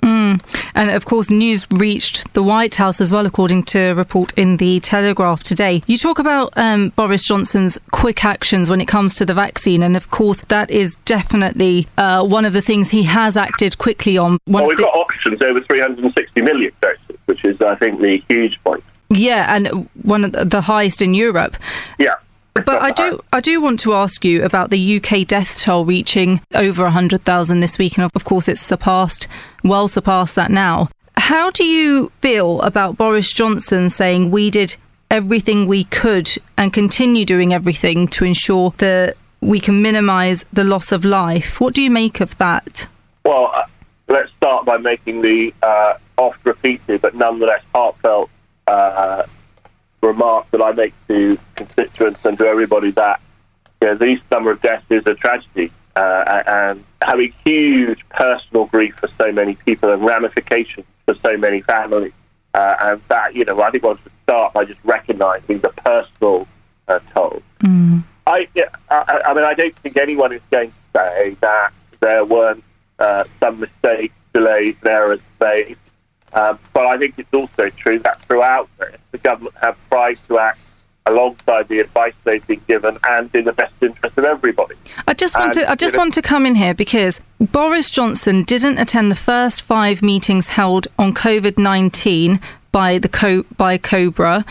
Mm. 0.06 0.40
And 0.76 0.92
of 0.92 1.06
course, 1.06 1.32
news 1.32 1.68
reached 1.72 2.32
the 2.34 2.44
White 2.44 2.76
House 2.76 3.02
as 3.02 3.12
well, 3.12 3.26
according 3.26 3.64
to 3.64 3.80
a 3.80 3.96
report 3.96 4.34
in 4.38 4.58
the 4.58 4.80
Telegraph 4.82 5.42
today. 5.42 5.82
You 5.88 5.98
talk 5.98 6.20
about 6.20 6.54
um, 6.56 6.90
Boris 6.90 7.24
Johnson's 7.24 7.80
quick 7.92 8.24
actions 8.24 8.70
when 8.70 8.80
it 8.82 8.86
comes 8.88 9.16
to 9.16 9.26
the 9.26 9.34
vaccine, 9.34 9.82
and 9.82 9.98
of 9.98 10.12
course, 10.12 10.42
that 10.50 10.70
is 10.70 10.96
definitely 11.06 11.88
uh, 11.98 12.24
one 12.24 12.46
of 12.46 12.54
the 12.54 12.62
things 12.62 12.92
he 12.92 13.04
has 13.04 13.36
acted 13.36 13.80
quickly 13.80 14.16
on. 14.16 14.38
One 14.46 14.62
well, 14.62 14.68
we've 14.68 14.78
the- 14.78 14.84
got 14.84 14.96
options 14.96 15.42
over 15.42 15.60
360 15.62 16.42
million 16.42 16.72
doses, 16.82 17.18
which 17.26 17.44
is, 17.44 17.60
I 17.62 17.74
think, 17.76 18.00
the 18.00 18.22
huge 18.30 18.64
point. 18.64 18.84
Yeah, 19.10 19.56
and 19.56 19.90
one 20.04 20.24
of 20.26 20.50
the 20.52 20.62
highest 20.62 21.02
in 21.02 21.16
Europe. 21.16 21.58
Yeah. 21.98 22.16
But 22.56 22.82
I 22.82 22.92
do, 22.92 23.22
I 23.34 23.42
do 23.42 23.62
want 23.62 23.82
to 23.82 23.94
ask 23.94 24.24
you 24.24 24.44
about 24.44 24.70
the 24.70 24.96
UK 24.96 25.28
death 25.28 25.60
toll 25.60 25.84
reaching 25.84 26.42
over 26.54 26.90
hundred 26.90 27.26
thousand 27.26 27.60
this 27.60 27.78
week, 27.78 27.98
and 27.98 28.10
of 28.16 28.24
course, 28.24 28.48
it's 28.48 28.62
surpassed, 28.62 29.28
well 29.64 29.90
surpassed 29.90 30.36
that 30.36 30.50
now. 30.50 30.88
How 31.18 31.52
do 31.52 31.66
you 31.66 32.12
feel 32.16 32.62
about 32.62 32.98
Boris 32.98 33.34
Johnson 33.34 33.90
saying 33.90 34.32
we 34.32 34.50
did 34.50 34.78
everything 35.12 35.68
we 35.68 35.84
could 35.86 36.30
and 36.58 36.72
continue 36.72 37.26
doing 37.26 37.54
everything 37.54 38.08
to 38.10 38.24
ensure 38.24 38.74
that 38.78 39.16
we 39.42 39.60
can 39.60 39.82
minimise 39.82 40.46
the 40.54 40.64
loss 40.64 40.94
of 40.94 41.04
life? 41.04 41.60
What 41.60 41.74
do 41.74 41.82
you 41.82 41.92
make 41.92 42.22
of 42.22 42.38
that? 42.38 42.88
Well, 43.26 43.52
uh, 43.54 43.66
let's 44.08 44.32
start 44.38 44.66
by 44.66 44.78
making 44.78 45.22
the 45.22 45.54
uh, 45.62 45.96
oft 46.18 46.40
repeated 46.46 47.02
but 47.02 47.16
nonetheless 47.16 47.64
heartfelt 47.74 48.30
uh, 48.68 49.24
remark 50.06 50.50
that 50.52 50.62
I 50.62 50.72
make 50.72 50.94
to 51.08 51.38
constituents 51.56 52.24
and 52.26 52.38
to 52.38 52.46
everybody 52.46 52.92
that 52.92 53.20
you 53.82 53.88
know, 53.88 53.96
these 53.96 54.20
number 54.32 54.52
of 54.52 54.62
deaths 54.62 54.86
is 54.90 55.06
a 55.08 55.16
tragedy. 55.16 55.72
uh, 55.96 56.44
and 56.46 56.84
having 57.02 57.34
huge 57.46 58.00
personal 58.10 58.66
grief 58.66 58.96
for 58.96 59.10
so 59.18 59.32
many 59.32 59.56
people 59.56 59.92
and 59.92 60.04
ramifications 60.04 60.86
for 61.06 61.16
so 61.16 61.38
many 61.38 61.62
families. 61.62 62.12
Uh, 62.54 62.76
and 62.82 63.02
that, 63.10 63.36
you 63.36 63.44
know, 63.46 63.62
I 63.62 63.70
think 63.72 63.84
one 63.84 63.98
should 64.02 64.12
start 64.24 64.54
by 64.54 64.66
just 64.66 64.80
recognising 64.84 65.60
the 65.60 65.70
personal 65.70 66.48
uh, 66.88 67.00
toll. 67.14 67.42
I, 68.28 68.48
I, 68.90 69.22
I 69.28 69.34
mean, 69.34 69.46
I 69.46 69.54
don't 69.54 69.76
think 69.78 69.98
anyone 69.98 70.34
is 70.34 70.42
going 70.50 70.72
to 70.72 71.00
say 71.00 71.38
that 71.42 71.74
there 72.00 72.26
weren't 72.26 72.64
uh, 73.00 73.26
some 73.40 73.60
mistakes, 73.60 74.16
delays, 74.34 74.76
and 74.82 74.92
errors 74.92 75.20
made. 75.40 75.78
Um, 76.36 76.60
but 76.74 76.86
I 76.86 76.98
think 76.98 77.16
it's 77.18 77.34
also 77.34 77.70
true 77.72 77.98
that 78.00 78.22
throughout 78.22 78.70
this, 78.78 78.98
the 79.12 79.18
government 79.18 79.56
have 79.62 79.78
tried 79.90 80.20
to 80.28 80.38
act 80.38 80.60
alongside 81.08 81.68
the 81.68 81.80
advice 81.80 82.14
they've 82.24 82.46
been 82.48 82.62
given 82.68 82.98
and 83.04 83.34
in 83.36 83.46
the 83.46 83.54
best 83.54 83.74
interest 83.82 84.18
of 84.18 84.26
everybody. 84.26 84.76
I 85.08 85.14
just 85.14 85.36
want 85.36 85.56
And, 85.56 85.66
to 85.66 85.72
I 85.72 85.76
just 85.76 85.94
you 85.94 85.98
know, 85.98 86.02
want 86.04 86.14
to 86.16 86.22
come 86.22 86.46
in 86.46 86.56
here 86.56 86.74
because 86.74 87.22
Boris 87.40 87.90
Johnson 87.90 88.44
didn't 88.44 88.80
attend 88.80 89.12
the 89.12 89.16
first 89.16 89.62
five 89.62 90.02
meetings 90.02 90.50
held 90.50 90.88
on 91.00 91.14
COVID 91.14 91.58
nineteen 91.58 92.40
by 92.72 92.98
the 92.98 93.08
Co- 93.08 93.46
by 93.56 93.78
Cobra. 93.78 94.44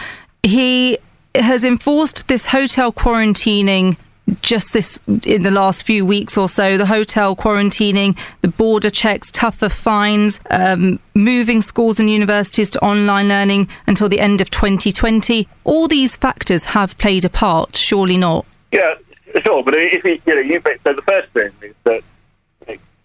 He 0.42 0.98
has 1.34 1.64
enforced 1.64 2.28
this 2.28 2.46
hotel 2.46 2.92
quarantining 2.92 3.96
just 4.40 4.72
this 4.72 4.98
in 5.24 5.42
the 5.42 5.50
last 5.50 5.82
few 5.82 6.04
weeks 6.06 6.36
or 6.36 6.48
so. 6.48 6.76
The 6.76 6.86
hotel 6.86 7.36
quarantining, 7.36 8.16
the 8.40 8.48
border 8.48 8.90
checks, 8.90 9.30
tougher 9.30 9.68
fines, 9.68 10.40
um, 10.50 10.98
moving 11.14 11.60
schools 11.62 12.00
and 12.00 12.08
universities 12.08 12.70
to 12.70 12.84
online 12.84 13.28
learning 13.28 13.68
until 13.86 14.08
the 14.08 14.20
end 14.20 14.40
of 14.40 14.50
2020. 14.50 15.48
All 15.64 15.88
these 15.88 16.16
factors 16.16 16.66
have 16.66 16.96
played 16.98 17.24
a 17.24 17.28
part, 17.28 17.76
surely 17.76 18.16
not. 18.16 18.46
Yeah, 18.72 18.94
sure. 19.42 19.62
But 19.62 19.74
if 19.76 20.04
you, 20.04 20.20
you 20.26 20.34
know, 20.34 20.40
you 20.40 20.60
so 20.84 20.94
the 20.94 21.02
first 21.02 21.30
thing 21.32 21.50
is 21.62 21.74
that 21.84 22.02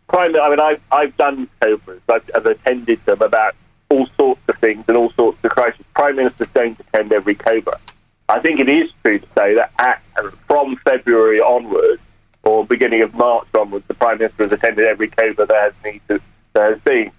crime. 0.10 0.36
I 0.36 0.50
mean, 0.50 0.60
I've 0.60 0.82
I've 0.92 1.16
done 1.16 1.48
cobras. 1.62 2.02
I've, 2.10 2.30
I've 2.36 2.46
attended 2.46 3.04
them 3.06 3.22
about 3.22 3.56
all 3.90 4.08
sorts 4.18 4.42
of 4.48 4.58
things 4.58 4.84
and 4.88 4.98
all 4.98 5.12
sorts 5.12 5.38
of 5.44 5.52
crises. 5.52 5.86
Prime 5.96 6.18
ministers 6.18 6.48
don't 6.54 6.80
attend 6.80 7.14
every 7.14 7.36
cobra. 7.36 7.80
I 8.30 8.40
think 8.40 8.60
it 8.60 8.70
is 8.70 8.90
true 9.04 9.20
to 9.20 9.28
say 9.36 9.56
that 9.56 9.72
at, 9.80 10.02
from 10.48 10.78
February 10.78 11.40
onwards, 11.40 12.02
or 12.44 12.66
beginning 12.66 13.02
of 13.02 13.14
March 13.14 13.48
onwards, 13.54 13.86
the 13.88 13.94
prime 13.94 14.18
minister 14.20 14.44
has 14.44 14.52
attended 14.54 14.88
every 14.88 15.10
cobra 15.10 15.46
there 15.46 15.64
has 15.64 15.74
needed 15.84 16.22
there 16.54 16.74
has 16.74 16.82
been. 16.82 17.12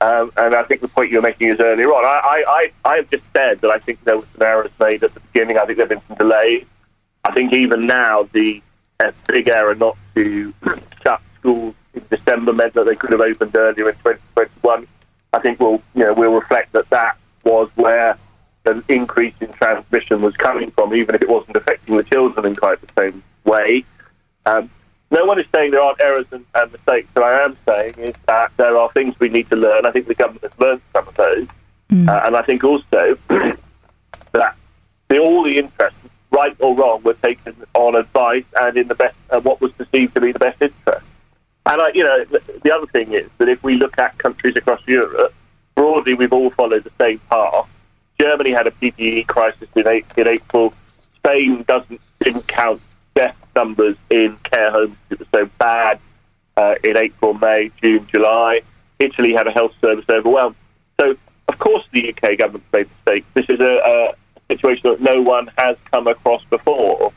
Um, 0.00 0.30
and 0.36 0.54
I 0.54 0.62
think 0.62 0.80
the 0.80 0.88
point 0.88 1.10
you 1.10 1.16
were 1.16 1.22
making 1.22 1.48
is 1.48 1.58
earlier 1.58 1.88
on. 1.88 2.04
I, 2.04 2.08
I, 2.08 2.44
I, 2.48 2.92
I 2.92 2.96
have 2.96 3.10
just 3.10 3.24
said 3.36 3.60
that 3.62 3.70
I 3.70 3.78
think 3.78 4.02
there 4.04 4.16
were 4.16 4.26
some 4.32 4.42
errors 4.42 4.70
made 4.78 5.02
at 5.02 5.12
the 5.12 5.20
beginning. 5.20 5.58
I 5.58 5.66
think 5.66 5.78
there 5.78 5.86
have 5.86 5.90
been 5.90 6.06
some 6.06 6.16
delays. 6.16 6.64
I 7.24 7.32
think 7.32 7.52
even 7.52 7.86
now 7.86 8.28
the 8.32 8.62
uh, 9.00 9.10
big 9.26 9.48
error 9.48 9.74
not 9.74 9.96
to 10.14 10.54
shut 11.02 11.20
schools 11.38 11.74
in 11.94 12.04
December 12.10 12.52
meant 12.52 12.74
that 12.74 12.86
they 12.86 12.94
could 12.94 13.10
have 13.10 13.20
opened 13.20 13.56
earlier 13.56 13.88
in 13.88 13.96
2021. 13.96 14.86
I 15.32 15.40
think 15.40 15.58
we'll 15.58 15.82
you 15.94 16.04
know 16.04 16.14
we'll 16.14 16.32
reflect 16.32 16.72
that 16.72 16.88
that 16.90 17.16
was 17.44 17.68
where 17.74 18.16
the 18.74 18.92
increase 18.92 19.34
in 19.40 19.52
transmission 19.52 20.22
was 20.22 20.36
coming 20.36 20.70
from, 20.72 20.94
even 20.94 21.14
if 21.14 21.22
it 21.22 21.28
wasn't 21.28 21.56
affecting 21.56 21.96
the 21.96 22.04
children 22.04 22.46
in 22.46 22.56
quite 22.56 22.80
the 22.80 22.92
same 22.98 23.22
way. 23.44 23.84
Um, 24.46 24.70
no 25.10 25.24
one 25.24 25.40
is 25.40 25.46
saying 25.54 25.70
there 25.70 25.80
aren't 25.80 26.00
errors 26.00 26.26
and, 26.32 26.44
and 26.54 26.70
mistakes. 26.72 27.08
What 27.14 27.24
I 27.24 27.42
am 27.44 27.56
saying 27.66 27.94
is 27.98 28.14
that 28.26 28.52
there 28.56 28.76
are 28.76 28.90
things 28.92 29.18
we 29.18 29.28
need 29.28 29.48
to 29.50 29.56
learn. 29.56 29.86
I 29.86 29.90
think 29.90 30.06
the 30.06 30.14
government 30.14 30.42
has 30.42 30.52
learned 30.58 30.82
some 30.92 31.08
of 31.08 31.14
those, 31.14 31.48
uh, 31.90 32.20
and 32.24 32.36
I 32.36 32.42
think 32.42 32.62
also 32.62 33.18
that 33.28 34.54
the, 35.08 35.18
all 35.18 35.42
the 35.44 35.58
interests, 35.58 35.98
right 36.30 36.54
or 36.58 36.76
wrong, 36.76 37.02
were 37.02 37.14
taken 37.14 37.56
on 37.74 37.96
advice 37.96 38.44
and 38.60 38.76
in 38.76 38.88
the 38.88 38.94
best, 38.94 39.16
uh, 39.30 39.40
what 39.40 39.60
was 39.60 39.72
perceived 39.72 40.14
to 40.14 40.20
be 40.20 40.32
the 40.32 40.38
best 40.38 40.60
interest. 40.60 41.06
And 41.64 41.82
I, 41.82 41.88
you 41.94 42.04
know, 42.04 42.24
the, 42.24 42.42
the 42.62 42.74
other 42.74 42.86
thing 42.86 43.12
is 43.14 43.28
that 43.38 43.48
if 43.48 43.62
we 43.62 43.76
look 43.76 43.98
at 43.98 44.18
countries 44.18 44.56
across 44.56 44.80
Europe, 44.86 45.34
broadly 45.74 46.14
we've 46.14 46.32
all 46.32 46.50
followed 46.50 46.84
the 46.84 46.92
same 46.98 47.18
path. 47.30 47.68
Germany 48.20 48.50
had 48.50 48.66
a 48.66 48.70
PPE 48.70 49.26
crisis 49.26 49.68
in, 49.76 49.86
eight, 49.86 50.06
in 50.16 50.28
April. 50.28 50.74
Spain 51.16 51.64
doesn't 51.66 52.00
didn't 52.20 52.46
count 52.48 52.80
death 53.14 53.36
numbers 53.54 53.96
in 54.10 54.36
care 54.42 54.70
homes. 54.70 54.96
It 55.10 55.18
was 55.18 55.28
so 55.34 55.48
bad 55.58 56.00
uh, 56.56 56.74
in 56.82 56.96
April, 56.96 57.34
May, 57.34 57.70
June, 57.80 58.06
July. 58.10 58.62
Italy 58.98 59.32
had 59.32 59.46
a 59.46 59.52
health 59.52 59.72
service 59.80 60.04
overwhelmed. 60.08 60.56
So, 61.00 61.16
of 61.46 61.58
course, 61.58 61.84
the 61.92 62.12
UK 62.12 62.38
government 62.38 62.64
made 62.72 62.88
mistakes. 62.90 63.26
This 63.34 63.48
is 63.48 63.60
a, 63.60 63.64
a 63.64 64.14
situation 64.48 64.90
that 64.90 65.00
no 65.00 65.22
one 65.22 65.50
has 65.56 65.76
come 65.90 66.06
across 66.08 66.42
before. 66.50 67.12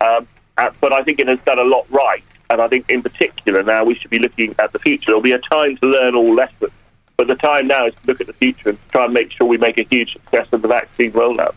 Um, 0.00 0.26
uh, 0.56 0.70
but 0.80 0.92
I 0.92 1.02
think 1.02 1.18
it 1.18 1.28
has 1.28 1.38
done 1.40 1.58
a 1.58 1.64
lot 1.64 1.86
right. 1.90 2.24
And 2.48 2.62
I 2.62 2.68
think, 2.68 2.88
in 2.88 3.02
particular, 3.02 3.62
now 3.62 3.84
we 3.84 3.94
should 3.96 4.10
be 4.10 4.18
looking 4.18 4.54
at 4.58 4.72
the 4.72 4.78
future. 4.78 5.06
There'll 5.06 5.20
be 5.20 5.32
a 5.32 5.38
time 5.38 5.76
to 5.78 5.86
learn 5.86 6.14
all 6.14 6.34
lessons. 6.34 6.70
But 7.16 7.28
the 7.28 7.34
time 7.34 7.66
now 7.66 7.86
is 7.86 7.94
to 7.94 8.00
look 8.06 8.20
at 8.20 8.26
the 8.26 8.32
future 8.34 8.70
and 8.70 8.78
try 8.90 9.04
and 9.04 9.14
make 9.14 9.32
sure 9.32 9.46
we 9.46 9.56
make 9.56 9.78
a 9.78 9.84
huge 9.84 10.12
success 10.12 10.48
of 10.52 10.62
the 10.62 10.68
vaccine 10.68 11.12
rollout. 11.12 11.54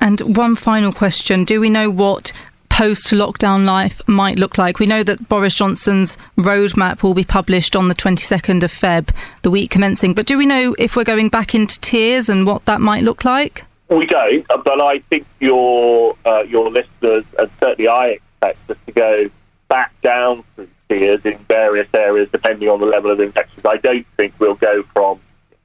And 0.00 0.20
one 0.36 0.56
final 0.56 0.92
question 0.92 1.44
Do 1.44 1.60
we 1.60 1.70
know 1.70 1.90
what 1.90 2.32
post 2.68 3.10
lockdown 3.12 3.64
life 3.64 4.00
might 4.06 4.38
look 4.38 4.58
like? 4.58 4.78
We 4.78 4.86
know 4.86 5.02
that 5.02 5.28
Boris 5.28 5.54
Johnson's 5.54 6.18
roadmap 6.36 7.02
will 7.02 7.14
be 7.14 7.24
published 7.24 7.76
on 7.76 7.88
the 7.88 7.94
22nd 7.94 8.62
of 8.62 8.72
Feb, 8.72 9.10
the 9.42 9.50
week 9.50 9.70
commencing. 9.70 10.14
But 10.14 10.26
do 10.26 10.36
we 10.36 10.46
know 10.46 10.74
if 10.78 10.96
we're 10.96 11.04
going 11.04 11.28
back 11.28 11.54
into 11.54 11.80
tiers 11.80 12.28
and 12.28 12.46
what 12.46 12.64
that 12.66 12.80
might 12.80 13.04
look 13.04 13.24
like? 13.24 13.64
We 13.88 14.06
don't, 14.06 14.46
uh, 14.50 14.56
but 14.56 14.80
I 14.80 15.00
think 15.10 15.26
your 15.38 16.16
uh, 16.24 16.44
your 16.44 16.70
listeners, 16.70 17.24
and 17.38 17.50
certainly 17.60 17.88
I 17.88 18.18
expect 18.40 18.70
us 18.70 18.76
to 18.86 18.92
go 18.92 19.30
back 19.68 19.92
down 20.02 20.44
through 20.54 20.68
in 20.92 21.38
various 21.48 21.88
areas 21.94 22.28
depending 22.30 22.68
on 22.68 22.80
the 22.80 22.86
level 22.86 23.10
of 23.10 23.20
infections. 23.20 23.64
I 23.64 23.76
don't 23.76 24.06
think 24.16 24.34
we'll 24.38 24.54
go 24.54 24.82
from 24.94 25.20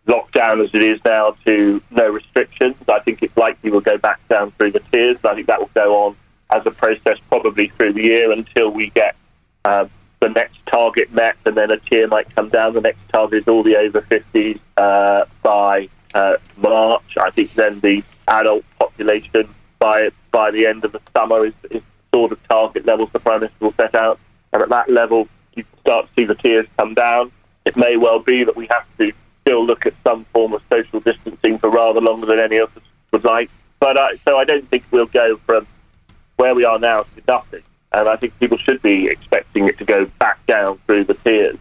lockdown 0.08 0.64
as 0.64 0.74
it 0.74 0.84
is 0.84 1.00
now 1.04 1.36
to 1.46 1.82
no 1.92 2.08
restrictions. 2.10 2.76
I 2.88 3.00
think 3.00 3.22
it's 3.22 3.36
likely 3.36 3.70
we'll 3.72 3.82
go 3.82 3.98
back 3.98 4.26
down 4.30 4.52
through 4.52 4.72
the 4.72 4.80
tiers. 4.92 5.18
I 5.24 5.36
think 5.36 5.48
that 5.48 5.60
will 5.60 5.70
go 5.74 6.06
on 6.06 6.16
as 6.50 6.66
a 6.66 6.72
process 6.72 7.18
probably 7.30 7.68
through 7.70 7.94
the 7.94 8.04
year 8.04 8.32
until 8.32 8.70
we 8.70 8.90
get 8.92 9.16
uh, 9.66 9.88
the 10.20 10.30
next 10.30 10.58
target 10.66 11.12
met, 11.14 11.36
and 11.46 11.56
then 11.56 11.70
a 11.72 11.78
tier 11.78 12.08
might 12.08 12.34
come 12.34 12.50
down. 12.50 12.74
The 12.74 12.82
next 12.82 13.00
target 13.10 13.40
is 13.40 13.48
all 13.48 13.64
the 13.64 13.76
over 13.76 14.02
50s 14.02 14.60
uh, 14.78 15.26
by 15.44 15.90
uh, 16.14 16.38
March. 16.58 17.18
I 17.18 17.30
think 17.32 17.54
then 17.54 17.80
the 17.82 18.04
adult 18.28 18.64
population 18.80 19.54
by 19.80 20.10
by 20.32 20.52
the 20.52 20.66
end 20.66 20.86
of 20.86 20.92
the 20.92 21.02
summer 21.16 21.46
is, 21.46 21.54
is 21.70 21.84
sort 22.14 22.32
of 22.32 22.48
target 22.48 22.86
levels 22.86 23.10
the 23.12 23.20
Prime 23.20 23.42
Minister 23.42 23.58
will 23.60 23.74
set 23.74 23.94
out. 23.94 24.20
And 24.54 24.62
at 24.62 24.70
that 24.70 24.90
level, 24.90 25.28
you 25.56 25.64
start 25.82 26.08
to 26.08 26.14
see 26.16 26.26
the 26.26 26.36
tiers 26.36 26.68
come 26.78 26.94
down. 26.94 27.32
It 27.66 27.76
may 27.76 27.98
well 27.98 28.20
be 28.20 28.44
that 28.44 28.56
we 28.56 28.68
have 28.72 28.86
to 28.98 29.12
still 29.42 29.66
look 29.66 29.86
at 29.86 29.94
some 30.04 30.26
form 30.34 30.54
of 30.54 30.62
social 30.70 31.00
distancing 31.00 31.58
for 31.58 31.70
rather 31.70 32.02
longer 32.02 32.26
than 32.26 32.40
any 32.40 32.58
of 32.58 32.76
us 32.78 32.84
would 33.12 33.24
like. 33.24 33.50
But 33.80 33.98
uh, 33.98 34.16
so 34.18 34.38
I 34.38 34.46
don't 34.46 34.68
think 34.70 34.84
we'll 34.92 35.06
go 35.06 35.38
from 35.46 35.68
where 36.38 36.56
we 36.56 36.66
are 36.66 36.80
now 36.80 37.04
to 37.04 37.22
nothing. 37.28 37.64
And 37.92 38.08
I 38.10 38.16
think 38.16 38.38
people 38.40 38.58
should 38.58 38.82
be 38.82 39.08
expecting 39.08 39.68
it 39.68 39.78
to 39.80 39.86
go 39.86 40.06
back 40.20 40.46
down 40.46 40.80
through 40.86 41.06
the 41.06 41.14
tiers. 41.14 41.58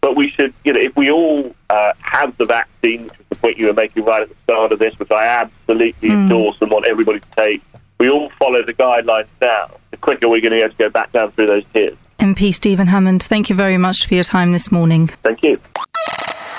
But 0.00 0.16
we 0.16 0.28
should, 0.30 0.52
you 0.64 0.74
know, 0.74 0.80
if 0.80 0.94
we 0.96 1.10
all 1.10 1.54
uh, 1.70 1.92
have 1.98 2.36
the 2.36 2.44
vaccine, 2.44 3.04
which 3.04 3.18
is 3.20 3.26
the 3.30 3.36
point 3.36 3.58
you 3.58 3.66
were 3.66 3.72
making 3.72 4.04
right 4.04 4.20
at 4.22 4.28
the 4.28 4.34
start 4.44 4.72
of 4.72 4.78
this, 4.78 4.98
which 4.98 5.10
I 5.10 5.24
absolutely 5.26 6.10
Mm. 6.10 6.24
endorse 6.24 6.56
and 6.60 6.70
want 6.70 6.84
everybody 6.84 7.20
to 7.20 7.26
take, 7.36 7.62
we 7.98 8.10
all 8.10 8.28
follow 8.38 8.62
the 8.62 8.74
guidelines 8.74 9.28
now. 9.40 9.70
The 9.90 9.96
quicker 9.96 10.28
we're 10.28 10.42
going 10.42 10.50
to 10.52 10.58
be 10.58 10.62
able 10.62 10.70
to 10.70 10.78
go 10.78 10.90
back 10.90 11.12
down 11.12 11.32
through 11.32 11.46
those 11.46 11.64
tiers. 11.72 11.96
MP 12.24 12.54
Stephen 12.54 12.86
Hammond, 12.86 13.22
thank 13.22 13.50
you 13.50 13.54
very 13.54 13.76
much 13.76 14.06
for 14.06 14.14
your 14.14 14.24
time 14.24 14.52
this 14.52 14.72
morning. 14.72 15.08
Thank 15.22 15.42
you. 15.42 15.60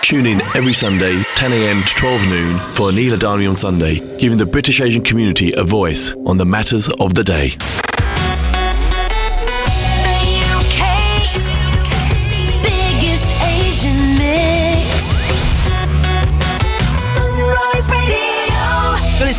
Tune 0.04 0.28
in 0.28 0.40
every 0.56 0.74
Sunday, 0.74 1.24
10 1.38 1.54
a.m. 1.54 1.82
to 1.82 1.96
12 1.96 2.30
noon 2.30 2.54
for 2.54 2.92
Anila 2.92 3.18
Dhami 3.18 3.50
on 3.50 3.56
Sunday, 3.56 4.00
giving 4.20 4.38
the 4.38 4.46
British 4.46 4.80
Asian 4.80 5.04
community 5.04 5.54
a 5.54 5.64
voice 5.64 6.14
on 6.28 6.38
the 6.38 6.46
matters 6.46 6.88
of 7.00 7.16
the 7.16 7.24
day. 7.24 7.58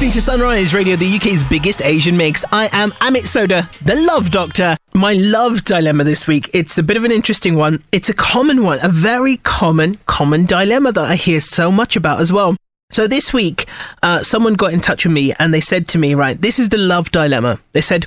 Listening 0.07 0.20
to 0.20 0.30
Sunrise 0.30 0.72
Radio, 0.72 0.94
the 0.94 1.16
UK's 1.16 1.42
biggest 1.42 1.82
Asian 1.82 2.16
mix. 2.16 2.44
I 2.52 2.68
am 2.70 2.92
Amit 2.92 3.22
Sodha, 3.26 3.68
the 3.84 3.96
Love 3.96 4.30
Doctor. 4.30 4.76
My 4.94 5.14
love 5.14 5.64
dilemma 5.64 6.04
this 6.04 6.28
week, 6.28 6.48
it's 6.54 6.78
a 6.78 6.84
bit 6.84 6.96
of 6.96 7.02
an 7.02 7.11
interesting 7.11 7.57
one. 7.57 7.82
It's 7.90 8.09
a 8.09 8.14
common 8.14 8.62
one, 8.62 8.78
a 8.82 8.88
very 8.88 9.38
common, 9.38 9.98
common 10.07 10.46
dilemma 10.46 10.92
that 10.92 11.04
I 11.04 11.16
hear 11.16 11.40
so 11.40 11.72
much 11.72 11.96
about 11.96 12.20
as 12.20 12.32
well. 12.32 12.54
So 12.92 13.09
this 13.09 13.32
week, 13.32 13.66
uh, 14.00 14.22
someone 14.22 14.54
got 14.54 14.72
in 14.72 14.80
touch 14.80 15.04
with 15.04 15.12
me 15.12 15.34
and 15.40 15.52
they 15.52 15.61
said 15.61 15.88
to 15.88 15.98
me, 15.98 16.14
right, 16.14 16.40
this 16.40 16.61
is 16.61 16.68
the 16.68 16.78
love 16.78 17.11
dilemma. 17.11 17.59
They 17.72 17.80
said, 17.80 18.07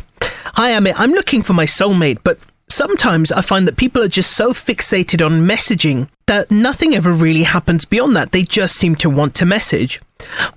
Hi, 0.55 0.71
Amit, 0.71 0.93
I'm 0.95 1.11
looking 1.11 1.41
for 1.41 1.51
my 1.51 1.65
soulmate, 1.65 2.19
but 2.23 2.39
sometimes 2.79 3.29
I 3.29 3.41
find 3.41 3.67
that 3.67 3.75
people 3.75 4.01
are 4.01 4.07
just 4.07 4.31
so 4.31 4.53
fixated 4.53 5.25
on 5.25 5.45
messaging 5.45 6.07
that 6.27 6.49
nothing 6.49 6.95
ever 6.95 7.11
really 7.11 7.43
happens 7.43 7.83
beyond 7.83 8.15
that. 8.15 8.31
They 8.31 8.43
just 8.43 8.77
seem 8.77 8.95
to 9.03 9.09
want 9.09 9.35
to 9.35 9.45
message. 9.45 9.99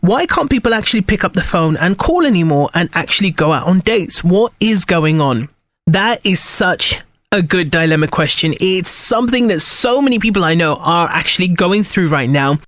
Why 0.03 0.27
can't 0.27 0.49
people 0.49 0.73
actually 0.73 1.03
pick 1.03 1.25
up 1.25 1.33
the 1.33 1.43
phone 1.43 1.77
and 1.77 1.99
call 1.99 2.25
anymore 2.25 2.71
and 2.75 2.89
actually 2.95 3.33
go 3.33 3.53
out 3.53 3.67
on 3.67 3.81
dates? 3.81 4.23
What 4.23 4.53
is 4.61 4.85
going 4.85 5.21
on? 5.21 5.49
That 5.89 6.25
is 6.25 6.39
such 6.39 7.03
a 7.33 7.43
good 7.43 7.73
dilemma 7.73 8.07
question. 8.07 8.55
It's 8.61 8.91
something 8.91 9.49
that 9.49 9.59
so 9.59 10.01
many 10.01 10.21
people 10.21 10.45
I 10.45 10.55
know 10.55 10.77
are 10.77 11.09
actually 11.11 11.49
going 11.49 11.83
through 11.83 12.07
right 12.07 12.31
now. 12.31 12.61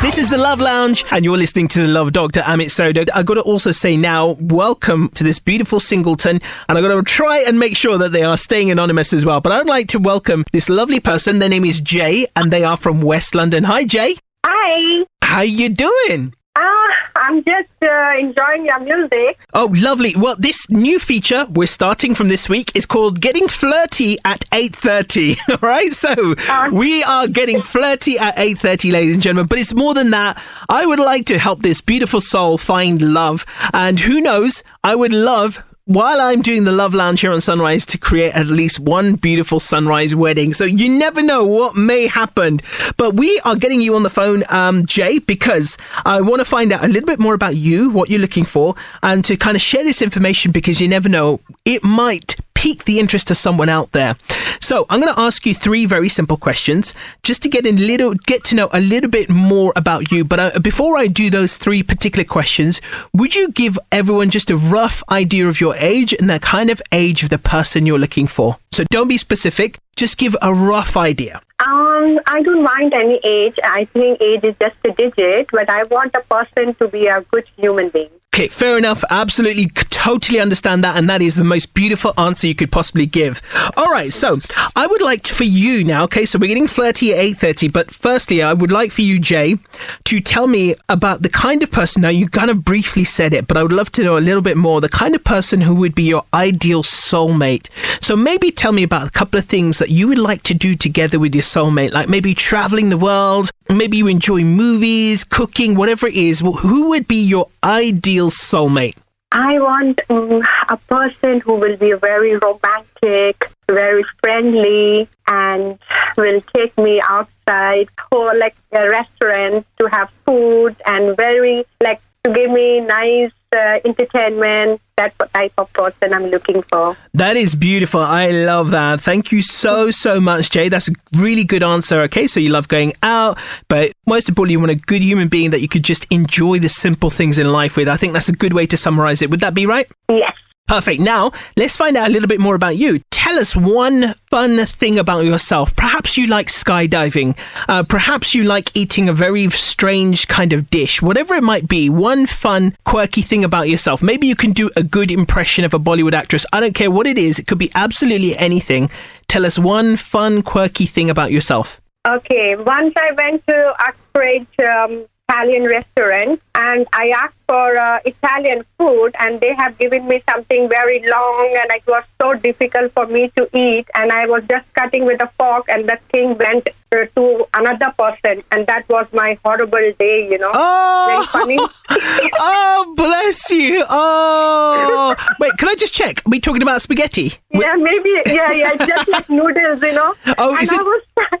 This 0.00 0.16
is 0.16 0.30
the 0.30 0.38
Love 0.38 0.60
Lounge, 0.60 1.04
and 1.10 1.24
you're 1.24 1.36
listening 1.36 1.66
to 1.68 1.82
the 1.82 1.88
Love 1.88 2.12
Doctor 2.12 2.40
Amit 2.42 2.66
Sodha. 2.66 3.08
I 3.16 3.24
got 3.24 3.34
to 3.34 3.40
also 3.40 3.72
say 3.72 3.96
now, 3.96 4.36
welcome 4.38 5.08
to 5.10 5.24
this 5.24 5.40
beautiful 5.40 5.80
singleton, 5.80 6.40
and 6.68 6.78
I 6.78 6.80
got 6.80 6.94
to 6.94 7.02
try 7.02 7.40
and 7.40 7.58
make 7.58 7.76
sure 7.76 7.98
that 7.98 8.12
they 8.12 8.22
are 8.22 8.36
staying 8.36 8.70
anonymous 8.70 9.12
as 9.12 9.26
well. 9.26 9.40
But 9.40 9.50
I'd 9.50 9.66
like 9.66 9.88
to 9.88 9.98
welcome 9.98 10.44
this 10.52 10.68
lovely 10.68 11.00
person. 11.00 11.40
Their 11.40 11.48
name 11.48 11.64
is 11.64 11.80
Jay, 11.80 12.26
and 12.36 12.52
they 12.52 12.62
are 12.62 12.76
from 12.76 13.00
West 13.02 13.34
London. 13.34 13.64
Hi, 13.64 13.84
Jay. 13.84 14.14
Hi. 14.46 15.04
How 15.20 15.40
you 15.40 15.68
doing? 15.68 16.32
Ah, 16.56 16.87
I'm 17.16 17.42
just 17.44 17.68
uh, 17.82 18.12
enjoying 18.18 18.66
your 18.66 18.80
music. 18.80 19.38
Oh, 19.54 19.72
lovely. 19.80 20.14
Well, 20.16 20.36
this 20.38 20.70
new 20.70 20.98
feature 20.98 21.46
we're 21.50 21.66
starting 21.66 22.14
from 22.14 22.28
this 22.28 22.48
week 22.48 22.72
is 22.74 22.86
called 22.86 23.20
Getting 23.20 23.48
Flirty 23.48 24.18
at 24.24 24.40
8.30. 24.50 25.36
All 25.50 25.68
right? 25.68 25.90
So 25.90 26.34
we 26.70 27.02
are 27.02 27.26
getting 27.26 27.62
flirty 27.62 28.18
at 28.18 28.36
8.30, 28.36 28.92
ladies 28.92 29.14
and 29.14 29.22
gentlemen. 29.22 29.48
But 29.48 29.58
it's 29.58 29.74
more 29.74 29.94
than 29.94 30.10
that. 30.10 30.40
I 30.68 30.86
would 30.86 30.98
like 30.98 31.26
to 31.26 31.38
help 31.38 31.62
this 31.62 31.80
beautiful 31.80 32.20
soul 32.20 32.58
find 32.58 33.00
love. 33.00 33.44
And 33.72 33.98
who 33.98 34.20
knows, 34.20 34.62
I 34.84 34.94
would 34.94 35.12
love 35.12 35.64
while 35.88 36.20
I'm 36.20 36.42
doing 36.42 36.64
the 36.64 36.72
Love 36.72 36.92
Lounge 36.92 37.22
here 37.22 37.32
on 37.32 37.40
Sunrise 37.40 37.86
to 37.86 37.96
create 37.96 38.34
at 38.36 38.44
least 38.44 38.78
one 38.78 39.14
beautiful 39.14 39.58
sunrise 39.58 40.14
wedding. 40.14 40.52
So 40.52 40.64
you 40.64 40.90
never 40.90 41.22
know 41.22 41.46
what 41.46 41.76
may 41.76 42.06
happen. 42.06 42.60
But 42.98 43.14
we 43.14 43.40
are 43.46 43.56
getting 43.56 43.80
you 43.80 43.94
on 43.96 44.02
the 44.02 44.10
phone, 44.10 44.44
um, 44.50 44.84
Jay, 44.84 45.18
because 45.18 45.78
I 46.04 46.20
want 46.20 46.40
to 46.40 46.44
find 46.44 46.74
out 46.74 46.84
a 46.84 46.88
little 46.88 47.06
bit 47.06 47.18
more 47.18 47.32
about 47.32 47.56
you, 47.56 47.88
what 47.88 48.10
you're 48.10 48.20
looking 48.20 48.44
for, 48.44 48.74
and 49.02 49.24
to 49.24 49.38
kind 49.38 49.56
of 49.56 49.62
share 49.62 49.82
this 49.82 50.02
information 50.02 50.52
because 50.52 50.78
you 50.78 50.88
never 50.88 51.08
know, 51.08 51.40
it 51.64 51.82
might 51.82 52.37
pique 52.58 52.84
the 52.86 52.98
interest 52.98 53.30
of 53.30 53.36
someone 53.36 53.68
out 53.68 53.92
there. 53.92 54.16
So 54.60 54.84
I'm 54.90 55.00
going 55.00 55.14
to 55.14 55.20
ask 55.20 55.46
you 55.46 55.54
three 55.54 55.86
very 55.86 56.08
simple 56.08 56.36
questions 56.36 56.92
just 57.22 57.40
to 57.44 57.48
get 57.48 57.64
a 57.64 57.70
little, 57.70 58.14
get 58.14 58.42
to 58.44 58.56
know 58.56 58.68
a 58.72 58.80
little 58.80 59.08
bit 59.08 59.30
more 59.30 59.72
about 59.76 60.10
you. 60.10 60.24
But 60.24 60.40
uh, 60.40 60.58
before 60.58 60.98
I 60.98 61.06
do 61.06 61.30
those 61.30 61.56
three 61.56 61.84
particular 61.84 62.24
questions, 62.24 62.80
would 63.14 63.36
you 63.36 63.52
give 63.52 63.78
everyone 63.92 64.30
just 64.30 64.50
a 64.50 64.56
rough 64.56 65.04
idea 65.08 65.46
of 65.46 65.60
your 65.60 65.76
age 65.76 66.12
and 66.12 66.28
the 66.28 66.40
kind 66.40 66.68
of 66.68 66.82
age 66.90 67.22
of 67.22 67.30
the 67.30 67.38
person 67.38 67.86
you're 67.86 67.98
looking 67.98 68.26
for? 68.26 68.56
So 68.72 68.82
don't 68.90 69.08
be 69.08 69.18
specific. 69.18 69.78
Just 69.94 70.18
give 70.18 70.34
a 70.42 70.52
rough 70.52 70.96
idea. 70.96 71.40
Um, 71.60 72.20
I 72.26 72.40
don't 72.42 72.62
mind 72.62 72.94
any 72.94 73.20
age. 73.24 73.58
I 73.64 73.86
think 73.86 74.20
age 74.20 74.44
is 74.44 74.54
just 74.60 74.76
a 74.84 74.92
digit, 74.92 75.48
but 75.50 75.68
I 75.68 75.84
want 75.84 76.14
a 76.14 76.20
person 76.20 76.74
to 76.76 76.88
be 76.88 77.06
a 77.06 77.22
good 77.32 77.46
human 77.56 77.88
being. 77.88 78.10
Okay, 78.34 78.46
fair 78.46 78.78
enough. 78.78 79.02
Absolutely, 79.10 79.66
totally 79.66 80.38
understand 80.38 80.84
that, 80.84 80.96
and 80.96 81.10
that 81.10 81.20
is 81.20 81.34
the 81.34 81.42
most 81.42 81.74
beautiful 81.74 82.14
answer 82.16 82.46
you 82.46 82.54
could 82.54 82.70
possibly 82.70 83.04
give. 83.04 83.42
All 83.76 83.90
right, 83.90 84.12
so 84.12 84.38
I 84.76 84.86
would 84.86 85.02
like 85.02 85.26
for 85.26 85.42
you 85.42 85.82
now. 85.82 86.04
Okay, 86.04 86.24
so 86.24 86.38
we're 86.38 86.46
getting 86.46 86.68
flirty 86.68 87.12
at 87.12 87.18
eight 87.18 87.38
thirty, 87.38 87.66
but 87.66 87.90
firstly, 87.90 88.40
I 88.40 88.52
would 88.52 88.70
like 88.70 88.92
for 88.92 89.00
you, 89.00 89.18
Jay, 89.18 89.56
to 90.04 90.20
tell 90.20 90.46
me 90.46 90.76
about 90.88 91.22
the 91.22 91.28
kind 91.28 91.64
of 91.64 91.72
person. 91.72 92.02
Now, 92.02 92.10
you 92.10 92.28
kind 92.28 92.48
of 92.48 92.62
briefly 92.62 93.02
said 93.02 93.34
it, 93.34 93.48
but 93.48 93.56
I 93.56 93.64
would 93.64 93.72
love 93.72 93.90
to 93.92 94.04
know 94.04 94.16
a 94.16 94.20
little 94.20 94.42
bit 94.42 94.56
more. 94.56 94.80
The 94.80 94.88
kind 94.88 95.16
of 95.16 95.24
person 95.24 95.62
who 95.62 95.74
would 95.74 95.96
be 95.96 96.04
your 96.04 96.24
ideal 96.32 96.84
soulmate. 96.84 97.68
So 98.00 98.14
maybe 98.14 98.52
tell 98.52 98.70
me 98.70 98.84
about 98.84 99.08
a 99.08 99.10
couple 99.10 99.38
of 99.38 99.46
things 99.46 99.78
that 99.80 99.90
you 99.90 100.06
would 100.06 100.18
like 100.18 100.44
to 100.44 100.54
do 100.54 100.76
together 100.76 101.18
with 101.18 101.34
your 101.34 101.42
soulmate, 101.52 101.92
like 101.92 102.08
maybe 102.08 102.34
traveling 102.34 102.88
the 102.88 102.98
world. 102.98 103.50
Maybe 103.70 103.96
you 103.98 104.06
enjoy 104.08 104.42
movies, 104.44 105.24
cooking, 105.24 105.74
whatever 105.74 106.06
it 106.06 106.14
is. 106.14 106.40
Wh- 106.40 106.60
Who 106.60 106.90
would 106.90 107.06
be 107.08 107.22
your 107.34 107.46
ideal 107.62 108.30
soulmate? 108.30 108.96
I 109.30 109.58
want 109.58 110.00
um, 110.08 110.42
a 110.70 110.76
person 110.88 111.40
who 111.40 111.54
will 111.54 111.76
be 111.76 111.92
very 111.92 112.36
romantic, 112.36 113.50
very 113.70 114.04
friendly, 114.22 115.06
and 115.26 115.78
will 116.16 116.40
take 116.56 116.76
me 116.78 117.02
outside 117.06 117.88
or 118.10 118.34
like 118.34 118.56
a 118.72 118.88
restaurant 118.88 119.66
to 119.78 119.86
have 119.88 120.08
food 120.24 120.76
and 120.86 121.14
very 121.16 121.66
like 121.82 122.00
to 122.24 122.32
give 122.32 122.50
me 122.50 122.80
nice 122.80 123.32
uh, 123.52 123.78
entertainment. 123.84 124.80
That's 124.96 125.16
what 125.18 125.32
type 125.32 125.52
of 125.58 125.72
person 125.72 126.12
I'm 126.12 126.26
looking 126.26 126.62
for. 126.62 126.96
That 127.14 127.36
is 127.36 127.54
beautiful. 127.54 128.00
I 128.00 128.30
love 128.30 128.70
that. 128.70 129.00
Thank 129.00 129.30
you 129.30 129.42
so, 129.42 129.90
so 129.90 130.20
much, 130.20 130.50
Jay. 130.50 130.68
That's 130.68 130.88
a 130.88 130.92
really 131.16 131.44
good 131.44 131.62
answer. 131.62 132.00
Okay, 132.02 132.26
so 132.26 132.40
you 132.40 132.50
love 132.50 132.68
going 132.68 132.92
out, 133.02 133.38
but 133.68 133.92
most 134.06 134.28
importantly, 134.28 134.52
you 134.52 134.60
want 134.60 134.72
a 134.72 134.76
good 134.76 135.02
human 135.02 135.28
being 135.28 135.50
that 135.50 135.60
you 135.60 135.68
could 135.68 135.84
just 135.84 136.06
enjoy 136.12 136.58
the 136.58 136.68
simple 136.68 137.10
things 137.10 137.38
in 137.38 137.52
life 137.52 137.76
with. 137.76 137.88
I 137.88 137.96
think 137.96 138.12
that's 138.12 138.28
a 138.28 138.32
good 138.32 138.52
way 138.52 138.66
to 138.66 138.76
summarize 138.76 139.22
it. 139.22 139.30
Would 139.30 139.40
that 139.40 139.54
be 139.54 139.66
right? 139.66 139.88
Yes. 140.10 140.34
Perfect. 140.68 141.00
Now, 141.00 141.32
let's 141.56 141.78
find 141.78 141.96
out 141.96 142.08
a 142.08 142.12
little 142.12 142.28
bit 142.28 142.40
more 142.40 142.54
about 142.54 142.76
you. 142.76 143.00
Tell 143.10 143.38
us 143.38 143.56
one 143.56 144.14
fun 144.30 144.66
thing 144.66 144.98
about 144.98 145.24
yourself. 145.24 145.74
Perhaps 145.74 146.18
you 146.18 146.26
like 146.26 146.48
skydiving. 146.48 147.38
Uh, 147.68 147.84
perhaps 147.84 148.34
you 148.34 148.44
like 148.44 148.76
eating 148.76 149.08
a 149.08 149.14
very 149.14 149.48
strange 149.50 150.28
kind 150.28 150.52
of 150.52 150.68
dish. 150.68 151.00
Whatever 151.00 151.34
it 151.34 151.42
might 151.42 151.68
be, 151.68 151.88
one 151.88 152.26
fun, 152.26 152.76
quirky 152.84 153.22
thing 153.22 153.44
about 153.44 153.70
yourself. 153.70 154.02
Maybe 154.02 154.26
you 154.26 154.36
can 154.36 154.52
do 154.52 154.70
a 154.76 154.82
good 154.82 155.10
impression 155.10 155.64
of 155.64 155.72
a 155.72 155.78
Bollywood 155.78 156.12
actress. 156.12 156.44
I 156.52 156.60
don't 156.60 156.74
care 156.74 156.90
what 156.90 157.06
it 157.06 157.16
is. 157.16 157.38
It 157.38 157.46
could 157.46 157.58
be 157.58 157.70
absolutely 157.74 158.36
anything. 158.36 158.90
Tell 159.26 159.46
us 159.46 159.58
one 159.58 159.96
fun, 159.96 160.42
quirky 160.42 160.84
thing 160.84 161.08
about 161.08 161.32
yourself. 161.32 161.80
Okay, 162.06 162.56
once 162.56 162.92
I 162.96 163.12
went 163.12 163.46
to 163.46 163.74
Uxbridge 163.80 164.46
um, 164.60 165.06
Italian 165.28 165.64
restaurant 165.64 166.42
and 166.54 166.86
I 166.92 167.08
asked 167.08 167.37
for 167.48 167.78
uh, 167.78 167.98
Italian 168.04 168.62
food 168.78 169.14
and 169.18 169.40
they 169.40 169.54
have 169.54 169.78
given 169.78 170.06
me 170.06 170.22
something 170.30 170.68
very 170.68 171.02
long 171.08 171.56
and 171.60 171.70
it 171.70 171.82
was 171.86 172.04
so 172.20 172.34
difficult 172.34 172.92
for 172.92 173.06
me 173.06 173.30
to 173.36 173.48
eat 173.56 173.86
and 173.94 174.12
I 174.12 174.26
was 174.26 174.42
just 174.50 174.66
cutting 174.74 175.06
with 175.06 175.22
a 175.22 175.30
fork 175.38 175.64
and 175.68 175.88
the 175.88 175.98
thing 176.12 176.36
went 176.36 176.68
uh, 176.92 177.04
to 177.16 177.46
another 177.54 177.92
person 177.98 178.42
and 178.52 178.66
that 178.66 178.86
was 178.90 179.06
my 179.12 179.38
horrible 179.44 179.92
day, 179.98 180.28
you 180.30 180.36
know. 180.38 180.50
Very 180.52 181.24
funny. 181.26 181.58
oh, 181.90 182.94
bless 182.96 183.50
you. 183.50 183.82
Oh. 183.88 185.16
Wait, 185.40 185.52
can 185.58 185.68
I 185.68 185.74
just 185.74 185.94
check? 185.94 186.18
Are 186.26 186.30
we 186.30 186.40
talking 186.40 186.62
about 186.62 186.82
spaghetti? 186.82 187.32
Yeah, 187.50 187.72
maybe. 187.78 188.10
Yeah, 188.26 188.52
yeah, 188.52 188.76
just 188.86 189.08
like 189.08 189.28
noodles, 189.30 189.82
you 189.82 189.92
know. 189.94 190.14
Oh, 190.38 190.52
and 190.54 190.62
is 190.62 190.70
it- 190.72 190.80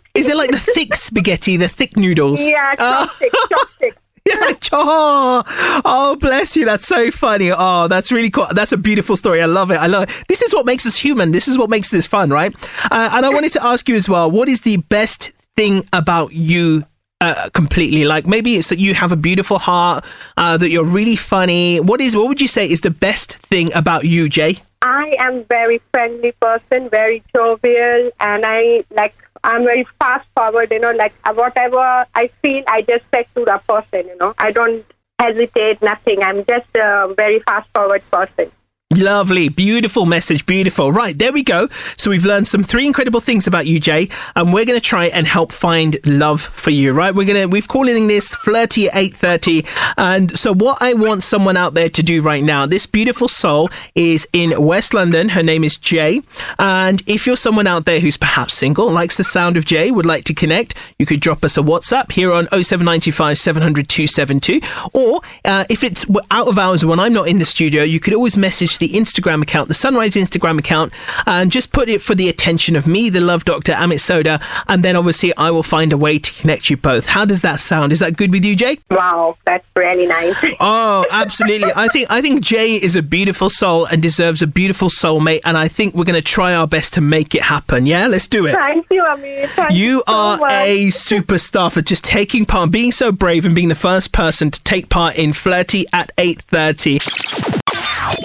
Is 0.14 0.28
it 0.28 0.36
like 0.36 0.50
the 0.50 0.58
thick 0.58 0.96
spaghetti, 0.96 1.56
the 1.56 1.68
thick 1.68 1.96
noodles? 1.96 2.44
Yeah, 2.48 2.74
Oh. 2.80 3.06
chopstick, 3.08 3.30
chopstick. 3.52 3.92
Yeah, 3.92 4.07
oh, 4.72 5.82
oh, 5.84 6.16
bless 6.16 6.56
you. 6.56 6.64
That's 6.64 6.86
so 6.86 7.10
funny. 7.10 7.50
Oh, 7.54 7.88
that's 7.88 8.12
really 8.12 8.30
cool. 8.30 8.46
That's 8.52 8.72
a 8.72 8.76
beautiful 8.76 9.16
story. 9.16 9.42
I 9.42 9.46
love 9.46 9.70
it. 9.70 9.76
I 9.76 9.86
love 9.86 10.04
it. 10.04 10.24
This 10.28 10.42
is 10.42 10.54
what 10.54 10.66
makes 10.66 10.86
us 10.86 10.96
human. 10.96 11.32
This 11.32 11.48
is 11.48 11.58
what 11.58 11.70
makes 11.70 11.90
this 11.90 12.06
fun, 12.06 12.30
right? 12.30 12.54
Uh, 12.90 13.10
and 13.12 13.26
I 13.26 13.28
wanted 13.30 13.52
to 13.52 13.64
ask 13.64 13.88
you 13.88 13.96
as 13.96 14.08
well 14.08 14.30
what 14.30 14.48
is 14.48 14.62
the 14.62 14.78
best 14.78 15.32
thing 15.56 15.86
about 15.92 16.32
you? 16.32 16.84
Uh, 17.20 17.48
completely 17.52 18.04
like 18.04 18.28
maybe 18.28 18.54
it's 18.54 18.68
that 18.68 18.78
you 18.78 18.94
have 18.94 19.10
a 19.10 19.16
beautiful 19.16 19.58
heart 19.58 20.04
uh, 20.36 20.56
that 20.56 20.70
you're 20.70 20.84
really 20.84 21.16
funny 21.16 21.80
what 21.80 22.00
is 22.00 22.14
what 22.14 22.28
would 22.28 22.40
you 22.40 22.46
say 22.46 22.64
is 22.64 22.82
the 22.82 22.92
best 22.92 23.38
thing 23.38 23.74
about 23.74 24.04
you 24.04 24.28
jay 24.28 24.56
I 24.82 25.16
am 25.18 25.44
very 25.44 25.80
friendly 25.90 26.32
person, 26.32 26.88
very 26.88 27.22
jovial, 27.34 28.10
and 28.20 28.44
I 28.46 28.84
like 28.90 29.14
I'm 29.44 29.64
very 29.64 29.86
fast 29.98 30.28
forward. 30.34 30.70
You 30.70 30.80
know, 30.80 30.92
like 30.92 31.14
uh, 31.24 31.34
whatever 31.34 32.06
I 32.14 32.30
feel, 32.42 32.64
I 32.66 32.82
just 32.82 33.04
say 33.12 33.26
to 33.36 33.44
the 33.44 33.60
person. 33.68 34.08
You 34.08 34.16
know, 34.18 34.34
I 34.38 34.50
don't 34.52 34.84
hesitate, 35.18 35.82
nothing. 35.82 36.22
I'm 36.22 36.44
just 36.44 36.68
a 36.74 37.12
very 37.16 37.40
fast 37.40 37.68
forward 37.74 38.02
person. 38.10 38.50
Lovely, 38.96 39.50
beautiful 39.50 40.06
message, 40.06 40.46
beautiful. 40.46 40.90
Right, 40.90 41.16
there 41.16 41.30
we 41.30 41.42
go. 41.42 41.68
So 41.98 42.08
we've 42.08 42.24
learned 42.24 42.48
some 42.48 42.62
three 42.62 42.86
incredible 42.86 43.20
things 43.20 43.46
about 43.46 43.66
you, 43.66 43.78
Jay, 43.78 44.08
and 44.34 44.50
we're 44.50 44.64
going 44.64 44.80
to 44.80 44.84
try 44.84 45.08
and 45.08 45.26
help 45.26 45.52
find 45.52 45.98
love 46.06 46.40
for 46.40 46.70
you. 46.70 46.94
Right, 46.94 47.14
we're 47.14 47.26
gonna 47.26 47.46
we've 47.48 47.68
calling 47.68 48.06
this 48.06 48.34
flirty 48.34 48.88
eight 48.94 49.14
thirty, 49.14 49.66
and 49.98 50.36
so 50.38 50.54
what 50.54 50.78
I 50.80 50.94
want 50.94 51.22
someone 51.22 51.54
out 51.54 51.74
there 51.74 51.90
to 51.90 52.02
do 52.02 52.22
right 52.22 52.42
now. 52.42 52.64
This 52.64 52.86
beautiful 52.86 53.28
soul 53.28 53.68
is 53.94 54.26
in 54.32 54.58
West 54.58 54.94
London. 54.94 55.28
Her 55.28 55.42
name 55.42 55.64
is 55.64 55.76
Jay, 55.76 56.22
and 56.58 57.02
if 57.06 57.26
you're 57.26 57.36
someone 57.36 57.66
out 57.66 57.84
there 57.84 58.00
who's 58.00 58.16
perhaps 58.16 58.54
single, 58.54 58.90
likes 58.90 59.18
the 59.18 59.22
sound 59.22 59.58
of 59.58 59.66
Jay, 59.66 59.90
would 59.90 60.06
like 60.06 60.24
to 60.24 60.34
connect, 60.34 60.74
you 60.98 61.04
could 61.04 61.20
drop 61.20 61.44
us 61.44 61.58
a 61.58 61.60
WhatsApp 61.60 62.10
here 62.12 62.32
on 62.32 62.46
07925 62.46 63.36
700 63.36 63.86
272, 63.86 64.60
or 64.94 65.20
uh, 65.44 65.66
if 65.68 65.84
it's 65.84 66.06
out 66.30 66.48
of 66.48 66.58
hours 66.58 66.86
when 66.86 66.98
I'm 66.98 67.12
not 67.12 67.28
in 67.28 67.38
the 67.38 67.44
studio, 67.44 67.82
you 67.82 68.00
could 68.00 68.14
always 68.14 68.38
message 68.38 68.77
the 68.78 68.88
Instagram 68.90 69.42
account, 69.42 69.68
the 69.68 69.74
Sunrise 69.74 70.14
Instagram 70.14 70.58
account, 70.58 70.92
and 71.26 71.50
just 71.52 71.72
put 71.72 71.88
it 71.88 72.02
for 72.02 72.14
the 72.14 72.28
attention 72.28 72.76
of 72.76 72.86
me, 72.86 73.10
the 73.10 73.20
love 73.20 73.44
doctor, 73.44 73.72
Amit 73.72 74.00
Sodha, 74.00 74.42
and 74.68 74.82
then 74.84 74.96
obviously 74.96 75.34
I 75.36 75.50
will 75.50 75.62
find 75.62 75.92
a 75.92 75.96
way 75.98 76.18
to 76.18 76.32
connect 76.32 76.70
you 76.70 76.76
both. 76.76 77.06
How 77.06 77.24
does 77.24 77.42
that 77.42 77.60
sound? 77.60 77.92
Is 77.92 78.00
that 78.00 78.16
good 78.16 78.32
with 78.32 78.44
you, 78.44 78.56
Jay? 78.56 78.78
Wow, 78.90 79.36
that's 79.44 79.66
really 79.76 80.06
nice. 80.06 80.34
Oh, 80.60 81.06
absolutely. 81.10 81.70
I 81.76 81.88
think 81.88 82.10
I 82.10 82.20
think 82.20 82.40
Jay 82.40 82.74
is 82.74 82.96
a 82.96 83.02
beautiful 83.02 83.48
soul 83.48 83.86
and 83.86 84.02
deserves 84.02 84.42
a 84.42 84.46
beautiful 84.46 84.88
soulmate, 84.88 85.40
and 85.44 85.56
I 85.56 85.68
think 85.68 85.94
we're 85.94 86.04
going 86.04 86.14
to 86.16 86.22
try 86.22 86.54
our 86.54 86.66
best 86.66 86.94
to 86.94 87.00
make 87.00 87.34
it 87.34 87.42
happen. 87.42 87.86
Yeah, 87.86 88.06
let's 88.08 88.26
do 88.26 88.46
it. 88.46 88.54
Thank 88.56 88.86
you, 88.90 89.04
Amir. 89.04 89.46
Thank 89.48 89.72
You 89.72 89.78
you 89.88 89.98
so 90.06 90.12
are 90.14 90.38
much. 90.38 90.50
a 90.52 90.86
superstar 90.88 91.72
for 91.72 91.80
just 91.82 92.04
taking 92.04 92.44
part, 92.44 92.70
being 92.70 92.92
so 92.92 93.12
brave, 93.12 93.44
and 93.44 93.54
being 93.54 93.68
the 93.68 93.74
first 93.74 94.12
person 94.12 94.50
to 94.50 94.62
take 94.64 94.88
part 94.88 95.16
in 95.16 95.32
Flirty 95.32 95.84
at 95.92 96.12
eight 96.18 96.42
thirty. 96.42 96.98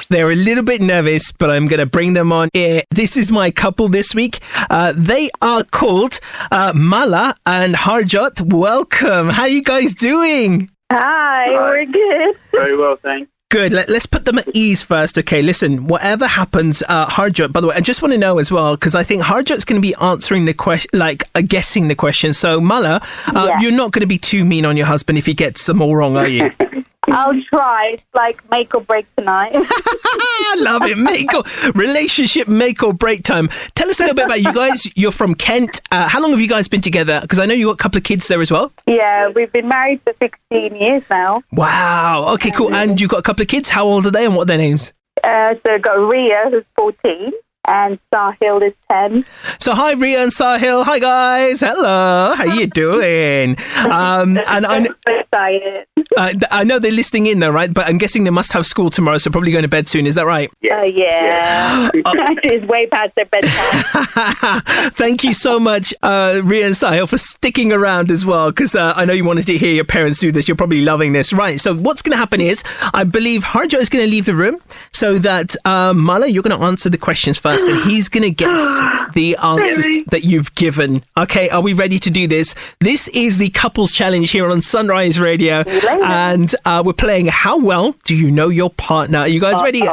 They're 0.10 0.32
a 0.32 0.36
little 0.36 0.64
bit 0.64 0.82
nervous, 0.82 1.32
but 1.32 1.50
I'm 1.50 1.68
going 1.68 1.80
to 1.80 1.86
bring 1.86 2.14
them 2.14 2.32
on 2.32 2.50
here. 2.54 2.82
This 2.91 3.18
is 3.18 3.32
my 3.32 3.50
couple 3.52 3.90
this 3.90 4.14
week. 4.14 4.40
Uh, 4.70 4.94
they 4.95 5.30
are 5.41 5.64
called 5.64 6.20
uh, 6.52 6.74
Mala 6.76 7.36
and 7.45 7.74
Harjot. 7.76 8.41
Welcome. 8.54 9.30
How 9.30 9.44
are 9.44 9.48
you 9.48 9.64
guys 9.64 9.94
doing? 9.94 10.70
Hi, 10.91 11.50
we're 11.54 11.86
good. 11.86 12.36
Very 12.52 12.78
well, 12.78 12.98
thanks. 12.98 13.30
Good. 13.50 13.72
Let, 13.72 13.90
us 13.90 14.06
put 14.08 14.26
them 14.26 14.40
at 14.40 14.48
ease 14.54 14.82
first. 14.84 15.18
Okay, 15.18 15.41
listen, 15.41 15.86
whatever 15.88 16.26
happens, 16.28 16.82
uh, 16.90 17.06
Harjot, 17.08 17.52
by 17.54 17.62
the 17.62 17.68
way, 17.68 17.76
I 17.76 17.82
just 17.82 18.02
want 18.02 18.12
to 18.12 18.18
know 18.18 18.40
as 18.40 18.52
well, 18.52 18.76
because 18.76 18.95
I 18.95 19.04
think 19.04 19.22
Harjot's 19.24 19.64
going 19.66 19.80
to 19.82 19.88
be 19.88 19.94
answering 19.95 20.45
the 20.45 20.54
question, 20.56 20.90
like 20.94 21.24
uh, 21.36 21.41
guessing 21.41 21.88
the 21.88 21.95
question. 21.95 22.34
So, 22.34 22.60
Mala, 22.60 23.02
uh, 23.28 23.48
Yeah. 23.50 23.62
you're 23.62 23.72
not 23.72 23.91
going 23.91 24.02
to 24.02 24.08
be 24.08 24.18
too 24.18 24.44
mean 24.45 24.66
on 24.66 24.76
your 24.78 24.88
husband 24.88 25.18
if 25.20 25.26
he 25.26 25.34
gets 25.34 25.66
them 25.68 25.82
all 25.82 25.95
wrong, 25.95 26.18
are 26.18 26.28
you? 26.28 26.52
I'll 27.07 27.39
try. 27.49 27.91
It's 27.93 28.03
like 28.13 28.49
make 28.49 28.73
or 28.73 28.81
break 28.81 29.05
tonight. 29.15 29.51
I 29.55 30.55
love 30.59 30.84
it. 30.84 30.97
Make 30.97 31.34
or 31.34 31.43
relationship 31.73 32.47
make 32.47 32.81
or 32.84 32.93
break 32.93 33.23
time. 33.23 33.49
Tell 33.75 33.89
us 33.89 33.99
a 33.99 34.03
little 34.03 34.15
bit 34.15 34.25
about 34.25 34.41
you 34.41 34.53
guys. 34.53 34.88
You're 34.95 35.11
from 35.11 35.35
Kent. 35.35 35.81
Uh, 35.91 36.07
how 36.07 36.21
long 36.21 36.31
have 36.31 36.39
you 36.39 36.47
guys 36.47 36.67
been 36.67 36.81
together? 36.81 37.19
Because 37.21 37.39
I 37.39 37.45
know 37.45 37.53
you 37.53 37.67
got 37.67 37.73
a 37.73 37.77
couple 37.84 37.97
of 37.97 38.03
kids 38.03 38.27
there 38.27 38.41
as 38.41 38.51
well. 38.51 38.71
yeah, 38.85 39.27
we've 39.27 39.51
been 39.51 39.67
married 39.67 40.01
for 40.03 40.13
16 40.19 40.75
years 40.75 41.03
now. 41.09 41.41
Wow. 41.51 42.34
Okay, 42.35 42.51
cool. 42.51 42.73
And 42.73 42.99
you've 42.99 43.09
got 43.09 43.19
a 43.19 43.23
couple 43.23 43.41
of 43.41 43.47
kids. 43.47 43.69
How 43.69 43.85
old 43.85 44.05
are 44.05 44.11
they 44.11 44.25
and 44.25 44.35
what 44.35 44.43
are 44.43 44.45
their 44.45 44.57
names? 44.57 44.93
Uh, 45.23 45.55
so 45.65 45.73
I've 45.73 45.81
got 45.81 45.93
Ria, 45.93 46.49
who's 46.49 46.63
14, 46.75 47.31
and 47.65 47.99
Sahil 48.14 48.68
is 48.68 48.73
10. 48.91 49.26
So 49.60 49.73
hi 49.73 49.94
Ria 49.94 50.23
and 50.23 50.31
Sahil. 50.31 50.84
Hi 50.84 50.99
guys. 50.99 51.60
Hello. 51.61 52.34
How 52.35 52.44
you 52.44 52.68
doing? 52.68 53.57
Um, 53.90 54.38
and 54.49 54.65
I, 54.65 54.81
kn- 54.81 54.95
excited. 55.07 55.88
uh, 56.18 56.34
I 56.52 56.64
know 56.64 56.80
they're 56.80 56.91
listening 56.91 57.27
in 57.27 57.40
though, 57.40 57.52
right? 57.52 57.73
But 57.73 57.88
I'm 57.88 57.98
guessing 57.98 58.23
they 58.23 58.30
must 58.30 58.52
have 58.53 58.65
school 58.65 58.90
tomorrow, 58.90 59.18
so 59.18 59.31
probably 59.31 59.52
going 59.52 59.64
to 59.64 59.69
bed 59.69 59.88
soon. 59.88 60.07
Is 60.07 60.15
that 60.15 60.26
right? 60.26 60.52
Yeah. 60.61 60.81
Uh, 60.81 60.84
yeah. 60.84 61.90
it's 62.44 62.65
way 62.65 62.88
past 62.88 63.15
their 63.15 63.26
bedtime. 63.26 64.61
Thank 64.94 65.23
you 65.23 65.34
so 65.34 65.60
much, 65.60 65.94
uh, 66.02 66.41
Ria 66.44 66.65
and 66.65 66.76
Sahil, 66.76 67.07
for 67.07 67.18
sticking 67.18 67.72
around 67.72 68.11
as 68.11 68.26
well, 68.26 68.52
because 68.52 68.76
uh, 68.76 68.94
I 68.95 69.06
know 69.06 69.14
you 69.14 69.23
wanted 69.23 69.48
to 69.48 69.57
hear 69.57 69.73
your 69.73 69.85
parents 69.85 70.19
do 70.19 70.31
this. 70.31 70.48
You're 70.48 70.57
probably 70.57 70.81
loving 70.81 71.14
this. 71.14 71.31
Right. 71.31 71.60
So, 71.60 71.76
what's 71.76 72.02
going 72.02 72.11
to 72.11 72.18
happen 72.18 72.41
is, 72.41 72.64
I 72.94 73.03
believe 73.03 73.44
Harjot 73.44 73.80
is 73.80 73.90
going 73.90 74.03
to 74.03 74.10
leave 74.10 74.26
the 74.26 74.35
room 74.35 74.60
so 74.91 75.18
that 75.19 75.56
um, 75.65 75.99
Mala, 75.99 76.27
you're 76.27 76.44
going 76.44 76.57
to 76.57 76.65
answer 76.65 76.90
the 76.90 76.98
questions 76.98 77.38
first, 77.38 77.52
and 77.61 77.77
he's 77.77 78.09
going 78.09 78.23
to 78.30 78.31
guess 78.31 78.80
the 79.13 79.38
answers 79.43 79.85
that 80.07 80.23
you've 80.23 80.53
given. 80.55 81.03
Okay. 81.15 81.49
Are 81.49 81.61
we 81.61 81.73
ready 81.73 81.99
to 81.99 82.09
do 82.09 82.27
this? 82.27 82.55
This 82.80 83.07
is 83.09 83.38
the 83.38 83.49
couples 83.49 83.91
challenge 83.91 84.31
here 84.31 84.49
on 84.49 84.61
Sunrise 84.61 85.19
Radio. 85.19 85.63
And 86.03 86.53
uh, 86.65 86.81
we're 86.85 86.93
playing 86.93 87.27
How 87.27 87.59
Well 87.59 87.95
Do 88.05 88.15
You 88.15 88.31
Know 88.31 88.49
Your 88.49 88.69
Partner? 88.71 89.19
Are 89.19 89.27
you 89.27 89.39
guys 89.39 89.61
ready? 89.61 89.88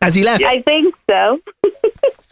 Has 0.00 0.14
he 0.14 0.24
left? 0.24 0.42
I 0.42 0.62
think 0.62 0.94
so. 1.10 1.40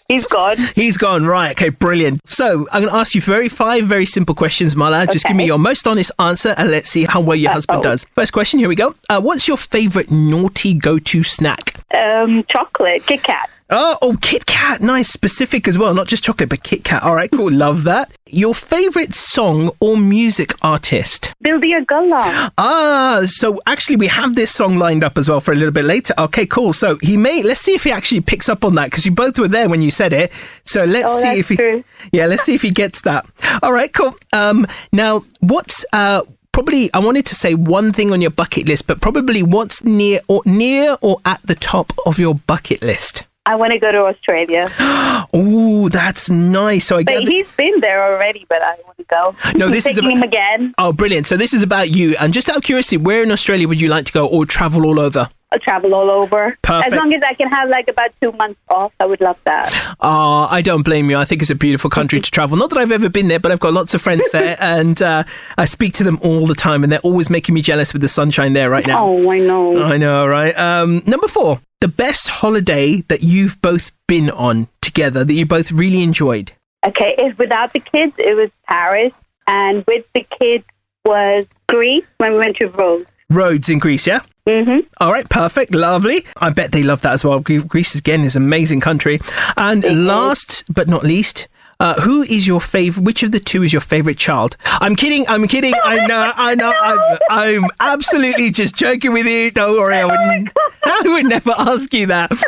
He's 0.08 0.26
gone. 0.26 0.56
He's 0.74 0.96
gone. 0.96 1.24
Right. 1.24 1.52
Okay. 1.52 1.68
Brilliant. 1.68 2.28
So 2.28 2.66
I'm 2.72 2.82
going 2.82 2.92
to 2.92 2.98
ask 2.98 3.14
you 3.14 3.20
very 3.20 3.48
five 3.48 3.84
very 3.84 4.06
simple 4.06 4.34
questions, 4.34 4.74
Mala. 4.74 5.06
Just 5.06 5.24
give 5.24 5.36
me 5.36 5.46
your 5.46 5.58
most 5.58 5.86
honest 5.86 6.10
answer, 6.18 6.52
and 6.58 6.68
let's 6.68 6.90
see 6.90 7.04
how 7.04 7.20
well 7.20 7.36
your 7.36 7.52
husband 7.52 7.84
does. 7.84 8.04
First 8.16 8.32
question. 8.32 8.58
Here 8.58 8.68
we 8.68 8.74
go. 8.74 8.96
Uh, 9.08 9.20
what's 9.20 9.46
your 9.46 9.56
favorite 9.56 10.10
naughty 10.10 10.74
go-to 10.74 11.22
snack? 11.22 11.76
Um, 11.94 12.44
chocolate, 12.48 13.06
Kit 13.06 13.22
Kat. 13.22 13.50
Oh, 13.72 13.96
oh, 14.02 14.16
Kit 14.20 14.46
Kat. 14.46 14.80
Nice, 14.80 15.08
specific 15.12 15.68
as 15.68 15.78
well. 15.78 15.94
Not 15.94 16.08
just 16.08 16.24
chocolate, 16.24 16.48
but 16.48 16.64
Kit 16.64 16.82
Kat. 16.82 17.02
All 17.04 17.14
right, 17.14 17.30
cool. 17.30 17.52
Love 17.52 17.84
that. 17.84 18.10
Your 18.26 18.52
favorite 18.54 19.14
song 19.14 19.70
or 19.80 19.96
music 19.96 20.52
artist? 20.62 21.32
Dil 21.42 21.60
Diyan 21.60 21.86
Gallan. 21.86 22.50
Ah, 22.58 23.22
so 23.26 23.60
actually 23.66 23.96
we 23.96 24.08
have 24.08 24.34
this 24.34 24.52
song 24.52 24.76
lined 24.76 25.04
up 25.04 25.16
as 25.16 25.28
well 25.28 25.40
for 25.40 25.52
a 25.52 25.54
little 25.54 25.70
bit 25.72 25.84
later. 25.84 26.14
Okay, 26.18 26.46
cool. 26.46 26.72
So 26.72 26.98
he 27.02 27.16
may 27.16 27.42
let's 27.44 27.60
see 27.60 27.74
if 27.74 27.84
he 27.84 27.92
actually 27.92 28.20
picks 28.22 28.48
up 28.48 28.64
on 28.64 28.74
that 28.74 28.86
because 28.90 29.06
you 29.06 29.12
both 29.12 29.38
were 29.38 29.48
there 29.48 29.68
when 29.68 29.82
you 29.82 29.90
said 29.92 30.12
it. 30.12 30.32
So 30.64 30.84
let's 30.84 31.12
Oh, 31.12 31.22
see 31.22 31.38
if 31.38 31.48
he 31.48 31.56
true. 31.56 31.84
Yeah, 32.12 32.26
let's 32.26 32.42
see 32.42 32.54
if 32.54 32.62
he 32.62 32.70
gets 32.70 33.02
that. 33.02 33.24
All 33.62 33.72
right, 33.72 33.92
cool. 33.92 34.14
Um 34.32 34.66
now 34.92 35.24
what's 35.40 35.84
uh 35.92 36.22
Probably, 36.52 36.92
I 36.92 36.98
wanted 36.98 37.26
to 37.26 37.36
say 37.36 37.54
one 37.54 37.92
thing 37.92 38.12
on 38.12 38.20
your 38.20 38.32
bucket 38.32 38.66
list, 38.66 38.88
but 38.88 39.00
probably 39.00 39.40
what's 39.40 39.84
near 39.84 40.18
or 40.26 40.42
near 40.44 40.96
or 41.00 41.18
at 41.24 41.40
the 41.44 41.54
top 41.54 41.92
of 42.04 42.18
your 42.18 42.34
bucket 42.34 42.82
list. 42.82 43.22
I 43.46 43.54
want 43.56 43.72
to 43.72 43.78
go 43.78 43.90
to 43.92 44.00
Australia. 44.06 44.70
Oh, 45.32 45.88
that's 45.90 46.28
nice. 46.30 46.86
So 46.86 46.96
I 46.96 47.04
But 47.04 47.22
he's 47.22 47.50
been 47.52 47.78
there 47.80 48.02
already, 48.02 48.46
but 48.48 48.62
I 48.62 48.74
want 48.86 48.96
to 48.98 49.04
go. 49.04 49.36
No, 49.56 49.68
this 49.68 49.86
is 49.86 49.98
about- 49.98 50.10
him 50.10 50.22
again. 50.22 50.74
Oh, 50.78 50.92
brilliant! 50.92 51.26
So 51.28 51.36
this 51.36 51.52
is 51.52 51.62
about 51.62 51.90
you, 51.90 52.16
and 52.18 52.32
just 52.32 52.48
out 52.48 52.56
of 52.56 52.62
curiosity, 52.64 52.96
where 52.96 53.22
in 53.22 53.30
Australia 53.30 53.68
would 53.68 53.80
you 53.80 53.88
like 53.88 54.06
to 54.06 54.12
go, 54.12 54.26
or 54.26 54.44
travel 54.46 54.84
all 54.86 54.98
over? 54.98 55.28
I'll 55.52 55.58
travel 55.60 55.94
all 55.94 56.10
over. 56.10 56.56
Perfect. 56.62 56.92
As 56.94 56.98
long 56.98 57.12
as 57.14 57.22
I 57.22 57.34
can 57.34 57.48
have 57.48 57.68
like 57.68 57.86
about 57.88 58.10
two 58.20 58.32
months 58.32 58.58
off, 58.70 58.92
I 58.98 59.06
would 59.06 59.20
love 59.20 59.36
that. 59.44 59.72
Ah, 60.00 60.48
I 60.50 60.62
don't 60.62 60.82
blame 60.82 61.10
you. 61.10 61.16
I 61.18 61.24
think 61.24 61.42
it's 61.42 61.50
a 61.50 61.54
beautiful 61.54 61.90
country 61.90 62.18
to 62.20 62.30
travel. 62.30 62.56
Not 62.56 62.70
that 62.70 62.78
I've 62.78 62.92
ever 62.92 63.08
been 63.08 63.28
there, 63.28 63.40
but 63.40 63.52
I've 63.52 63.60
got 63.60 63.72
lots 63.72 63.92
of 63.94 64.00
friends 64.02 64.28
there, 64.32 64.56
and 64.60 65.00
uh, 65.02 65.22
I 65.58 65.64
speak 65.66 65.92
to 65.94 66.04
them 66.04 66.18
all 66.22 66.46
the 66.46 66.54
time, 66.56 66.82
and 66.82 66.90
they're 66.90 67.00
always 67.00 67.30
making 67.30 67.54
me 67.54 67.62
jealous 67.62 67.92
with 67.92 68.02
the 68.02 68.08
sunshine 68.08 68.52
there 68.54 68.70
right 68.70 68.86
now. 68.86 69.04
Oh, 69.06 69.30
I 69.30 69.38
know. 69.38 69.82
I 69.82 69.96
know, 69.96 70.26
right? 70.26 70.56
Um, 70.58 71.02
number 71.06 71.28
four, 71.28 71.60
the 71.80 71.88
best 71.88 72.28
holiday 72.28 73.02
that 73.08 73.22
you've 73.22 73.60
both 73.62 73.92
been 74.06 74.30
on 74.30 74.68
together 74.80 75.24
that 75.24 75.32
you 75.32 75.46
both 75.46 75.72
really 75.72 76.02
enjoyed. 76.02 76.52
Okay, 76.86 77.14
if 77.18 77.38
without 77.38 77.72
the 77.72 77.80
kids, 77.80 78.14
it 78.18 78.34
was 78.34 78.50
Paris, 78.66 79.12
and 79.46 79.84
with 79.86 80.04
the 80.14 80.26
kids 80.38 80.64
was 81.04 81.44
Greece 81.68 82.04
when 82.18 82.32
we 82.32 82.38
went 82.38 82.56
to 82.58 82.68
Rhodes. 82.68 83.10
Rhodes 83.28 83.68
in 83.68 83.78
Greece, 83.78 84.06
yeah. 84.06 84.20
Mm-hmm. 84.46 84.80
All 84.98 85.12
right, 85.12 85.28
perfect, 85.28 85.74
lovely. 85.74 86.24
I 86.36 86.50
bet 86.50 86.72
they 86.72 86.82
love 86.82 87.02
that 87.02 87.12
as 87.12 87.24
well. 87.24 87.40
Gre- 87.40 87.60
Greece 87.60 87.94
again 87.94 88.24
is 88.24 88.34
an 88.34 88.42
amazing 88.42 88.80
country. 88.80 89.20
And 89.56 90.06
last 90.06 90.64
but 90.72 90.88
not 90.88 91.04
least, 91.04 91.48
uh, 91.80 92.00
who 92.02 92.22
is 92.22 92.46
your 92.46 92.60
favorite? 92.60 93.02
Which 93.04 93.22
of 93.22 93.32
the 93.32 93.40
two 93.40 93.62
is 93.62 93.72
your 93.72 93.80
favorite 93.80 94.18
child? 94.18 94.56
I'm 94.80 94.94
kidding. 94.94 95.26
I'm 95.28 95.46
kidding. 95.48 95.74
I 95.82 96.06
know. 96.06 96.32
I 96.36 96.54
know. 96.54 96.72
I'm, 96.80 97.18
I'm 97.64 97.70
absolutely 97.80 98.50
just 98.50 98.76
joking 98.76 99.12
with 99.12 99.26
you. 99.26 99.50
Don't 99.50 99.72
worry. 99.78 99.96
I 99.96 100.04
would. 100.04 100.52
I 100.84 101.02
would 101.04 101.26
never 101.26 101.52
ask 101.58 101.92
you 101.92 102.06
that. 102.06 102.30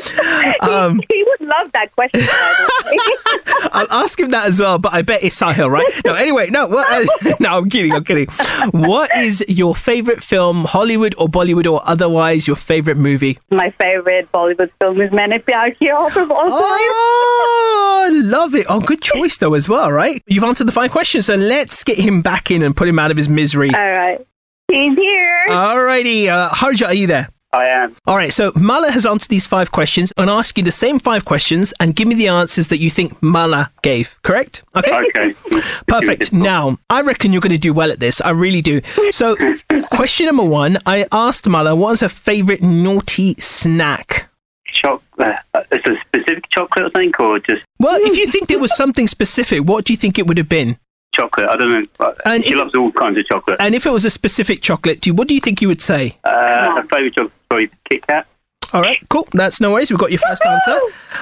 Um, 0.62 1.00
he 1.10 1.24
would 1.26 1.48
love 1.48 1.70
that 1.72 1.90
question. 1.92 2.20
by 2.20 2.54
the 2.84 3.40
way. 3.56 3.70
I'll 3.72 4.02
ask 4.04 4.18
him 4.18 4.30
that 4.30 4.46
as 4.46 4.60
well, 4.60 4.78
but 4.78 4.92
I 4.92 5.02
bet 5.02 5.22
it's 5.22 5.40
Sahil, 5.40 5.70
right? 5.70 5.86
No, 6.04 6.14
anyway, 6.14 6.50
no, 6.50 6.66
what, 6.68 7.08
no, 7.40 7.58
I'm 7.58 7.68
kidding, 7.70 7.92
I'm 7.92 8.04
kidding. 8.04 8.26
What 8.70 9.14
is 9.16 9.44
your 9.48 9.74
favorite 9.74 10.22
film, 10.22 10.64
Hollywood 10.64 11.14
or 11.18 11.28
Bollywood 11.28 11.70
or 11.70 11.80
otherwise, 11.84 12.46
your 12.46 12.56
favorite 12.56 12.96
movie? 12.96 13.38
My 13.50 13.70
favorite 13.80 14.30
Bollywood 14.32 14.70
film 14.80 15.00
is 15.00 15.10
Maine 15.12 15.40
Pyar 15.40 15.76
Kiya 15.80 16.16
of 16.22 16.30
all 16.30 16.44
Oh, 16.46 18.04
I 18.06 18.10
love 18.12 18.54
it. 18.54 18.66
Oh, 18.68 18.80
good 18.80 19.00
choice 19.00 19.21
though 19.38 19.54
as 19.54 19.68
well, 19.68 19.90
right? 19.92 20.22
You've 20.26 20.44
answered 20.44 20.66
the 20.66 20.72
five 20.72 20.90
questions, 20.90 21.26
so 21.26 21.34
let's 21.36 21.84
get 21.84 21.98
him 21.98 22.22
back 22.22 22.50
in 22.50 22.62
and 22.62 22.76
put 22.76 22.88
him 22.88 22.98
out 22.98 23.10
of 23.10 23.16
his 23.16 23.28
misery. 23.28 23.70
All 23.74 23.90
right. 23.90 24.24
He's 24.70 24.96
here. 24.96 25.46
Alrighty, 25.48 26.28
uh, 26.28 26.50
Harjot, 26.50 26.88
are 26.88 26.94
you 26.94 27.06
there? 27.06 27.28
I 27.54 27.66
am. 27.66 27.94
All 28.06 28.16
right, 28.16 28.32
so 28.32 28.50
Mala 28.56 28.90
has 28.90 29.04
answered 29.04 29.28
these 29.28 29.46
five 29.46 29.72
questions 29.72 30.10
and 30.16 30.30
ask 30.30 30.56
you 30.56 30.64
the 30.64 30.72
same 30.72 30.98
five 30.98 31.26
questions 31.26 31.74
and 31.78 31.94
give 31.94 32.08
me 32.08 32.14
the 32.14 32.28
answers 32.28 32.68
that 32.68 32.78
you 32.78 32.88
think 32.88 33.22
Mala 33.22 33.70
gave, 33.82 34.18
correct? 34.22 34.62
Okay. 34.74 35.02
Okay. 35.10 35.34
Perfect. 35.86 36.32
Now, 36.32 36.78
I 36.88 37.02
reckon 37.02 37.30
you're 37.30 37.42
going 37.42 37.52
to 37.52 37.58
do 37.58 37.74
well 37.74 37.92
at 37.92 38.00
this. 38.00 38.22
I 38.22 38.30
really 38.30 38.62
do. 38.62 38.80
So, 39.10 39.36
question 39.90 40.26
number 40.26 40.44
one 40.44 40.78
I 40.86 41.06
asked 41.12 41.46
Mala, 41.46 41.76
what 41.76 41.90
was 41.90 42.00
her 42.00 42.08
favorite 42.08 42.62
naughty 42.62 43.34
snack? 43.34 44.30
Chocolate. 44.72 45.36
Uh, 45.54 45.62
it's 45.70 45.86
a 45.86 45.94
specific 46.06 46.44
chocolate, 46.50 46.86
I 46.94 46.98
think, 46.98 47.18
or 47.20 47.38
just 47.38 47.62
Well, 47.78 47.98
if 48.02 48.16
you 48.16 48.26
think 48.26 48.48
there 48.48 48.58
was 48.58 48.74
something 48.76 49.06
specific, 49.06 49.60
what 49.64 49.84
do 49.84 49.92
you 49.92 49.96
think 49.96 50.18
it 50.18 50.26
would 50.26 50.38
have 50.38 50.48
been? 50.48 50.78
chocolate. 51.14 51.46
I 51.46 51.56
don't 51.56 51.68
know. 51.70 51.82
Uh, 52.00 52.12
And 52.24 52.42
she 52.42 52.52
if- 52.52 52.56
loves 52.58 52.74
all 52.74 52.90
kinds 52.92 53.18
of 53.18 53.26
chocolate. 53.26 53.58
And 53.60 53.74
if 53.74 53.84
it 53.84 53.90
was 53.90 54.06
a 54.06 54.10
specific 54.10 54.62
chocolate, 54.62 55.02
do 55.02 55.10
you, 55.10 55.14
what 55.14 55.28
do 55.28 55.34
you 55.34 55.40
think 55.40 55.60
you 55.60 55.68
would 55.68 55.82
say? 55.82 56.16
Uh, 56.24 56.74
her 56.76 56.82
favourite 56.84 57.12
chocolate 57.14 57.32
probably 57.50 57.70
Kit 57.90 58.06
Kat. 58.06 58.26
All 58.72 58.80
right, 58.80 58.96
cool. 59.10 59.28
That's 59.32 59.60
no 59.60 59.70
worries. 59.72 59.90
We've 59.90 59.98
got 60.00 60.10
your 60.10 60.20
first 60.26 60.42
answer. 60.46 60.78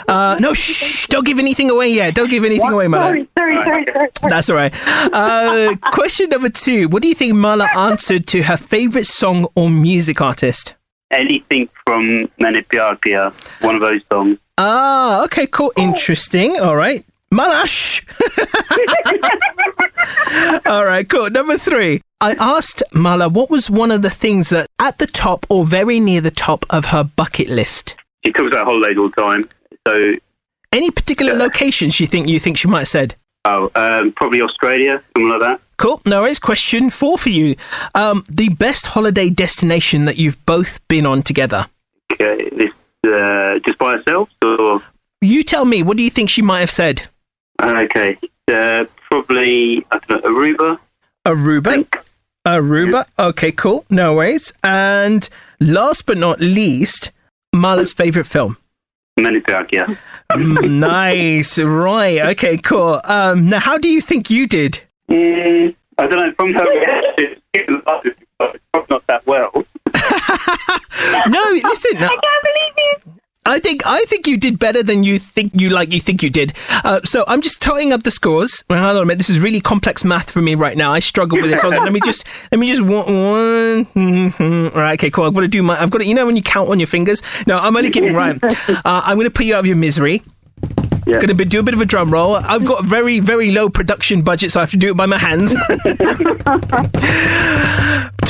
Uh, 0.06 0.36
no, 0.38 0.54
shh, 0.54 1.08
don't 1.08 1.26
give 1.26 1.40
anything 1.40 1.68
away 1.70 1.88
yet. 1.92 2.14
Don't 2.14 2.30
give 2.30 2.44
anything 2.44 2.70
away, 2.70 2.86
Mala. 2.86 3.06
Sorry, 3.06 3.28
sorry, 3.36 3.54
sorry, 3.64 3.86
sorry. 3.92 4.08
That's 4.28 4.48
all 4.48 4.54
right. 4.54 4.72
Uh, 5.12 5.74
question 5.90 6.28
number 6.30 6.50
two. 6.50 6.86
What 6.88 7.02
do 7.02 7.08
you 7.08 7.14
think 7.16 7.34
Mala 7.34 7.66
answered 7.76 8.28
to 8.28 8.42
her 8.44 8.56
favorite 8.56 9.08
song 9.08 9.48
or 9.56 9.68
music 9.68 10.20
artist? 10.20 10.74
Anything 11.10 11.68
from 11.84 12.28
Maine 12.38 12.64
Pyar 12.64 13.32
one 13.60 13.74
of 13.74 13.80
those 13.80 14.00
songs. 14.10 14.38
Ah, 14.58 15.24
okay, 15.24 15.46
cool. 15.46 15.72
Interesting. 15.76 16.60
All 16.60 16.76
right. 16.76 17.04
Malash. 17.32 18.04
All 20.66 20.84
right, 20.84 21.08
cool. 21.08 21.30
Number 21.30 21.56
three. 21.56 22.02
I 22.20 22.32
asked 22.38 22.82
Mala 22.92 23.28
what 23.30 23.48
was 23.48 23.70
one 23.70 23.90
of 23.90 24.02
the 24.02 24.10
things 24.10 24.50
that 24.50 24.66
at 24.78 24.98
the 24.98 25.06
top 25.06 25.46
or 25.48 25.64
very 25.64 26.00
near 26.00 26.20
the 26.20 26.30
top 26.30 26.66
of 26.68 26.86
her 26.86 27.02
bucket 27.02 27.48
list. 27.48 27.96
She 28.24 28.32
talks 28.32 28.48
about 28.52 28.66
holidays 28.66 28.98
all 28.98 29.08
the 29.08 29.22
time. 29.22 29.48
So, 29.88 30.16
Any 30.72 30.90
particular 30.90 31.34
locations 31.34 31.98
you 31.98 32.06
think 32.06 32.28
you 32.28 32.38
think 32.38 32.58
she 32.58 32.68
might 32.68 32.80
have 32.80 32.88
said? 32.88 33.14
Oh, 33.44 33.70
um, 33.74 34.12
probably 34.12 34.40
Australia, 34.42 35.02
something 35.14 35.28
like 35.28 35.40
that. 35.40 35.60
Cool. 35.76 36.02
No 36.04 36.22
worries. 36.22 36.38
Question 36.38 36.90
four 36.90 37.16
for 37.16 37.30
you. 37.30 37.56
Um, 37.94 38.24
the 38.30 38.50
best 38.50 38.86
holiday 38.86 39.30
destination 39.30 40.04
that 40.04 40.16
you've 40.16 40.44
both 40.44 40.86
been 40.88 41.06
on 41.06 41.22
together. 41.22 41.66
Okay, 42.12 42.50
this 42.50 42.72
uh, 43.06 43.58
just 43.64 43.78
by 43.78 43.94
ourselves? 43.94 44.30
or 44.42 44.82
You 45.22 45.42
tell 45.42 45.64
me. 45.64 45.82
What 45.82 45.96
do 45.96 46.02
you 46.02 46.10
think 46.10 46.28
she 46.28 46.42
might 46.42 46.60
have 46.60 46.70
said? 46.70 47.08
okay, 47.62 48.18
uh, 48.52 48.84
probably 49.10 49.86
I 49.90 49.98
don't 50.06 50.22
know, 50.22 50.30
Aruba. 50.30 50.78
Aruba. 51.26 51.86
Aruba. 52.46 53.06
Okay, 53.18 53.52
cool. 53.52 53.84
No 53.90 54.14
worries. 54.14 54.52
And 54.62 55.28
last 55.60 56.06
but 56.06 56.16
not 56.18 56.40
least, 56.40 57.10
Mala's 57.54 57.92
favorite 57.92 58.24
film. 58.24 58.56
Many 59.16 59.42
yeah. 59.70 59.94
Mm, 60.30 60.78
nice. 60.78 61.58
Right. 61.58 62.20
Okay, 62.32 62.56
cool. 62.58 63.00
Um, 63.04 63.48
now, 63.48 63.58
how 63.58 63.78
do 63.78 63.88
you 63.88 64.00
think 64.00 64.30
you 64.30 64.46
did? 64.46 64.80
Mm, 65.10 65.74
I 65.98 66.06
don't 66.06 66.18
know. 66.18 66.32
From 66.36 66.54
her 66.54 66.64
reaction, 66.64 67.42
it's 67.52 68.88
not 68.90 69.06
that 69.08 69.26
well. 69.26 69.50
no, 71.28 71.40
listen. 71.68 71.96
I 71.96 72.08
can't 72.08 72.42
believe 72.42 72.74
you. 72.78 73.19
I 73.50 73.58
think 73.58 73.82
I 73.84 74.04
think 74.04 74.26
you 74.26 74.38
did 74.38 74.58
better 74.58 74.82
than 74.82 75.04
you 75.04 75.18
think 75.18 75.52
you 75.54 75.70
like 75.70 75.92
you 75.92 76.00
think 76.00 76.22
you 76.22 76.30
did. 76.30 76.52
Uh, 76.84 77.00
so 77.04 77.24
I'm 77.26 77.40
just 77.40 77.60
totting 77.60 77.92
up 77.92 78.04
the 78.04 78.10
scores. 78.10 78.64
Well, 78.70 78.82
hold 78.82 78.96
on 78.96 79.02
a 79.02 79.06
minute. 79.06 79.18
This 79.18 79.30
is 79.30 79.40
really 79.40 79.60
complex 79.60 80.04
math 80.04 80.30
for 80.30 80.40
me 80.40 80.54
right 80.54 80.76
now. 80.76 80.92
I 80.92 81.00
struggle 81.00 81.40
with 81.40 81.50
this. 81.50 81.60
Hold 81.60 81.74
on. 81.74 81.82
Let 81.84 81.92
me 81.92 82.00
just 82.04 82.26
let 82.52 82.58
me 82.58 82.68
just 82.68 82.82
one. 82.82 83.06
one 83.06 83.86
mhm. 83.86 84.74
All 84.74 84.80
right. 84.80 84.98
Okay. 84.98 85.10
Cool. 85.10 85.24
I've 85.24 85.34
got 85.34 85.40
to 85.40 85.48
do 85.48 85.62
my. 85.62 85.80
I've 85.80 85.90
got 85.90 85.98
to. 85.98 86.06
You 86.06 86.14
know 86.14 86.26
when 86.26 86.36
you 86.36 86.42
count 86.42 86.70
on 86.70 86.78
your 86.78 86.86
fingers. 86.86 87.22
No, 87.46 87.58
I'm 87.58 87.76
only 87.76 87.90
kidding. 87.90 88.14
Right. 88.14 88.40
Uh, 88.84 89.02
I'm 89.04 89.16
going 89.16 89.26
to 89.26 89.30
put 89.30 89.46
you 89.46 89.54
out 89.54 89.60
of 89.60 89.66
your 89.66 89.76
misery. 89.76 90.22
Going 91.04 91.26
to 91.26 91.34
be, 91.34 91.44
do 91.44 91.60
a 91.60 91.62
bit 91.62 91.74
of 91.74 91.80
a 91.80 91.84
drum 91.84 92.10
roll. 92.10 92.36
I've 92.36 92.64
got 92.64 92.84
a 92.84 92.86
very, 92.86 93.20
very 93.20 93.50
low 93.50 93.68
production 93.68 94.22
budget, 94.22 94.52
so 94.52 94.60
I 94.60 94.62
have 94.62 94.70
to 94.70 94.76
do 94.76 94.90
it 94.90 94.96
by 94.96 95.06
my 95.06 95.18
hands. 95.18 95.50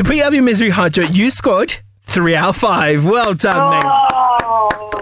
to 0.01 0.05
put 0.05 0.17
you 0.17 0.23
out 0.23 0.29
of 0.29 0.35
your 0.35 0.43
misery, 0.43 0.71
Harjot, 0.71 1.15
you 1.15 1.31
scored 1.31 1.77
three 2.03 2.35
out 2.35 2.51
of 2.51 2.57
five. 2.57 3.05
Well 3.05 3.35
done, 3.35 3.71
mate. 3.71 3.85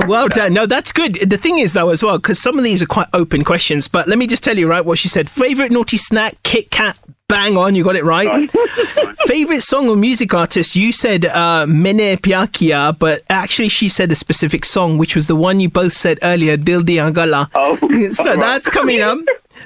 Well 0.07 0.29
done. 0.29 0.55
No, 0.55 0.67
that's 0.67 0.93
good. 0.93 1.15
The 1.15 1.37
thing 1.37 1.59
is, 1.59 1.73
though, 1.73 1.91
as 1.91 2.03
well, 2.03 2.19
because 2.19 2.41
some 2.41 2.59
of 2.59 2.65
these 2.65 2.83
are 2.83 2.87
quite 2.87 3.09
open 3.13 3.45
questions. 3.45 3.89
But 3.89 4.09
let 4.09 4.19
me 4.19 4.27
just 4.27 4.45
tell 4.45 4.57
you, 4.57 4.69
right, 4.69 4.85
what 4.85 4.99
she 4.99 5.09
said. 5.09 5.29
Favorite 5.29 5.73
naughty 5.73 5.97
snack, 5.97 6.43
Kit 6.43 6.71
Kat. 6.71 6.99
Bang 7.29 7.59
on, 7.59 7.75
you 7.75 7.85
got 7.85 7.95
it 7.95 8.05
right. 8.05 8.51
Favorite 9.27 9.61
song 9.61 9.91
or 9.91 9.97
music 9.97 10.33
artist? 10.33 10.75
You 10.75 10.93
said 10.93 11.27
uh, 11.27 11.67
Maine 11.69 12.17
Pyar 12.17 12.47
Kiya, 12.47 12.99
but 12.99 13.23
actually 13.29 13.69
she 13.69 13.91
said 13.91 14.11
a 14.11 14.15
specific 14.15 14.65
song, 14.65 14.97
which 14.97 15.15
was 15.15 15.27
the 15.27 15.37
one 15.37 15.61
you 15.61 15.69
both 15.69 15.93
said 15.93 16.19
earlier, 16.23 16.57
Dil 16.57 16.81
Diyan 16.81 17.13
Gallan. 17.13 17.51
Oh, 17.55 17.77
so 18.13 18.31
right. 18.31 18.41
that's 18.41 18.71
coming 18.71 19.03
up. 19.03 19.19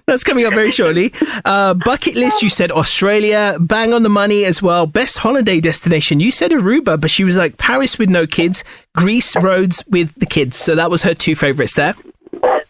That's 0.07 0.25
coming 0.25 0.45
up 0.45 0.55
very 0.55 0.71
shortly. 0.79 1.13
Uh, 1.45 1.75
bucket 1.75 2.17
list, 2.17 2.43
you 2.43 2.49
said 2.49 2.71
Australia. 2.71 3.57
Bang 3.61 3.93
on 3.93 4.03
the 4.03 4.11
money 4.11 4.45
as 4.45 4.63
well. 4.63 4.87
Best 4.87 5.19
holiday 5.19 5.61
destination, 5.61 6.21
you 6.21 6.31
said 6.33 6.51
Aruba, 6.51 7.01
but 7.01 7.11
she 7.11 7.25
was 7.25 7.37
like 7.37 7.59
Paris 7.59 7.99
with 7.99 8.09
no 8.11 8.27
kids, 8.27 8.65
Greece 8.97 9.37
Rhodes 9.37 9.85
with 9.89 10.15
the 10.17 10.27
kids. 10.27 10.57
So 10.57 10.75
that 10.75 10.91
was 10.91 11.03
her 11.03 11.15
two 11.15 11.35
favourites 11.35 11.75
there. 11.75 11.95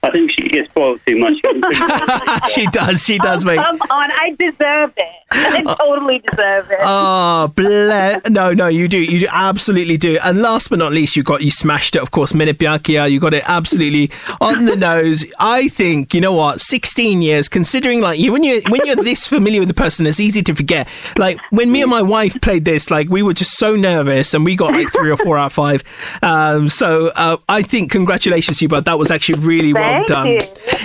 I 0.05 0.11
think 0.11 0.33
she 0.33 0.49
gets 0.49 0.69
spoiled 0.69 1.01
too 1.07 1.17
much. 1.17 1.35
she 2.53 2.67
does, 2.67 3.05
she 3.05 3.19
does, 3.19 3.45
mate. 3.45 3.57
Come 3.57 3.79
on, 3.89 4.11
I 4.11 4.35
deserve 4.37 4.93
it. 4.97 5.09
I 5.31 5.63
totally 5.79 6.19
deserve 6.19 6.69
it. 6.73 6.81
Oh, 6.83 7.53
bless. 7.55 8.29
No, 8.29 8.53
no, 8.53 8.67
you 8.67 8.89
do. 8.89 8.99
You 8.99 9.21
do, 9.21 9.27
absolutely 9.31 9.97
do. 9.97 10.19
And 10.25 10.43
last 10.43 10.71
but 10.71 10.81
not 10.81 10.93
least, 10.93 11.15
you 11.15 11.23
got, 11.23 11.43
you 11.43 11.53
smashed 11.53 11.95
it, 11.95 12.03
of 12.03 12.11
course, 12.11 12.35
Maine 12.35 12.53
Pyar 12.53 12.81
Kiya. 12.81 13.09
You 13.13 13.21
got 13.21 13.33
it 13.33 13.45
absolutely 13.47 14.11
on 14.41 14.65
the 14.65 14.75
nose. 14.75 15.25
I 15.39 15.69
think, 15.69 16.15
you 16.15 16.21
know 16.21 16.33
what, 16.33 16.61
16 16.61 17.23
years, 17.23 17.49
considering 17.49 18.01
like 18.01 18.19
you, 18.19 18.33
when 18.33 18.43
you're, 18.43 18.61
when 18.71 18.81
you're 18.85 18.97
this 18.97 19.29
familiar 19.29 19.61
with 19.61 19.69
the 19.69 19.75
person, 19.75 20.05
it's 20.09 20.19
easy 20.19 20.43
to 20.43 20.55
forget. 20.55 20.89
Like 21.17 21.39
when 21.51 21.71
me 21.71 21.81
and 21.81 21.91
my 21.91 22.03
wife 22.03 22.41
played 22.41 22.65
this, 22.65 22.91
like 22.91 23.09
we 23.09 23.23
were 23.23 23.35
just 23.35 23.57
so 23.57 23.77
nervous 23.77 24.35
and 24.35 24.45
we 24.45 24.57
got 24.57 24.73
like 24.73 24.93
three 24.93 25.13
or 25.13 25.17
four 25.17 25.39
out 25.39 25.47
of 25.47 25.53
five. 25.53 25.85
Um, 26.23 26.69
so 26.69 27.13
uh, 27.15 27.37
I 27.49 27.63
think 27.63 27.93
congratulations 27.93 28.59
to 28.59 28.65
you, 28.65 28.69
but 28.69 28.85
that 28.87 28.99
was 28.99 29.13
actually 29.13 29.39
really 29.39 29.73
well 29.73 29.92
Thank 29.93 30.09
done. 30.09 30.27
you. 30.27 30.41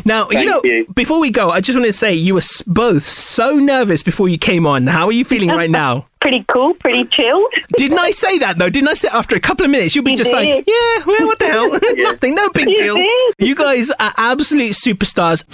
Now, 0.05 0.29
you 0.29 0.45
know, 0.45 0.61
you. 0.63 0.85
before 0.95 1.19
we 1.19 1.29
go, 1.31 1.49
I 1.49 1.61
just 1.61 1.77
want 1.77 1.87
to 1.87 1.93
say 1.93 2.13
you 2.13 2.35
were 2.35 2.41
both 2.67 3.03
so 3.03 3.55
nervous 3.57 4.03
before 4.03 4.29
you 4.29 4.37
came 4.37 4.65
on. 4.65 4.87
How 4.87 5.05
are 5.07 5.11
you 5.11 5.25
feeling 5.25 5.49
right 5.49 5.69
now? 5.69 6.07
Pretty 6.19 6.43
cool, 6.51 6.73
pretty 6.73 7.05
chilled. 7.05 7.45
Didn't 7.77 7.99
I 7.99 8.09
say 8.09 8.39
that 8.39 8.57
though? 8.57 8.71
Didn't 8.71 8.89
I 8.89 8.95
say 8.95 9.07
after 9.13 9.35
a 9.35 9.39
couple 9.39 9.65
of 9.65 9.71
minutes 9.71 9.95
you'll 9.95 10.03
be 10.03 10.11
You 10.11 10.17
just 10.17 10.33
like, 10.33 10.47
yeah, 10.67 11.03
well, 11.05 11.25
what 11.27 11.37
the 11.37 11.45
hell? 11.45 11.69
Nothing, 11.95 12.33
no 12.33 12.49
big 12.49 12.69
You 12.69 12.75
deal. 12.75 12.95
did. 12.95 13.33
You 13.37 13.55
guys 13.55 13.91
are 13.91 14.13
absolute 14.17 14.71
superstars. 14.71 15.45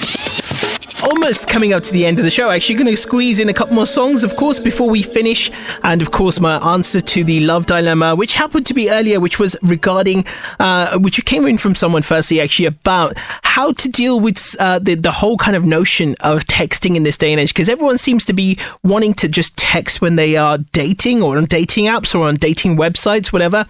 Almost 1.04 1.50
coming 1.50 1.74
up 1.74 1.84
to 1.84 1.92
the 1.92 2.06
end 2.06 2.18
of 2.18 2.24
the 2.24 2.32
show. 2.32 2.50
Actually, 2.50 2.76
going 2.76 2.88
to 2.88 2.96
squeeze 2.96 3.40
in 3.40 3.50
a 3.50 3.54
couple 3.54 3.76
more 3.76 3.86
songs, 3.86 4.24
of 4.24 4.38
course, 4.38 4.58
before 4.58 4.90
we 4.90 5.04
finish. 5.04 5.52
And 5.84 6.02
of 6.02 6.12
course, 6.12 6.40
my 6.40 6.58
answer 6.74 7.02
to 7.02 7.24
the 7.26 7.42
love 7.42 7.66
dilemma, 7.66 8.16
which 8.16 8.36
happened 8.36 8.66
to 8.68 8.74
be 8.74 8.90
earlier, 8.90 9.20
which 9.20 9.38
was 9.38 9.58
regarding, 9.62 10.26
uh, 10.60 10.98
which 11.00 11.24
came 11.26 11.46
in 11.46 11.58
from 11.58 11.76
someone 11.76 12.04
firstly, 12.04 12.40
actually, 12.40 12.68
about 12.68 13.18
how 13.44 13.74
to 13.74 13.90
deal 13.90 14.22
with 14.22 14.56
uh, 14.60 14.80
the, 14.80 14.96
the 14.96 15.12
whole 15.12 15.38
kind 15.38 15.58
of 15.58 15.66
notion 15.66 16.16
of 16.22 16.46
texting 16.46 16.96
in 16.96 17.04
this 17.04 17.18
day 17.18 17.34
and 17.34 17.40
age. 17.40 17.54
Because 17.54 17.68
everyone 17.68 17.98
seems 17.98 18.24
to 18.26 18.34
be 18.34 18.58
wanting 18.84 19.14
to 19.16 19.28
just 19.28 19.58
text 19.58 20.00
when 20.00 20.16
they 20.16 20.38
are 20.38 20.58
dating 20.58 21.22
or 21.22 21.38
on 21.38 21.46
dating 21.46 21.86
apps 21.86 22.16
or 22.16 22.28
on 22.28 22.36
dating 22.36 22.78
websites, 22.78 23.34
whatever. 23.34 23.66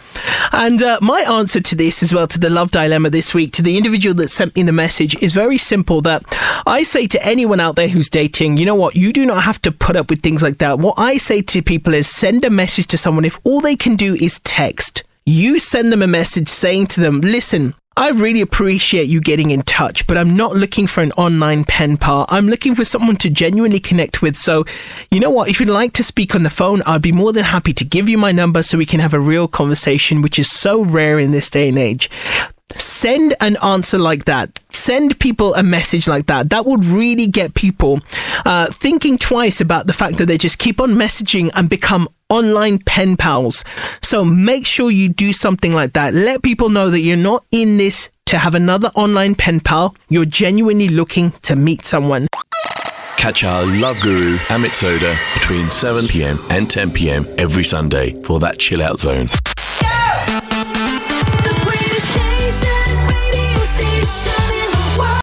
And 0.52 0.84
uh, 0.84 1.00
my 1.02 1.22
answer 1.22 1.62
to 1.62 1.76
this 1.76 2.04
as 2.04 2.14
well, 2.14 2.28
to 2.28 2.40
the 2.40 2.52
love 2.52 2.70
dilemma 2.70 3.10
this 3.10 3.34
week, 3.34 3.54
to 3.54 3.64
the 3.64 3.78
individual 3.78 4.14
that 4.16 4.30
sent 4.30 4.56
me 4.56 4.62
the 4.62 4.72
message, 4.72 5.16
is 5.22 5.34
very 5.34 5.58
simple 5.58 6.02
that 6.02 6.24
I 6.68 6.84
say 6.84 7.08
anyone 7.24 7.60
out 7.60 7.76
there 7.76 7.88
who's 7.88 8.10
dating, 8.10 8.58
you 8.58 8.66
know 8.66 8.76
what, 8.76 8.96
you 8.96 9.14
do 9.14 9.26
not 9.26 9.44
have 9.44 9.62
to 9.64 9.72
put 9.72 9.96
up 9.96 10.10
with 10.10 10.22
things 10.22 10.44
like 10.44 10.60
that. 10.60 10.80
What 10.80 10.96
I 10.98 11.18
say 11.18 11.42
to 11.42 11.62
people 11.62 11.94
is 11.94 12.08
send 12.08 12.46
a 12.46 12.50
message 12.50 12.88
to 12.88 12.98
someone 12.98 13.26
if 13.26 13.40
all 13.44 13.62
they 13.62 13.76
can 13.76 13.96
do 13.96 14.16
is 14.16 14.40
text. 14.40 15.04
You 15.26 15.60
send 15.60 15.92
them 15.92 16.02
a 16.02 16.08
message 16.08 16.50
saying 16.50 16.88
to 16.88 17.02
them, 17.02 17.22
listen, 17.22 17.74
I 17.96 18.10
really 18.10 18.42
appreciate 18.42 19.08
you 19.08 19.22
getting 19.22 19.52
in 19.52 19.62
touch, 19.62 20.08
but 20.08 20.18
I'm 20.18 20.36
not 20.36 20.56
looking 20.56 20.88
for 20.88 21.04
an 21.04 21.12
online 21.12 21.64
pen 21.64 21.98
pal. 21.98 22.26
I'm 22.30 22.48
looking 22.48 22.74
for 22.74 22.84
someone 22.84 23.18
to 23.18 23.30
genuinely 23.30 23.80
connect 23.80 24.24
with. 24.24 24.36
So, 24.36 24.66
you 25.12 25.20
know 25.20 25.30
what? 25.30 25.48
If 25.48 25.60
you'd 25.60 25.70
like 25.70 25.94
to 25.94 26.04
speak 26.04 26.34
on 26.34 26.42
the 26.42 26.50
phone, 26.50 26.82
I'd 26.88 27.04
be 27.04 27.12
more 27.12 27.32
than 27.32 27.44
happy 27.44 27.72
to 27.74 27.86
give 27.86 28.10
you 28.10 28.18
my 28.18 28.32
number 28.32 28.64
so 28.64 28.80
we 28.80 28.88
can 28.88 29.00
have 29.00 29.14
a 29.14 29.20
real 29.20 29.48
conversation, 29.48 30.24
which 30.24 30.40
is 30.40 30.50
so 30.52 30.84
rare 30.84 31.20
in 31.20 31.32
this 31.32 31.52
day 31.52 31.70
and 31.70 31.78
age. 31.78 32.10
Send 32.80 33.36
an 33.40 33.58
answer 33.64 33.98
like 33.98 34.26
that. 34.26 34.60
Send 34.70 35.20
people 35.20 35.54
a 35.56 35.64
message 35.64 36.08
like 36.08 36.26
that. 36.28 36.50
That 36.50 36.66
would 36.66 36.86
really 36.86 37.28
get 37.28 37.54
people 37.54 38.02
uh, 38.46 38.68
thinking 38.68 39.18
twice 39.18 39.62
about 39.62 39.88
the 39.88 39.94
fact 39.94 40.18
that 40.18 40.26
they 40.26 40.38
just 40.38 40.60
keep 40.60 40.80
on 40.82 40.92
messaging 40.92 41.52
and 41.54 41.70
become 41.70 42.08
online 42.30 42.80
pen 42.80 43.16
pals. 43.16 43.64
So 44.02 44.26
make 44.26 44.66
sure 44.66 44.90
you 44.90 45.10
do 45.10 45.34
something 45.34 45.74
like 45.74 45.94
that. 45.94 46.14
Let 46.14 46.42
people 46.42 46.70
know 46.70 46.90
that 46.90 47.02
you're 47.02 47.18
not 47.18 47.46
in 47.52 47.78
this 47.78 48.10
to 48.26 48.38
have 48.40 48.56
another 48.56 48.90
online 48.96 49.36
pen 49.36 49.60
pal. 49.60 49.96
You're 50.10 50.26
genuinely 50.26 50.88
looking 50.88 51.32
to 51.44 51.56
meet 51.56 51.86
someone. 51.86 52.28
Catch 53.18 53.44
our 53.46 53.66
love 53.66 54.02
guru 54.02 54.36
Amit 54.50 54.74
Sodha 54.74 55.16
between 55.40 55.66
7 55.68 56.08
pm 56.08 56.36
and 56.52 56.70
10 56.70 56.92
pm 56.92 57.26
every 57.38 57.64
Sunday 57.64 58.22
for 58.24 58.40
that 58.40 58.60
chill 58.60 58.82
out 58.84 59.00
zone. 59.00 59.30